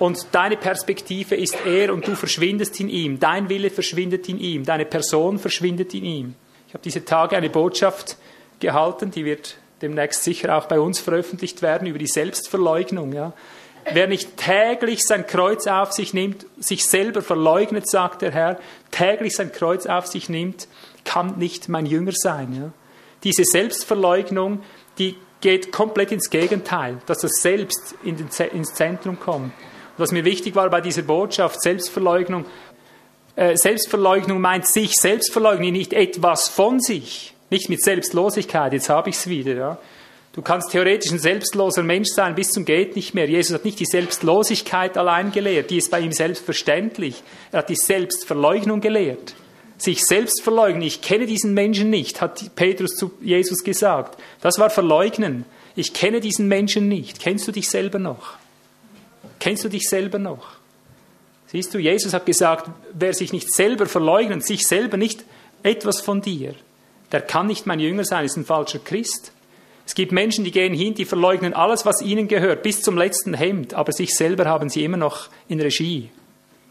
Und 0.02 0.26
deine 0.32 0.56
Perspektive 0.56 1.36
ist 1.36 1.56
er 1.64 1.94
und 1.94 2.08
du 2.08 2.16
verschwindest 2.16 2.80
in 2.80 2.88
ihm. 2.88 3.20
Dein 3.20 3.48
Wille 3.48 3.70
verschwindet 3.70 4.28
in 4.28 4.40
ihm. 4.40 4.64
Deine 4.64 4.84
Person 4.84 5.38
verschwindet 5.38 5.94
in 5.94 6.04
ihm. 6.04 6.34
Ich 6.66 6.74
habe 6.74 6.82
diese 6.82 7.04
Tage 7.04 7.36
eine 7.36 7.48
Botschaft 7.48 8.16
gehalten, 8.58 9.12
die 9.12 9.24
wird 9.24 9.58
demnächst 9.80 10.24
sicher 10.24 10.58
auch 10.58 10.66
bei 10.66 10.80
uns 10.80 10.98
veröffentlicht 10.98 11.62
werden, 11.62 11.86
über 11.86 12.00
die 12.00 12.08
Selbstverleugnung. 12.08 13.12
Ja. 13.12 13.32
Wer 13.92 14.08
nicht 14.08 14.36
täglich 14.38 15.02
sein 15.04 15.24
Kreuz 15.24 15.68
auf 15.68 15.92
sich 15.92 16.12
nimmt, 16.12 16.46
sich 16.58 16.84
selber 16.84 17.22
verleugnet, 17.22 17.88
sagt 17.88 18.22
der 18.22 18.32
Herr, 18.32 18.58
täglich 18.90 19.36
sein 19.36 19.52
Kreuz 19.52 19.86
auf 19.86 20.08
sich 20.08 20.28
nimmt, 20.28 20.66
kann 21.04 21.38
nicht 21.38 21.68
mein 21.68 21.86
Jünger 21.86 22.10
sein. 22.12 22.56
Ja? 22.60 22.72
Diese 23.22 23.44
Selbstverleugnung, 23.44 24.64
die 24.98 25.14
geht 25.40 25.70
komplett 25.70 26.10
ins 26.10 26.28
Gegenteil, 26.28 26.98
dass 27.06 27.20
das 27.20 27.40
Selbst 27.40 27.94
in 28.02 28.16
den, 28.16 28.26
ins 28.52 28.74
Zentrum 28.74 29.20
kommt. 29.20 29.52
Was 29.98 30.12
mir 30.12 30.24
wichtig 30.24 30.54
war 30.54 30.70
bei 30.70 30.80
dieser 30.80 31.02
Botschaft, 31.02 31.60
Selbstverleugnung, 31.60 32.44
äh, 33.36 33.56
Selbstverleugnung 33.56 34.40
meint 34.40 34.66
sich 34.66 34.94
selbst 34.94 35.32
verleugnen, 35.32 35.72
nicht 35.72 35.92
etwas 35.92 36.48
von 36.48 36.80
sich, 36.80 37.34
nicht 37.50 37.68
mit 37.68 37.82
Selbstlosigkeit, 37.82 38.72
jetzt 38.72 38.88
habe 38.88 39.10
ich 39.10 39.16
es 39.16 39.26
wieder. 39.26 39.54
Ja? 39.54 39.78
Du 40.32 40.40
kannst 40.40 40.70
theoretisch 40.70 41.12
ein 41.12 41.18
selbstloser 41.18 41.82
Mensch 41.82 42.08
sein 42.08 42.34
bis 42.34 42.50
zum 42.50 42.64
geht 42.64 42.96
nicht 42.96 43.12
mehr. 43.14 43.28
Jesus 43.28 43.54
hat 43.54 43.66
nicht 43.66 43.78
die 43.80 43.86
Selbstlosigkeit 43.86 44.96
allein 44.96 45.30
gelehrt, 45.30 45.70
die 45.70 45.76
ist 45.76 45.90
bei 45.90 46.00
ihm 46.00 46.12
selbstverständlich. 46.12 47.22
Er 47.50 47.58
hat 47.58 47.68
die 47.68 47.76
Selbstverleugnung 47.76 48.80
gelehrt. 48.80 49.34
Sich 49.76 50.04
selbst 50.04 50.42
verleugnen. 50.42 50.82
Ich 50.82 51.02
kenne 51.02 51.26
diesen 51.26 51.54
Menschen 51.54 51.90
nicht, 51.90 52.20
hat 52.20 52.54
Petrus 52.54 52.94
zu 52.94 53.12
Jesus 53.20 53.64
gesagt. 53.64 54.18
Das 54.40 54.58
war 54.58 54.70
Verleugnen. 54.70 55.44
Ich 55.74 55.92
kenne 55.92 56.20
diesen 56.20 56.48
Menschen 56.48 56.88
nicht. 56.88 57.20
Kennst 57.20 57.46
du 57.48 57.52
dich 57.52 57.68
selber 57.68 57.98
noch? 57.98 58.36
Kennst 59.42 59.64
du 59.64 59.68
dich 59.68 59.88
selber 59.88 60.20
noch? 60.20 60.52
Siehst 61.48 61.74
du, 61.74 61.78
Jesus 61.80 62.14
hat 62.14 62.26
gesagt, 62.26 62.70
wer 62.92 63.12
sich 63.12 63.32
nicht 63.32 63.52
selber 63.52 63.86
verleugnet, 63.86 64.46
sich 64.46 64.68
selber 64.68 64.96
nicht 64.96 65.24
etwas 65.64 66.00
von 66.00 66.20
dir, 66.20 66.54
der 67.10 67.22
kann 67.22 67.48
nicht 67.48 67.66
mein 67.66 67.80
Jünger 67.80 68.04
sein, 68.04 68.24
ist 68.24 68.36
ein 68.36 68.44
falscher 68.44 68.78
Christ. 68.78 69.32
Es 69.84 69.96
gibt 69.96 70.12
Menschen, 70.12 70.44
die 70.44 70.52
gehen 70.52 70.72
hin, 70.72 70.94
die 70.94 71.04
verleugnen 71.04 71.54
alles, 71.54 71.84
was 71.84 72.02
ihnen 72.02 72.28
gehört, 72.28 72.62
bis 72.62 72.82
zum 72.82 72.96
letzten 72.96 73.34
Hemd, 73.34 73.74
aber 73.74 73.90
sich 73.90 74.14
selber 74.14 74.44
haben 74.44 74.68
sie 74.68 74.84
immer 74.84 74.96
noch 74.96 75.28
in 75.48 75.60
Regie. 75.60 76.10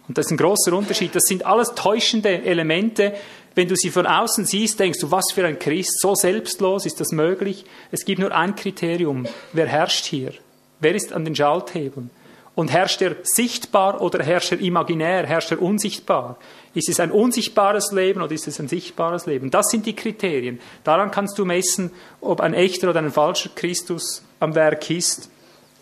Und 0.08 0.18
das 0.18 0.28
ist 0.28 0.32
ein 0.32 0.38
großer 0.38 0.72
Unterschied. 0.72 1.14
Das 1.14 1.26
sind 1.26 1.46
alles 1.46 1.76
täuschende 1.76 2.44
Elemente. 2.44 3.16
Wenn 3.54 3.68
du 3.68 3.76
sie 3.76 3.90
von 3.90 4.08
außen 4.08 4.46
siehst, 4.46 4.80
denkst 4.80 5.00
du, 5.00 5.12
was 5.12 5.34
für 5.34 5.46
ein 5.46 5.60
Christ, 5.60 6.00
so 6.00 6.16
selbstlos 6.16 6.86
ist 6.86 7.02
das 7.02 7.12
möglich? 7.12 7.66
Es 7.92 8.06
gibt 8.06 8.20
nur 8.22 8.34
ein 8.34 8.56
Kriterium. 8.56 9.28
Wer 9.52 9.68
herrscht 9.68 10.06
hier? 10.06 10.32
Wer 10.80 10.96
ist 10.96 11.12
an 11.12 11.26
den 11.26 11.36
Schalthebeln? 11.36 12.12
Und 12.54 12.72
herrscht 12.72 13.02
er 13.02 13.16
sichtbar 13.24 14.02
oder 14.02 14.24
herrscht 14.24 14.52
er 14.52 14.60
imaginär, 14.60 15.26
herrscht 15.26 15.52
er 15.52 15.62
unsichtbar? 15.62 16.38
Ist 16.74 16.90
es 16.90 17.00
ein 17.00 17.12
unsichtbares 17.12 17.92
Leben 17.92 18.22
oder 18.22 18.34
ist 18.34 18.48
es 18.48 18.60
ein 18.60 18.68
sichtbares 18.68 19.26
Leben? 19.26 19.52
Das 19.52 19.70
sind 19.70 19.86
die 19.86 19.96
Kriterien. 19.96 20.60
Daran 20.84 21.12
kannst 21.12 21.38
du 21.38 21.46
messen, 21.46 21.92
ob 22.20 22.42
ein 22.42 22.54
echter 22.54 22.90
oder 22.90 23.00
ein 23.00 23.12
falscher 23.12 23.50
Christus 23.56 24.24
am 24.40 24.54
Werk 24.56 24.90
ist. 24.90 25.30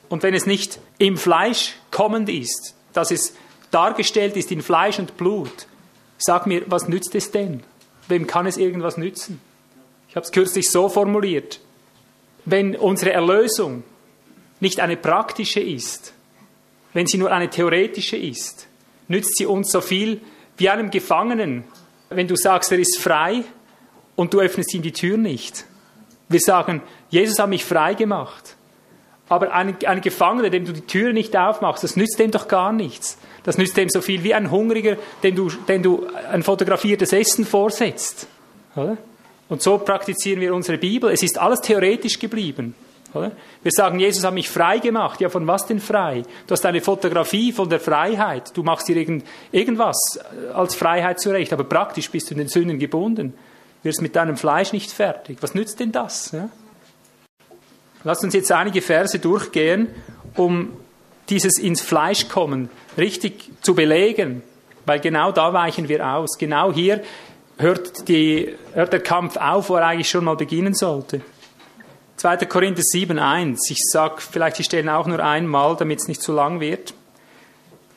Und 0.10 0.24
wenn 0.24 0.34
es 0.34 0.46
nicht 0.46 0.80
im 0.98 1.18
Fleisch 1.18 1.76
kommend 1.92 2.30
ist, 2.30 2.76
dass 2.94 3.12
es 3.12 3.34
dargestellt 3.72 4.36
ist 4.38 4.52
in 4.52 4.62
Fleisch 4.62 5.00
und 5.00 5.18
Blut, 5.18 5.68
sag 6.18 6.48
mir, 6.48 6.64
was 6.68 6.88
nützt 6.88 7.16
es 7.16 7.32
denn? 7.32 7.64
Wem 8.08 8.28
kann 8.28 8.48
es 8.48 8.58
irgendwas 8.58 8.98
nützen? 8.98 9.40
Ich 10.08 10.16
habe 10.16 10.26
es 10.26 10.32
kürzlich 10.32 10.72
so 10.72 10.90
formuliert. 10.90 11.60
Wenn 12.46 12.76
unsere 12.76 13.12
Erlösung 13.12 13.84
nicht 14.60 14.80
eine 14.80 14.98
praktische 14.98 15.60
ist, 15.60 16.14
wenn 16.94 17.08
sie 17.08 17.18
nur 17.18 17.32
eine 17.32 17.50
theoretische 17.50 18.18
ist, 18.18 18.68
nützt 19.08 19.38
sie 19.38 19.46
uns 19.46 19.72
so 19.72 19.82
viel 19.82 20.22
wie 20.58 20.70
einem 20.70 20.92
Gefangenen. 20.92 21.64
Wenn 22.10 22.28
du 22.28 22.36
sagst, 22.36 22.72
er 22.72 22.80
ist 22.80 23.00
frei 23.00 23.44
und 24.16 24.34
du 24.34 24.40
öffnest 24.40 24.74
ihm 24.74 24.82
die 24.82 24.92
Tür 24.92 25.18
nicht. 25.18 25.66
Wir 26.28 26.40
sagen, 26.40 26.82
Jesus 27.10 27.40
hat 27.40 27.50
mich 27.50 27.66
frei 27.66 27.94
gemacht. 27.94 28.56
Aber 29.30 29.54
ein, 29.54 29.76
ein 29.86 30.02
Gefangener, 30.02 30.50
dem 30.50 30.66
du 30.66 30.74
die 30.74 30.82
Tür 30.82 31.14
nicht 31.14 31.38
aufmachst, 31.38 31.84
das 31.84 31.96
nützt 31.96 32.18
dem 32.18 32.32
doch 32.32 32.48
gar 32.48 32.72
nichts. 32.72 33.18
Das 33.44 33.58
nützt 33.58 33.78
dem 33.78 33.90
so 33.90 34.02
viel 34.02 34.24
wie 34.24 34.34
ein 34.34 34.50
Hungriger, 34.50 34.98
dem 35.22 35.36
du, 35.36 35.50
dem 35.50 35.84
du 35.84 36.08
ein 36.32 36.42
fotografiertes 36.42 37.14
Essen 37.14 37.46
vorsetzt. 37.46 38.28
Und 39.48 39.62
so 39.62 39.78
praktizieren 39.78 40.42
wir 40.42 40.54
unsere 40.54 40.78
Bibel. 40.78 41.12
Es 41.12 41.24
ist 41.24 41.40
alles 41.40 41.62
theoretisch 41.62 42.18
geblieben. 42.20 42.76
Wir 43.14 43.72
sagen, 43.72 44.00
Jesus 44.00 44.24
hat 44.24 44.34
mich 44.34 44.50
frei 44.50 44.80
gemacht. 44.80 45.20
Ja, 45.22 45.30
von 45.30 45.48
was 45.48 45.66
denn 45.66 45.80
frei? 45.80 46.24
Du 46.48 46.52
hast 46.52 46.66
eine 46.66 46.82
Fotografie 46.82 47.52
von 47.52 47.70
der 47.70 47.80
Freiheit. 47.80 48.56
Du 48.56 48.64
machst 48.64 48.88
dir 48.88 48.96
irgend, 48.96 49.26
irgendwas 49.52 50.20
als 50.54 50.76
Freiheit 50.76 51.20
zurecht, 51.20 51.52
aber 51.54 51.64
praktisch 51.64 52.10
bist 52.12 52.30
du 52.30 52.36
in 52.36 52.40
den 52.40 52.48
Sünden 52.48 52.78
gebunden. 52.78 53.34
Wirst 53.84 54.02
mit 54.02 54.16
deinem 54.16 54.38
Fleisch 54.38 54.74
nicht 54.74 54.92
fertig. 54.92 55.38
Was 55.42 55.56
nützt 55.56 55.80
denn 55.80 55.92
das? 55.92 56.32
Ja? 56.32 56.50
Lass 58.04 58.24
uns 58.24 58.34
jetzt 58.34 58.52
einige 58.52 58.82
Verse 58.82 59.18
durchgehen, 59.20 59.90
um 60.36 60.74
dieses 61.30 61.60
ins 61.60 61.82
Fleisch 61.82 62.28
kommen 62.28 62.70
richtig 62.98 63.52
zu 63.62 63.76
belegen, 63.76 64.42
weil 64.86 65.00
genau 65.00 65.32
da 65.32 65.54
weichen 65.54 65.88
wir 65.90 66.06
aus. 66.06 66.38
Genau 66.38 66.72
hier 66.72 67.02
hört, 67.58 68.08
die, 68.08 68.56
hört 68.74 68.94
der 68.94 69.02
Kampf 69.02 69.38
auf, 69.38 69.70
wo 69.70 69.76
er 69.76 69.88
eigentlich 69.88 70.10
schon 70.10 70.24
mal 70.24 70.36
beginnen 70.36 70.74
sollte. 70.74 71.22
2. 72.20 72.36
Korinther 72.48 72.82
7,1. 72.82 73.60
Ich 73.70 73.80
sage 73.90 74.16
vielleicht 74.20 74.58
die 74.58 74.66
Stellen 74.66 74.90
auch 74.90 75.08
nur 75.08 75.24
einmal, 75.24 75.78
damit 75.78 76.02
es 76.02 76.10
nicht 76.10 76.22
zu 76.22 76.34
lang 76.34 76.60
wird. 76.60 76.94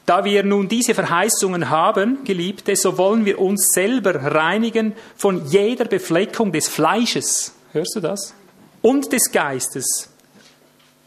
Da 0.07 0.24
wir 0.24 0.44
nun 0.44 0.69
diese 0.69 0.94
Verheißungen 0.94 1.70
haben, 1.70 2.23
Geliebte, 2.23 2.77
so 2.77 2.99
wollen 2.99 3.24
wir 3.24 3.40
uns 3.40 3.73
selber 3.74 4.15
reinigen 4.15 4.94
von 5.16 5.44
jeder 5.47 5.86
Befleckung 5.86 6.53
des 6.53 6.69
Fleisches. 6.69 7.53
Hörst 7.73 7.97
du 7.97 8.01
das? 8.01 8.32
Und 8.81 9.12
des 9.12 9.32
Geistes 9.32 10.09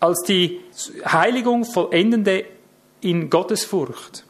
als 0.02 0.24
die 0.24 0.60
Heiligung 1.06 1.64
vollendende 1.64 2.44
in 3.00 3.30
Gottesfurcht. 3.30 4.26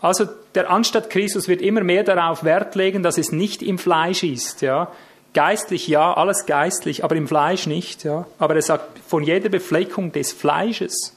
Also 0.00 0.26
der 0.56 0.70
Anstatt 0.70 1.08
Christus 1.08 1.46
wird 1.46 1.62
immer 1.62 1.84
mehr 1.84 2.02
darauf 2.02 2.42
Wert 2.42 2.74
legen, 2.74 3.04
dass 3.04 3.16
es 3.16 3.30
nicht 3.30 3.62
im 3.62 3.78
Fleisch 3.78 4.24
ist, 4.24 4.60
ja. 4.60 4.90
Geistlich 5.34 5.88
ja, 5.88 6.14
alles 6.14 6.46
geistlich, 6.46 7.02
aber 7.02 7.16
im 7.16 7.26
Fleisch 7.26 7.66
nicht, 7.66 8.04
ja. 8.04 8.26
Aber 8.38 8.54
er 8.54 8.62
sagt 8.62 9.00
von 9.06 9.24
jeder 9.24 9.48
Befleckung 9.48 10.12
des 10.12 10.32
Fleisches. 10.32 11.14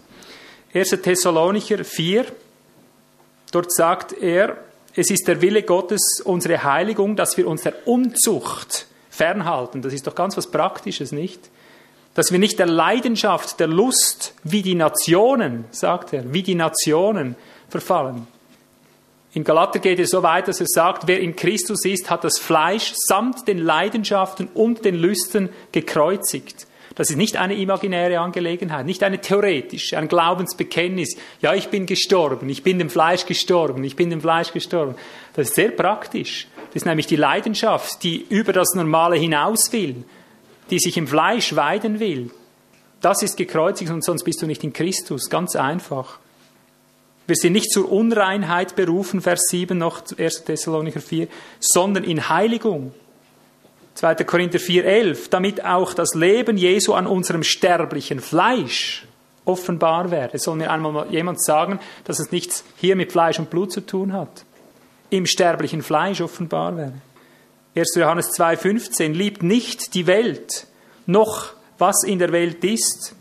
1. 0.74 0.90
Thessalonicher 1.02 1.84
4, 1.84 2.26
dort 3.52 3.72
sagt 3.72 4.14
er, 4.14 4.58
es 4.96 5.12
ist 5.12 5.28
der 5.28 5.42
Wille 5.42 5.62
Gottes, 5.62 6.22
unsere 6.26 6.64
Heiligung, 6.64 7.16
dass 7.16 7.38
wir 7.38 7.48
uns 7.48 7.62
der 7.62 7.88
Unzucht 7.88 8.88
fernhalten. 9.12 9.84
Das 9.84 9.94
ist 9.94 10.08
doch 10.08 10.16
ganz 10.16 10.36
was 10.36 10.48
Praktisches, 10.48 11.12
nicht? 11.12 11.40
Dass 12.16 12.32
wir 12.32 12.40
nicht 12.40 12.58
der 12.58 12.66
Leidenschaft, 12.66 13.60
der 13.60 13.68
Lust, 13.68 14.34
wie 14.44 14.64
die 14.64 14.74
Nationen, 14.74 15.66
sagt 15.70 16.14
er, 16.14 16.34
wie 16.34 16.42
die 16.42 16.56
Nationen 16.56 17.36
verfallen. 17.70 18.26
In 19.38 19.44
Galater 19.44 19.78
geht 19.78 20.00
es 20.00 20.10
so 20.10 20.24
weit, 20.24 20.48
dass 20.48 20.62
er 20.62 20.66
sagt, 20.66 21.08
wer 21.08 21.20
in 21.20 21.36
Christus 21.36 21.86
ist, 21.86 22.10
hat 22.10 22.24
das 22.24 22.40
Fleisch 22.40 22.94
samt 22.96 23.48
den 23.48 23.60
Leidenschaften 23.60 24.50
und 24.56 24.84
den 24.84 24.96
Lüsten 24.96 25.50
gekreuzigt. 25.72 26.66
Das 26.96 27.12
ist 27.12 27.18
nicht 27.18 27.38
eine 27.38 27.54
imaginäre 27.54 28.18
Angelegenheit, 28.18 28.88
nicht 28.88 29.04
eine 29.04 29.22
theoretische, 29.22 29.96
ein 29.96 30.08
Glaubensbekenntnis. 30.08 31.18
Ja, 31.40 31.54
ich 31.54 31.68
bin 31.68 31.86
gestorben, 31.86 32.50
ich 32.50 32.64
bin 32.64 32.80
dem 32.80 32.90
Fleisch 32.90 33.28
gestorben, 33.28 33.84
ich 33.84 33.96
bin 33.96 34.10
dem 34.10 34.22
Fleisch 34.22 34.54
gestorben. 34.54 34.96
Das 35.36 35.50
ist 35.50 35.56
sehr 35.56 35.70
praktisch. 35.70 36.48
Das 36.70 36.78
ist 36.78 36.86
nämlich 36.88 37.06
die 37.06 37.16
Leidenschaft, 37.16 38.02
die 38.02 38.26
über 38.30 38.54
das 38.54 38.74
Normale 38.74 39.18
hinaus 39.18 39.72
will, 39.72 40.04
die 40.72 40.80
sich 40.80 40.98
im 40.98 41.06
Fleisch 41.06 41.56
weiden 41.56 42.00
will. 42.00 42.32
Das 43.02 43.22
ist 43.22 43.38
gekreuzigt 43.38 43.92
und 43.92 44.04
sonst 44.04 44.24
bist 44.24 44.42
du 44.42 44.48
nicht 44.48 44.64
in 44.64 44.74
Christus. 44.74 45.30
Ganz 45.30 45.56
einfach. 45.56 46.18
Wir 47.28 47.36
sind 47.36 47.54
nicht 47.54 47.72
zur 47.72 47.92
Unreinheit 47.92 48.78
berufen, 48.78 49.22
Vers 49.22 49.48
7 49.50 49.78
noch 49.78 50.02
1. 50.18 50.46
Thessalonicher 50.46 51.02
4, 51.02 51.28
sondern 51.60 52.06
in 52.06 52.30
Heiligung. 52.30 52.94
2. 53.96 54.16
Korinther 54.24 54.60
4,11, 54.60 55.30
damit 55.30 55.66
auch 55.66 55.94
das 55.94 56.14
Leben 56.14 56.56
Jesu 56.56 56.94
an 56.94 57.06
unserem 57.06 57.44
sterblichen 57.44 58.22
Fleisch 58.22 59.06
offenbar 59.44 60.10
werde. 60.10 60.36
Es 60.36 60.44
soll 60.44 60.56
mir 60.56 60.72
einmal 60.72 61.08
jemand 61.12 61.44
sagen, 61.44 61.80
dass 62.06 62.20
es 62.20 62.32
nichts 62.32 62.64
hier 62.78 62.96
mit 62.96 63.12
Fleisch 63.12 63.40
und 63.40 63.50
Blut 63.50 63.74
zu 63.74 63.82
tun 63.82 64.14
hat. 64.14 64.46
Im 65.10 65.26
sterblichen 65.26 65.82
Fleisch 65.82 66.22
offenbar 66.22 66.78
werde. 66.78 67.02
1. 67.76 67.96
Johannes 67.96 68.32
2,15, 68.38 69.12
liebt 69.12 69.44
nicht 69.44 69.96
die 69.96 70.08
Welt, 70.08 70.68
noch 71.06 71.54
was 71.78 72.04
in 72.04 72.20
der 72.20 72.32
Welt 72.32 72.64
ist. 72.64 73.17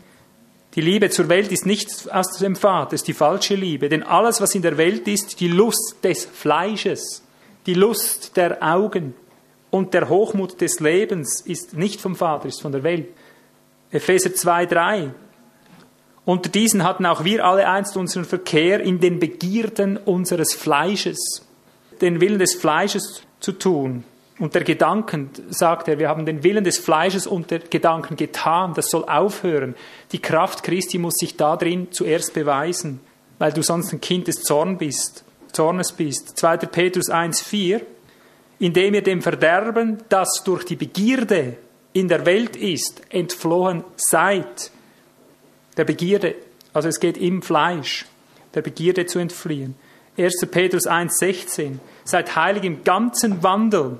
Die 0.77 0.81
Liebe 0.81 1.09
zur 1.09 1.27
Welt 1.27 1.51
ist 1.51 1.65
nicht 1.65 1.89
aus 2.13 2.37
dem 2.37 2.55
Vater, 2.55 2.93
ist 2.93 3.07
die 3.07 3.13
falsche 3.13 3.55
Liebe. 3.55 3.89
Denn 3.89 4.03
alles, 4.03 4.39
was 4.41 4.53
in 4.53 4.61
der 4.61 4.77
Welt 4.77 5.07
ist, 5.07 5.39
die 5.39 5.47
Lust 5.47 5.95
des 6.03 6.23
Fleisches, 6.25 7.23
die 7.65 7.73
Lust 7.73 8.37
der 8.37 8.61
Augen, 8.61 9.15
und 9.71 9.95
der 9.95 10.07
Hochmut 10.07 10.61
des 10.61 10.79
Lebens 10.79 11.41
ist 11.41 11.75
nicht 11.75 11.99
vom 11.99 12.15
Vater, 12.15 12.47
ist 12.47 12.61
von 12.61 12.71
der 12.71 12.83
Welt. 12.83 13.09
Epheser 13.91 14.33
2, 14.33 14.65
3. 14.67 15.11
Unter 16.25 16.49
diesen 16.49 16.83
hatten 16.83 17.07
auch 17.07 17.23
wir 17.23 17.43
alle 17.43 17.67
einst 17.67 17.97
unseren 17.97 18.25
Verkehr 18.25 18.79
in 18.79 18.99
den 18.99 19.19
Begierden 19.19 19.97
unseres 19.97 20.53
Fleisches, 20.53 21.43
den 22.01 22.21
Willen 22.21 22.37
des 22.37 22.53
Fleisches 22.53 23.23
zu 23.39 23.53
tun. 23.53 24.03
Und 24.39 24.53
der 24.53 24.63
Gedanken, 24.63 25.31
sagt 25.49 25.87
er, 25.87 25.97
wir 25.97 26.09
haben 26.09 26.25
den 26.25 26.43
Willen 26.43 26.63
des 26.63 26.77
Fleisches 26.77 27.25
und 27.25 27.49
der 27.49 27.59
Gedanken 27.59 28.15
getan, 28.15 28.73
das 28.75 28.89
soll 28.89 29.03
aufhören. 29.05 29.75
Die 30.11 30.19
Kraft 30.19 30.63
Christi 30.63 30.99
muss 30.99 31.15
sich 31.15 31.37
da 31.37 31.55
drin 31.55 31.87
zuerst 31.91 32.33
beweisen, 32.33 32.99
weil 33.39 33.51
du 33.51 33.63
sonst 33.63 33.91
ein 33.93 34.01
Kind 34.01 34.27
des 34.27 34.43
Zorn 34.43 34.77
bist, 34.77 35.23
Zornes 35.53 35.91
bist. 35.91 36.37
2. 36.37 36.57
Petrus 36.57 37.09
1, 37.09 37.41
4 37.41 37.81
indem 38.59 38.95
ihr 38.95 39.03
dem 39.03 39.21
Verderben, 39.21 39.99
das 40.09 40.41
durch 40.43 40.65
die 40.65 40.75
Begierde 40.75 41.57
in 41.93 42.07
der 42.07 42.25
Welt 42.25 42.55
ist, 42.55 43.01
entflohen 43.09 43.83
seid. 43.95 44.71
Der 45.77 45.85
Begierde, 45.85 46.35
also 46.73 46.89
es 46.89 46.99
geht 46.99 47.17
im 47.17 47.41
Fleisch, 47.41 48.05
der 48.53 48.61
Begierde 48.61 49.05
zu 49.05 49.19
entfliehen. 49.19 49.75
1. 50.17 50.47
Petrus 50.49 50.87
1,16. 50.87 51.77
Seid 52.03 52.35
heilig 52.35 52.63
im 52.63 52.83
ganzen 52.83 53.43
Wandel. 53.43 53.99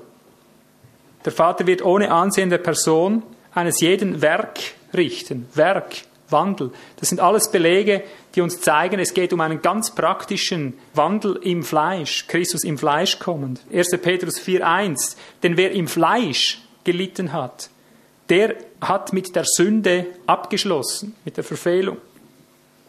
Der 1.24 1.32
Vater 1.32 1.66
wird 1.66 1.84
ohne 1.84 2.10
Ansehen 2.10 2.50
der 2.50 2.58
Person 2.58 3.22
eines 3.54 3.80
jeden 3.80 4.22
Werk 4.22 4.58
richten. 4.94 5.48
Werk. 5.54 5.96
Wandel. 6.30 6.72
Das 6.96 7.08
sind 7.08 7.20
alles 7.20 7.50
Belege, 7.50 8.02
die 8.34 8.40
uns 8.40 8.60
zeigen, 8.60 9.00
es 9.00 9.14
geht 9.14 9.32
um 9.32 9.40
einen 9.40 9.62
ganz 9.62 9.94
praktischen 9.94 10.74
Wandel 10.94 11.36
im 11.42 11.62
Fleisch, 11.62 12.26
Christus 12.26 12.64
im 12.64 12.78
Fleisch 12.78 13.18
kommend. 13.18 13.60
1. 13.72 13.90
Petrus 14.02 14.40
4.1, 14.40 15.16
denn 15.42 15.56
wer 15.56 15.72
im 15.72 15.88
Fleisch 15.88 16.60
gelitten 16.84 17.32
hat, 17.32 17.70
der 18.28 18.56
hat 18.80 19.12
mit 19.12 19.34
der 19.34 19.44
Sünde 19.46 20.06
abgeschlossen, 20.26 21.14
mit 21.24 21.36
der 21.36 21.44
Verfehlung. 21.44 21.96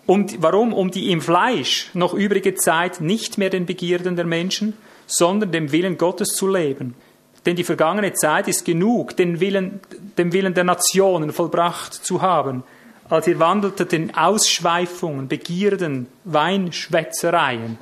Und 0.06 0.42
warum? 0.42 0.74
Um 0.74 0.92
die 0.92 1.12
im 1.12 1.22
Fleisch 1.22 1.92
noch 1.94 2.14
übrige 2.14 2.56
Zeit 2.56 3.00
nicht 3.00 3.38
mehr 3.38 3.50
den 3.50 3.66
Begierden 3.66 4.16
der 4.16 4.26
Menschen, 4.26 4.74
sondern 5.06 5.52
dem 5.52 5.72
Willen 5.72 5.98
Gottes 5.98 6.30
zu 6.30 6.48
leben. 6.48 6.96
Denn 7.46 7.56
die 7.56 7.64
vergangene 7.64 8.14
Zeit 8.14 8.48
ist 8.48 8.66
genug, 8.66 9.16
den 9.16 9.40
Willen, 9.40 9.80
dem 10.18 10.34
Willen 10.34 10.54
der 10.54 10.66
Nationen 10.66 11.32
vollbracht 11.32 11.94
zu 11.94 12.22
haben 12.22 12.64
als 13.10 13.28
ihr 13.28 13.40
wandeltet 13.40 13.92
in 13.94 14.16
Ausschweifungen, 14.16 15.28
Begierden, 15.28 16.08
Weinschwätzereien, 16.26 17.78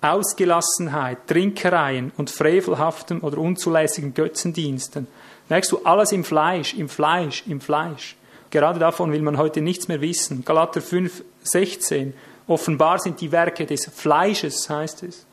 Ausgelassenheit, 0.00 1.26
Trinkereien 1.26 2.12
und 2.16 2.30
frevelhaftem 2.30 3.20
oder 3.22 3.38
unzulässigen 3.38 4.12
Götzendiensten. 4.12 5.06
Merkst 5.48 5.72
du, 5.72 5.78
alles 5.84 6.12
im 6.12 6.24
Fleisch, 6.24 6.74
im 6.74 6.88
Fleisch, 6.88 7.44
im 7.46 7.60
Fleisch. 7.60 8.16
Gerade 8.50 8.80
davon 8.80 9.12
will 9.12 9.22
man 9.22 9.38
heute 9.38 9.60
nichts 9.60 9.86
mehr 9.88 10.00
wissen. 10.00 10.44
Galater 10.44 10.80
5, 10.80 11.22
16. 11.44 12.14
Offenbar 12.48 12.98
sind 12.98 13.20
die 13.20 13.30
Werke 13.30 13.66
des 13.66 13.86
Fleisches, 13.86 14.68
heißt 14.68 15.04
es. 15.04 15.26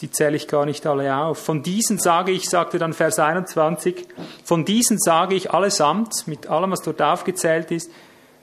Die 0.00 0.10
zähle 0.10 0.36
ich 0.36 0.48
gar 0.48 0.66
nicht 0.66 0.86
alle 0.86 1.14
auf. 1.14 1.38
Von 1.38 1.62
diesen 1.62 1.98
sage 1.98 2.32
ich, 2.32 2.48
sagte 2.48 2.78
dann 2.78 2.92
Vers 2.92 3.18
21, 3.18 4.06
von 4.44 4.64
diesen 4.64 4.98
sage 4.98 5.34
ich 5.34 5.52
allesamt, 5.52 6.26
mit 6.26 6.48
allem, 6.48 6.72
was 6.72 6.82
dort 6.82 7.00
aufgezählt 7.00 7.70
ist, 7.70 7.90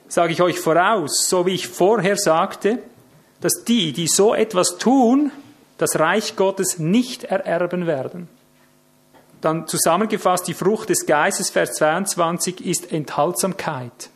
sage 0.08 0.32
ich 0.32 0.42
euch 0.42 0.58
voraus, 0.58 1.28
so 1.28 1.46
wie 1.46 1.54
ich 1.54 1.68
vorher 1.68 2.16
sagte, 2.16 2.78
dass 3.40 3.64
die, 3.64 3.92
die 3.92 4.06
so 4.06 4.34
etwas 4.34 4.78
tun, 4.78 5.30
das 5.78 5.98
Reich 5.98 6.36
Gottes 6.36 6.78
nicht 6.78 7.24
ererben 7.24 7.86
werden. 7.86 8.28
Dann 9.40 9.66
zusammengefasst, 9.66 10.46
die 10.46 10.54
Frucht 10.54 10.88
des 10.88 11.06
Geistes, 11.06 11.50
Vers 11.50 11.72
22, 11.72 12.64
ist 12.64 12.92
Enthaltsamkeit. 12.92 14.10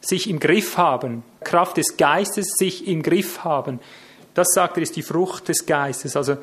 Sich 0.00 0.30
im 0.30 0.38
Griff 0.38 0.76
haben. 0.76 1.24
Kraft 1.42 1.76
des 1.76 1.96
Geistes, 1.96 2.54
sich 2.56 2.86
im 2.86 3.02
Griff 3.02 3.42
haben. 3.42 3.80
Das 4.34 4.48
sagt 4.54 4.76
er, 4.76 4.84
ist 4.84 4.94
die 4.94 5.02
Frucht 5.02 5.48
des 5.48 5.66
Geistes. 5.66 6.14
Also 6.14 6.36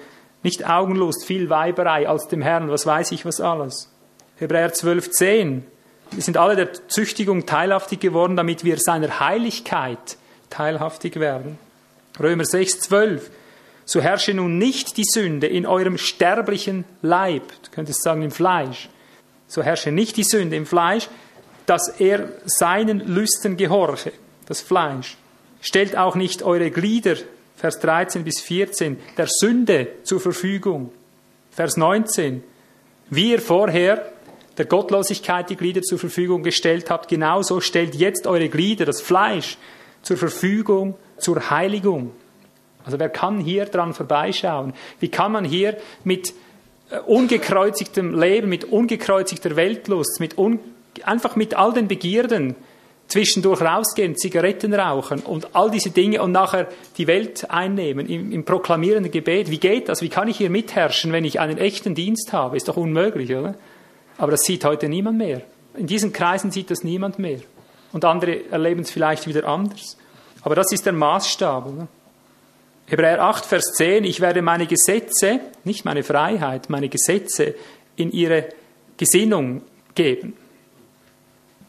nicht 0.46 0.70
Augenlust, 0.70 1.26
viel 1.26 1.50
Weiberei 1.50 2.08
als 2.08 2.28
dem 2.28 2.42
Herrn, 2.42 2.70
was 2.70 2.86
weiß 2.86 3.12
ich 3.12 3.26
was 3.26 3.42
alles. 3.42 3.92
Hebräer 4.38 4.72
12, 4.72 5.10
10. 5.10 5.66
Wir 6.12 6.22
sind 6.22 6.38
alle 6.38 6.56
der 6.56 6.88
Züchtigung 6.88 7.46
teilhaftig 7.46 8.00
geworden, 8.00 8.38
damit 8.38 8.64
wir 8.64 8.78
seiner 8.78 9.20
Heiligkeit 9.20 10.18
teilhaftig 10.52 11.20
werden. 11.20 11.58
Römer 12.20 12.46
6, 12.46 12.82
12. 12.82 13.32
So 13.86 14.02
herrsche 14.02 14.36
nun 14.36 14.58
nicht 14.60 14.98
die 14.98 15.04
Sünde 15.04 15.48
in 15.48 15.66
eurem 15.66 15.98
sterblichen 15.98 16.86
Leib, 17.02 17.44
du 17.64 17.72
könntest 17.72 18.04
sagen 18.04 18.22
im 18.22 18.32
Fleisch. 18.32 18.90
So 19.48 19.64
herrsche 19.64 19.92
nicht 19.92 20.16
die 20.16 20.24
Sünde 20.24 20.56
im 20.56 20.68
Fleisch, 20.68 21.10
dass 21.66 21.88
er 22.00 22.30
seinen 22.46 23.00
Lüsten 23.00 23.58
gehorche, 23.58 24.12
das 24.46 24.62
Fleisch. 24.62 25.18
Stellt 25.62 25.98
auch 25.98 26.16
nicht 26.16 26.44
eure 26.44 26.70
Glieder, 26.70 27.16
Vers 27.66 27.80
13 27.80 28.24
bis 28.24 28.42
14, 28.42 29.00
der 29.18 29.26
Sünde 29.28 29.88
zur 30.04 30.20
Verfügung. 30.20 30.92
Vers 31.50 31.78
19. 31.78 32.44
Wie 33.10 33.32
ihr 33.32 33.42
vorher 33.42 34.12
der 34.56 34.66
Gottlosigkeit 34.66 35.50
die 35.50 35.56
Glieder 35.56 35.82
zur 35.82 35.98
Verfügung 35.98 36.44
gestellt 36.44 36.92
habt, 36.92 37.08
genauso 37.08 37.62
stellt 37.62 37.96
jetzt 37.96 38.28
eure 38.28 38.50
Glieder, 38.50 38.86
das 38.86 39.02
Fleisch, 39.02 39.58
zur 40.04 40.16
Verfügung 40.16 40.94
zur 41.18 41.50
Heiligung. 41.50 42.12
Also 42.84 43.00
wer 43.00 43.10
kann 43.10 43.40
hier 43.40 43.66
dran 43.66 43.96
vorbeischauen? 43.96 44.74
Wie 45.00 45.10
kann 45.10 45.32
man 45.32 45.44
hier 45.44 45.76
mit 46.04 46.36
äh, 46.92 47.00
ungekreuzigtem 47.00 48.14
Leben, 48.14 48.48
mit 48.48 48.66
ungekreuzigter 48.66 49.56
Weltlust, 49.56 50.20
mit 50.20 50.38
un 50.38 50.60
einfach 51.04 51.36
mit 51.36 51.56
all 51.56 51.74
den 51.74 51.88
Begierden 51.88 52.56
zwischendurch 53.08 53.62
rausgehen, 53.62 54.16
Zigaretten 54.18 54.74
rauchen 54.74 55.20
und 55.20 55.56
all 55.56 55.70
diese 55.70 55.92
Dinge 55.92 56.22
und 56.22 56.32
nachher 56.32 56.68
die 56.98 57.08
Welt 57.08 57.50
einnehmen 57.50 58.08
im, 58.08 58.32
im 58.32 58.44
proklamierenden 58.44 59.12
Gebet. 59.12 59.52
Wie 59.52 59.60
geht 59.60 59.90
das? 59.90 60.02
Wie 60.02 60.10
kann 60.10 60.28
ich 60.28 60.38
hier 60.38 60.50
mitherrschen, 60.50 61.12
wenn 61.12 61.26
ich 61.26 61.40
einen 61.40 61.58
echten 61.58 61.96
Dienst 61.96 62.34
habe? 62.34 62.58
Ist 62.58 62.68
doch 62.68 62.78
unmöglich, 62.78 63.34
oder? 63.36 63.56
Aber 64.18 64.32
das 64.32 64.44
sieht 64.44 64.66
heute 64.66 64.90
niemand 64.90 65.18
mehr. 65.18 65.42
In 65.78 65.88
diesen 65.88 66.14
Kreisen 66.14 66.52
sieht 66.52 66.72
das 66.72 66.84
niemand 66.84 67.20
mehr. 67.20 67.40
Und 67.92 68.06
andere 68.06 68.50
erleben 68.50 68.82
es 68.82 68.92
vielleicht 68.92 69.28
wieder 69.28 69.48
anders. 69.48 69.98
Aber 70.42 70.56
das 70.56 70.72
ist 70.72 70.86
der 70.86 70.94
Maßstab. 70.94 71.66
Oder? 71.66 71.88
Hebräer 72.88 73.22
8, 73.22 73.46
Vers 73.46 73.74
10, 73.76 74.04
ich 74.04 74.22
werde 74.22 74.42
meine 74.42 74.68
Gesetze, 74.68 75.40
nicht 75.64 75.86
meine 75.86 76.04
Freiheit, 76.04 76.70
meine 76.70 76.88
Gesetze 76.88 77.56
in 77.96 78.12
ihre 78.12 78.50
Gesinnung 78.98 79.62
geben. 79.96 80.34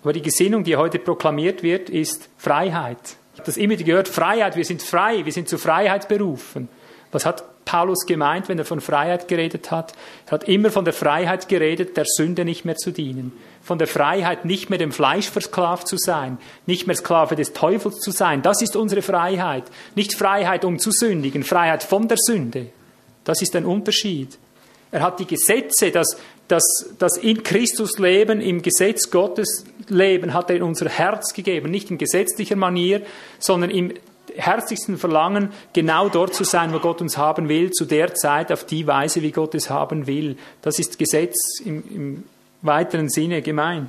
Aber 0.06 0.12
die 0.12 0.22
Gesinnung, 0.22 0.62
die 0.62 0.76
heute 0.76 1.00
proklamiert 1.00 1.64
wird, 1.64 1.90
ist 1.90 2.28
Freiheit. 2.38 3.16
Ich 3.32 3.40
habe 3.40 3.46
das 3.46 3.56
immer 3.56 3.74
gehört, 3.74 4.06
Freiheit, 4.06 4.54
wir 4.54 4.64
sind 4.64 4.80
frei, 4.80 5.24
wir 5.24 5.32
sind 5.32 5.48
zur 5.48 5.58
Freiheit 5.58 6.06
berufen. 6.06 6.68
Was 7.10 7.26
hat 7.26 7.64
Paulus 7.64 8.06
gemeint, 8.06 8.48
wenn 8.48 8.56
er 8.56 8.64
von 8.64 8.80
Freiheit 8.80 9.26
geredet 9.26 9.72
hat? 9.72 9.94
Er 10.26 10.30
hat 10.30 10.48
immer 10.48 10.70
von 10.70 10.84
der 10.84 10.94
Freiheit 10.94 11.48
geredet, 11.48 11.96
der 11.96 12.04
Sünde 12.06 12.44
nicht 12.44 12.64
mehr 12.64 12.76
zu 12.76 12.92
dienen. 12.92 13.32
Von 13.64 13.80
der 13.80 13.88
Freiheit, 13.88 14.44
nicht 14.44 14.70
mehr 14.70 14.78
dem 14.78 14.92
Fleisch 14.92 15.28
versklavt 15.28 15.88
zu 15.88 15.96
sein, 15.96 16.38
nicht 16.66 16.86
mehr 16.86 16.94
Sklave 16.94 17.34
des 17.34 17.52
Teufels 17.52 17.96
zu 17.96 18.12
sein. 18.12 18.42
Das 18.42 18.62
ist 18.62 18.76
unsere 18.76 19.02
Freiheit. 19.02 19.64
Nicht 19.96 20.14
Freiheit, 20.14 20.64
um 20.64 20.78
zu 20.78 20.92
sündigen, 20.92 21.42
Freiheit 21.42 21.82
von 21.82 22.06
der 22.06 22.18
Sünde. 22.18 22.68
Das 23.24 23.42
ist 23.42 23.56
ein 23.56 23.64
Unterschied. 23.64 24.38
Er 24.92 25.02
hat 25.02 25.18
die 25.18 25.26
Gesetze, 25.26 25.90
das, 25.90 26.16
das, 26.48 26.64
das 26.98 27.16
in 27.16 27.43
Christus 27.43 27.98
Leben, 27.98 28.40
im 28.40 28.62
Gesetz 28.62 29.10
Gottes 29.10 29.64
Leben, 29.89 30.35
hat 30.35 30.51
er 30.51 30.56
in 30.56 30.62
unser 30.62 30.89
Herz 30.89 31.32
gegeben. 31.32 31.70
Nicht 31.70 31.90
in 31.90 31.98
gesetzlicher 31.98 32.56
Manier, 32.56 33.02
sondern 33.39 33.70
im 33.70 33.93
herzlichsten 34.36 34.98
Verlangen, 34.98 35.51
genau 35.73 36.09
dort 36.09 36.35
zu 36.35 36.44
sein, 36.44 36.73
wo 36.73 36.78
Gott 36.78 37.01
uns 37.01 37.16
haben 37.16 37.48
will, 37.48 37.70
zu 37.70 37.85
der 37.85 38.14
Zeit, 38.14 38.52
auf 38.52 38.64
die 38.64 38.86
Weise, 38.86 39.23
wie 39.23 39.32
Gott 39.32 39.55
es 39.55 39.70
haben 39.70 40.06
will. 40.06 40.36
Das 40.62 40.78
ist 40.78 40.98
Gesetz 40.98 41.60
im, 41.64 41.82
im 41.90 42.24
weiteren 42.62 43.09
Sinne 43.09 43.43
gemeint. 43.43 43.89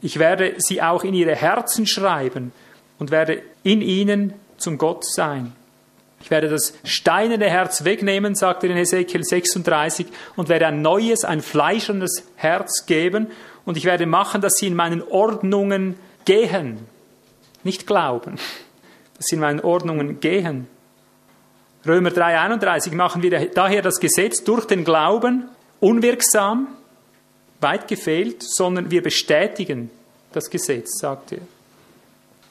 Ich 0.00 0.18
werde 0.18 0.54
sie 0.58 0.82
auch 0.82 1.04
in 1.04 1.14
ihre 1.14 1.34
Herzen 1.34 1.86
schreiben 1.86 2.52
und 2.98 3.10
werde 3.10 3.42
in 3.62 3.80
ihnen 3.80 4.34
zum 4.56 4.78
Gott 4.78 5.04
sein. 5.04 5.52
Ich 6.24 6.30
werde 6.30 6.48
das 6.48 6.74
steinerne 6.82 7.48
Herz 7.48 7.84
wegnehmen, 7.84 8.34
sagt 8.34 8.64
er 8.64 8.70
in 8.70 8.76
Ezekiel 8.76 9.22
36, 9.22 10.06
und 10.34 10.48
werde 10.48 10.66
ein 10.66 10.82
neues, 10.82 11.24
ein 11.24 11.42
fleischernes 11.42 12.24
Herz 12.34 12.86
geben. 12.86 13.28
Und 13.64 13.76
ich 13.76 13.84
werde 13.84 14.06
machen, 14.06 14.40
dass 14.40 14.54
sie 14.54 14.66
in 14.66 14.74
meinen 14.74 15.02
Ordnungen 15.02 15.96
gehen, 16.24 16.78
nicht 17.62 17.86
glauben 17.86 18.38
dass 19.16 19.26
sie 19.26 19.36
in 19.36 19.40
meinen 19.40 19.60
Ordnungen 19.60 20.20
gehen. 20.20 20.66
Römer 21.86 22.10
3,31 22.10 22.94
machen 22.94 23.22
wir 23.22 23.50
daher 23.50 23.82
das 23.82 24.00
Gesetz 24.00 24.42
durch 24.44 24.66
den 24.66 24.84
Glauben 24.84 25.48
unwirksam, 25.80 26.68
weit 27.60 27.88
gefehlt, 27.88 28.42
sondern 28.42 28.90
wir 28.90 29.02
bestätigen 29.02 29.90
das 30.32 30.50
Gesetz, 30.50 30.98
sagt 30.98 31.32
er. 31.32 31.40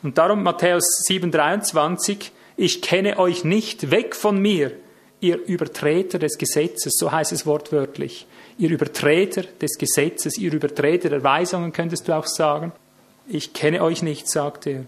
Und 0.01 0.17
darum 0.17 0.43
Matthäus 0.43 0.83
7,23, 1.09 2.29
ich 2.55 2.81
kenne 2.81 3.17
euch 3.19 3.43
nicht, 3.43 3.91
weg 3.91 4.15
von 4.15 4.39
mir, 4.39 4.71
ihr 5.19 5.37
Übertreter 5.45 6.19
des 6.19 6.37
Gesetzes, 6.37 6.93
so 6.97 7.11
heißt 7.11 7.31
es 7.31 7.45
wortwörtlich. 7.45 8.27
Ihr 8.57 8.69
Übertreter 8.69 9.43
des 9.61 9.77
Gesetzes, 9.77 10.37
ihr 10.37 10.53
Übertreter 10.53 11.09
der 11.09 11.23
Weisungen, 11.23 11.71
könntest 11.73 12.07
du 12.07 12.13
auch 12.13 12.27
sagen. 12.27 12.71
Ich 13.27 13.53
kenne 13.53 13.81
euch 13.81 14.03
nicht, 14.03 14.29
sagt 14.29 14.67
er. 14.67 14.83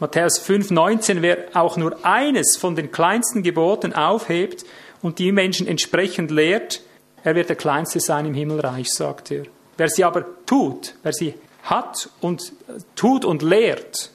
Matthäus 0.00 0.44
5,19, 0.44 1.22
wer 1.22 1.44
auch 1.54 1.76
nur 1.76 2.04
eines 2.04 2.56
von 2.56 2.74
den 2.74 2.90
kleinsten 2.90 3.44
Geboten 3.44 3.92
aufhebt 3.92 4.64
und 5.00 5.20
die 5.20 5.30
Menschen 5.30 5.68
entsprechend 5.68 6.32
lehrt, 6.32 6.82
er 7.22 7.36
wird 7.36 7.48
der 7.48 7.56
Kleinste 7.56 8.00
sein 8.00 8.26
im 8.26 8.34
Himmelreich, 8.34 8.90
sagt 8.90 9.30
er. 9.30 9.44
Wer 9.76 9.88
sie 9.88 10.02
aber 10.02 10.24
tut, 10.44 10.96
wer 11.04 11.12
sie 11.12 11.34
hat 11.62 12.10
und 12.20 12.52
tut 12.96 13.24
und 13.24 13.42
lehrt, 13.42 14.10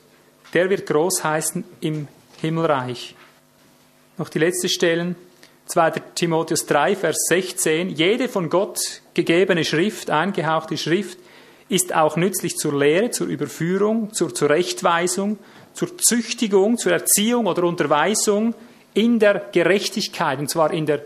der 0.53 0.69
wird 0.69 0.85
groß 0.85 1.23
heißen 1.23 1.63
im 1.79 2.09
Himmelreich. 2.39 3.15
Noch 4.17 4.29
die 4.29 4.39
letzte 4.39 4.69
Stellen. 4.69 5.15
2. 5.67 5.91
Timotheus 6.15 6.65
3, 6.65 6.95
Vers 6.95 7.25
16. 7.27 7.89
Jede 7.89 8.29
von 8.29 8.49
Gott 8.49 8.79
gegebene 9.13 9.65
Schrift, 9.65 10.09
eingehauchte 10.09 10.77
Schrift, 10.77 11.17
ist 11.67 11.93
auch 11.93 12.15
nützlich 12.15 12.55
zur 12.55 12.77
Lehre, 12.77 13.11
zur 13.11 13.27
Überführung, 13.27 14.13
zur 14.13 14.33
Zurechtweisung, 14.33 15.37
zur 15.73 15.97
Züchtigung, 15.97 16.77
zur 16.77 16.93
Erziehung 16.93 17.47
oder 17.47 17.63
Unterweisung 17.63 18.55
in 18.93 19.19
der 19.19 19.49
Gerechtigkeit, 19.51 20.39
und 20.39 20.49
zwar 20.49 20.71
in 20.71 20.85
der, 20.85 21.03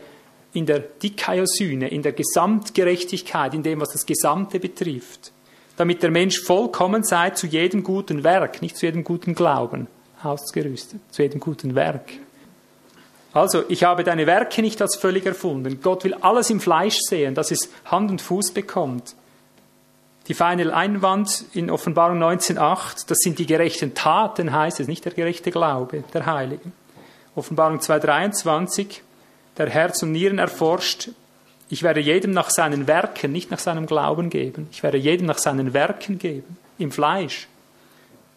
in 0.53 0.67
der 0.67 0.79
Dikaiosyne, 0.79 1.89
in 1.89 2.03
der 2.03 2.13
Gesamtgerechtigkeit, 2.13 3.55
in 3.55 3.63
dem, 3.63 3.81
was 3.81 3.93
das 3.93 4.05
Gesamte 4.05 4.59
betrifft, 4.59 5.31
damit 5.75 6.03
der 6.03 6.11
Mensch 6.11 6.39
vollkommen 6.39 7.03
sei 7.03 7.31
zu 7.31 7.47
jedem 7.47 7.83
guten 7.83 8.23
Werk, 8.23 8.61
nicht 8.61 8.77
zu 8.77 8.85
jedem 8.85 9.03
guten 9.03 9.33
Glauben 9.33 9.87
ausgerüstet, 10.23 10.99
zu 11.11 11.21
jedem 11.21 11.39
guten 11.39 11.75
Werk. 11.75 12.11
Also, 13.33 13.63
ich 13.69 13.83
habe 13.83 14.03
deine 14.03 14.27
Werke 14.27 14.61
nicht 14.61 14.81
als 14.81 14.97
völlig 14.97 15.25
erfunden. 15.25 15.79
Gott 15.81 16.03
will 16.03 16.13
alles 16.15 16.49
im 16.49 16.59
Fleisch 16.59 16.97
sehen, 16.99 17.33
dass 17.33 17.51
es 17.51 17.69
Hand 17.85 18.11
und 18.11 18.21
Fuß 18.21 18.51
bekommt. 18.51 19.15
Die 20.27 20.33
feine 20.33 20.73
Einwand 20.73 21.45
in 21.53 21.69
Offenbarung 21.69 22.21
19.8, 22.21 23.07
das 23.07 23.19
sind 23.19 23.39
die 23.39 23.45
gerechten 23.45 23.93
Taten, 23.93 24.51
heißt 24.51 24.79
es, 24.79 24.87
nicht 24.87 25.05
der 25.05 25.13
gerechte 25.13 25.49
Glaube 25.49 26.03
der 26.13 26.25
Heiligen. 26.25 26.73
Offenbarung 27.35 27.79
2.23, 27.79 28.99
der 29.57 29.69
Herz 29.69 30.03
und 30.03 30.11
Nieren 30.11 30.37
erforscht, 30.37 31.09
ich 31.69 31.83
werde 31.83 32.01
jedem 32.01 32.31
nach 32.31 32.49
seinen 32.49 32.85
Werken, 32.85 33.31
nicht 33.31 33.49
nach 33.49 33.59
seinem 33.59 33.85
Glauben 33.85 34.29
geben. 34.29 34.67
Ich 34.73 34.83
werde 34.83 34.97
jedem 34.97 35.25
nach 35.25 35.37
seinen 35.37 35.73
Werken 35.73 36.19
geben, 36.19 36.57
im 36.77 36.91
Fleisch. 36.91 37.47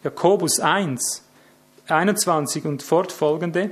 Jakobus 0.05 0.61
1, 0.61 1.24
21 1.87 2.65
und 2.65 2.83
fortfolgende, 2.83 3.71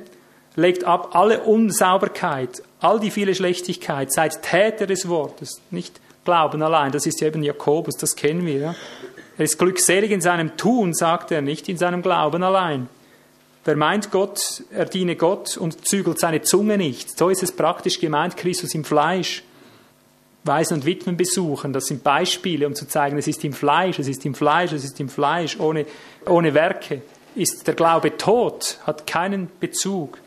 legt 0.55 0.83
ab 0.83 1.15
alle 1.15 1.41
Unsauberkeit, 1.41 2.61
all 2.79 2.99
die 2.99 3.11
viele 3.11 3.33
Schlechtigkeit, 3.33 4.11
seid 4.11 4.41
Täter 4.41 4.85
des 4.85 5.07
Wortes, 5.07 5.61
nicht 5.71 5.99
Glauben 6.25 6.61
allein. 6.61 6.91
Das 6.91 7.05
ist 7.05 7.21
eben 7.21 7.43
Jakobus, 7.43 7.97
das 7.97 8.15
kennen 8.15 8.45
wir. 8.45 8.57
Ja? 8.57 8.75
Er 9.37 9.45
ist 9.45 9.57
glückselig 9.57 10.11
in 10.11 10.21
seinem 10.21 10.55
Tun, 10.55 10.93
sagt 10.93 11.31
er, 11.31 11.41
nicht 11.41 11.67
in 11.67 11.77
seinem 11.77 12.01
Glauben 12.01 12.43
allein. 12.43 12.87
Wer 13.65 13.75
meint 13.75 14.11
Gott, 14.11 14.63
er 14.71 14.85
diene 14.85 15.15
Gott 15.15 15.57
und 15.57 15.87
zügelt 15.87 16.19
seine 16.19 16.41
Zunge 16.41 16.77
nicht. 16.77 17.17
So 17.17 17.29
ist 17.29 17.43
es 17.43 17.51
praktisch 17.51 17.99
gemeint, 17.99 18.37
Christus 18.37 18.73
im 18.75 18.83
Fleisch. 18.83 19.43
Waisen 20.45 20.75
und 20.75 20.85
Witwen 20.85 21.15
besuchen, 21.15 21.71
das 21.71 21.85
sind 21.85 22.03
Beispiele, 22.03 22.67
um 22.67 22.75
zu 22.75 22.85
zeigen, 22.85 23.17
es 23.17 23.27
ist 23.27 23.45
im 23.45 23.53
Fleisch, 23.53 23.97
es 23.99 24.09
ist 24.09 24.25
im 24.25 24.35
Fleisch, 24.35 24.73
es 24.73 24.83
ist 24.83 24.99
im 24.99 25.07
Fleisch, 25.07 25.57
ohne, 25.57 25.85
ohne 26.25 26.53
Werke. 26.53 27.01
Ist 27.35 27.67
der 27.67 27.73
Glaube 27.73 28.17
tot, 28.17 28.77
hat 28.85 29.07
keinen 29.07 29.49
Bezug. 29.59 30.19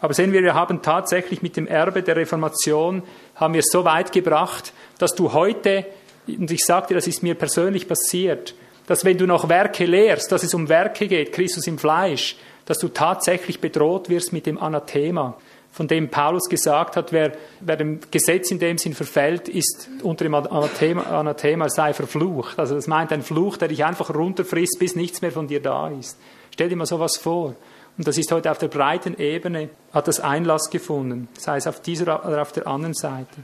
Aber 0.00 0.14
sehen 0.14 0.32
wir, 0.32 0.42
wir 0.42 0.54
haben 0.54 0.82
tatsächlich 0.82 1.42
mit 1.42 1.56
dem 1.56 1.66
Erbe 1.66 2.02
der 2.02 2.16
Reformation, 2.16 3.02
haben 3.34 3.54
wir 3.54 3.60
es 3.60 3.70
so 3.72 3.84
weit 3.84 4.12
gebracht, 4.12 4.72
dass 4.98 5.14
du 5.14 5.32
heute, 5.32 5.86
und 6.26 6.50
ich 6.50 6.64
sagte, 6.64 6.94
das 6.94 7.06
ist 7.06 7.22
mir 7.22 7.34
persönlich 7.34 7.88
passiert, 7.88 8.54
dass 8.86 9.04
wenn 9.04 9.16
du 9.16 9.26
noch 9.26 9.48
Werke 9.48 9.86
lehrst, 9.86 10.30
dass 10.30 10.42
es 10.42 10.54
um 10.54 10.68
Werke 10.68 11.08
geht, 11.08 11.32
Christus 11.32 11.66
im 11.66 11.78
Fleisch, 11.78 12.36
dass 12.66 12.78
du 12.78 12.88
tatsächlich 12.88 13.60
bedroht 13.60 14.08
wirst 14.08 14.32
mit 14.32 14.46
dem 14.46 14.58
Anathema, 14.58 15.36
von 15.72 15.88
dem 15.88 16.08
Paulus 16.08 16.48
gesagt 16.48 16.96
hat, 16.96 17.10
wer, 17.10 17.32
wer 17.60 17.76
dem 17.76 17.98
Gesetz 18.10 18.52
in 18.52 18.60
dem 18.60 18.78
Sinn 18.78 18.94
verfällt, 18.94 19.48
ist 19.48 19.88
unter 20.02 20.24
dem 20.24 20.34
Anathema, 20.34 21.02
Anathema 21.02 21.68
sei 21.68 21.92
verflucht. 21.92 22.60
Also 22.60 22.76
das 22.76 22.86
meint 22.86 23.10
ein 23.10 23.22
Fluch, 23.22 23.56
der 23.56 23.68
dich 23.68 23.84
einfach 23.84 24.14
runterfrisst, 24.14 24.78
bis 24.78 24.94
nichts 24.94 25.20
mehr 25.20 25.32
von 25.32 25.48
dir 25.48 25.60
da 25.60 25.88
ist. 25.88 26.16
Stell 26.54 26.68
dir 26.68 26.76
mal 26.76 26.86
sowas 26.86 27.16
vor. 27.16 27.56
Und 27.98 28.06
das 28.06 28.16
ist 28.16 28.30
heute 28.30 28.48
auf 28.48 28.58
der 28.58 28.68
breiten 28.68 29.18
Ebene, 29.18 29.70
hat 29.92 30.06
das 30.06 30.20
Einlass 30.20 30.70
gefunden, 30.70 31.26
sei 31.36 31.56
es 31.56 31.66
auf 31.66 31.82
dieser 31.82 32.24
oder 32.24 32.42
auf 32.42 32.52
der 32.52 32.68
anderen 32.68 32.94
Seite. 32.94 33.42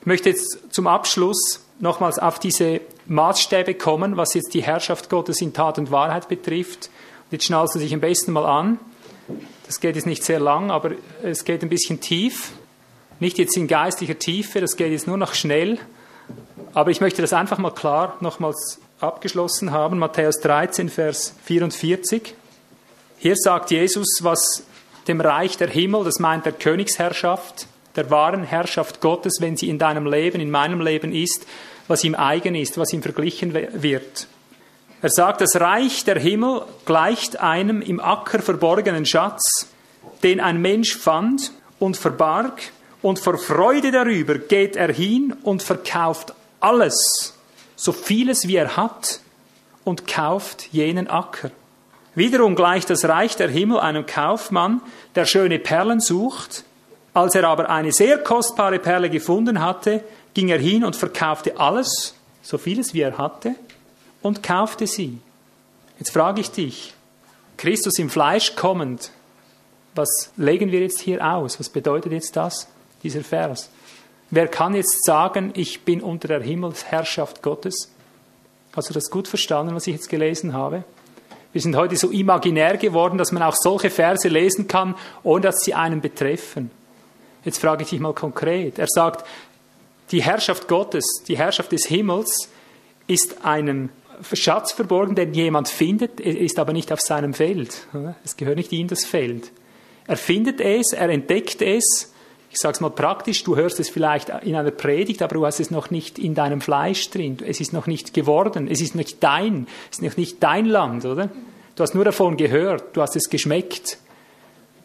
Ich 0.00 0.06
möchte 0.06 0.30
jetzt 0.30 0.60
zum 0.70 0.86
Abschluss 0.86 1.60
nochmals 1.78 2.18
auf 2.18 2.38
diese 2.38 2.80
Maßstäbe 3.04 3.74
kommen, 3.74 4.16
was 4.16 4.32
jetzt 4.32 4.54
die 4.54 4.62
Herrschaft 4.62 5.10
Gottes 5.10 5.42
in 5.42 5.52
Tat 5.52 5.76
und 5.76 5.90
Wahrheit 5.90 6.26
betrifft. 6.28 6.88
Und 7.26 7.32
jetzt 7.32 7.44
schnallst 7.44 7.74
du 7.74 7.80
dich 7.80 7.92
am 7.92 8.00
besten 8.00 8.32
mal 8.32 8.46
an. 8.46 8.78
Das 9.66 9.80
geht 9.80 9.94
jetzt 9.94 10.06
nicht 10.06 10.24
sehr 10.24 10.40
lang, 10.40 10.70
aber 10.70 10.92
es 11.22 11.44
geht 11.44 11.62
ein 11.62 11.68
bisschen 11.68 12.00
tief. 12.00 12.52
Nicht 13.20 13.36
jetzt 13.36 13.58
in 13.58 13.68
geistlicher 13.68 14.18
Tiefe, 14.18 14.62
das 14.62 14.76
geht 14.76 14.90
jetzt 14.90 15.06
nur 15.06 15.18
noch 15.18 15.34
schnell. 15.34 15.78
Aber 16.72 16.90
ich 16.90 17.02
möchte 17.02 17.20
das 17.20 17.34
einfach 17.34 17.58
mal 17.58 17.74
klar 17.74 18.16
nochmals 18.20 18.80
abgeschlossen 19.00 19.72
haben. 19.72 19.98
Matthäus 19.98 20.40
13, 20.40 20.88
Vers 20.88 21.34
44. 21.44 22.34
Hier 23.18 23.34
sagt 23.36 23.70
Jesus, 23.70 24.20
was 24.22 24.64
dem 25.06 25.20
Reich 25.20 25.56
der 25.56 25.68
Himmel, 25.68 26.04
das 26.04 26.18
meint 26.18 26.46
der 26.46 26.52
Königsherrschaft, 26.52 27.66
der 27.94 28.10
wahren 28.10 28.44
Herrschaft 28.44 29.00
Gottes, 29.00 29.38
wenn 29.40 29.56
sie 29.56 29.68
in 29.68 29.78
deinem 29.78 30.06
Leben, 30.06 30.40
in 30.40 30.50
meinem 30.50 30.80
Leben 30.80 31.12
ist, 31.12 31.46
was 31.88 32.04
ihm 32.04 32.14
eigen 32.14 32.54
ist, 32.54 32.78
was 32.78 32.92
ihm 32.92 33.02
verglichen 33.02 33.54
wird. 33.54 34.26
Er 35.02 35.10
sagt, 35.10 35.40
das 35.40 35.60
Reich 35.60 36.04
der 36.04 36.18
Himmel 36.18 36.62
gleicht 36.84 37.40
einem 37.40 37.82
im 37.82 38.00
Acker 38.00 38.40
verborgenen 38.40 39.06
Schatz, 39.06 39.68
den 40.22 40.40
ein 40.40 40.60
Mensch 40.60 40.96
fand 40.96 41.52
und 41.78 41.96
verbarg, 41.96 42.60
und 43.02 43.18
vor 43.18 43.38
Freude 43.38 43.92
darüber 43.92 44.38
geht 44.38 44.74
er 44.74 44.92
hin 44.92 45.34
und 45.42 45.62
verkauft 45.62 46.34
alles, 46.60 47.35
so 47.76 47.92
vieles 47.92 48.48
wie 48.48 48.56
er 48.56 48.76
hat 48.76 49.20
und 49.84 50.06
kauft 50.08 50.68
jenen 50.72 51.08
Acker. 51.08 51.50
Wiederum 52.14 52.56
gleicht 52.56 52.88
das 52.88 53.04
Reich 53.04 53.36
der 53.36 53.50
Himmel 53.50 53.78
einem 53.78 54.06
Kaufmann, 54.06 54.80
der 55.14 55.26
schöne 55.26 55.58
Perlen 55.58 56.00
sucht. 56.00 56.64
Als 57.12 57.34
er 57.34 57.44
aber 57.44 57.68
eine 57.70 57.92
sehr 57.92 58.18
kostbare 58.18 58.78
Perle 58.78 59.10
gefunden 59.10 59.60
hatte, 59.60 60.02
ging 60.34 60.48
er 60.48 60.58
hin 60.58 60.82
und 60.84 60.96
verkaufte 60.96 61.58
alles, 61.58 62.14
so 62.42 62.58
vieles 62.58 62.94
wie 62.94 63.00
er 63.02 63.18
hatte, 63.18 63.54
und 64.22 64.42
kaufte 64.42 64.86
sie. 64.86 65.18
Jetzt 65.98 66.10
frage 66.10 66.40
ich 66.40 66.50
dich, 66.50 66.94
Christus 67.56 67.98
im 67.98 68.10
Fleisch 68.10 68.56
kommend, 68.56 69.10
was 69.94 70.30
legen 70.36 70.72
wir 70.72 70.80
jetzt 70.80 71.00
hier 71.00 71.26
aus? 71.26 71.58
Was 71.58 71.68
bedeutet 71.68 72.12
jetzt 72.12 72.36
das, 72.36 72.68
dieser 73.02 73.22
Vers? 73.22 73.70
Wer 74.30 74.48
kann 74.48 74.74
jetzt 74.74 75.04
sagen, 75.04 75.52
ich 75.54 75.82
bin 75.82 76.00
unter 76.00 76.28
der 76.28 76.42
Himmelsherrschaft 76.42 77.42
Gottes? 77.42 77.90
Hast 78.74 78.90
du 78.90 78.94
das 78.94 79.10
gut 79.10 79.28
verstanden, 79.28 79.74
was 79.74 79.86
ich 79.86 79.94
jetzt 79.94 80.08
gelesen 80.08 80.52
habe? 80.52 80.84
Wir 81.52 81.62
sind 81.62 81.76
heute 81.76 81.96
so 81.96 82.10
imaginär 82.10 82.76
geworden, 82.76 83.16
dass 83.16 83.32
man 83.32 83.42
auch 83.42 83.54
solche 83.54 83.88
Verse 83.88 84.28
lesen 84.28 84.68
kann, 84.68 84.94
ohne 85.22 85.42
dass 85.42 85.60
sie 85.60 85.74
einen 85.74 86.00
betreffen. 86.00 86.70
Jetzt 87.44 87.58
frage 87.58 87.84
ich 87.84 87.90
dich 87.90 88.00
mal 88.00 88.12
konkret. 88.12 88.78
Er 88.78 88.88
sagt, 88.88 89.24
die 90.10 90.22
Herrschaft 90.22 90.68
Gottes, 90.68 91.22
die 91.26 91.38
Herrschaft 91.38 91.72
des 91.72 91.86
Himmels 91.86 92.50
ist 93.06 93.44
einem 93.44 93.90
Schatz 94.32 94.72
verborgen, 94.72 95.14
den 95.14 95.32
jemand 95.34 95.68
findet, 95.68 96.20
ist 96.20 96.58
aber 96.58 96.72
nicht 96.72 96.92
auf 96.92 97.00
seinem 97.00 97.34
Feld. 97.34 97.86
Es 98.24 98.36
gehört 98.36 98.56
nicht 98.56 98.72
in 98.72 98.88
das 98.88 99.04
Feld. 99.04 99.52
Er 100.06 100.16
findet 100.16 100.60
es, 100.60 100.92
er 100.92 101.08
entdeckt 101.08 101.62
es. 101.62 102.12
Ich 102.56 102.62
sage 102.62 102.72
es 102.72 102.80
mal 102.80 102.88
praktisch, 102.88 103.44
du 103.44 103.54
hörst 103.54 103.78
es 103.80 103.90
vielleicht 103.90 104.30
in 104.30 104.56
einer 104.56 104.70
Predigt, 104.70 105.20
aber 105.20 105.34
du 105.34 105.44
hast 105.44 105.60
es 105.60 105.70
noch 105.70 105.90
nicht 105.90 106.18
in 106.18 106.34
deinem 106.34 106.62
Fleisch 106.62 107.10
drin. 107.10 107.36
Es 107.46 107.60
ist 107.60 107.74
noch 107.74 107.86
nicht 107.86 108.14
geworden, 108.14 108.66
es 108.66 108.80
ist 108.80 108.94
nicht 108.94 109.22
dein, 109.22 109.66
es 109.90 109.98
ist 109.98 110.02
noch 110.02 110.16
nicht 110.16 110.42
dein 110.42 110.64
Land, 110.64 111.04
oder? 111.04 111.28
Du 111.74 111.82
hast 111.82 111.94
nur 111.94 112.06
davon 112.06 112.38
gehört, 112.38 112.96
du 112.96 113.02
hast 113.02 113.14
es 113.14 113.28
geschmeckt. 113.28 113.98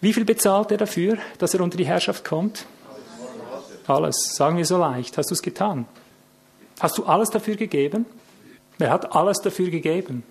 Wie 0.02 0.11
viel 0.11 0.26
bezahlt 0.26 0.72
er 0.72 0.80
dafür, 0.80 1.18
dass 1.38 1.53
er 1.53 1.61
unter 1.61 1.77
die 1.77 1.85
Herrschaft 1.85 2.26
kommt? 2.26 2.65
Alles, 3.88 4.18
sagen 4.35 4.57
wir 4.57 4.65
so 4.65 4.77
leicht. 4.77 5.18
Hast 5.18 5.30
du 5.30 5.34
es 5.34 5.41
getan? 5.41 5.85
Hast 6.81 6.98
du 6.98 7.06
alles 7.06 7.30
dafür 7.30 7.56
gegeben? 7.56 8.06
Er 8.80 8.89
hat 8.89 9.15
alles 9.15 9.38
dafür 9.38 9.69
gegeben. 9.69 10.23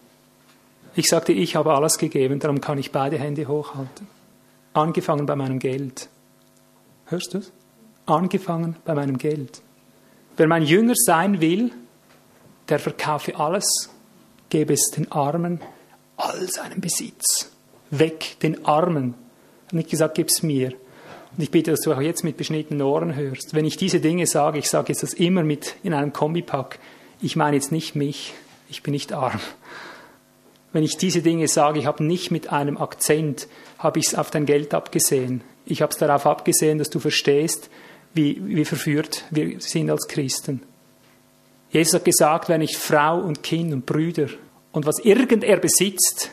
Ich 0.94 1.06
sagte, 1.06 1.32
ich 1.32 1.56
habe 1.56 1.72
alles 1.72 1.96
gegeben, 1.96 2.38
darum 2.38 2.60
kann 2.60 2.76
ich 2.76 2.92
beide 2.92 3.18
Hände 3.18 3.48
hochhalten. 3.48 4.06
Angefangen 4.74 5.24
bei 5.24 5.36
meinem 5.36 5.58
Geld. 5.58 6.10
Hörst 7.10 7.34
du 7.34 7.38
es? 7.38 7.50
Angefangen 8.06 8.76
bei 8.84 8.94
meinem 8.94 9.18
Geld. 9.18 9.62
Wer 10.36 10.46
mein 10.46 10.62
Jünger 10.62 10.94
sein 10.94 11.40
will, 11.40 11.72
der 12.68 12.78
verkaufe 12.78 13.36
alles, 13.36 13.90
gebe 14.48 14.74
es 14.74 14.92
den 14.92 15.10
Armen, 15.10 15.60
all 16.16 16.48
seinen 16.48 16.80
Besitz. 16.80 17.50
Weg 17.90 18.38
den 18.42 18.64
Armen. 18.64 19.14
Ich 19.62 19.66
habe 19.66 19.76
nicht 19.78 19.90
gesagt, 19.90 20.14
gib 20.14 20.28
es 20.28 20.44
mir. 20.44 20.68
Und 21.36 21.42
ich 21.42 21.50
bitte, 21.50 21.72
dass 21.72 21.80
du 21.80 21.92
auch 21.92 22.00
jetzt 22.00 22.22
mit 22.22 22.36
beschnittenen 22.36 22.82
Ohren 22.82 23.16
hörst. 23.16 23.54
Wenn 23.54 23.64
ich 23.64 23.76
diese 23.76 23.98
Dinge 23.98 24.26
sage, 24.26 24.60
ich 24.60 24.68
sage 24.68 24.92
jetzt 24.92 25.02
das 25.02 25.12
immer 25.12 25.42
mit 25.42 25.74
in 25.82 25.94
einem 25.94 26.12
Kombipack, 26.12 26.78
ich 27.20 27.34
meine 27.34 27.56
jetzt 27.56 27.72
nicht 27.72 27.96
mich, 27.96 28.34
ich 28.68 28.84
bin 28.84 28.92
nicht 28.92 29.12
arm. 29.12 29.40
Wenn 30.72 30.84
ich 30.84 30.96
diese 30.96 31.22
Dinge 31.22 31.48
sage, 31.48 31.80
ich 31.80 31.86
habe 31.86 32.04
nicht 32.04 32.30
mit 32.30 32.52
einem 32.52 32.78
Akzent, 32.78 33.48
habe 33.78 33.98
ich 33.98 34.06
es 34.06 34.14
auf 34.14 34.30
dein 34.30 34.46
Geld 34.46 34.74
abgesehen. 34.74 35.42
Ich 35.64 35.82
habe 35.82 35.92
es 35.92 35.98
darauf 35.98 36.26
abgesehen, 36.26 36.78
dass 36.78 36.90
du 36.90 36.98
verstehst, 36.98 37.70
wie, 38.14 38.40
wie 38.44 38.64
verführt 38.64 39.24
wir 39.30 39.60
sind 39.60 39.90
als 39.90 40.08
Christen. 40.08 40.62
Jesus 41.70 41.94
hat 41.94 42.04
gesagt, 42.04 42.48
wenn 42.48 42.60
ich 42.60 42.76
Frau 42.76 43.20
und 43.20 43.42
Kind 43.42 43.72
und 43.72 43.86
Brüder 43.86 44.28
und 44.72 44.86
was 44.86 44.98
irgend 44.98 45.44
er 45.44 45.58
besitzt, 45.58 46.30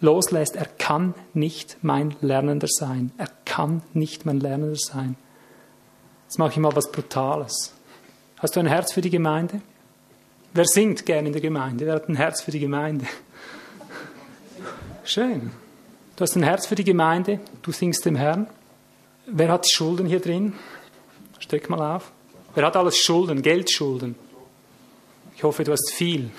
loslässt, 0.00 0.56
er 0.56 0.66
kann 0.66 1.14
nicht 1.34 1.78
mein 1.82 2.14
Lernender 2.20 2.68
sein. 2.68 3.12
Er 3.18 3.28
kann 3.44 3.82
nicht 3.92 4.26
mein 4.26 4.40
Lernender 4.40 4.76
sein. 4.76 5.16
Jetzt 6.24 6.38
mache 6.38 6.52
ich 6.52 6.56
mal 6.58 6.74
was 6.74 6.90
Brutales. 6.90 7.74
Hast 8.38 8.56
du 8.56 8.60
ein 8.60 8.66
Herz 8.66 8.92
für 8.92 9.00
die 9.00 9.10
Gemeinde? 9.10 9.60
Wer 10.54 10.64
singt 10.66 11.06
gern 11.06 11.26
in 11.26 11.32
der 11.32 11.42
Gemeinde? 11.42 11.86
Wer 11.86 11.94
hat 11.94 12.08
ein 12.08 12.16
Herz 12.16 12.42
für 12.42 12.50
die 12.50 12.60
Gemeinde? 12.60 13.06
Schön. 15.04 15.50
Du 16.22 16.24
hast 16.24 16.36
ein 16.36 16.44
Herz 16.44 16.66
für 16.68 16.76
die 16.76 16.84
Gemeinde, 16.84 17.40
du 17.62 17.72
singst 17.72 18.06
dem 18.06 18.14
Herrn. 18.14 18.46
Wer 19.26 19.50
hat 19.50 19.68
Schulden 19.68 20.06
hier 20.06 20.20
drin? 20.20 20.52
Steck 21.40 21.68
mal 21.68 21.96
auf. 21.96 22.12
Wer 22.54 22.64
hat 22.64 22.76
alles 22.76 22.96
Schulden, 22.96 23.42
Geldschulden? 23.42 24.14
Ich 25.34 25.42
hoffe, 25.42 25.64
du 25.64 25.72
hast 25.72 25.90
viel. 25.92 26.30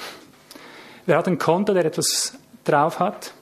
Wer 1.06 1.18
hat 1.18 1.28
ein 1.28 1.38
Konto, 1.38 1.74
der 1.74 1.84
etwas 1.84 2.34
drauf 2.64 3.00
hat? 3.00 3.34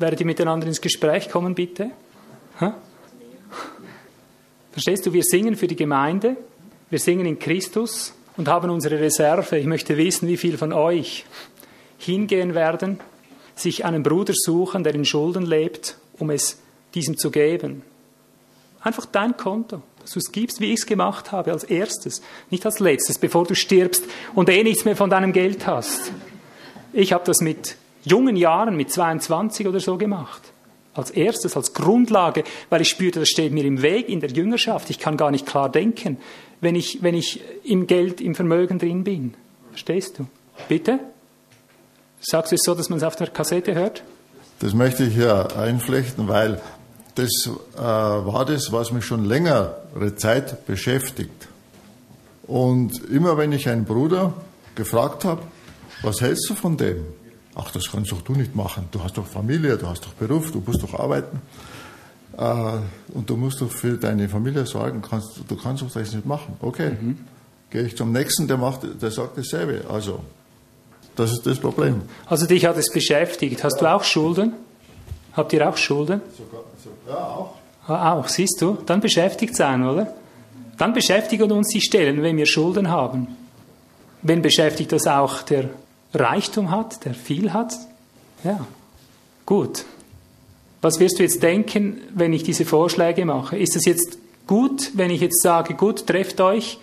Werdet 0.00 0.18
ihr 0.18 0.26
miteinander 0.26 0.66
ins 0.66 0.80
Gespräch 0.80 1.30
kommen, 1.30 1.54
bitte? 1.54 1.92
Ha? 2.60 2.74
Verstehst 4.72 5.06
du, 5.06 5.12
wir 5.12 5.22
singen 5.22 5.54
für 5.54 5.68
die 5.68 5.76
Gemeinde, 5.76 6.36
wir 6.90 6.98
singen 6.98 7.24
in 7.24 7.38
Christus 7.38 8.14
und 8.36 8.48
haben 8.48 8.68
unsere 8.70 8.98
Reserve. 8.98 9.56
Ich 9.56 9.66
möchte 9.66 9.96
wissen, 9.96 10.26
wie 10.26 10.38
viel 10.38 10.58
von 10.58 10.72
euch 10.72 11.24
hingehen 11.98 12.56
werden, 12.56 12.98
sich 13.60 13.84
einen 13.84 14.02
Bruder 14.02 14.34
suchen, 14.34 14.84
der 14.84 14.94
in 14.94 15.04
Schulden 15.04 15.46
lebt, 15.46 15.96
um 16.18 16.30
es 16.30 16.58
diesem 16.94 17.16
zu 17.16 17.30
geben. 17.30 17.82
Einfach 18.80 19.06
dein 19.06 19.36
Konto, 19.36 19.82
dass 20.00 20.12
du 20.12 20.20
es 20.20 20.30
gibst, 20.30 20.60
wie 20.60 20.72
ich 20.72 20.80
es 20.80 20.86
gemacht 20.86 21.32
habe, 21.32 21.52
als 21.52 21.64
erstes, 21.64 22.22
nicht 22.50 22.64
als 22.64 22.78
letztes, 22.78 23.18
bevor 23.18 23.44
du 23.44 23.54
stirbst 23.54 24.04
und 24.34 24.48
eh 24.48 24.62
nichts 24.62 24.84
mehr 24.84 24.96
von 24.96 25.10
deinem 25.10 25.32
Geld 25.32 25.66
hast. 25.66 26.12
Ich 26.92 27.12
habe 27.12 27.24
das 27.24 27.40
mit 27.40 27.76
jungen 28.04 28.36
Jahren, 28.36 28.76
mit 28.76 28.90
22 28.90 29.66
oder 29.66 29.80
so 29.80 29.98
gemacht. 29.98 30.42
Als 30.94 31.10
erstes, 31.10 31.56
als 31.56 31.74
Grundlage, 31.74 32.44
weil 32.70 32.80
ich 32.80 32.88
spürte, 32.88 33.20
das 33.20 33.28
steht 33.28 33.52
mir 33.52 33.64
im 33.64 33.82
Weg 33.82 34.08
in 34.08 34.20
der 34.20 34.30
Jüngerschaft. 34.30 34.90
Ich 34.90 34.98
kann 34.98 35.16
gar 35.16 35.30
nicht 35.30 35.46
klar 35.46 35.70
denken, 35.70 36.18
wenn 36.60 36.74
ich, 36.74 37.02
wenn 37.02 37.14
ich 37.14 37.40
im 37.64 37.86
Geld, 37.86 38.20
im 38.20 38.34
Vermögen 38.34 38.78
drin 38.78 39.04
bin. 39.04 39.34
Verstehst 39.70 40.18
du? 40.18 40.26
Bitte? 40.68 40.98
Sagst 42.20 42.52
du 42.52 42.56
es 42.56 42.62
so, 42.64 42.74
dass 42.74 42.88
man 42.88 42.98
es 42.98 43.04
auf 43.04 43.16
der 43.16 43.28
Kassette 43.28 43.74
hört? 43.74 44.02
Das 44.60 44.74
möchte 44.74 45.04
ich 45.04 45.16
ja 45.16 45.46
einflechten, 45.46 46.26
weil 46.28 46.60
das 47.14 47.30
äh, 47.76 47.80
war 47.80 48.44
das, 48.44 48.72
was 48.72 48.92
mich 48.92 49.04
schon 49.04 49.24
längere 49.24 50.14
Zeit 50.16 50.66
beschäftigt. 50.66 51.48
Und 52.46 53.04
immer 53.10 53.36
wenn 53.36 53.52
ich 53.52 53.68
einen 53.68 53.84
Bruder 53.84 54.34
gefragt 54.74 55.24
habe, 55.24 55.42
was 56.02 56.20
hältst 56.20 56.48
du 56.48 56.54
von 56.54 56.76
dem? 56.76 57.04
Ach, 57.54 57.70
das 57.72 57.90
kannst 57.90 58.12
doch 58.12 58.22
du 58.22 58.32
nicht 58.32 58.54
machen. 58.54 58.88
Du 58.92 59.02
hast 59.02 59.18
doch 59.18 59.26
Familie, 59.26 59.76
du 59.76 59.86
hast 59.86 60.04
doch 60.04 60.12
Beruf, 60.12 60.52
du 60.52 60.62
musst 60.64 60.82
doch 60.82 60.94
arbeiten. 60.94 61.40
Äh, 62.36 62.78
und 63.14 63.28
du 63.28 63.36
musst 63.36 63.60
doch 63.60 63.70
für 63.70 63.96
deine 63.96 64.28
Familie 64.28 64.64
sorgen, 64.64 65.02
kannst, 65.02 65.40
du 65.46 65.56
kannst 65.56 65.82
doch 65.82 65.90
das 65.90 66.12
nicht 66.12 66.24
machen. 66.24 66.56
Okay, 66.60 66.90
mhm. 67.00 67.18
gehe 67.70 67.82
ich 67.82 67.96
zum 67.96 68.12
nächsten, 68.12 68.46
der, 68.46 68.56
macht, 68.56 68.80
der 69.02 69.10
sagt 69.10 69.36
dasselbe. 69.36 69.84
Also, 69.90 70.20
das 71.18 71.32
ist 71.32 71.46
das 71.46 71.58
Problem. 71.58 72.02
Also 72.26 72.46
dich 72.46 72.64
hat 72.64 72.76
es 72.76 72.92
beschäftigt. 72.92 73.64
Hast 73.64 73.80
ja. 73.80 73.88
du 73.88 73.96
auch 73.96 74.04
Schulden? 74.04 74.52
Habt 75.32 75.52
ihr 75.52 75.68
auch 75.68 75.76
Schulden? 75.76 76.20
Sogar, 76.36 76.62
so, 76.82 76.90
ja, 77.10 77.16
auch. 77.16 77.54
Ah, 77.86 78.14
auch, 78.14 78.28
siehst 78.28 78.60
du? 78.60 78.78
Dann 78.86 79.00
beschäftigt 79.00 79.56
sein, 79.56 79.84
oder? 79.84 80.14
Dann 80.76 80.92
beschäftigen 80.92 81.50
uns 81.50 81.68
die 81.68 81.80
Stellen, 81.80 82.22
wenn 82.22 82.36
wir 82.36 82.46
Schulden 82.46 82.88
haben. 82.88 83.36
Wen 84.22 84.42
beschäftigt 84.42 84.92
das 84.92 85.06
auch, 85.06 85.42
der 85.42 85.70
Reichtum 86.14 86.70
hat, 86.70 87.04
der 87.04 87.14
viel 87.14 87.52
hat? 87.52 87.74
Ja, 88.44 88.66
gut. 89.46 89.84
Was 90.80 91.00
wirst 91.00 91.18
du 91.18 91.24
jetzt 91.24 91.42
denken, 91.42 92.00
wenn 92.14 92.32
ich 92.32 92.44
diese 92.44 92.64
Vorschläge 92.64 93.24
mache? 93.24 93.58
Ist 93.58 93.74
es 93.74 93.84
jetzt 93.84 94.18
gut, 94.46 94.92
wenn 94.94 95.10
ich 95.10 95.20
jetzt 95.20 95.42
sage, 95.42 95.74
gut, 95.74 96.06
trefft 96.06 96.40
euch, 96.40 96.78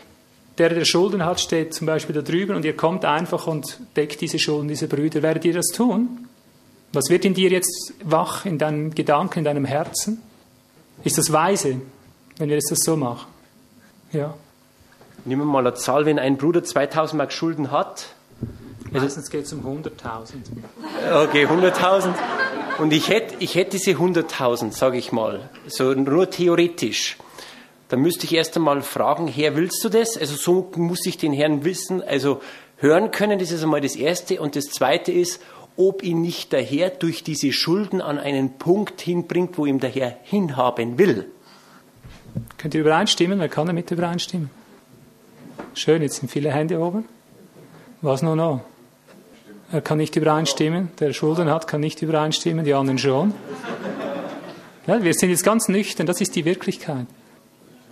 der, 0.57 0.69
der 0.69 0.85
Schulden 0.85 1.25
hat, 1.25 1.39
steht 1.39 1.73
zum 1.73 1.87
Beispiel 1.87 2.15
da 2.15 2.21
drüben 2.21 2.55
und 2.55 2.65
ihr 2.65 2.75
kommt 2.75 3.05
einfach 3.05 3.47
und 3.47 3.79
deckt 3.95 4.21
diese 4.21 4.39
Schulden 4.39 4.67
dieser 4.67 4.87
Brüder. 4.87 5.21
Werdet 5.21 5.45
ihr 5.45 5.53
das 5.53 5.67
tun? 5.67 6.27
Was 6.93 7.09
wird 7.09 7.25
in 7.25 7.33
dir 7.33 7.49
jetzt 7.49 7.93
wach, 8.03 8.45
in 8.45 8.57
deinem 8.57 8.95
Gedanken, 8.95 9.39
in 9.39 9.45
deinem 9.45 9.65
Herzen? 9.65 10.21
Ist 11.03 11.17
das 11.17 11.31
weise, 11.31 11.81
wenn 12.37 12.47
wir 12.47 12.55
jetzt 12.55 12.71
das 12.71 12.79
so 12.79 12.95
machen? 12.95 13.27
Ja. 14.13 14.33
Nehmen 15.25 15.41
wir 15.41 15.45
mal 15.45 15.65
eine 15.65 15.75
Zahl, 15.75 16.05
wenn 16.05 16.19
ein 16.19 16.37
Bruder 16.37 16.63
2000 16.63 17.17
Mark 17.17 17.33
Schulden 17.33 17.71
hat. 17.71 18.07
Meistens 18.91 19.29
geht 19.29 19.45
es 19.45 19.53
um 19.53 19.65
100.000. 19.65 20.35
Okay, 21.23 21.47
100.000. 21.47 22.13
Und 22.77 22.93
ich 22.93 23.09
hätte, 23.09 23.35
ich 23.39 23.55
hätte 23.55 23.71
diese 23.71 23.91
100.000, 23.91 24.71
sage 24.71 24.97
ich 24.97 25.11
mal, 25.11 25.49
so 25.67 25.93
nur 25.93 26.29
theoretisch. 26.29 27.17
Dann 27.89 28.01
müsste 28.01 28.25
ich 28.25 28.33
erst 28.33 28.55
einmal 28.55 28.81
fragen, 28.81 29.27
Herr, 29.27 29.55
willst 29.55 29.83
du 29.83 29.89
das? 29.89 30.17
Also 30.17 30.35
so 30.35 30.71
muss 30.75 31.05
ich 31.05 31.17
den 31.17 31.33
Herrn 31.33 31.63
wissen, 31.63 32.01
also 32.01 32.41
hören 32.77 33.11
können, 33.11 33.39
das 33.39 33.51
ist 33.51 33.63
einmal 33.63 33.81
das 33.81 33.95
Erste. 33.95 34.41
Und 34.41 34.55
das 34.55 34.65
Zweite 34.65 35.11
ist, 35.11 35.41
ob 35.77 36.03
ihn 36.03 36.21
nicht 36.21 36.51
der 36.51 36.63
Herr 36.63 36.89
durch 36.89 37.23
diese 37.23 37.51
Schulden 37.51 38.01
an 38.01 38.17
einen 38.17 38.57
Punkt 38.57 39.01
hinbringt, 39.01 39.57
wo 39.57 39.65
ihm 39.65 39.79
der 39.79 39.89
Herr 39.89 40.17
hinhaben 40.23 40.97
will. 40.97 41.29
Könnt 42.57 42.73
ihr 42.73 42.81
übereinstimmen? 42.81 43.39
Wer 43.39 43.49
kann 43.49 43.67
damit 43.67 43.91
übereinstimmen? 43.91 44.49
Schön, 45.73 46.01
jetzt 46.01 46.17
sind 46.17 46.29
viele 46.29 46.51
Hände 46.51 46.79
oben. 46.79 47.05
Was 48.01 48.21
nur 48.21 48.35
noch? 48.35 48.61
Er 49.71 49.81
kann 49.81 49.97
nicht 49.97 50.15
übereinstimmen. 50.15 50.89
Der 50.99 51.13
Schulden 51.13 51.49
hat, 51.49 51.67
kann 51.67 51.81
nicht 51.81 52.01
übereinstimmen, 52.01 52.65
die 52.65 52.73
anderen 52.73 52.97
schon. 52.97 53.33
Ja, 54.87 55.03
wir 55.03 55.13
sind 55.13 55.29
jetzt 55.31 55.43
ganz 55.43 55.67
nüchtern, 55.67 56.05
das 56.05 56.21
ist 56.21 56.35
die 56.35 56.45
Wirklichkeit. 56.45 57.07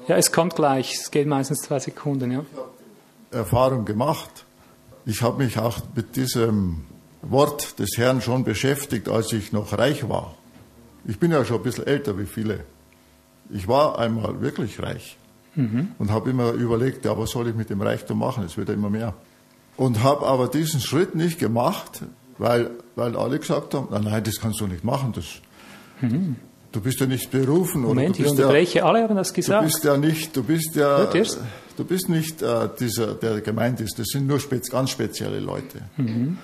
Ja, 0.07 0.17
es 0.17 0.31
kommt 0.31 0.55
gleich, 0.55 0.93
es 0.93 1.11
geht 1.11 1.27
meistens 1.27 1.59
zwei 1.59 1.79
Sekunden. 1.79 2.31
Ja. 2.31 2.45
Erfahrung 3.31 3.85
gemacht. 3.85 4.45
Ich 5.05 5.21
habe 5.21 5.43
mich 5.43 5.57
auch 5.57 5.79
mit 5.95 6.15
diesem 6.15 6.85
Wort 7.21 7.79
des 7.79 7.97
Herrn 7.97 8.21
schon 8.21 8.43
beschäftigt, 8.43 9.09
als 9.09 9.31
ich 9.31 9.51
noch 9.51 9.77
reich 9.77 10.07
war. 10.09 10.35
Ich 11.05 11.19
bin 11.19 11.31
ja 11.31 11.43
schon 11.43 11.57
ein 11.57 11.63
bisschen 11.63 11.87
älter 11.87 12.17
wie 12.17 12.25
viele. 12.25 12.65
Ich 13.49 13.67
war 13.67 13.99
einmal 13.99 14.41
wirklich 14.41 14.81
reich 14.81 15.17
mhm. 15.55 15.91
und 15.99 16.11
habe 16.11 16.29
immer 16.29 16.51
überlegt, 16.51 17.05
ja, 17.05 17.17
was 17.17 17.31
soll 17.31 17.49
ich 17.49 17.55
mit 17.55 17.69
dem 17.69 17.81
Reichtum 17.81 18.19
machen? 18.19 18.43
Es 18.43 18.57
wird 18.57 18.69
ja 18.69 18.73
immer 18.73 18.89
mehr. 18.89 19.13
Und 19.75 20.03
habe 20.03 20.25
aber 20.25 20.47
diesen 20.47 20.79
Schritt 20.79 21.15
nicht 21.15 21.39
gemacht, 21.39 22.03
weil, 22.37 22.71
weil 22.95 23.15
alle 23.15 23.39
gesagt 23.39 23.73
haben, 23.73 23.87
nein, 24.03 24.23
das 24.23 24.39
kannst 24.39 24.59
du 24.59 24.67
nicht 24.67 24.83
machen. 24.83 25.13
Das, 25.13 25.25
mhm. 26.01 26.35
Du 26.73 26.81
bist 26.81 26.99
ja 26.99 27.05
nicht 27.05 27.29
berufen. 27.29 27.83
Moment, 27.83 28.19
ich 28.19 28.25
unterbreche, 28.25 28.79
ja, 28.79 28.85
alle 28.85 29.03
haben 29.03 29.15
das 29.15 29.31
gesagt. 29.31 29.61
Du 29.61 29.67
bist 29.67 29.83
ja 29.83 29.95
nicht, 29.95 30.35
du 30.35 30.43
bist 30.43 30.75
ja, 30.75 31.05
du 31.05 31.85
bist 31.85 32.09
nicht 32.09 32.41
äh, 32.41 32.67
dieser, 32.79 33.13
der 33.13 33.41
gemeint 33.41 33.79
ist. 33.79 33.99
Das 33.99 34.07
sind 34.07 34.25
nur 34.25 34.39
spez, 34.39 34.71
ganz 34.71 34.89
spezielle 34.89 35.39
Leute. 35.39 35.83
Mhm. 35.97 36.39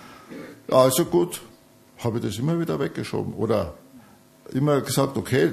Also 0.69 1.05
gut, 1.05 1.41
habe 1.97 2.19
ich 2.19 2.25
das 2.25 2.37
immer 2.37 2.59
wieder 2.59 2.79
weggeschoben. 2.79 3.33
Oder 3.33 3.73
immer 4.53 4.81
gesagt, 4.81 5.17
okay, 5.17 5.51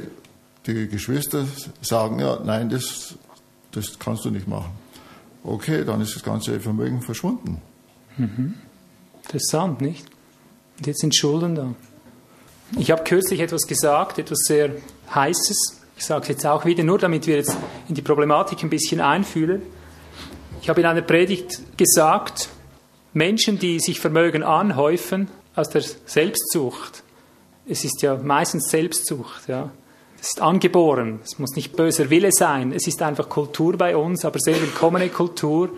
die 0.67 0.89
Geschwister 0.89 1.47
sagen 1.81 2.19
ja, 2.19 2.39
nein, 2.45 2.69
das, 2.69 3.15
das 3.73 3.99
kannst 3.99 4.27
du 4.27 4.31
nicht 4.31 4.47
machen. 4.47 4.73
Okay, 5.43 5.87
dann 5.87 6.03
ist 6.03 6.15
das 6.15 6.23
ganze 6.23 6.61
Vermögen 6.61 7.01
verschwunden. 7.01 7.63
Mhm. 8.19 8.57
Interessant, 9.23 9.81
nicht? 9.81 10.05
Und 10.77 10.87
jetzt 10.87 11.01
sind 11.01 11.17
Schulden 11.17 11.55
da. 11.55 11.75
Ich 12.79 12.91
habe 12.91 13.05
kürzlich 13.05 13.41
etwas 13.41 13.63
gesagt, 13.63 14.19
etwas 14.19 14.41
sehr 14.41 14.71
Heißes. 15.15 15.83
Ich 15.97 16.05
sage 16.05 16.23
es 16.23 16.29
jetzt 16.29 16.47
auch 16.47 16.65
wieder, 16.65 16.83
nur 16.83 16.99
damit 16.99 17.27
wir 17.27 17.37
jetzt 17.37 17.57
in 17.89 17.95
die 17.95 18.03
Problematik 18.03 18.63
ein 18.63 18.71
bisschen 18.71 19.01
einfühlen. 19.01 19.63
Ich 20.61 20.69
habe 20.69 20.81
in 20.81 20.87
einer 20.87 21.03
Predigt 21.03 21.77
gesagt, 21.77 22.49
Menschen, 23.13 23.59
die 23.59 23.79
sich 23.79 24.01
Vermögen 24.01 24.43
anhäufen 24.43 25.29
aus 25.55 25.71
der 25.71 25.83
Selbstsucht, 25.83 27.03
es 27.69 27.85
ist 27.85 28.03
ja 28.03 28.17
meistens 28.17 28.69
Selbstsucht, 28.69 29.49
ja. 29.49 29.71
Es 30.21 30.29
ist 30.29 30.41
angeboren, 30.41 31.21
es 31.23 31.39
muss 31.39 31.55
nicht 31.57 31.77
böser 31.77 32.11
Wille 32.11 32.31
sein, 32.33 32.73
es 32.73 32.87
ist 32.87 33.01
einfach 33.03 33.29
Kultur 33.29 33.77
bei 33.77 33.97
uns, 33.97 34.25
aber 34.25 34.39
sehr 34.39 34.61
willkommene 34.61 35.09
Kultur. 35.09 35.71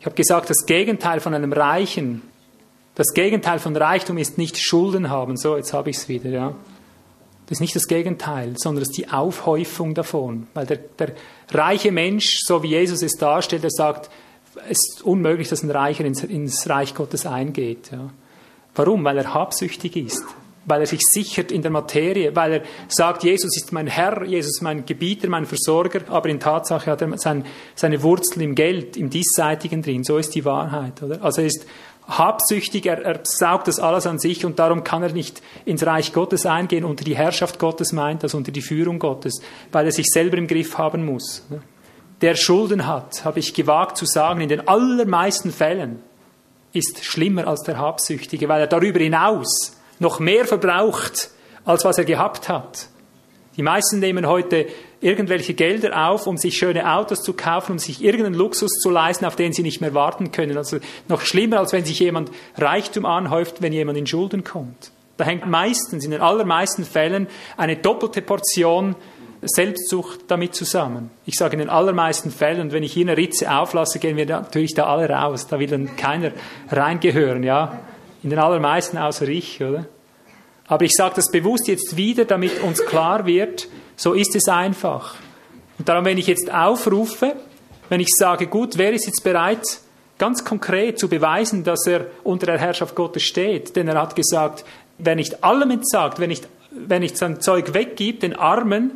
Ich 0.00 0.04
habe 0.04 0.16
gesagt, 0.16 0.50
das 0.50 0.66
Gegenteil 0.66 1.20
von 1.20 1.32
einem 1.32 1.52
Reichen, 1.52 2.22
das 2.94 3.14
Gegenteil 3.14 3.58
von 3.58 3.76
Reichtum 3.76 4.18
ist 4.18 4.38
nicht 4.38 4.58
Schulden 4.58 5.10
haben. 5.10 5.36
So, 5.36 5.56
jetzt 5.56 5.72
habe 5.72 5.90
ich 5.90 5.96
es 5.96 6.08
wieder, 6.08 6.30
ja. 6.30 6.54
Das 7.46 7.56
ist 7.56 7.60
nicht 7.60 7.76
das 7.76 7.86
Gegenteil, 7.86 8.54
sondern 8.56 8.82
es 8.82 8.90
ist 8.90 8.98
die 8.98 9.08
Aufhäufung 9.10 9.94
davon. 9.94 10.46
Weil 10.54 10.66
der, 10.66 10.78
der 10.98 11.14
reiche 11.50 11.92
Mensch, 11.92 12.38
so 12.44 12.62
wie 12.62 12.68
Jesus 12.68 13.02
es 13.02 13.12
darstellt, 13.12 13.64
er 13.64 13.70
sagt, 13.70 14.10
es 14.68 14.78
ist 14.78 15.02
unmöglich, 15.02 15.48
dass 15.48 15.62
ein 15.62 15.70
Reicher 15.70 16.04
ins, 16.04 16.22
ins 16.22 16.68
Reich 16.68 16.94
Gottes 16.94 17.26
eingeht. 17.26 17.90
Ja. 17.90 18.10
Warum? 18.74 19.04
Weil 19.04 19.18
er 19.18 19.34
habsüchtig 19.34 19.96
ist 19.96 20.24
weil 20.64 20.80
er 20.80 20.86
sich 20.86 21.00
sichert 21.02 21.50
in 21.50 21.62
der 21.62 21.70
Materie, 21.70 22.34
weil 22.34 22.52
er 22.52 22.62
sagt, 22.88 23.24
Jesus 23.24 23.56
ist 23.56 23.72
mein 23.72 23.86
Herr, 23.86 24.24
Jesus 24.24 24.56
ist 24.56 24.62
mein 24.62 24.86
Gebieter, 24.86 25.28
mein 25.28 25.46
Versorger, 25.46 26.00
aber 26.08 26.28
in 26.28 26.40
Tatsache 26.40 26.90
hat 26.90 27.02
er 27.02 27.18
sein, 27.18 27.44
seine 27.74 28.02
Wurzel 28.02 28.42
im 28.42 28.54
Geld, 28.54 28.96
im 28.96 29.10
Diesseitigen 29.10 29.82
drin. 29.82 30.04
So 30.04 30.18
ist 30.18 30.34
die 30.34 30.44
Wahrheit, 30.44 31.02
oder? 31.02 31.22
Also 31.22 31.40
er 31.40 31.48
ist 31.48 31.66
habsüchtig, 32.08 32.86
er, 32.86 33.02
er 33.02 33.20
saugt 33.24 33.68
das 33.68 33.78
alles 33.78 34.06
an 34.06 34.18
sich 34.18 34.44
und 34.44 34.58
darum 34.58 34.84
kann 34.84 35.02
er 35.02 35.12
nicht 35.12 35.42
ins 35.64 35.86
Reich 35.86 36.12
Gottes 36.12 36.46
eingehen, 36.46 36.84
unter 36.84 37.04
die 37.04 37.16
Herrschaft 37.16 37.58
Gottes 37.58 37.92
meint 37.92 38.22
das, 38.22 38.34
unter 38.34 38.52
die 38.52 38.62
Führung 38.62 38.98
Gottes, 38.98 39.40
weil 39.70 39.86
er 39.86 39.92
sich 39.92 40.06
selber 40.06 40.36
im 40.36 40.46
Griff 40.46 40.78
haben 40.78 41.04
muss. 41.04 41.46
Der 42.20 42.34
Schulden 42.34 42.86
hat, 42.86 43.24
habe 43.24 43.40
ich 43.40 43.54
gewagt 43.54 43.96
zu 43.96 44.06
sagen, 44.06 44.40
in 44.40 44.48
den 44.48 44.68
allermeisten 44.68 45.50
Fällen 45.50 46.02
ist 46.72 47.04
schlimmer 47.04 47.46
als 47.46 47.62
der 47.62 47.78
Habsüchtige, 47.78 48.48
weil 48.48 48.60
er 48.60 48.66
darüber 48.66 49.00
hinaus 49.00 49.76
noch 49.98 50.20
mehr 50.20 50.46
verbraucht, 50.46 51.30
als 51.64 51.84
was 51.84 51.98
er 51.98 52.04
gehabt 52.04 52.48
hat. 52.48 52.88
Die 53.56 53.62
meisten 53.62 53.98
nehmen 53.98 54.26
heute 54.26 54.66
irgendwelche 55.02 55.54
Gelder 55.54 56.08
auf, 56.08 56.26
um 56.26 56.36
sich 56.36 56.56
schöne 56.56 56.90
Autos 56.90 57.22
zu 57.22 57.32
kaufen, 57.34 57.72
um 57.72 57.78
sich 57.78 58.02
irgendeinen 58.02 58.34
Luxus 58.34 58.70
zu 58.80 58.90
leisten, 58.90 59.24
auf 59.24 59.36
den 59.36 59.52
sie 59.52 59.62
nicht 59.62 59.80
mehr 59.80 59.94
warten 59.94 60.32
können. 60.32 60.56
Also 60.56 60.78
noch 61.08 61.22
schlimmer, 61.22 61.58
als 61.58 61.72
wenn 61.72 61.84
sich 61.84 61.98
jemand 61.98 62.30
Reichtum 62.56 63.04
anhäuft, 63.04 63.62
wenn 63.62 63.72
jemand 63.72 63.98
in 63.98 64.06
Schulden 64.06 64.44
kommt. 64.44 64.92
Da 65.16 65.24
hängt 65.24 65.46
meistens, 65.46 66.04
in 66.04 66.10
den 66.10 66.20
allermeisten 66.20 66.84
Fällen, 66.84 67.26
eine 67.56 67.76
doppelte 67.76 68.22
Portion 68.22 68.94
Selbstsucht 69.42 70.20
damit 70.28 70.54
zusammen. 70.54 71.10
Ich 71.26 71.34
sage 71.34 71.54
in 71.54 71.58
den 71.58 71.68
allermeisten 71.68 72.30
Fällen, 72.30 72.70
wenn 72.70 72.84
ich 72.84 72.92
hier 72.92 73.04
eine 73.04 73.16
Ritze 73.16 73.52
auflasse, 73.52 73.98
gehen 73.98 74.16
wir 74.16 74.24
natürlich 74.24 74.74
da 74.74 74.86
alle 74.86 75.08
raus. 75.08 75.48
Da 75.48 75.58
will 75.58 75.66
dann 75.66 75.96
keiner 75.96 76.30
reingehören, 76.70 77.42
ja. 77.42 77.80
In 78.22 78.30
den 78.30 78.38
allermeisten 78.38 78.98
außer 78.98 79.26
ich, 79.26 79.60
oder? 79.62 79.86
Aber 80.68 80.84
ich 80.84 80.92
sage 80.92 81.14
das 81.16 81.30
bewusst 81.30 81.66
jetzt 81.66 81.96
wieder, 81.96 82.24
damit 82.24 82.62
uns 82.62 82.86
klar 82.86 83.26
wird, 83.26 83.68
so 84.02 84.14
ist 84.14 84.34
es 84.34 84.48
einfach. 84.48 85.14
Und 85.78 85.88
darum, 85.88 86.04
wenn 86.04 86.18
ich 86.18 86.26
jetzt 86.26 86.52
aufrufe, 86.52 87.36
wenn 87.88 88.00
ich 88.00 88.08
sage, 88.10 88.48
gut, 88.48 88.76
wer 88.76 88.92
ist 88.92 89.06
jetzt 89.06 89.22
bereit, 89.22 89.62
ganz 90.18 90.44
konkret 90.44 90.98
zu 90.98 91.08
beweisen, 91.08 91.62
dass 91.62 91.86
er 91.86 92.06
unter 92.24 92.46
der 92.46 92.58
Herrschaft 92.58 92.96
Gottes 92.96 93.22
steht? 93.22 93.76
Denn 93.76 93.86
er 93.86 94.00
hat 94.00 94.16
gesagt, 94.16 94.64
wer 94.98 95.14
nicht 95.14 95.44
allem 95.44 95.70
entsagt, 95.70 96.18
wer 96.18 96.26
nicht, 96.26 96.48
wer 96.72 96.98
nicht 96.98 97.16
sein 97.16 97.40
Zeug 97.40 97.74
weggibt, 97.74 98.24
den 98.24 98.34
Armen, 98.34 98.90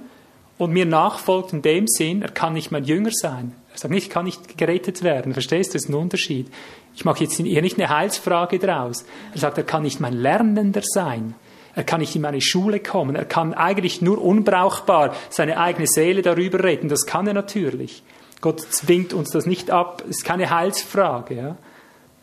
und 0.58 0.72
mir 0.72 0.86
nachfolgt 0.86 1.52
in 1.52 1.62
dem 1.62 1.86
Sinn, 1.86 2.22
er 2.22 2.30
kann 2.30 2.54
nicht 2.54 2.72
mein 2.72 2.84
Jünger 2.84 3.10
sein. 3.12 3.52
Er 3.74 3.78
sagt 3.78 3.92
nicht, 3.92 4.06
ich 4.06 4.10
kann 4.10 4.24
nicht 4.24 4.56
gerettet 4.56 5.02
werden. 5.02 5.34
Verstehst 5.34 5.70
du? 5.70 5.72
Das 5.74 5.84
ist 5.84 5.90
ein 5.90 5.94
Unterschied. 5.94 6.50
Ich 6.94 7.04
mache 7.04 7.24
jetzt 7.24 7.34
hier 7.34 7.60
nicht 7.62 7.78
eine 7.78 7.90
Heilsfrage 7.90 8.58
draus. 8.58 9.04
Er 9.34 9.38
sagt, 9.38 9.58
er 9.58 9.64
kann 9.64 9.82
nicht 9.82 10.00
mein 10.00 10.14
Lernender 10.14 10.80
sein. 10.82 11.34
Er 11.76 11.84
kann 11.84 12.00
nicht 12.00 12.16
in 12.16 12.22
meine 12.22 12.40
Schule 12.40 12.80
kommen. 12.80 13.14
Er 13.14 13.26
kann 13.26 13.52
eigentlich 13.52 14.00
nur 14.00 14.20
unbrauchbar 14.20 15.14
seine 15.28 15.58
eigene 15.58 15.86
Seele 15.86 16.22
darüber 16.22 16.64
reden. 16.64 16.88
Das 16.88 17.04
kann 17.04 17.26
er 17.26 17.34
natürlich. 17.34 18.02
Gott 18.40 18.60
zwingt 18.62 19.12
uns 19.12 19.30
das 19.30 19.44
nicht 19.44 19.70
ab. 19.70 20.02
Es 20.08 20.18
ist 20.18 20.24
keine 20.24 20.50
Heilsfrage. 20.50 21.34
Ja? 21.34 21.56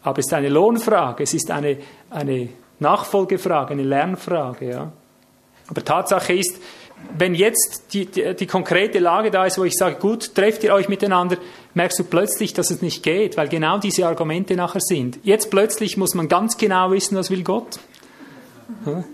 Aber 0.02 0.20
es 0.20 0.26
ist 0.26 0.34
eine 0.34 0.50
Lohnfrage. 0.50 1.22
Es 1.22 1.36
ist 1.36 1.52
eine, 1.52 1.78
eine 2.10 2.50
Nachfolgefrage, 2.80 3.74
eine 3.74 3.84
Lernfrage. 3.84 4.70
Ja? 4.70 4.92
Aber 5.68 5.86
Tatsache 5.86 6.34
ist, 6.34 6.60
wenn 7.16 7.36
jetzt 7.36 7.94
die, 7.94 8.08
die, 8.08 8.34
die, 8.36 8.48
konkrete 8.48 8.98
Lage 8.98 9.30
da 9.30 9.46
ist, 9.46 9.60
wo 9.60 9.66
ich 9.66 9.74
sage, 9.74 9.98
gut, 9.98 10.34
trefft 10.34 10.64
ihr 10.64 10.74
euch 10.74 10.90
miteinander, 10.90 11.38
merkst 11.76 12.00
du 12.00 12.04
plötzlich, 12.06 12.54
dass 12.54 12.72
es 12.72 12.82
nicht 12.82 13.04
geht, 13.04 13.38
weil 13.38 13.50
genau 13.50 13.78
diese 13.78 14.08
Argumente 14.08 14.56
nachher 14.56 14.82
sind. 14.82 15.20
Jetzt 15.24 15.52
plötzlich 15.52 15.96
muss 15.96 16.16
man 16.16 16.28
ganz 16.28 16.58
genau 16.58 16.92
wissen, 16.92 17.16
was 17.18 17.30
will 17.30 17.44
Gott. 17.44 17.80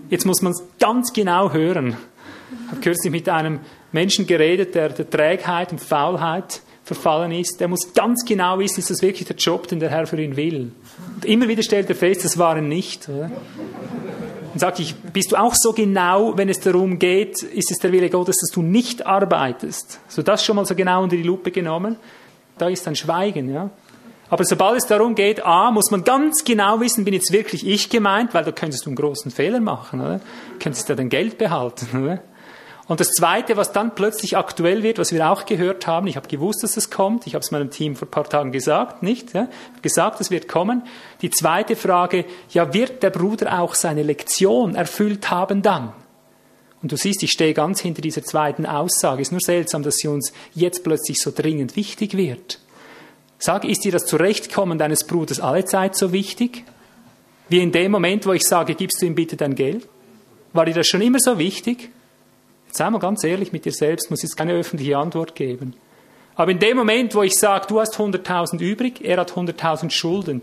Jetzt 0.08 0.26
muss 0.26 0.42
man 0.42 0.52
es 0.52 0.62
ganz 0.78 1.12
genau 1.12 1.52
hören. 1.52 1.96
Ich 2.64 2.70
habe 2.70 2.80
kürzlich 2.80 3.12
mit 3.12 3.28
einem 3.28 3.60
Menschen 3.92 4.26
geredet, 4.26 4.74
der 4.74 4.90
der 4.90 5.08
Trägheit 5.08 5.72
und 5.72 5.80
Faulheit 5.80 6.62
verfallen 6.84 7.32
ist. 7.32 7.60
Der 7.60 7.68
muss 7.68 7.92
ganz 7.94 8.24
genau 8.24 8.58
wissen, 8.58 8.80
ist 8.80 8.90
das 8.90 9.02
wirklich 9.02 9.26
der 9.26 9.36
Job, 9.36 9.68
den 9.68 9.78
der 9.78 9.90
Herr 9.90 10.06
für 10.06 10.20
ihn 10.20 10.36
will. 10.36 10.72
Und 11.14 11.24
immer 11.24 11.46
wieder 11.46 11.62
stellt 11.62 11.88
er 11.88 11.94
fest, 11.94 12.24
das 12.24 12.36
war 12.38 12.56
er 12.56 12.62
nicht. 12.62 13.08
Oder? 13.08 13.30
Und 14.52 14.58
sage 14.58 14.82
ich, 14.82 14.96
bist 14.96 15.30
du 15.30 15.36
auch 15.36 15.54
so 15.54 15.72
genau, 15.72 16.36
wenn 16.36 16.48
es 16.48 16.58
darum 16.58 16.98
geht, 16.98 17.42
ist 17.42 17.70
es 17.70 17.78
der 17.78 17.92
Wille 17.92 18.10
Gottes, 18.10 18.38
dass 18.40 18.50
du 18.50 18.62
nicht 18.62 19.06
arbeitest? 19.06 20.00
So 20.08 20.22
das 20.22 20.44
schon 20.44 20.56
mal 20.56 20.66
so 20.66 20.74
genau 20.74 21.04
unter 21.04 21.16
die 21.16 21.22
Lupe 21.22 21.52
genommen. 21.52 21.96
Da 22.58 22.68
ist 22.68 22.86
ein 22.88 22.96
Schweigen, 22.96 23.52
ja. 23.52 23.70
Aber 24.30 24.44
sobald 24.44 24.78
es 24.78 24.86
darum 24.86 25.16
geht, 25.16 25.44
A, 25.44 25.72
muss 25.72 25.90
man 25.90 26.04
ganz 26.04 26.44
genau 26.44 26.80
wissen, 26.80 27.04
bin 27.04 27.14
jetzt 27.14 27.32
wirklich 27.32 27.66
ich 27.66 27.90
gemeint, 27.90 28.32
weil 28.32 28.44
da 28.44 28.52
könntest 28.52 28.86
du 28.86 28.90
einen 28.90 28.96
großen 28.96 29.32
Fehler 29.32 29.60
machen, 29.60 30.00
oder? 30.00 30.18
Du 30.18 30.58
könntest 30.60 30.88
ja 30.88 30.94
dein 30.94 31.08
Geld 31.08 31.36
behalten, 31.36 32.04
oder? 32.04 32.22
Und 32.86 32.98
das 32.98 33.10
Zweite, 33.10 33.56
was 33.56 33.70
dann 33.70 33.94
plötzlich 33.94 34.36
aktuell 34.36 34.82
wird, 34.82 34.98
was 34.98 35.12
wir 35.12 35.30
auch 35.30 35.46
gehört 35.46 35.86
haben, 35.86 36.08
ich 36.08 36.16
habe 36.16 36.26
gewusst, 36.26 36.64
dass 36.64 36.76
es 36.76 36.90
kommt, 36.90 37.24
ich 37.26 37.34
habe 37.34 37.42
es 37.44 37.52
meinem 37.52 37.70
Team 37.70 37.94
vor 37.94 38.08
ein 38.08 38.10
paar 38.10 38.24
Tagen 38.24 38.50
gesagt, 38.50 39.04
nicht? 39.04 39.32
Ja? 39.32 39.48
Gesagt, 39.80 40.20
es 40.20 40.32
wird 40.32 40.48
kommen. 40.48 40.82
Die 41.22 41.30
zweite 41.30 41.76
Frage, 41.76 42.24
ja, 42.48 42.74
wird 42.74 43.04
der 43.04 43.10
Bruder 43.10 43.60
auch 43.60 43.76
seine 43.76 44.02
Lektion 44.02 44.74
erfüllt 44.74 45.30
haben 45.30 45.62
dann? 45.62 45.92
Und 46.82 46.90
du 46.90 46.96
siehst, 46.96 47.22
ich 47.22 47.30
stehe 47.30 47.54
ganz 47.54 47.78
hinter 47.80 48.02
dieser 48.02 48.24
zweiten 48.24 48.66
Aussage. 48.66 49.22
Es 49.22 49.28
ist 49.28 49.32
nur 49.32 49.40
seltsam, 49.40 49.84
dass 49.84 49.96
sie 49.96 50.08
uns 50.08 50.32
jetzt 50.54 50.82
plötzlich 50.82 51.20
so 51.20 51.30
dringend 51.30 51.76
wichtig 51.76 52.16
wird. 52.16 52.58
Sag, 53.42 53.64
ist 53.64 53.84
dir 53.84 53.90
das 53.90 54.04
Zurechtkommen 54.04 54.78
deines 54.78 55.04
Bruders 55.04 55.40
allezeit 55.40 55.96
so 55.96 56.12
wichtig? 56.12 56.64
Wie 57.48 57.60
in 57.60 57.72
dem 57.72 57.90
Moment, 57.90 58.26
wo 58.26 58.34
ich 58.34 58.46
sage, 58.46 58.74
gibst 58.74 59.00
du 59.00 59.06
ihm 59.06 59.14
bitte 59.14 59.36
dein 59.36 59.54
Geld? 59.54 59.88
War 60.52 60.66
dir 60.66 60.74
das 60.74 60.86
schon 60.86 61.00
immer 61.00 61.18
so 61.18 61.38
wichtig? 61.38 61.88
Jetzt 62.66 62.76
sei 62.76 62.90
mal 62.90 62.98
ganz 62.98 63.24
ehrlich 63.24 63.50
mit 63.50 63.64
dir 63.64 63.72
selbst, 63.72 64.10
muss 64.10 64.22
jetzt 64.22 64.36
keine 64.36 64.52
öffentliche 64.52 64.98
Antwort 64.98 65.34
geben. 65.34 65.72
Aber 66.34 66.50
in 66.50 66.58
dem 66.58 66.76
Moment, 66.76 67.14
wo 67.14 67.22
ich 67.22 67.36
sage, 67.36 67.66
du 67.66 67.80
hast 67.80 67.96
100.000 67.96 68.60
übrig, 68.60 69.02
er 69.02 69.16
hat 69.16 69.32
100.000 69.32 69.90
Schulden, 69.90 70.42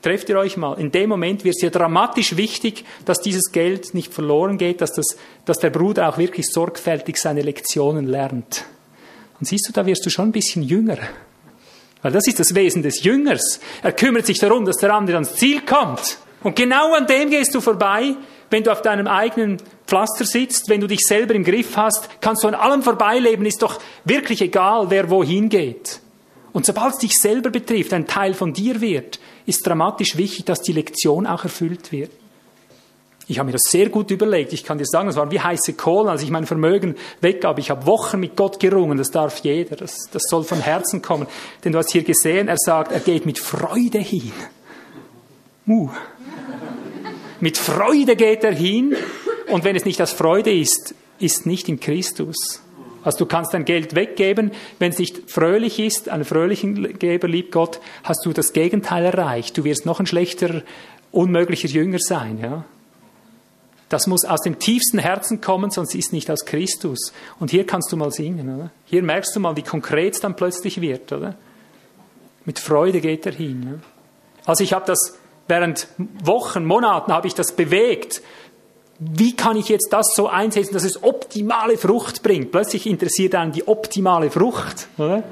Trefft 0.00 0.28
ihr 0.28 0.38
euch 0.38 0.56
mal. 0.56 0.78
In 0.78 0.92
dem 0.92 1.08
Moment 1.08 1.44
wird 1.44 1.56
es 1.56 1.62
ja 1.62 1.70
dramatisch 1.70 2.36
wichtig, 2.36 2.84
dass 3.04 3.20
dieses 3.20 3.50
Geld 3.50 3.94
nicht 3.94 4.14
verloren 4.14 4.56
geht, 4.56 4.80
dass, 4.80 4.92
das, 4.92 5.16
dass 5.44 5.58
der 5.58 5.70
Bruder 5.70 6.08
auch 6.08 6.18
wirklich 6.18 6.46
sorgfältig 6.46 7.16
seine 7.16 7.42
Lektionen 7.42 8.06
lernt. 8.06 8.64
Und 9.40 9.46
siehst 9.46 9.68
du, 9.68 9.72
da 9.72 9.86
wirst 9.86 10.06
du 10.06 10.10
schon 10.10 10.28
ein 10.28 10.32
bisschen 10.32 10.62
jünger. 10.62 10.98
Weil 12.02 12.12
das 12.12 12.26
ist 12.26 12.38
das 12.38 12.54
Wesen 12.54 12.82
des 12.82 13.02
Jüngers. 13.02 13.60
Er 13.82 13.92
kümmert 13.92 14.26
sich 14.26 14.38
darum, 14.38 14.64
dass 14.64 14.76
der 14.76 14.94
andere 14.94 15.16
ans 15.16 15.34
Ziel 15.34 15.62
kommt. 15.62 16.18
Und 16.42 16.54
genau 16.54 16.94
an 16.94 17.06
dem 17.06 17.30
gehst 17.30 17.54
du 17.54 17.60
vorbei, 17.60 18.14
wenn 18.50 18.62
du 18.62 18.70
auf 18.70 18.82
deinem 18.82 19.06
eigenen 19.06 19.58
Pflaster 19.86 20.24
sitzt, 20.24 20.68
wenn 20.68 20.80
du 20.80 20.86
dich 20.86 21.00
selber 21.00 21.34
im 21.34 21.44
Griff 21.44 21.76
hast, 21.76 22.08
kannst 22.20 22.44
du 22.44 22.48
an 22.48 22.54
allem 22.54 22.82
vorbeileben, 22.82 23.44
ist 23.46 23.62
doch 23.62 23.78
wirklich 24.04 24.40
egal, 24.40 24.90
wer 24.90 25.10
wohin 25.10 25.48
geht. 25.48 26.00
Und 26.52 26.64
sobald 26.64 26.94
es 26.94 26.98
dich 27.00 27.12
selber 27.20 27.50
betrifft, 27.50 27.92
ein 27.92 28.06
Teil 28.06 28.34
von 28.34 28.52
dir 28.52 28.80
wird, 28.80 29.18
ist 29.46 29.66
dramatisch 29.66 30.16
wichtig, 30.16 30.44
dass 30.44 30.62
die 30.62 30.72
Lektion 30.72 31.26
auch 31.26 31.44
erfüllt 31.44 31.92
wird. 31.92 32.10
Ich 33.30 33.38
habe 33.38 33.46
mir 33.46 33.52
das 33.52 33.64
sehr 33.68 33.90
gut 33.90 34.10
überlegt. 34.10 34.54
Ich 34.54 34.64
kann 34.64 34.78
dir 34.78 34.86
sagen, 34.86 35.06
das 35.06 35.16
war 35.16 35.30
wie 35.30 35.38
heiße 35.38 35.74
Kohlen, 35.74 36.08
als 36.08 36.22
ich 36.22 36.30
mein 36.30 36.46
Vermögen 36.46 36.96
weggab. 37.20 37.58
Ich 37.58 37.68
habe 37.70 37.84
Wochen 37.84 38.18
mit 38.18 38.36
Gott 38.36 38.58
gerungen. 38.58 38.96
Das 38.96 39.10
darf 39.10 39.40
jeder. 39.40 39.76
Das, 39.76 40.08
das 40.10 40.22
soll 40.30 40.44
von 40.44 40.60
Herzen 40.60 41.02
kommen. 41.02 41.26
Denn 41.62 41.72
du 41.72 41.78
hast 41.78 41.90
hier 41.90 42.04
gesehen, 42.04 42.48
er 42.48 42.56
sagt, 42.56 42.90
er 42.90 43.00
geht 43.00 43.26
mit 43.26 43.38
Freude 43.38 43.98
hin. 43.98 44.32
Uh. 45.66 45.90
Mit 47.40 47.58
Freude 47.58 48.16
geht 48.16 48.44
er 48.44 48.54
hin. 48.54 48.96
Und 49.48 49.62
wenn 49.62 49.76
es 49.76 49.84
nicht 49.84 50.00
aus 50.00 50.12
Freude 50.12 50.50
ist, 50.50 50.94
ist 51.18 51.44
nicht 51.44 51.68
in 51.68 51.80
Christus. 51.80 52.62
Also 53.04 53.18
du 53.18 53.26
kannst 53.26 53.52
dein 53.52 53.66
Geld 53.66 53.94
weggeben, 53.94 54.52
wenn 54.78 54.90
es 54.90 54.98
nicht 54.98 55.30
fröhlich 55.30 55.78
ist, 55.78 56.08
einen 56.08 56.24
fröhlichen 56.24 56.98
Geber 56.98 57.28
liebt 57.28 57.52
Gott, 57.52 57.80
hast 58.02 58.24
du 58.24 58.32
das 58.32 58.52
Gegenteil 58.52 59.04
erreicht. 59.04 59.56
Du 59.56 59.64
wirst 59.64 59.86
noch 59.86 60.00
ein 60.00 60.06
schlechter, 60.06 60.62
unmöglicher 61.12 61.68
Jünger 61.68 61.98
sein, 62.00 62.38
ja. 62.42 62.64
Das 63.88 64.06
muss 64.06 64.24
aus 64.24 64.40
dem 64.42 64.58
tiefsten 64.58 64.98
Herzen 64.98 65.40
kommen, 65.40 65.70
sonst 65.70 65.94
ist 65.94 66.12
nicht 66.12 66.30
aus 66.30 66.44
Christus. 66.44 67.12
Und 67.40 67.50
hier 67.50 67.66
kannst 67.66 67.90
du 67.90 67.96
mal 67.96 68.10
singen, 68.10 68.54
oder? 68.54 68.70
Hier 68.84 69.02
merkst 69.02 69.34
du 69.34 69.40
mal, 69.40 69.56
wie 69.56 69.62
konkret 69.62 70.14
es 70.14 70.20
dann 70.20 70.36
plötzlich 70.36 70.80
wird, 70.80 71.10
oder? 71.12 71.36
Mit 72.44 72.58
Freude 72.58 73.00
geht 73.00 73.24
er 73.26 73.32
hin. 73.32 73.62
Ja? 73.64 73.78
Also 74.44 74.64
ich 74.64 74.72
habe 74.72 74.84
das 74.86 75.18
während 75.48 75.88
Wochen, 76.22 76.64
Monaten 76.64 77.12
habe 77.12 77.26
ich 77.26 77.34
das 77.34 77.52
bewegt. 77.52 78.22
Wie 78.98 79.34
kann 79.34 79.56
ich 79.56 79.68
jetzt 79.68 79.92
das 79.92 80.08
so 80.14 80.28
einsetzen, 80.28 80.74
dass 80.74 80.84
es 80.84 81.02
optimale 81.02 81.78
Frucht 81.78 82.22
bringt? 82.22 82.50
Plötzlich 82.50 82.86
interessiert 82.86 83.34
einen 83.34 83.52
die 83.52 83.66
optimale 83.66 84.30
Frucht, 84.30 84.88
oder? 84.98 85.22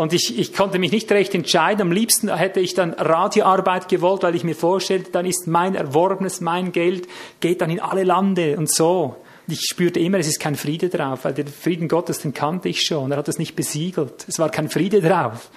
Und 0.00 0.14
ich, 0.14 0.38
ich 0.38 0.54
konnte 0.54 0.78
mich 0.78 0.92
nicht 0.92 1.12
recht 1.12 1.34
entscheiden. 1.34 1.82
Am 1.82 1.92
liebsten 1.92 2.34
hätte 2.34 2.58
ich 2.58 2.72
dann 2.72 2.94
Radioarbeit 2.94 3.86
gewollt, 3.86 4.22
weil 4.22 4.34
ich 4.34 4.44
mir 4.44 4.54
vorstellte, 4.54 5.10
dann 5.10 5.26
ist 5.26 5.46
mein 5.46 5.74
Erworbenes, 5.74 6.40
mein 6.40 6.72
Geld, 6.72 7.06
geht 7.40 7.60
dann 7.60 7.68
in 7.68 7.80
alle 7.80 8.04
Lande 8.04 8.56
und 8.56 8.70
so. 8.70 9.16
Und 9.46 9.52
ich 9.52 9.60
spürte 9.60 10.00
immer, 10.00 10.18
es 10.18 10.26
ist 10.26 10.40
kein 10.40 10.54
Friede 10.54 10.88
drauf, 10.88 11.26
weil 11.26 11.34
den 11.34 11.48
Frieden 11.48 11.86
Gottes, 11.86 12.20
den 12.20 12.32
kannte 12.32 12.70
ich 12.70 12.80
schon. 12.80 13.12
Er 13.12 13.18
hat 13.18 13.28
es 13.28 13.38
nicht 13.38 13.56
besiegelt. 13.56 14.24
Es 14.26 14.38
war 14.38 14.48
kein 14.48 14.70
Friede 14.70 15.02
drauf. 15.02 15.50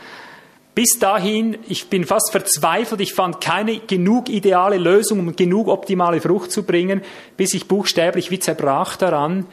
Bis 0.76 1.00
dahin, 1.00 1.58
ich 1.70 1.88
bin 1.88 2.04
fast 2.04 2.34
verzweifelt, 2.34 3.00
ich 3.00 3.14
fand 3.14 3.40
keine 3.40 3.80
genug 3.80 4.28
ideale 4.28 4.78
Lösung, 4.78 5.20
um 5.20 5.34
genug 5.38 5.70
optimale 5.70 6.20
Frucht 6.20 6.52
zu 6.52 6.64
bringen, 6.64 7.02
bis 7.38 7.54
ich 7.54 7.70
buchstäblich 7.70 8.30
wie 8.30 8.40
zerbrach 8.40 8.98
daran 8.98 9.46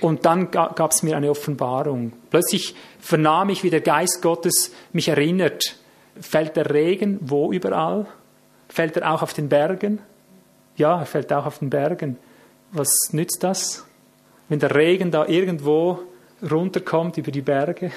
und 0.00 0.24
dann 0.24 0.50
gab 0.50 0.90
es 0.90 1.02
mir 1.02 1.16
eine 1.16 1.30
Offenbarung. 1.30 2.12
Plötzlich 2.30 2.74
vernahm 3.06 3.50
ich, 3.50 3.62
wie 3.62 3.70
der 3.70 3.80
Geist 3.80 4.20
Gottes 4.20 4.72
mich 4.92 5.08
erinnert. 5.08 5.76
Fällt 6.20 6.56
der 6.56 6.70
Regen 6.70 7.18
wo 7.20 7.52
überall? 7.52 8.06
Fällt 8.68 8.96
er 8.96 9.12
auch 9.12 9.22
auf 9.22 9.32
den 9.32 9.48
Bergen? 9.48 10.00
Ja, 10.76 10.98
er 10.98 11.06
fällt 11.06 11.32
auch 11.32 11.46
auf 11.46 11.60
den 11.60 11.70
Bergen. 11.70 12.18
Was 12.72 12.88
nützt 13.12 13.44
das? 13.44 13.86
Wenn 14.48 14.58
der 14.58 14.74
Regen 14.74 15.12
da 15.12 15.26
irgendwo 15.26 16.00
runterkommt 16.50 17.16
über 17.16 17.30
die 17.30 17.42
Berge? 17.42 17.92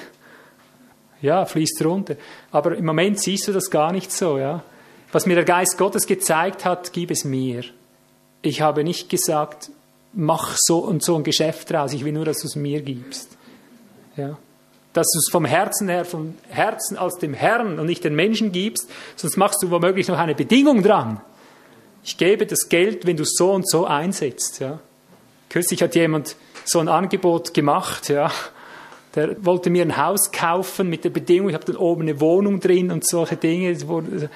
Ja, 1.20 1.44
fließt 1.44 1.84
runter. 1.84 2.16
Aber 2.52 2.76
im 2.76 2.86
Moment 2.86 3.20
siehst 3.20 3.48
du 3.48 3.52
das 3.52 3.68
gar 3.68 3.92
nicht 3.92 4.12
so, 4.12 4.38
ja. 4.38 4.62
Was 5.12 5.26
mir 5.26 5.34
der 5.34 5.44
Geist 5.44 5.76
Gottes 5.76 6.06
gezeigt 6.06 6.64
hat, 6.64 6.92
gib 6.92 7.10
es 7.10 7.24
mir. 7.24 7.64
Ich 8.42 8.60
habe 8.62 8.84
nicht 8.84 9.08
gesagt, 9.10 9.70
mach 10.12 10.56
so 10.56 10.78
und 10.78 11.02
so 11.02 11.16
ein 11.16 11.24
Geschäft 11.24 11.70
draus. 11.70 11.92
Ich 11.92 12.04
will 12.04 12.12
nur, 12.12 12.24
dass 12.24 12.38
du 12.38 12.46
es 12.46 12.54
mir 12.54 12.80
gibst. 12.80 13.36
Ja. 14.16 14.38
Dass 14.92 15.06
du 15.12 15.18
es 15.18 15.28
vom 15.30 15.44
Herzen 15.44 15.88
her, 15.88 16.04
vom 16.04 16.34
Herzen 16.48 16.96
als 16.96 17.18
dem 17.18 17.32
Herrn 17.32 17.78
und 17.78 17.86
nicht 17.86 18.02
den 18.02 18.14
Menschen 18.14 18.50
gibst, 18.50 18.88
sonst 19.16 19.36
machst 19.36 19.62
du 19.62 19.70
womöglich 19.70 20.08
noch 20.08 20.18
eine 20.18 20.34
Bedingung 20.34 20.82
dran. 20.82 21.20
Ich 22.02 22.16
gebe 22.16 22.46
das 22.46 22.68
Geld, 22.68 23.06
wenn 23.06 23.16
du 23.16 23.22
es 23.22 23.34
so 23.36 23.52
und 23.52 23.68
so 23.68 23.86
einsetzt. 23.86 24.58
Ja. 24.60 24.80
Kürzlich 25.48 25.82
hat 25.82 25.94
jemand 25.94 26.36
so 26.64 26.80
ein 26.80 26.88
Angebot 26.88 27.54
gemacht, 27.54 28.08
ja. 28.08 28.30
Der 29.14 29.44
wollte 29.44 29.70
mir 29.70 29.82
ein 29.82 29.96
Haus 29.96 30.30
kaufen 30.30 30.88
mit 30.88 31.04
der 31.04 31.10
Bedingung, 31.10 31.48
ich 31.48 31.54
habe 31.54 31.64
dann 31.64 31.76
oben 31.76 32.02
eine 32.02 32.20
Wohnung 32.20 32.60
drin 32.60 32.92
und 32.92 33.04
solche 33.04 33.36
Dinge. 33.36 33.74
Pff, 33.76 34.28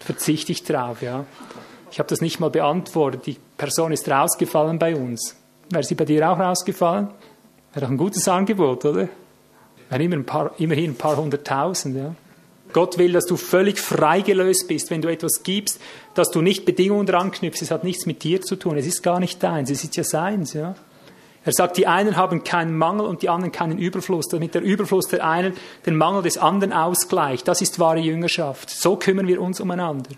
verzichte 0.00 0.52
ich 0.52 0.64
drauf, 0.64 1.02
ja. 1.02 1.26
Ich 1.90 1.98
habe 1.98 2.08
das 2.08 2.22
nicht 2.22 2.40
mal 2.40 2.48
beantwortet. 2.48 3.26
Die 3.26 3.36
Person 3.58 3.92
ist 3.92 4.08
rausgefallen 4.08 4.78
bei 4.78 4.96
uns. 4.96 5.36
Wäre 5.68 5.82
sie 5.82 5.94
bei 5.94 6.06
dir 6.06 6.30
auch 6.30 6.38
rausgefallen? 6.38 7.08
Wäre 7.72 7.86
doch 7.86 7.90
ein 7.90 7.96
gutes 7.96 8.28
Angebot, 8.28 8.84
oder? 8.84 9.08
Wäre 9.88 10.02
immer 10.02 10.16
ein 10.16 10.26
paar, 10.26 10.52
immerhin 10.58 10.92
ein 10.92 10.96
paar 10.96 11.16
hunderttausend, 11.16 11.96
ja. 11.96 12.14
Gott 12.72 12.96
will, 12.96 13.12
dass 13.12 13.26
du 13.26 13.36
völlig 13.36 13.78
freigelöst 13.78 14.66
bist, 14.66 14.90
wenn 14.90 15.02
du 15.02 15.08
etwas 15.08 15.42
gibst, 15.42 15.78
dass 16.14 16.30
du 16.30 16.40
nicht 16.40 16.64
Bedingungen 16.64 17.06
dran 17.06 17.30
knüpfst. 17.30 17.60
Es 17.60 17.70
hat 17.70 17.84
nichts 17.84 18.06
mit 18.06 18.22
dir 18.22 18.40
zu 18.40 18.56
tun. 18.56 18.78
Es 18.78 18.86
ist 18.86 19.02
gar 19.02 19.20
nicht 19.20 19.42
deins. 19.42 19.70
Es 19.70 19.84
ist 19.84 19.94
ja 19.96 20.04
seins, 20.04 20.54
ja. 20.54 20.74
Er 21.44 21.52
sagt, 21.52 21.76
die 21.76 21.86
einen 21.86 22.16
haben 22.16 22.44
keinen 22.44 22.76
Mangel 22.76 23.04
und 23.04 23.22
die 23.22 23.28
anderen 23.28 23.52
keinen 23.52 23.76
Überfluss, 23.76 24.28
damit 24.28 24.54
der 24.54 24.62
Überfluss 24.62 25.08
der 25.08 25.26
einen 25.26 25.54
den 25.86 25.96
Mangel 25.96 26.22
des 26.22 26.38
anderen 26.38 26.72
ausgleicht. 26.72 27.48
Das 27.48 27.60
ist 27.60 27.80
wahre 27.80 27.98
Jüngerschaft. 27.98 28.70
So 28.70 28.96
kümmern 28.96 29.26
wir 29.26 29.40
uns 29.40 29.60
umeinander. 29.60 30.10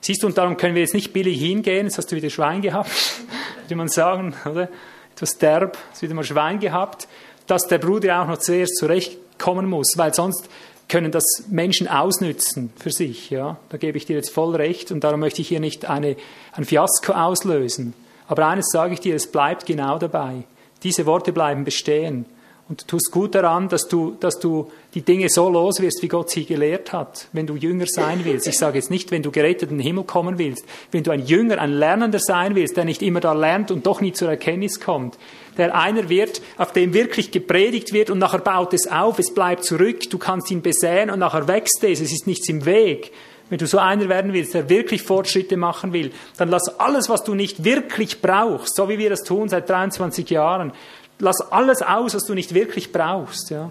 Siehst 0.00 0.22
du, 0.22 0.26
und 0.26 0.36
darum 0.36 0.56
können 0.56 0.74
wir 0.74 0.82
jetzt 0.82 0.94
nicht 0.94 1.12
billig 1.12 1.38
hingehen, 1.40 1.86
jetzt 1.86 1.98
hast 1.98 2.10
du 2.10 2.16
wieder 2.16 2.30
Schwein 2.30 2.62
gehabt, 2.62 2.90
würde 3.62 3.76
man 3.76 3.88
sagen, 3.88 4.34
oder? 4.44 4.68
Etwas 5.16 5.38
derb, 5.38 5.78
hast 5.90 6.02
wieder 6.02 6.12
mal 6.12 6.24
Schwein 6.24 6.60
gehabt, 6.60 7.08
dass 7.46 7.66
der 7.68 7.78
Bruder 7.78 8.20
auch 8.20 8.26
noch 8.26 8.36
zuerst 8.36 8.76
zurechtkommen 8.76 9.66
muss, 9.66 9.96
weil 9.96 10.12
sonst 10.12 10.46
können 10.90 11.10
das 11.10 11.24
Menschen 11.48 11.88
ausnützen 11.88 12.70
für 12.78 12.90
sich, 12.90 13.30
ja. 13.30 13.56
Da 13.70 13.78
gebe 13.78 13.96
ich 13.96 14.04
dir 14.04 14.16
jetzt 14.16 14.28
voll 14.28 14.54
recht 14.54 14.92
und 14.92 15.04
darum 15.04 15.20
möchte 15.20 15.40
ich 15.40 15.48
hier 15.48 15.58
nicht 15.60 15.86
eine, 15.86 16.16
ein 16.52 16.66
Fiasko 16.66 17.14
auslösen. 17.14 17.94
Aber 18.28 18.46
eines 18.46 18.66
sage 18.70 18.92
ich 18.92 19.00
dir, 19.00 19.14
es 19.14 19.32
bleibt 19.32 19.64
genau 19.64 19.98
dabei. 19.98 20.44
Diese 20.82 21.06
Worte 21.06 21.32
bleiben 21.32 21.64
bestehen. 21.64 22.26
Und 22.68 22.82
du 22.82 22.86
tust 22.86 23.12
gut 23.12 23.36
daran, 23.36 23.68
dass 23.68 23.86
du, 23.86 24.16
dass 24.18 24.40
du 24.40 24.68
die 24.94 25.02
Dinge 25.02 25.28
so 25.28 25.48
los 25.48 25.80
wirst, 25.80 26.02
wie 26.02 26.08
Gott 26.08 26.30
sie 26.30 26.44
gelehrt 26.44 26.92
hat, 26.92 27.28
wenn 27.32 27.46
du 27.46 27.54
Jünger 27.54 27.86
sein 27.86 28.22
willst. 28.24 28.48
Ich 28.48 28.58
sage 28.58 28.78
jetzt 28.78 28.90
nicht, 28.90 29.12
wenn 29.12 29.22
du 29.22 29.30
gerettet 29.30 29.70
in 29.70 29.78
den 29.78 29.86
Himmel 29.86 30.02
kommen 30.02 30.36
willst, 30.38 30.64
wenn 30.90 31.04
du 31.04 31.12
ein 31.12 31.24
Jünger, 31.24 31.60
ein 31.60 31.70
Lernender 31.70 32.18
sein 32.18 32.56
willst, 32.56 32.76
der 32.76 32.84
nicht 32.84 33.02
immer 33.02 33.20
da 33.20 33.34
lernt 33.34 33.70
und 33.70 33.86
doch 33.86 34.00
nie 34.00 34.12
zur 34.12 34.30
Erkenntnis 34.30 34.80
kommt, 34.80 35.16
der 35.56 35.76
einer 35.76 36.08
wird, 36.08 36.42
auf 36.58 36.72
dem 36.72 36.92
wirklich 36.92 37.30
gepredigt 37.30 37.92
wird 37.92 38.10
und 38.10 38.18
nachher 38.18 38.40
baut 38.40 38.74
es 38.74 38.90
auf, 38.90 39.20
es 39.20 39.32
bleibt 39.32 39.62
zurück, 39.62 40.10
du 40.10 40.18
kannst 40.18 40.50
ihn 40.50 40.60
besäen 40.62 41.10
und 41.10 41.20
nachher 41.20 41.46
wächst 41.46 41.84
es, 41.84 42.00
es 42.00 42.12
ist 42.12 42.26
nichts 42.26 42.48
im 42.48 42.64
Weg. 42.64 43.12
Wenn 43.48 43.58
du 43.58 43.68
so 43.68 43.78
einer 43.78 44.08
werden 44.08 44.32
willst, 44.32 44.54
der 44.54 44.68
wirklich 44.68 45.02
Fortschritte 45.04 45.56
machen 45.56 45.92
will, 45.92 46.10
dann 46.36 46.48
lass 46.48 46.80
alles, 46.80 47.08
was 47.08 47.22
du 47.22 47.36
nicht 47.36 47.62
wirklich 47.62 48.20
brauchst, 48.20 48.74
so 48.74 48.88
wie 48.88 48.98
wir 48.98 49.08
das 49.08 49.22
tun 49.22 49.48
seit 49.48 49.70
23 49.70 50.28
Jahren, 50.30 50.72
lass 51.18 51.40
alles 51.50 51.82
aus, 51.82 52.14
was 52.14 52.24
du 52.24 52.34
nicht 52.34 52.54
wirklich 52.54 52.92
brauchst. 52.92 53.50
Ja. 53.50 53.70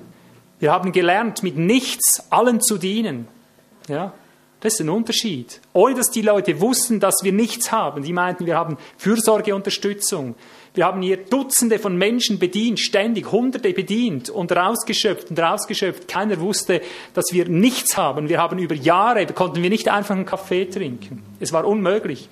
Wir 0.59 0.71
haben 0.71 0.91
gelernt, 0.91 1.43
mit 1.43 1.57
nichts 1.57 2.31
allen 2.31 2.61
zu 2.61 2.77
dienen. 2.77 3.27
Ja. 3.87 4.13
Das 4.61 4.73
ist 4.73 4.79
ein 4.79 4.89
Unterschied. 4.89 5.61
Ohne 5.73 5.93
dass 5.95 6.09
die 6.09 6.23
Leute 6.23 6.59
wussten, 6.59 6.99
dass 6.99 7.17
wir 7.21 7.31
nichts 7.31 7.71
haben. 7.71 8.01
Die 8.01 8.13
meinten, 8.13 8.47
wir 8.47 8.57
haben 8.57 8.77
Fürsorgeunterstützung. 8.97 10.33
Wir 10.73 10.85
haben 10.85 11.01
hier 11.01 11.17
Dutzende 11.17 11.77
von 11.77 11.97
Menschen 11.97 12.39
bedient, 12.39 12.79
ständig 12.79 13.31
Hunderte 13.31 13.73
bedient 13.73 14.29
und 14.29 14.51
rausgeschöpft 14.51 15.29
und 15.29 15.39
rausgeschöpft. 15.39 16.07
Keiner 16.07 16.39
wusste, 16.39 16.81
dass 17.13 17.25
wir 17.31 17.47
nichts 17.47 17.95
haben. 17.95 18.27
Wir 18.27 18.39
haben 18.39 18.57
über 18.57 18.75
Jahre, 18.75 19.25
konnten 19.27 19.61
wir 19.61 19.69
nicht 19.69 19.87
einfach 19.87 20.15
einen 20.15 20.25
Kaffee 20.25 20.65
trinken. 20.65 21.23
Es 21.39 21.53
war 21.53 21.65
unmöglich 21.65 22.27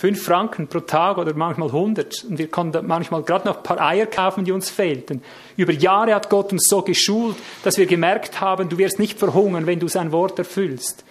fünf 0.00 0.24
Franken 0.24 0.66
pro 0.66 0.80
Tag 0.80 1.18
oder 1.18 1.34
manchmal 1.34 1.68
100. 1.68 2.24
Und 2.24 2.38
wir 2.38 2.48
konnten 2.48 2.86
manchmal 2.86 3.22
gerade 3.22 3.46
noch 3.46 3.58
ein 3.58 3.62
paar 3.62 3.78
Eier 3.82 4.06
kaufen, 4.06 4.46
die 4.46 4.52
uns 4.52 4.70
fehlten. 4.70 5.22
Über 5.58 5.72
Jahre 5.72 6.14
hat 6.14 6.30
Gott 6.30 6.52
uns 6.52 6.68
so 6.68 6.80
geschult, 6.80 7.36
dass 7.64 7.76
wir 7.76 7.84
gemerkt 7.84 8.40
haben, 8.40 8.70
du 8.70 8.78
wirst 8.78 8.98
nicht 8.98 9.18
verhungern, 9.18 9.66
wenn 9.66 9.78
du 9.78 9.88
sein 9.88 10.10
Wort 10.10 10.38
erfüllst. 10.38 11.04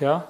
Ja? 0.00 0.28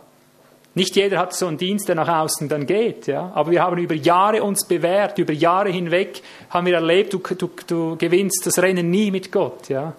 Nicht 0.74 0.96
jeder 0.96 1.20
hat 1.20 1.32
so 1.32 1.46
einen 1.46 1.58
Dienst, 1.58 1.86
der 1.88 1.94
nach 1.94 2.08
außen 2.08 2.48
dann 2.48 2.66
geht, 2.66 3.06
ja. 3.06 3.30
Aber 3.36 3.52
wir 3.52 3.62
haben 3.62 3.78
über 3.78 3.94
Jahre 3.94 4.42
uns 4.42 4.66
bewährt, 4.66 5.18
über 5.18 5.32
Jahre 5.32 5.70
hinweg 5.70 6.22
haben 6.50 6.66
wir 6.66 6.74
erlebt, 6.74 7.12
du, 7.12 7.18
du, 7.18 7.50
du 7.68 7.96
gewinnst 7.96 8.44
das 8.46 8.58
Rennen 8.58 8.90
nie 8.90 9.12
mit 9.12 9.30
Gott, 9.30 9.68
ja. 9.68 9.92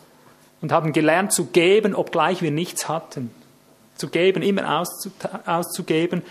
Und 0.62 0.74
haben 0.74 0.92
gelernt 0.92 1.32
zu 1.32 1.46
geben, 1.46 1.96
obgleich 1.96 2.42
wir 2.42 2.52
nichts 2.52 2.90
hatten. 2.90 3.32
zu 3.96 4.10
geben, 4.10 4.42
immer 4.42 4.84
auszugeben. 5.46 6.22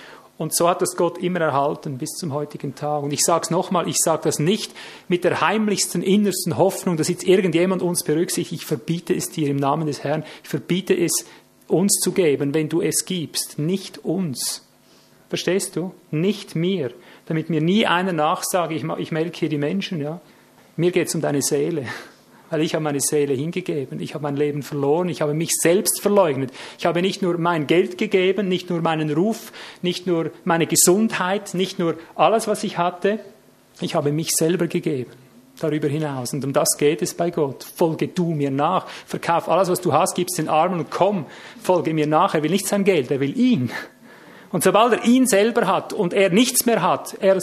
Und 0.42 0.52
so 0.52 0.68
hat 0.68 0.82
das 0.82 0.96
Gott 0.96 1.18
immer 1.18 1.40
erhalten 1.40 1.98
bis 1.98 2.10
zum 2.16 2.32
heutigen 2.32 2.74
Tag. 2.74 3.04
Und 3.04 3.12
ich 3.12 3.20
sage 3.20 3.42
es 3.44 3.50
nochmal, 3.50 3.88
ich 3.88 3.98
sage 3.98 4.22
das 4.24 4.40
nicht 4.40 4.72
mit 5.06 5.22
der 5.22 5.40
heimlichsten, 5.40 6.02
innersten 6.02 6.58
Hoffnung, 6.58 6.96
dass 6.96 7.06
jetzt 7.06 7.22
irgendjemand 7.22 7.80
uns 7.80 8.02
berücksichtigt. 8.02 8.62
Ich 8.62 8.66
verbiete 8.66 9.14
es 9.14 9.30
dir 9.30 9.48
im 9.48 9.56
Namen 9.56 9.86
des 9.86 10.02
Herrn. 10.02 10.24
Ich 10.42 10.48
verbiete 10.48 10.98
es 10.98 11.12
uns 11.68 12.00
zu 12.00 12.10
geben, 12.10 12.54
wenn 12.54 12.68
du 12.68 12.82
es 12.82 13.04
gibst, 13.04 13.60
nicht 13.60 13.98
uns. 13.98 14.66
Verstehst 15.28 15.76
du? 15.76 15.94
Nicht 16.10 16.56
mir. 16.56 16.90
Damit 17.26 17.48
mir 17.48 17.60
nie 17.60 17.86
einer 17.86 18.12
nachsage, 18.12 18.74
ich, 18.74 18.82
ich 18.98 19.12
melke 19.12 19.38
hier 19.38 19.48
die 19.48 19.58
Menschen. 19.58 20.00
Ja? 20.00 20.20
Mir 20.76 20.90
geht 20.90 21.06
es 21.06 21.14
um 21.14 21.20
deine 21.20 21.40
Seele 21.40 21.86
weil 22.52 22.60
ich 22.60 22.74
habe 22.74 22.84
meine 22.84 23.00
Seele 23.00 23.32
hingegeben, 23.32 23.98
ich 23.98 24.12
habe 24.12 24.24
mein 24.24 24.36
Leben 24.36 24.62
verloren, 24.62 25.08
ich 25.08 25.22
habe 25.22 25.32
mich 25.32 25.52
selbst 25.58 26.02
verleugnet. 26.02 26.52
Ich 26.78 26.84
habe 26.84 27.00
nicht 27.00 27.22
nur 27.22 27.38
mein 27.38 27.66
Geld 27.66 27.96
gegeben, 27.96 28.46
nicht 28.46 28.68
nur 28.68 28.82
meinen 28.82 29.10
Ruf, 29.10 29.52
nicht 29.80 30.06
nur 30.06 30.30
meine 30.44 30.66
Gesundheit, 30.66 31.54
nicht 31.54 31.78
nur 31.78 31.96
alles, 32.14 32.46
was 32.48 32.62
ich 32.62 32.76
hatte, 32.76 33.20
ich 33.80 33.94
habe 33.94 34.12
mich 34.12 34.32
selber 34.32 34.66
gegeben. 34.66 35.10
Darüber 35.58 35.88
hinaus. 35.88 36.34
Und 36.34 36.44
um 36.44 36.52
das 36.52 36.76
geht 36.76 37.00
es 37.00 37.14
bei 37.14 37.30
Gott. 37.30 37.64
Folge 37.64 38.08
du 38.08 38.34
mir 38.34 38.50
nach. 38.50 38.86
Verkauf 39.06 39.48
alles, 39.48 39.70
was 39.70 39.80
du 39.80 39.94
hast, 39.94 40.14
gib's 40.14 40.36
den 40.36 40.50
Armen 40.50 40.80
und 40.80 40.90
komm, 40.90 41.24
folge 41.62 41.94
mir 41.94 42.06
nach. 42.06 42.34
Er 42.34 42.42
will 42.42 42.50
nicht 42.50 42.68
sein 42.68 42.84
Geld, 42.84 43.10
er 43.10 43.20
will 43.20 43.34
ihn. 43.34 43.70
Und 44.50 44.62
sobald 44.62 44.92
er 44.92 45.04
ihn 45.06 45.26
selber 45.26 45.66
hat 45.66 45.94
und 45.94 46.12
er 46.12 46.28
nichts 46.28 46.66
mehr 46.66 46.82
hat, 46.82 47.16
er 47.18 47.38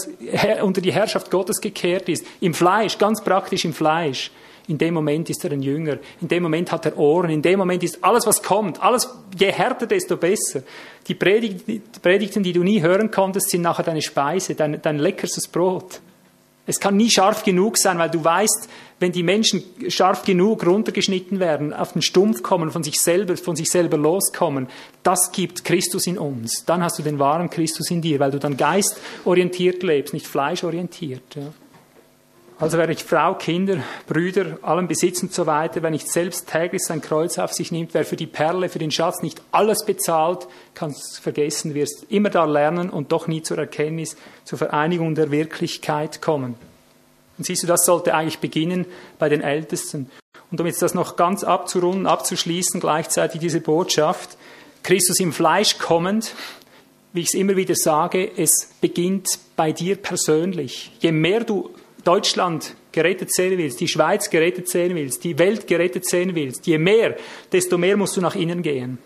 unter 0.64 0.82
die 0.82 0.94
Herrschaft 0.94 1.32
Gottes 1.32 1.62
gekehrt 1.62 2.10
ist, 2.10 2.24
im 2.42 2.54
Fleisch, 2.54 3.00
ganz 3.00 3.24
praktisch 3.24 3.66
im 3.66 3.74
Fleisch, 3.74 4.30
in 4.70 4.78
dem 4.78 4.94
Moment 4.94 5.30
ist 5.30 5.44
er 5.44 5.52
ein 5.52 5.64
Jünger. 5.64 5.98
In 6.22 6.28
dem 6.28 6.44
Moment 6.44 6.72
hat 6.72 6.86
er 6.86 6.98
Ohren. 6.98 7.32
In 7.32 7.42
dem 7.42 7.58
Moment 7.58 7.84
ist 7.84 8.04
alles, 8.04 8.28
was 8.28 8.44
kommt, 8.44 8.82
alles, 8.82 9.10
je 9.38 9.52
härter, 9.52 9.88
desto 9.88 10.16
besser. 10.16 10.62
Die 11.08 11.16
Predigten, 11.16 12.44
die 12.44 12.54
du 12.54 12.64
nie 12.64 12.82
hören 12.82 13.10
konntest, 13.10 13.50
sind 13.50 13.64
nachher 13.64 13.84
deine 13.84 14.04
Speise, 14.04 14.54
dein, 14.54 14.80
dein 14.80 15.00
leckerstes 15.00 15.48
Brot. 15.48 16.02
Es 16.68 16.80
kann 16.80 16.98
nie 16.98 17.10
scharf 17.10 17.44
genug 17.44 17.80
sein, 17.80 17.98
weil 17.98 18.12
du 18.12 18.24
weißt, 18.24 18.70
wenn 19.00 19.12
die 19.12 19.24
Menschen 19.24 19.64
scharf 19.88 20.24
genug 20.24 20.64
runtergeschnitten 20.64 21.40
werden, 21.40 21.74
auf 21.74 21.94
den 21.94 22.04
Stumpf 22.04 22.44
kommen, 22.44 22.70
von 22.70 22.84
sich 22.84 23.02
selber, 23.02 23.38
von 23.38 23.56
sich 23.56 23.72
selber 23.72 23.98
loskommen, 23.98 24.68
das 25.02 25.32
gibt 25.32 25.66
Christus 25.66 26.06
in 26.06 26.20
uns. 26.20 26.64
Dann 26.66 26.84
hast 26.84 27.00
du 27.00 27.02
den 27.04 27.18
wahren 27.18 27.50
Christus 27.50 27.90
in 27.90 28.04
dir, 28.04 28.20
weil 28.20 28.30
du 28.30 28.38
dann 28.38 28.56
geistorientiert 28.56 29.82
lebst, 29.82 30.14
nicht 30.14 30.28
fleischorientiert. 30.28 31.36
Ja. 31.36 31.54
Also 32.62 32.78
wer 32.78 32.88
nicht 32.88 33.04
Frau, 33.04 33.36
Kinder, 33.36 33.78
Brüder, 34.06 34.58
allen 34.64 34.90
Besitz 34.90 35.24
und 35.24 35.34
so 35.34 35.46
weiter, 35.46 35.82
wer 35.82 35.92
nicht 35.92 36.12
selbst 36.12 36.50
täglich 36.50 36.82
sein 36.84 37.00
Kreuz 37.00 37.40
auf 37.40 37.54
sich 37.54 37.72
nimmt, 37.72 37.94
wer 37.94 38.04
für 38.04 38.18
die 38.18 38.28
Perle, 38.28 38.68
für 38.68 38.80
den 38.80 38.92
Schatz 38.92 39.22
nicht 39.22 39.42
alles 39.54 39.86
bezahlt, 39.86 40.46
kann 40.74 40.92
es 40.92 41.20
vergessen, 41.20 41.74
wirst 41.74 42.08
immer 42.10 42.30
da 42.30 42.44
lernen 42.44 42.90
und 42.90 43.14
doch 43.14 43.28
nie 43.28 43.42
zur 43.42 43.60
Erkenntnis, 43.60 44.18
zur 44.44 44.58
Vereinigung 44.58 45.16
der 45.16 45.32
Wirklichkeit 45.32 46.22
kommen. 46.22 46.56
Und 47.38 47.46
siehst 47.46 47.64
du, 47.64 47.68
das 47.68 47.86
sollte 47.86 48.14
eigentlich 48.14 48.40
beginnen 48.40 48.86
bei 49.20 49.30
den 49.30 49.40
Ältesten. 49.40 50.12
Und 50.52 50.60
um 50.60 50.68
jetzt 50.68 50.82
das 50.82 50.94
noch 50.94 51.16
ganz 51.16 51.46
abzurunden, 51.46 52.08
abzuschließen, 52.08 52.82
gleichzeitig 52.82 53.40
diese 53.40 53.62
Botschaft, 53.62 54.38
Christus 54.84 55.22
im 55.22 55.32
Fleisch 55.32 55.78
kommend, 55.78 56.36
wie 57.14 57.22
ich 57.22 57.28
es 57.28 57.36
immer 57.36 57.56
wieder 57.56 57.76
sage, 57.76 58.30
es 58.36 58.70
beginnt 58.82 59.30
bei 59.56 59.72
dir 59.72 59.96
persönlich. 59.96 60.92
Je 61.00 61.14
mehr 61.14 61.46
du 61.46 61.70
Deutschland 62.10 62.76
gerettet 62.92 63.32
sehen 63.32 63.56
willst, 63.60 63.80
die 63.80 63.88
Schweiz 63.88 64.32
gerettet 64.32 64.68
sehen 64.68 64.96
willst, 64.96 65.24
die 65.24 65.38
Welt 65.38 65.68
gerettet 65.68 66.10
sehen 66.10 66.34
willst, 66.34 66.66
je 66.66 66.80
mehr, 66.80 67.16
desto 67.52 67.78
mehr 67.78 67.98
musst 67.98 68.18
du 68.18 68.22
nach 68.22 68.34
innen 68.34 68.64
gehen. 68.64 68.98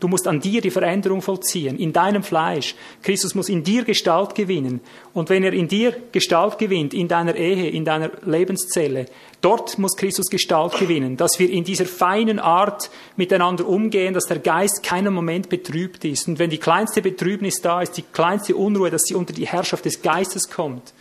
Du 0.00 0.08
musst 0.08 0.26
an 0.26 0.40
dir 0.40 0.62
die 0.62 0.70
Veränderung 0.70 1.20
vollziehen, 1.20 1.78
in 1.78 1.92
deinem 1.92 2.22
Fleisch. 2.22 2.74
Christus 3.02 3.34
muss 3.34 3.50
in 3.50 3.62
dir 3.62 3.84
Gestalt 3.84 4.34
gewinnen. 4.34 4.80
Und 5.12 5.28
wenn 5.28 5.44
er 5.44 5.52
in 5.52 5.68
dir 5.68 5.94
Gestalt 6.12 6.56
gewinnt, 6.56 6.94
in 6.94 7.08
deiner 7.08 7.34
Ehe, 7.34 7.68
in 7.68 7.84
deiner 7.84 8.10
Lebenszelle, 8.24 9.04
dort 9.42 9.78
muss 9.78 9.96
Christus 9.96 10.30
Gestalt 10.30 10.78
gewinnen, 10.78 11.18
dass 11.18 11.38
wir 11.38 11.50
in 11.50 11.64
dieser 11.64 11.84
feinen 11.84 12.38
Art 12.38 12.90
miteinander 13.16 13.68
umgehen, 13.68 14.14
dass 14.14 14.24
der 14.24 14.38
Geist 14.38 14.82
keinen 14.82 15.12
Moment 15.12 15.50
betrübt 15.50 16.06
ist. 16.06 16.26
Und 16.26 16.38
wenn 16.38 16.50
die 16.50 16.58
kleinste 16.58 17.02
Betrübnis 17.02 17.60
da 17.60 17.82
ist, 17.82 17.98
die 17.98 18.04
kleinste 18.12 18.56
Unruhe, 18.56 18.90
dass 18.90 19.02
sie 19.02 19.14
unter 19.14 19.34
die 19.34 19.46
Herrschaft 19.46 19.84
des 19.84 20.00
Geistes 20.00 20.48
kommt, 20.48 20.94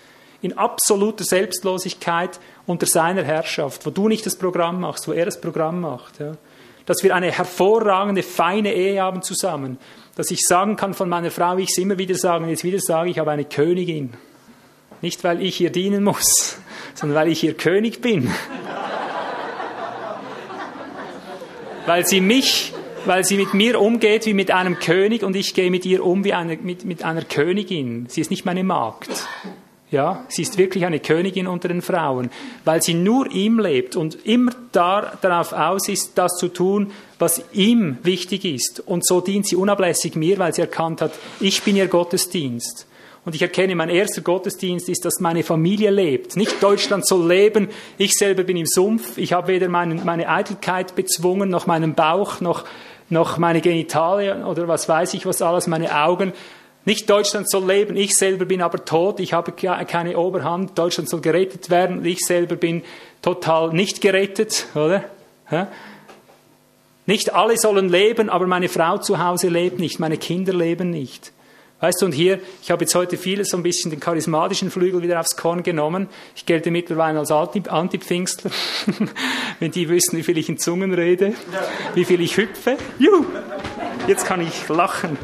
in 0.45 0.59
absoluter 0.59 1.23
Selbstlosigkeit 1.23 2.39
unter 2.67 2.85
seiner 2.85 3.23
Herrschaft, 3.23 3.83
wo 3.83 3.89
du 3.89 4.07
nicht 4.07 4.27
das 4.27 4.35
Programm 4.35 4.79
machst, 4.79 5.07
wo 5.07 5.11
er 5.11 5.25
das 5.25 5.41
Programm 5.41 5.81
macht. 5.81 6.19
Ja. 6.19 6.33
Dass 6.85 7.01
wir 7.01 7.15
eine 7.15 7.31
hervorragende, 7.31 8.21
feine 8.21 8.71
Ehe 8.71 9.01
haben 9.01 9.23
zusammen. 9.23 9.79
Dass 10.15 10.29
ich 10.29 10.41
sagen 10.41 10.75
kann 10.75 10.93
von 10.93 11.09
meiner 11.09 11.31
Frau, 11.31 11.57
ich 11.57 11.69
es 11.69 11.79
immer 11.79 11.97
wieder 11.97 12.13
sagen, 12.13 12.47
jetzt 12.47 12.63
wieder 12.63 12.77
sage, 12.79 13.09
ich 13.09 13.17
habe 13.17 13.31
eine 13.31 13.45
Königin. 13.45 14.13
Nicht, 15.01 15.23
weil 15.23 15.41
ich 15.41 15.59
ihr 15.59 15.71
dienen 15.71 16.03
muss, 16.03 16.59
sondern 16.93 17.17
weil 17.17 17.29
ich 17.29 17.43
ihr 17.43 17.55
König 17.55 18.01
bin. 18.01 18.29
weil 21.87 22.05
sie 22.05 22.21
mich, 22.21 22.71
weil 23.05 23.25
sie 23.25 23.37
mit 23.37 23.55
mir 23.55 23.81
umgeht 23.81 24.27
wie 24.27 24.35
mit 24.35 24.51
einem 24.51 24.77
König 24.77 25.23
und 25.23 25.35
ich 25.35 25.55
gehe 25.55 25.71
mit 25.71 25.87
ihr 25.87 26.05
um 26.05 26.23
wie 26.23 26.33
eine, 26.33 26.55
mit, 26.57 26.85
mit 26.85 27.03
einer 27.03 27.23
Königin. 27.23 28.05
Sie 28.09 28.21
ist 28.21 28.29
nicht 28.29 28.45
meine 28.45 28.63
Magd. 28.63 29.09
Ja, 29.95 30.25
sie 30.27 30.41
ist 30.41 30.57
wirklich 30.57 30.85
eine 30.85 30.99
Königin 30.99 31.47
unter 31.47 31.69
den 31.69 31.81
Frauen, 31.81 32.29
weil 32.65 32.81
sie 32.81 32.93
nur 32.93 33.31
ihm 33.31 33.59
lebt 33.59 33.95
und 33.95 34.25
immer 34.25 34.51
da, 34.73 35.13
darauf 35.21 35.53
aus 35.53 35.87
ist, 35.87 36.17
das 36.17 36.35
zu 36.35 36.49
tun, 36.49 36.91
was 37.17 37.41
ihm 37.53 37.97
wichtig 38.03 38.43
ist. 38.43 38.81
Und 38.85 39.05
so 39.05 39.21
dient 39.21 39.47
sie 39.47 39.55
unablässig 39.55 40.17
mir, 40.17 40.37
weil 40.37 40.53
sie 40.53 40.59
erkannt 40.59 41.01
hat, 41.01 41.13
ich 41.39 41.63
bin 41.63 41.77
ihr 41.77 41.87
Gottesdienst. 41.87 42.87
Und 43.23 43.35
ich 43.35 43.41
erkenne, 43.41 43.73
mein 43.73 43.87
erster 43.87 44.19
Gottesdienst 44.19 44.89
ist, 44.89 45.05
dass 45.05 45.21
meine 45.21 45.43
Familie 45.43 45.91
lebt. 45.91 46.35
Nicht 46.35 46.61
Deutschland 46.61 47.07
soll 47.07 47.25
leben, 47.25 47.69
ich 47.97 48.15
selber 48.15 48.43
bin 48.43 48.57
im 48.57 48.65
Sumpf, 48.65 49.17
ich 49.17 49.31
habe 49.31 49.47
weder 49.47 49.69
meine, 49.69 49.95
meine 49.95 50.27
Eitelkeit 50.27 50.93
bezwungen, 50.95 51.49
noch 51.49 51.67
meinen 51.67 51.95
Bauch, 51.95 52.41
noch, 52.41 52.65
noch 53.07 53.37
meine 53.37 53.61
Genitalien 53.61 54.43
oder 54.43 54.67
was 54.67 54.89
weiß 54.89 55.13
ich 55.13 55.25
was 55.25 55.41
alles, 55.41 55.67
meine 55.67 56.03
Augen, 56.03 56.33
nicht 56.85 57.09
Deutschland 57.09 57.49
soll 57.49 57.65
leben, 57.65 57.97
ich 57.97 58.15
selber 58.15 58.45
bin 58.45 58.61
aber 58.61 58.85
tot, 58.85 59.19
ich 59.19 59.33
habe 59.33 59.51
keine 59.51 60.17
Oberhand, 60.17 60.77
Deutschland 60.77 61.09
soll 61.09 61.21
gerettet 61.21 61.69
werden, 61.69 62.05
ich 62.05 62.19
selber 62.19 62.55
bin 62.55 62.83
total 63.21 63.73
nicht 63.73 64.01
gerettet, 64.01 64.67
oder? 64.75 65.03
Nicht 67.07 67.33
alle 67.33 67.57
sollen 67.57 67.89
leben, 67.89 68.29
aber 68.29 68.47
meine 68.47 68.69
Frau 68.69 68.97
zu 68.97 69.23
Hause 69.23 69.49
lebt 69.49 69.79
nicht, 69.79 69.99
meine 69.99 70.17
Kinder 70.17 70.53
leben 70.53 70.89
nicht. 70.89 71.31
Weißt 71.81 72.01
du, 72.01 72.05
und 72.05 72.13
hier, 72.13 72.39
ich 72.63 72.71
habe 72.71 72.83
jetzt 72.83 72.95
heute 72.95 73.17
vieles 73.17 73.49
so 73.49 73.57
ein 73.57 73.63
bisschen 73.63 73.91
den 73.91 73.99
charismatischen 73.99 74.71
Flügel 74.71 75.01
wieder 75.03 75.19
aufs 75.19 75.35
Korn 75.35 75.61
genommen. 75.61 76.07
Ich 76.35 76.45
gelte 76.45 76.71
mittlerweile 76.71 77.19
als 77.19 77.31
Antipfingstler. 77.31 78.49
Wenn 79.59 79.71
die 79.71 79.89
wüssten, 79.89 80.17
wie 80.17 80.23
viel 80.23 80.37
ich 80.37 80.47
in 80.47 80.57
Zungen 80.57 80.93
rede, 80.93 81.33
wie 81.93 82.05
viel 82.05 82.21
ich 82.21 82.37
hüpfe. 82.37 82.77
Juhu! 82.97 83.25
Jetzt 84.07 84.25
kann 84.25 84.39
ich 84.39 84.69
lachen. 84.69 85.17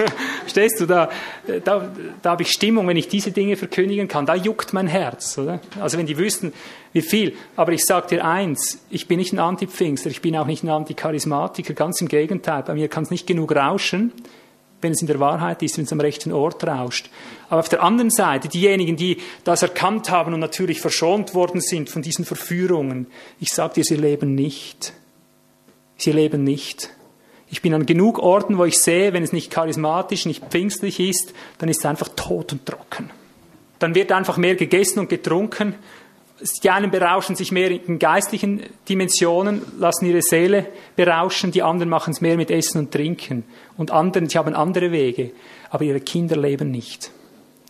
Stehst 0.46 0.80
du, 0.80 0.86
da, 0.86 1.10
da, 1.64 1.90
da 2.22 2.30
habe 2.30 2.42
ich 2.42 2.50
Stimmung, 2.50 2.86
wenn 2.88 2.96
ich 2.96 3.08
diese 3.08 3.32
Dinge 3.32 3.56
verkündigen 3.56 4.08
kann. 4.08 4.26
Da 4.26 4.34
juckt 4.34 4.72
mein 4.72 4.86
Herz, 4.86 5.36
oder? 5.38 5.60
Also 5.80 5.98
wenn 5.98 6.06
die 6.06 6.18
wüssten, 6.18 6.52
wie 6.92 7.02
viel. 7.02 7.34
Aber 7.56 7.72
ich 7.72 7.84
sage 7.84 8.08
dir 8.08 8.24
eins, 8.24 8.80
ich 8.90 9.08
bin 9.08 9.18
nicht 9.18 9.32
ein 9.32 9.38
Antipfingster, 9.38 10.10
ich 10.10 10.22
bin 10.22 10.36
auch 10.36 10.46
nicht 10.46 10.62
ein 10.62 10.70
Anticharismatiker, 10.70 11.74
ganz 11.74 12.00
im 12.00 12.08
Gegenteil. 12.08 12.62
Bei 12.62 12.74
mir 12.74 12.88
kann 12.88 13.04
es 13.04 13.10
nicht 13.10 13.26
genug 13.26 13.54
rauschen 13.54 14.12
wenn 14.80 14.92
es 14.92 15.00
in 15.00 15.06
der 15.06 15.20
Wahrheit 15.20 15.62
ist, 15.62 15.78
wenn 15.78 15.84
es 15.84 15.92
am 15.92 16.00
rechten 16.00 16.32
Ort 16.32 16.66
rauscht. 16.66 17.10
Aber 17.48 17.60
auf 17.60 17.68
der 17.68 17.82
anderen 17.82 18.10
Seite, 18.10 18.48
diejenigen, 18.48 18.96
die 18.96 19.18
das 19.44 19.62
erkannt 19.62 20.10
haben 20.10 20.34
und 20.34 20.40
natürlich 20.40 20.80
verschont 20.80 21.34
worden 21.34 21.60
sind 21.60 21.88
von 21.90 22.02
diesen 22.02 22.24
Verführungen, 22.24 23.06
ich 23.40 23.48
sage 23.48 23.74
dir, 23.74 23.84
sie 23.84 23.96
leben 23.96 24.34
nicht. 24.34 24.92
Sie 25.96 26.12
leben 26.12 26.44
nicht. 26.44 26.90
Ich 27.48 27.62
bin 27.62 27.74
an 27.74 27.86
genug 27.86 28.18
Orten, 28.18 28.58
wo 28.58 28.64
ich 28.64 28.78
sehe, 28.78 29.12
wenn 29.12 29.22
es 29.22 29.32
nicht 29.32 29.50
charismatisch, 29.50 30.26
nicht 30.26 30.44
pfingstlich 30.46 30.98
ist, 30.98 31.32
dann 31.58 31.68
ist 31.68 31.78
es 31.78 31.86
einfach 31.86 32.08
tot 32.16 32.52
und 32.52 32.66
trocken. 32.66 33.10
Dann 33.78 33.94
wird 33.94 34.10
einfach 34.12 34.36
mehr 34.36 34.56
gegessen 34.56 34.98
und 35.00 35.08
getrunken. 35.08 35.74
Die 36.62 36.70
einen 36.70 36.90
berauschen 36.90 37.36
sich 37.36 37.52
mehr 37.52 37.70
in 37.70 37.98
geistlichen 37.98 38.62
Dimensionen, 38.88 39.62
lassen 39.78 40.06
ihre 40.06 40.22
Seele 40.22 40.66
berauschen, 40.96 41.50
die 41.50 41.62
anderen 41.62 41.88
machen 41.88 42.12
es 42.12 42.20
mehr 42.20 42.36
mit 42.36 42.50
Essen 42.50 42.78
und 42.78 42.92
Trinken. 42.92 43.44
Und 43.76 43.90
anderen, 43.90 44.28
sie 44.28 44.36
haben 44.36 44.54
andere 44.54 44.90
Wege, 44.92 45.30
aber 45.70 45.84
ihre 45.84 46.00
Kinder 46.00 46.36
leben 46.36 46.70
nicht. 46.70 47.10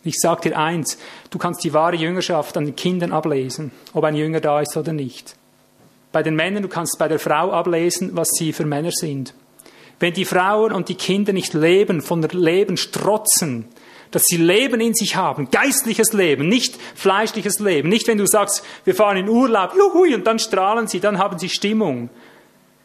Ich 0.03 0.15
sage 0.19 0.49
dir 0.49 0.57
eins, 0.57 0.97
du 1.29 1.37
kannst 1.37 1.63
die 1.63 1.73
wahre 1.73 1.95
Jüngerschaft 1.95 2.57
an 2.57 2.65
den 2.65 2.75
Kindern 2.75 3.11
ablesen, 3.11 3.71
ob 3.93 4.03
ein 4.03 4.15
Jünger 4.15 4.39
da 4.39 4.61
ist 4.61 4.75
oder 4.75 4.93
nicht. 4.93 5.35
Bei 6.11 6.23
den 6.23 6.35
Männern, 6.35 6.63
du 6.63 6.69
kannst 6.69 6.97
bei 6.97 7.07
der 7.07 7.19
Frau 7.19 7.51
ablesen, 7.51 8.11
was 8.13 8.29
sie 8.31 8.53
für 8.53 8.65
Männer 8.65 8.91
sind. 8.91 9.33
Wenn 9.99 10.13
die 10.13 10.25
Frauen 10.25 10.71
und 10.71 10.89
die 10.89 10.95
Kinder 10.95 11.33
nicht 11.33 11.53
leben, 11.53 12.01
von 12.01 12.21
Leben 12.21 12.77
strotzen, 12.77 13.65
dass 14.11 14.23
sie 14.25 14.37
Leben 14.37 14.79
in 14.79 14.93
sich 14.93 15.15
haben, 15.15 15.49
geistliches 15.51 16.13
Leben, 16.13 16.47
nicht 16.47 16.77
fleischliches 16.95 17.59
Leben. 17.59 17.89
Nicht, 17.89 18.07
wenn 18.07 18.17
du 18.17 18.25
sagst, 18.25 18.63
wir 18.85 18.95
fahren 18.95 19.17
in 19.17 19.27
Urlaub, 19.27 19.73
juhui, 19.75 20.15
und 20.15 20.25
dann 20.25 20.39
strahlen 20.39 20.87
sie, 20.87 20.99
dann 20.99 21.17
haben 21.17 21.39
sie 21.39 21.49
Stimmung. 21.49 22.09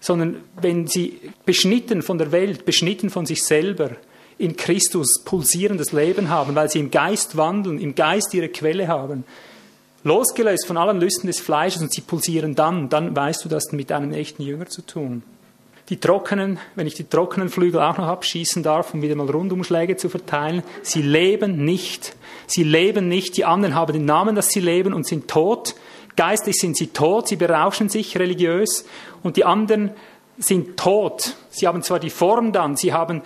sondern 0.03 0.43
wenn 0.61 0.89
sie 0.89 1.21
beschnitten 1.47 2.03
von 2.03 2.19
der 2.19 2.33
Welt, 2.33 2.65
beschnitten 2.65 3.09
von 3.09 3.25
sich 3.25 3.45
selber, 3.45 3.93
in 4.37 4.57
Christus 4.57 5.23
pulsierendes 5.25 5.93
Leben 5.93 6.29
haben, 6.29 6.57
weil 6.57 6.69
sie 6.69 6.81
im 6.81 6.91
Geist 6.91 7.37
wandeln, 7.37 7.79
im 7.79 7.95
Geist 7.95 8.35
ihre 8.35 8.49
Quelle 8.49 8.89
haben, 8.89 9.25
losgelöst 10.03 10.67
von 10.67 10.77
allen 10.77 10.99
Lüsten 10.99 11.29
des 11.29 11.39
Fleisches 11.39 11.83
und 11.83 11.93
sie 11.93 12.01
pulsieren 12.01 12.57
dann, 12.57 12.89
dann 12.89 13.15
weißt 13.15 13.45
du 13.45 13.49
das 13.49 13.71
mit 13.71 13.93
einem 13.93 14.13
echten 14.13 14.43
Jünger 14.43 14.67
zu 14.67 14.83
tun. 14.83 15.23
Die 15.93 16.01
trockenen, 16.01 16.59
wenn 16.75 16.87
ich 16.87 16.95
die 16.95 17.05
trockenen 17.05 17.51
Flügel 17.51 17.79
auch 17.83 17.99
noch 17.99 18.07
abschießen 18.07 18.63
darf, 18.63 18.95
um 18.95 19.03
wieder 19.03 19.15
mal 19.15 19.29
Rundumschläge 19.29 19.99
zu 19.99 20.09
verteilen, 20.09 20.63
sie 20.81 21.03
leben 21.03 21.67
nicht. 21.67 22.17
Sie 22.47 22.63
leben 22.63 23.09
nicht. 23.09 23.37
Die 23.37 23.45
anderen 23.45 23.75
haben 23.75 23.93
den 23.93 24.07
Namen, 24.07 24.35
dass 24.35 24.49
sie 24.49 24.61
leben 24.61 24.95
und 24.95 25.07
sind 25.07 25.29
tot. 25.29 25.75
Geistlich 26.17 26.57
sind 26.57 26.79
sie 26.79 26.87
tot, 26.87 27.29
sie 27.29 27.37
berauschen 27.37 27.91
sich 27.91 28.19
religiös 28.19 28.87
und 29.23 29.37
die 29.37 29.45
anderen 29.45 29.91
sind 30.39 30.79
tot. 30.79 31.37
Sie 31.51 31.69
haben 31.69 31.83
zwar 31.83 32.01
die 32.01 32.09
Form 32.09 32.53
dann, 32.53 32.75
sie 32.75 32.95
haben 32.95 33.21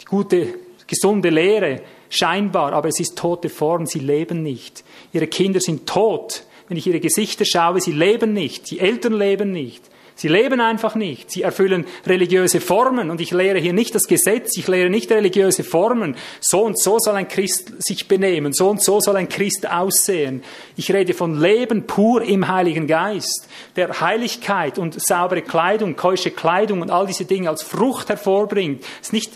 die 0.00 0.04
gute, 0.04 0.54
gesunde 0.86 1.30
Lehre, 1.30 1.82
scheinbar, 2.10 2.74
aber 2.74 2.90
es 2.90 3.00
ist 3.00 3.18
tote 3.18 3.48
Form, 3.48 3.86
sie 3.86 3.98
leben 3.98 4.40
nicht. 4.44 4.84
Ihre 5.12 5.26
Kinder 5.26 5.58
sind 5.58 5.88
tot. 5.88 6.44
Wenn 6.68 6.76
ich 6.76 6.86
ihre 6.86 7.00
Gesichter 7.00 7.44
schaue, 7.44 7.80
sie 7.80 7.90
leben 7.90 8.34
nicht, 8.34 8.70
die 8.70 8.78
Eltern 8.78 9.14
leben 9.14 9.50
nicht. 9.50 9.82
Sie 10.16 10.28
leben 10.28 10.60
einfach 10.60 10.94
nicht. 10.94 11.30
Sie 11.30 11.42
erfüllen 11.42 11.86
religiöse 12.06 12.60
Formen. 12.60 13.10
Und 13.10 13.20
ich 13.20 13.32
lehre 13.32 13.58
hier 13.58 13.72
nicht 13.72 13.94
das 13.94 14.06
Gesetz, 14.06 14.56
ich 14.56 14.68
lehre 14.68 14.88
nicht 14.88 15.10
religiöse 15.10 15.64
Formen. 15.64 16.16
So 16.40 16.62
und 16.62 16.80
so 16.80 16.98
soll 16.98 17.16
ein 17.16 17.26
Christ 17.26 17.82
sich 17.82 18.06
benehmen, 18.06 18.52
so 18.52 18.70
und 18.70 18.80
so 18.82 19.00
soll 19.00 19.16
ein 19.16 19.28
Christ 19.28 19.68
aussehen. 19.68 20.44
Ich 20.76 20.92
rede 20.92 21.14
von 21.14 21.40
Leben 21.40 21.86
pur 21.86 22.22
im 22.22 22.46
Heiligen 22.46 22.86
Geist, 22.86 23.48
der 23.74 24.00
Heiligkeit 24.00 24.78
und 24.78 25.00
saubere 25.00 25.42
Kleidung, 25.42 25.96
keusche 25.96 26.30
Kleidung 26.30 26.80
und 26.80 26.90
all 26.90 27.06
diese 27.06 27.24
Dinge 27.24 27.48
als 27.48 27.62
Frucht 27.62 28.08
hervorbringt. 28.08 28.82
Das 28.82 29.08
ist 29.08 29.12
nicht 29.12 29.32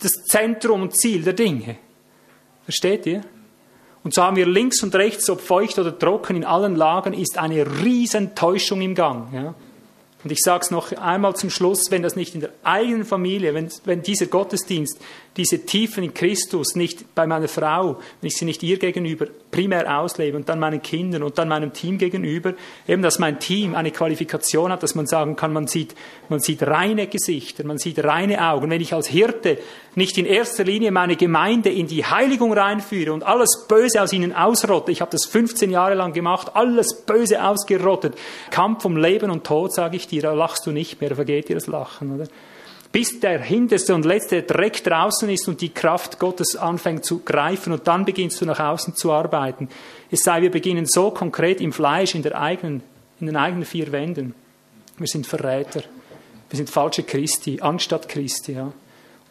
das 0.00 0.12
Zentrum 0.24 0.82
und 0.82 0.96
Ziel 0.96 1.22
der 1.22 1.34
Dinge. 1.34 1.76
Versteht 2.64 3.06
ihr? 3.06 3.22
Und 4.02 4.14
so 4.14 4.22
haben 4.22 4.36
wir 4.36 4.46
links 4.46 4.82
und 4.82 4.94
rechts, 4.94 5.28
ob 5.30 5.40
feucht 5.40 5.78
oder 5.78 5.96
trocken, 5.96 6.36
in 6.36 6.44
allen 6.44 6.74
Lagen 6.74 7.12
ist 7.12 7.38
eine 7.38 7.82
riesen 7.84 8.34
Täuschung 8.34 8.80
im 8.80 8.94
Gang. 8.94 9.32
Ja? 9.32 9.54
Und 10.24 10.30
ich 10.30 10.40
sage 10.40 10.64
es 10.64 10.70
noch 10.70 10.92
einmal 10.92 11.34
zum 11.34 11.50
Schluss, 11.50 11.90
wenn 11.90 12.02
das 12.02 12.16
nicht 12.16 12.34
in 12.34 12.40
der 12.40 12.52
eigenen 12.62 13.04
Familie, 13.04 13.54
wenn, 13.54 13.68
wenn 13.84 14.02
dieser 14.02 14.26
Gottesdienst, 14.26 14.98
diese 15.36 15.64
Tiefen 15.64 16.04
in 16.04 16.12
Christus 16.12 16.74
nicht 16.74 17.14
bei 17.14 17.26
meiner 17.26 17.48
Frau, 17.48 17.98
wenn 18.20 18.28
ich 18.28 18.36
sie 18.36 18.44
nicht 18.44 18.62
ihr 18.62 18.78
gegenüber 18.78 19.26
primär 19.50 19.98
auslebe 19.98 20.36
und 20.36 20.48
dann 20.48 20.58
meinen 20.58 20.82
Kindern 20.82 21.22
und 21.22 21.38
dann 21.38 21.48
meinem 21.48 21.72
Team 21.72 21.98
gegenüber, 21.98 22.54
eben 22.86 23.02
dass 23.02 23.18
mein 23.18 23.38
Team 23.38 23.74
eine 23.74 23.90
Qualifikation 23.90 24.70
hat, 24.72 24.82
dass 24.82 24.94
man 24.94 25.06
sagen 25.06 25.36
kann, 25.36 25.52
man 25.52 25.66
sieht, 25.66 25.94
man 26.28 26.40
sieht 26.40 26.62
reine 26.62 27.06
Gesichter, 27.06 27.64
man 27.64 27.78
sieht 27.78 28.02
reine 28.04 28.46
Augen. 28.46 28.70
Wenn 28.70 28.80
ich 28.80 28.92
als 28.92 29.08
Hirte 29.08 29.58
nicht 29.94 30.18
in 30.18 30.26
erster 30.26 30.64
Linie 30.64 30.90
meine 30.90 31.16
Gemeinde 31.16 31.70
in 31.70 31.86
die 31.86 32.04
Heiligung 32.04 32.52
reinführe 32.52 33.12
und 33.12 33.24
alles 33.24 33.66
Böse 33.68 34.02
aus 34.02 34.12
ihnen 34.12 34.34
ausrotte, 34.34 34.92
ich 34.92 35.00
habe 35.00 35.10
das 35.10 35.24
15 35.26 35.70
Jahre 35.70 35.94
lang 35.94 36.12
gemacht, 36.12 36.52
alles 36.54 37.04
Böse 37.06 37.42
ausgerottet, 37.42 38.16
Kampf 38.50 38.84
um 38.84 38.96
Leben 38.96 39.30
und 39.30 39.44
Tod, 39.44 39.72
sage 39.72 39.96
ich 39.96 40.06
dir, 40.06 40.22
da 40.22 40.32
lachst 40.32 40.66
du 40.66 40.72
nicht 40.72 41.00
mehr, 41.00 41.14
vergeht 41.14 41.48
dir 41.48 41.54
das 41.54 41.66
Lachen, 41.66 42.14
oder? 42.14 42.28
Bis 42.92 43.20
der 43.20 43.40
hinterste 43.40 43.94
und 43.94 44.04
letzte 44.04 44.42
Dreck 44.42 44.84
draußen 44.84 45.28
ist 45.30 45.48
und 45.48 45.62
die 45.62 45.70
Kraft 45.70 46.18
Gottes 46.18 46.56
anfängt 46.56 47.06
zu 47.06 47.20
greifen 47.20 47.72
und 47.72 47.88
dann 47.88 48.04
beginnst 48.04 48.40
du 48.40 48.44
nach 48.44 48.60
außen 48.60 48.94
zu 48.94 49.10
arbeiten. 49.10 49.68
Es 50.10 50.22
sei, 50.22 50.42
wir 50.42 50.50
beginnen 50.50 50.84
so 50.86 51.10
konkret 51.10 51.62
im 51.62 51.72
Fleisch, 51.72 52.14
in, 52.14 52.22
der 52.22 52.38
eigenen, 52.38 52.82
in 53.18 53.26
den 53.26 53.36
eigenen 53.36 53.64
vier 53.64 53.90
Wänden. 53.92 54.34
Wir 54.98 55.06
sind 55.06 55.26
Verräter. 55.26 55.82
Wir 56.50 56.58
sind 56.58 56.68
falsche 56.68 57.02
Christi, 57.02 57.60
anstatt 57.62 58.10
Christi. 58.10 58.52
Ja. 58.52 58.72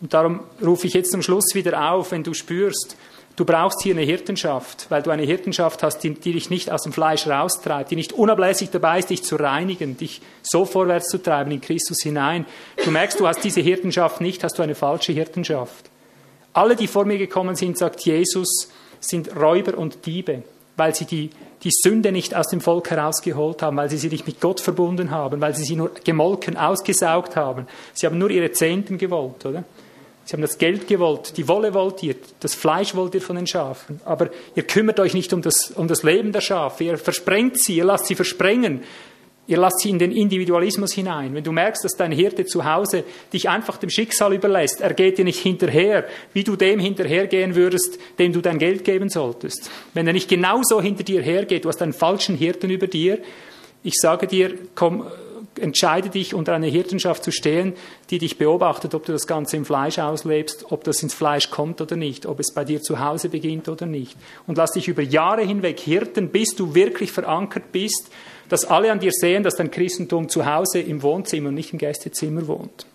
Und 0.02 0.12
darum 0.12 0.40
rufe 0.66 0.88
ich 0.88 0.96
jetzt 0.96 1.12
zum 1.12 1.22
Schluss 1.22 1.54
wieder 1.54 1.92
auf, 1.92 2.12
wenn 2.12 2.24
du 2.24 2.34
spürst, 2.34 2.98
du 3.42 3.46
brauchst 3.46 3.82
hier 3.82 3.96
eine 3.96 4.04
Hirtenschaft, 4.04 4.86
weil 4.90 5.02
du 5.02 5.10
eine 5.10 5.24
Hirtenschaft 5.24 5.82
hast, 5.82 5.98
die, 6.04 6.14
die, 6.14 6.34
dich 6.34 6.52
nicht 6.52 6.72
aus 6.72 6.84
dem 6.84 6.94
Fleisch 6.94 7.26
raustreibt, 7.26 7.90
die 7.90 7.96
nicht 7.96 8.14
unablässig 8.14 8.70
dabei 8.70 9.00
ist, 9.00 9.10
dich 9.10 9.24
zu 9.24 9.36
reinigen, 9.36 9.98
dich 9.98 10.22
so 10.44 10.64
vorwärts 10.64 11.08
zu 11.10 11.18
treiben 11.18 11.50
in 11.50 11.60
Christus 11.60 12.04
hinein. 12.04 12.46
Du 12.86 12.92
merkst, 12.92 13.20
du 13.20 13.28
hast 13.28 13.44
diese 13.44 13.62
Hirtenschaft 13.62 14.22
nicht, 14.22 14.44
hast 14.44 14.60
du 14.60 14.62
eine 14.62 14.76
falsche 14.76 15.12
Hirtenschaft. 15.14 15.90
Alle, 16.54 16.76
die 16.76 16.86
vor 16.86 17.06
mir 17.06 17.18
gekommen 17.18 17.56
sind, 17.56 17.80
sagt 17.80 18.02
Jesus, 18.02 18.70
sind 19.00 19.36
Räuber 19.36 19.76
und 19.76 20.06
Diebe, 20.06 20.44
weil 20.78 20.94
sie 20.94 21.06
die, 21.06 21.32
die 21.64 21.72
Sünde 21.72 22.12
nicht 22.12 22.36
aus 22.36 22.50
dem 22.50 22.62
Volk 22.62 22.92
herausgeholt 22.92 23.64
haben, 23.64 23.76
weil 23.76 23.90
sie 23.90 23.98
sie 23.98 24.10
nicht 24.10 24.28
mit 24.28 24.40
Gott 24.40 24.60
verbunden 24.60 25.10
haben, 25.10 25.42
weil 25.42 25.56
sie 25.56 25.64
sie 25.64 25.76
nur 25.76 25.90
gemolken, 26.04 26.58
ausgesaugt 26.58 27.36
haben. 27.36 27.66
Sie 27.94 28.06
haben 28.06 28.20
nur 28.20 28.30
ihre 28.30 28.52
Zehnten 28.52 29.00
gewollt, 29.00 29.44
oder? 29.48 29.64
Sie 30.26 30.34
haben 30.34 30.42
das 30.42 30.58
Geld 30.58 30.88
gewollt, 30.88 31.36
die 31.38 31.48
Wolle 31.48 31.74
wollt 31.74 32.04
ihr, 32.04 32.16
das 32.40 32.54
Fleisch 32.54 32.96
wollt 32.96 33.16
ihr 33.16 33.22
von 33.22 33.36
den 33.36 33.48
Schafen. 33.48 34.00
Aber 34.06 34.30
ihr 34.56 34.64
kümmert 34.64 35.00
euch 35.00 35.14
nicht 35.14 35.34
um 35.34 35.42
das, 35.42 35.72
um 35.72 35.88
das 35.88 36.04
Leben 36.04 36.32
der 36.32 36.42
Schafe. 36.42 36.84
Ihr 36.84 36.98
versprengt 36.98 37.60
sie, 37.60 37.78
ihr 37.78 37.86
lasst 37.86 38.06
sie 38.06 38.16
versprengen. 38.16 38.82
Ihr 39.48 39.58
lasst 39.58 39.80
sie 39.80 39.90
in 39.90 40.00
den 40.00 40.12
Individualismus 40.12 40.94
hinein. 40.94 41.34
Wenn 41.34 41.44
du 41.44 41.52
merkst, 41.52 41.84
dass 41.84 41.98
dein 41.98 42.12
Hirte 42.12 42.46
zu 42.46 42.64
Hause 42.64 43.04
dich 43.34 43.50
einfach 43.50 43.78
dem 43.78 43.90
Schicksal 43.90 44.34
überlässt, 44.34 44.80
er 44.80 44.94
geht 44.94 45.18
dir 45.18 45.26
nicht 45.26 45.40
hinterher, 45.40 46.06
wie 46.32 46.44
du 46.44 46.56
dem 46.56 46.80
hinterhergehen 46.80 47.56
würdest, 47.56 48.00
dem 48.20 48.32
du 48.32 48.40
dein 48.40 48.60
Geld 48.60 48.86
geben 48.86 49.10
solltest. 49.10 49.70
Wenn 49.94 50.08
er 50.08 50.14
nicht 50.14 50.30
genauso 50.30 50.82
hinter 50.82 51.04
dir 51.04 51.22
hergeht, 51.22 51.66
du 51.66 51.70
hast 51.70 51.82
einen 51.82 51.94
falschen 51.94 52.38
Hirten 52.38 52.70
über 52.70 52.88
dir, 52.88 53.18
ich 53.84 53.96
sage 53.96 54.28
dir, 54.28 54.54
komm, 54.76 55.06
entscheide 55.60 56.10
dich, 56.10 56.34
unter 56.34 56.54
einer 56.54 56.68
Hirtenschaft 56.68 57.24
zu 57.24 57.32
stehen, 57.32 57.74
die 58.10 58.20
dich 58.20 58.38
beobachtet, 58.38 58.96
ob 58.96 59.06
du 59.06 59.12
das 59.12 59.28
Ganze 59.28 59.58
im 59.58 59.66
Fleisch 59.66 60.00
auslebst, 60.00 60.72
ob 60.72 60.84
das 60.84 61.04
ins 61.04 61.14
Fleisch 61.14 61.50
kommt 61.50 61.82
oder 61.82 61.96
nicht, 61.96 62.26
ob 62.26 62.40
es 62.40 62.54
bei 62.54 62.64
dir 62.64 62.82
zu 62.82 63.00
Hause 63.00 63.30
beginnt 63.30 63.68
oder 63.68 63.86
nicht. 63.86 64.18
Und 64.48 64.58
lass 64.58 64.72
dich 64.72 64.88
über 64.88 65.02
Jahre 65.02 65.42
hinweg 65.42 65.80
hirten, 65.80 66.30
bis 66.30 66.56
du 66.56 66.74
wirklich 66.74 67.12
verankert 67.12 67.72
bist, 67.72 68.10
dass 68.50 68.66
alle 68.66 68.92
an 68.92 69.00
dir 69.00 69.12
sehen, 69.12 69.44
dass 69.44 69.56
dein 69.56 69.72
Christentum 69.72 70.30
zu 70.30 70.46
Hause 70.46 70.80
im 70.80 71.02
Wohnzimmer 71.04 71.50
und 71.50 71.56
nicht 71.56 71.74
im 71.74 71.80
Gästezimmer 71.80 72.48
wohnt. 72.48 72.86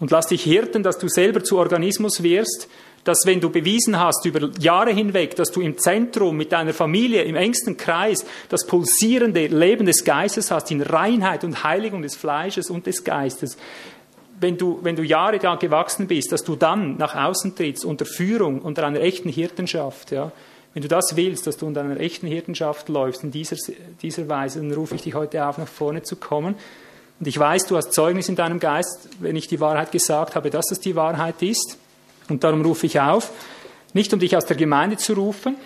Und 0.00 0.10
lass 0.10 0.28
dich 0.28 0.42
hirten, 0.42 0.82
dass 0.82 0.98
du 0.98 1.08
selber 1.08 1.42
zu 1.42 1.58
Organismus 1.58 2.22
wirst, 2.22 2.68
dass 3.04 3.24
wenn 3.24 3.40
du 3.40 3.50
bewiesen 3.50 3.98
hast 3.98 4.24
über 4.26 4.50
Jahre 4.58 4.92
hinweg, 4.92 5.36
dass 5.36 5.50
du 5.50 5.60
im 5.60 5.78
Zentrum 5.78 6.36
mit 6.36 6.52
deiner 6.52 6.74
Familie, 6.74 7.22
im 7.22 7.36
engsten 7.36 7.76
Kreis, 7.76 8.24
das 8.48 8.66
pulsierende 8.66 9.46
Leben 9.46 9.86
des 9.86 10.04
Geistes 10.04 10.50
hast, 10.50 10.70
in 10.70 10.82
Reinheit 10.82 11.44
und 11.44 11.64
Heiligung 11.64 12.02
des 12.02 12.16
Fleisches 12.16 12.70
und 12.70 12.86
des 12.86 13.04
Geistes, 13.04 13.56
wenn 14.40 14.56
du, 14.56 14.78
wenn 14.82 14.96
du 14.96 15.02
Jahre 15.02 15.38
da 15.38 15.56
gewachsen 15.56 16.06
bist, 16.06 16.32
dass 16.32 16.44
du 16.44 16.56
dann 16.56 16.96
nach 16.96 17.14
außen 17.14 17.56
trittst 17.56 17.84
unter 17.84 18.04
Führung, 18.04 18.60
unter 18.60 18.86
einer 18.86 19.00
echten 19.00 19.28
Hirtenschaft, 19.28 20.12
ja, 20.12 20.32
wenn 20.74 20.82
du 20.82 20.88
das 20.88 21.16
willst, 21.16 21.46
dass 21.46 21.56
du 21.56 21.66
unter 21.66 21.80
einer 21.80 21.98
echten 21.98 22.26
Hirtenschaft 22.26 22.88
läufst, 22.88 23.24
in 23.24 23.30
dieser, 23.30 23.56
dieser 24.00 24.28
Weise, 24.28 24.60
dann 24.60 24.72
rufe 24.72 24.94
ich 24.94 25.02
dich 25.02 25.14
heute 25.14 25.44
auf, 25.46 25.58
nach 25.58 25.66
vorne 25.66 26.02
zu 26.02 26.16
kommen. 26.16 26.54
Und 27.18 27.26
ich 27.26 27.38
weiß, 27.38 27.66
du 27.66 27.76
hast 27.76 27.92
Zeugnis 27.92 28.28
in 28.28 28.36
deinem 28.36 28.60
Geist, 28.60 29.08
wenn 29.18 29.34
ich 29.34 29.48
die 29.48 29.58
Wahrheit 29.60 29.90
gesagt 29.90 30.36
habe, 30.36 30.50
dass 30.50 30.70
es 30.70 30.78
die 30.78 30.94
Wahrheit 30.94 31.42
ist. 31.42 31.78
Und 32.28 32.44
darum 32.44 32.62
rufe 32.62 32.86
ich 32.86 33.00
auf, 33.00 33.30
nicht 33.94 34.12
um 34.12 34.20
dich 34.20 34.36
aus 34.36 34.46
der 34.46 34.56
Gemeinde 34.56 34.96
zu 34.96 35.14
rufen, 35.14 35.56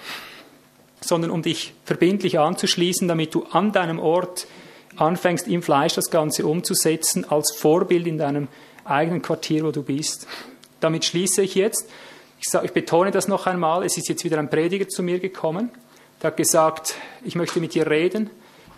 sondern 1.00 1.30
um 1.30 1.42
dich 1.42 1.74
verbindlich 1.84 2.38
anzuschließen, 2.38 3.08
damit 3.08 3.34
du 3.34 3.44
an 3.50 3.72
deinem 3.72 3.98
Ort 3.98 4.46
anfängst, 4.96 5.48
im 5.48 5.62
Fleisch 5.62 5.94
das 5.94 6.10
Ganze 6.10 6.46
umzusetzen, 6.46 7.28
als 7.28 7.52
Vorbild 7.52 8.06
in 8.06 8.18
deinem 8.18 8.48
eigenen 8.84 9.22
Quartier, 9.22 9.64
wo 9.64 9.70
du 9.70 9.82
bist. 9.82 10.26
Damit 10.80 11.04
schließe 11.04 11.42
ich 11.42 11.54
jetzt. 11.54 11.88
Ich, 12.40 12.48
sage, 12.48 12.66
ich 12.66 12.72
betone 12.72 13.10
das 13.10 13.28
noch 13.28 13.46
einmal. 13.46 13.84
Es 13.84 13.96
ist 13.96 14.08
jetzt 14.08 14.24
wieder 14.24 14.38
ein 14.38 14.50
Prediger 14.50 14.88
zu 14.88 15.02
mir 15.02 15.18
gekommen. 15.18 15.70
Der 16.20 16.28
hat 16.28 16.36
gesagt, 16.36 16.94
ich 17.24 17.34
möchte 17.34 17.60
mit 17.60 17.74
dir 17.74 17.88
reden. 17.88 18.30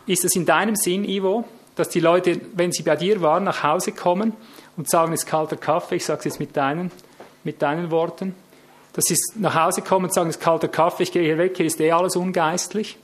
Ist 0.07 0.25
es 0.25 0.37
in 0.37 0.45
deinem 0.45 0.77
Sinn, 0.77 1.05
Ivo, 1.05 1.45
dass 1.77 1.89
die 1.89 2.01
Leute, 2.01 2.41
wenn 2.55 2.73
sie 2.73 2.83
bei 2.83 2.97
dir 2.97 3.21
waren, 3.23 3.45
nach 3.45 3.63
Hause 3.63 3.93
kommen 3.93 4.35
und 4.77 4.89
sagen, 4.89 5.13
es 5.13 5.25
ist 5.25 5.27
kalter 5.27 5.57
Kaffee, 5.57 5.97
ich 5.97 6.05
sage 6.05 6.21
es 6.21 6.25
jetzt 6.27 6.41
mit 6.41 6.57
deinen, 6.57 6.91
mit 7.45 7.63
deinen 7.63 7.91
Worten, 7.91 8.35
dass 8.95 9.05
sie 9.05 9.17
nach 9.37 9.55
Hause 9.55 9.83
kommen 9.83 10.07
und 10.07 10.15
sagen, 10.15 10.31
es 10.31 10.37
ist 10.37 10.43
kalter 10.43 10.69
Kaffee, 10.69 11.05
ich 11.05 11.13
gehe 11.13 11.23
hier 11.23 11.39
weg, 11.39 11.57
hier 11.57 11.67
ist 11.67 11.81
eh 11.81 11.93
alles 11.93 12.17
ungeistlich. 12.17 12.97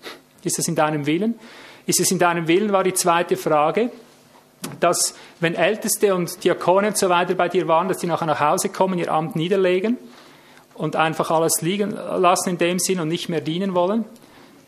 Ist 0.43 0.59
es 0.59 0.69
in 0.69 0.75
deinem 0.75 1.07
Willen? 1.07 1.39
Ist 1.87 2.01
es 2.01 2.11
in 2.11 2.19
deinem 2.19 2.49
Willen, 2.49 2.73
war 2.73 2.85
die 2.85 2.95
zweite 2.95 3.37
Frage, 3.37 3.91
dass 4.79 5.15
wenn 5.41 5.55
Älteste 5.55 6.15
und 6.15 6.45
Diakone 6.45 6.89
und 6.89 6.99
so 6.99 7.09
weiter 7.09 7.35
bei 7.35 7.49
dir 7.49 7.67
waren, 7.67 7.89
dass 7.89 7.99
die 7.99 8.07
nachher 8.07 8.27
nach 8.27 8.41
Hause 8.41 8.69
kommen, 8.69 8.99
ihr 8.99 9.13
Amt 9.13 9.37
niederlegen 9.37 9.97
und 10.75 10.97
einfach 10.97 11.31
alles 11.31 11.63
liegen 11.63 11.91
lassen 11.93 12.51
in 12.51 12.59
dem 12.59 12.79
Sinn 12.79 13.01
und 13.01 13.09
nicht 13.09 13.29
mehr 13.29 13.41
dienen 13.41 13.75
wollen. 13.75 14.05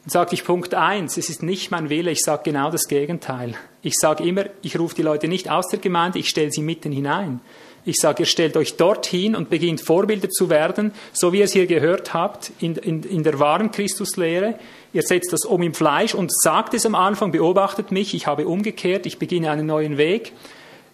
Dann 0.04 0.10
sage 0.10 0.34
ich 0.34 0.44
Punkt 0.44 0.74
eins: 0.74 1.16
es 1.16 1.28
ist 1.28 1.42
nicht 1.42 1.70
mein 1.70 1.88
Wille, 1.90 2.10
ich 2.10 2.20
sage 2.20 2.42
genau 2.44 2.70
das 2.70 2.88
Gegenteil. 2.88 3.54
Ich 3.82 3.94
sage 3.94 4.24
immer, 4.24 4.46
ich 4.62 4.78
rufe 4.78 4.94
die 4.94 5.02
Leute 5.02 5.28
nicht 5.28 5.50
aus 5.50 5.68
der 5.68 5.78
Gemeinde, 5.78 6.18
ich 6.18 6.28
stelle 6.28 6.50
sie 6.50 6.62
mitten 6.62 6.90
hinein. 6.90 7.40
Ich 7.84 7.96
sage, 7.96 8.22
ihr 8.22 8.26
stellt 8.26 8.56
euch 8.56 8.76
dorthin 8.76 9.34
und 9.34 9.50
beginnt 9.50 9.80
Vorbilder 9.80 10.30
zu 10.30 10.48
werden, 10.48 10.92
so 11.12 11.32
wie 11.32 11.38
ihr 11.38 11.44
es 11.44 11.52
hier 11.52 11.66
gehört 11.66 12.14
habt, 12.14 12.52
in, 12.60 12.76
in, 12.76 13.02
in 13.02 13.24
der 13.24 13.40
wahren 13.40 13.72
Christuslehre. 13.72 14.54
Ihr 14.92 15.02
setzt 15.02 15.32
das 15.32 15.44
um 15.44 15.62
im 15.62 15.74
Fleisch 15.74 16.14
und 16.14 16.32
sagt 16.32 16.74
es 16.74 16.86
am 16.86 16.94
Anfang, 16.94 17.32
beobachtet 17.32 17.90
mich, 17.90 18.14
ich 18.14 18.26
habe 18.28 18.46
umgekehrt, 18.46 19.06
ich 19.06 19.18
beginne 19.18 19.50
einen 19.50 19.66
neuen 19.66 19.98
Weg. 19.98 20.32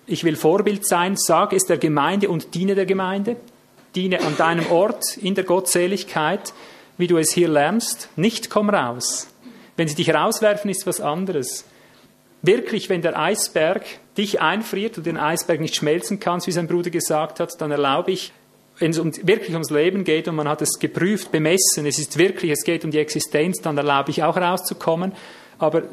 Ich 0.06 0.24
will 0.24 0.36
Vorbild 0.36 0.86
sein, 0.86 1.16
sage 1.18 1.56
es 1.56 1.66
der 1.66 1.76
Gemeinde 1.76 2.30
und 2.30 2.54
diene 2.54 2.74
der 2.74 2.86
Gemeinde. 2.86 3.36
Diene 3.94 4.22
an 4.22 4.36
deinem 4.38 4.70
Ort 4.70 5.18
in 5.18 5.34
der 5.34 5.44
Gottseligkeit, 5.44 6.54
wie 6.96 7.06
du 7.06 7.18
es 7.18 7.32
hier 7.32 7.48
lernst. 7.48 8.08
Nicht 8.16 8.48
komm 8.48 8.70
raus. 8.70 9.28
Wenn 9.76 9.88
sie 9.88 9.94
dich 9.94 10.14
rauswerfen, 10.14 10.70
ist 10.70 10.86
was 10.86 11.02
anderes. 11.02 11.66
Wirklich, 12.40 12.88
wenn 12.88 13.02
der 13.02 13.18
Eisberg 13.18 13.84
dich 14.18 14.40
einfriert 14.40 14.98
und 14.98 15.06
den 15.06 15.16
Eisberg 15.16 15.60
nicht 15.60 15.76
schmelzen 15.76 16.20
kannst, 16.20 16.46
wie 16.46 16.52
sein 16.52 16.66
Bruder 16.66 16.90
gesagt 16.90 17.40
hat, 17.40 17.60
dann 17.60 17.70
erlaube 17.70 18.10
ich, 18.10 18.32
wenn 18.78 18.90
es 18.90 18.98
um, 18.98 19.12
wirklich 19.26 19.52
ums 19.52 19.70
Leben 19.70 20.04
geht 20.04 20.28
und 20.28 20.34
man 20.36 20.48
hat 20.48 20.60
es 20.62 20.78
geprüft, 20.78 21.32
bemessen, 21.32 21.86
es 21.86 21.98
ist 21.98 22.18
wirklich, 22.18 22.50
es 22.50 22.64
geht 22.64 22.84
um 22.84 22.90
die 22.90 22.98
Existenz, 22.98 23.60
dann 23.62 23.76
erlaube 23.76 24.10
ich 24.10 24.22
auch 24.22 24.36
rauszukommen, 24.36 25.12
aber 25.58 25.84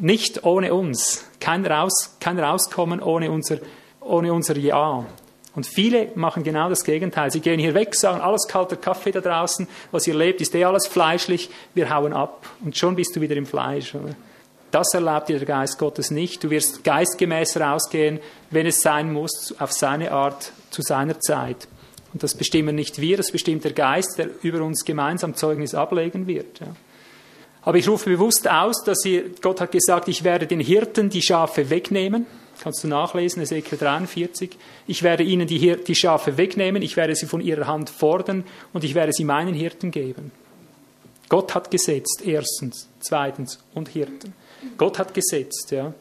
nicht 0.00 0.44
ohne 0.44 0.74
uns. 0.74 1.24
Kein, 1.40 1.64
Raus, 1.66 2.16
kein 2.20 2.38
Rauskommen 2.38 3.00
ohne 3.02 3.30
unser, 3.30 3.58
ohne 4.00 4.32
unser 4.32 4.56
Ja. 4.56 5.04
Und 5.54 5.66
viele 5.66 6.08
machen 6.14 6.42
genau 6.42 6.68
das 6.68 6.84
Gegenteil. 6.84 7.30
Sie 7.30 7.40
gehen 7.40 7.58
hier 7.58 7.72
weg, 7.72 7.94
sagen, 7.94 8.20
alles 8.20 8.46
kalter 8.46 8.76
Kaffee 8.76 9.10
da 9.10 9.22
draußen, 9.22 9.66
was 9.90 10.06
ihr 10.06 10.14
lebt, 10.14 10.42
ist 10.42 10.54
eh 10.54 10.64
alles 10.64 10.86
fleischlich, 10.86 11.48
wir 11.72 11.88
hauen 11.88 12.12
ab. 12.12 12.46
Und 12.62 12.76
schon 12.76 12.94
bist 12.94 13.16
du 13.16 13.22
wieder 13.22 13.36
im 13.36 13.46
Fleisch. 13.46 13.94
Oder? 13.94 14.14
Das 14.76 14.92
erlaubt 14.92 15.30
dir 15.30 15.38
der 15.38 15.46
Geist 15.46 15.78
Gottes 15.78 16.10
nicht. 16.10 16.44
Du 16.44 16.50
wirst 16.50 16.84
geistgemäß 16.84 17.56
rausgehen, 17.56 18.20
wenn 18.50 18.66
es 18.66 18.82
sein 18.82 19.10
muss, 19.10 19.54
auf 19.58 19.72
seine 19.72 20.12
Art, 20.12 20.52
zu 20.68 20.82
seiner 20.82 21.18
Zeit. 21.18 21.66
Und 22.12 22.22
das 22.22 22.34
bestimmen 22.34 22.76
nicht 22.76 23.00
wir, 23.00 23.16
das 23.16 23.30
bestimmt 23.30 23.64
der 23.64 23.72
Geist, 23.72 24.18
der 24.18 24.28
über 24.42 24.60
uns 24.60 24.84
gemeinsam 24.84 25.34
Zeugnis 25.34 25.74
ablegen 25.74 26.26
wird. 26.26 26.60
Ja. 26.60 26.76
Aber 27.62 27.78
ich 27.78 27.88
rufe 27.88 28.10
bewusst 28.10 28.50
aus, 28.50 28.84
dass 28.84 29.02
ihr, 29.06 29.30
Gott 29.40 29.62
hat 29.62 29.72
gesagt, 29.72 30.08
ich 30.08 30.24
werde 30.24 30.46
den 30.46 30.60
Hirten 30.60 31.08
die 31.08 31.22
Schafe 31.22 31.70
wegnehmen. 31.70 32.26
Kannst 32.62 32.84
du 32.84 32.88
nachlesen, 32.88 33.40
Ezekiel 33.40 33.78
43. 33.78 34.58
Ich 34.86 35.02
werde 35.02 35.22
ihnen 35.22 35.46
die, 35.46 35.76
die 35.82 35.94
Schafe 35.94 36.36
wegnehmen, 36.36 36.82
ich 36.82 36.98
werde 36.98 37.14
sie 37.14 37.24
von 37.24 37.40
ihrer 37.40 37.66
Hand 37.66 37.88
fordern 37.88 38.44
und 38.74 38.84
ich 38.84 38.94
werde 38.94 39.14
sie 39.14 39.24
meinen 39.24 39.54
Hirten 39.54 39.90
geben. 39.90 40.32
Gott 41.30 41.54
hat 41.54 41.70
gesetzt, 41.70 42.20
erstens, 42.26 42.90
zweitens 43.00 43.58
und 43.72 43.88
Hirten. 43.88 44.34
Gott 44.76 44.98
hat 44.98 45.14
gesetzt, 45.14 45.70
ja. 45.70 45.92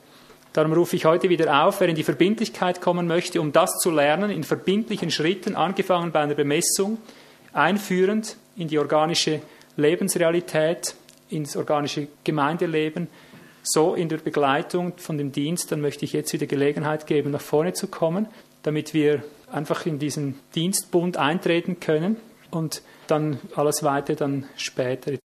Darum 0.53 0.71
rufe 0.71 0.95
ich 0.95 1.03
heute 1.03 1.27
wieder 1.27 1.65
auf, 1.65 1.81
wer 1.81 1.89
in 1.89 1.95
die 1.95 2.03
Verbindlichkeit 2.03 2.79
kommen 2.79 3.07
möchte, 3.07 3.41
um 3.41 3.51
das 3.51 3.77
zu 3.79 3.91
lernen, 3.91 4.31
in 4.31 4.45
verbindlichen 4.45 5.11
Schritten, 5.11 5.55
angefangen 5.55 6.13
bei 6.13 6.21
einer 6.21 6.33
Bemessung, 6.33 6.97
einführend 7.51 8.37
in 8.55 8.69
die 8.69 8.79
organische 8.79 9.41
Lebensrealität, 9.75 10.95
ins 11.29 11.57
organische 11.57 12.07
Gemeindeleben, 12.23 13.09
so 13.63 13.95
in 13.95 14.07
der 14.07 14.17
Begleitung 14.17 14.93
von 14.97 15.17
dem 15.17 15.31
Dienst, 15.31 15.71
dann 15.71 15.81
möchte 15.81 16.05
ich 16.05 16.13
jetzt 16.13 16.31
wieder 16.31 16.45
Gelegenheit 16.45 17.07
geben, 17.07 17.31
nach 17.31 17.41
vorne 17.41 17.73
zu 17.73 17.87
kommen, 17.87 18.27
damit 18.63 18.93
wir 18.93 19.23
einfach 19.51 19.85
in 19.85 19.99
diesen 19.99 20.39
Dienstbund 20.55 21.17
eintreten 21.17 21.79
können 21.79 22.17
und 22.51 22.81
dann 23.07 23.39
alles 23.55 23.83
weitere 23.83 24.15
dann 24.15 24.45
später. 24.55 25.17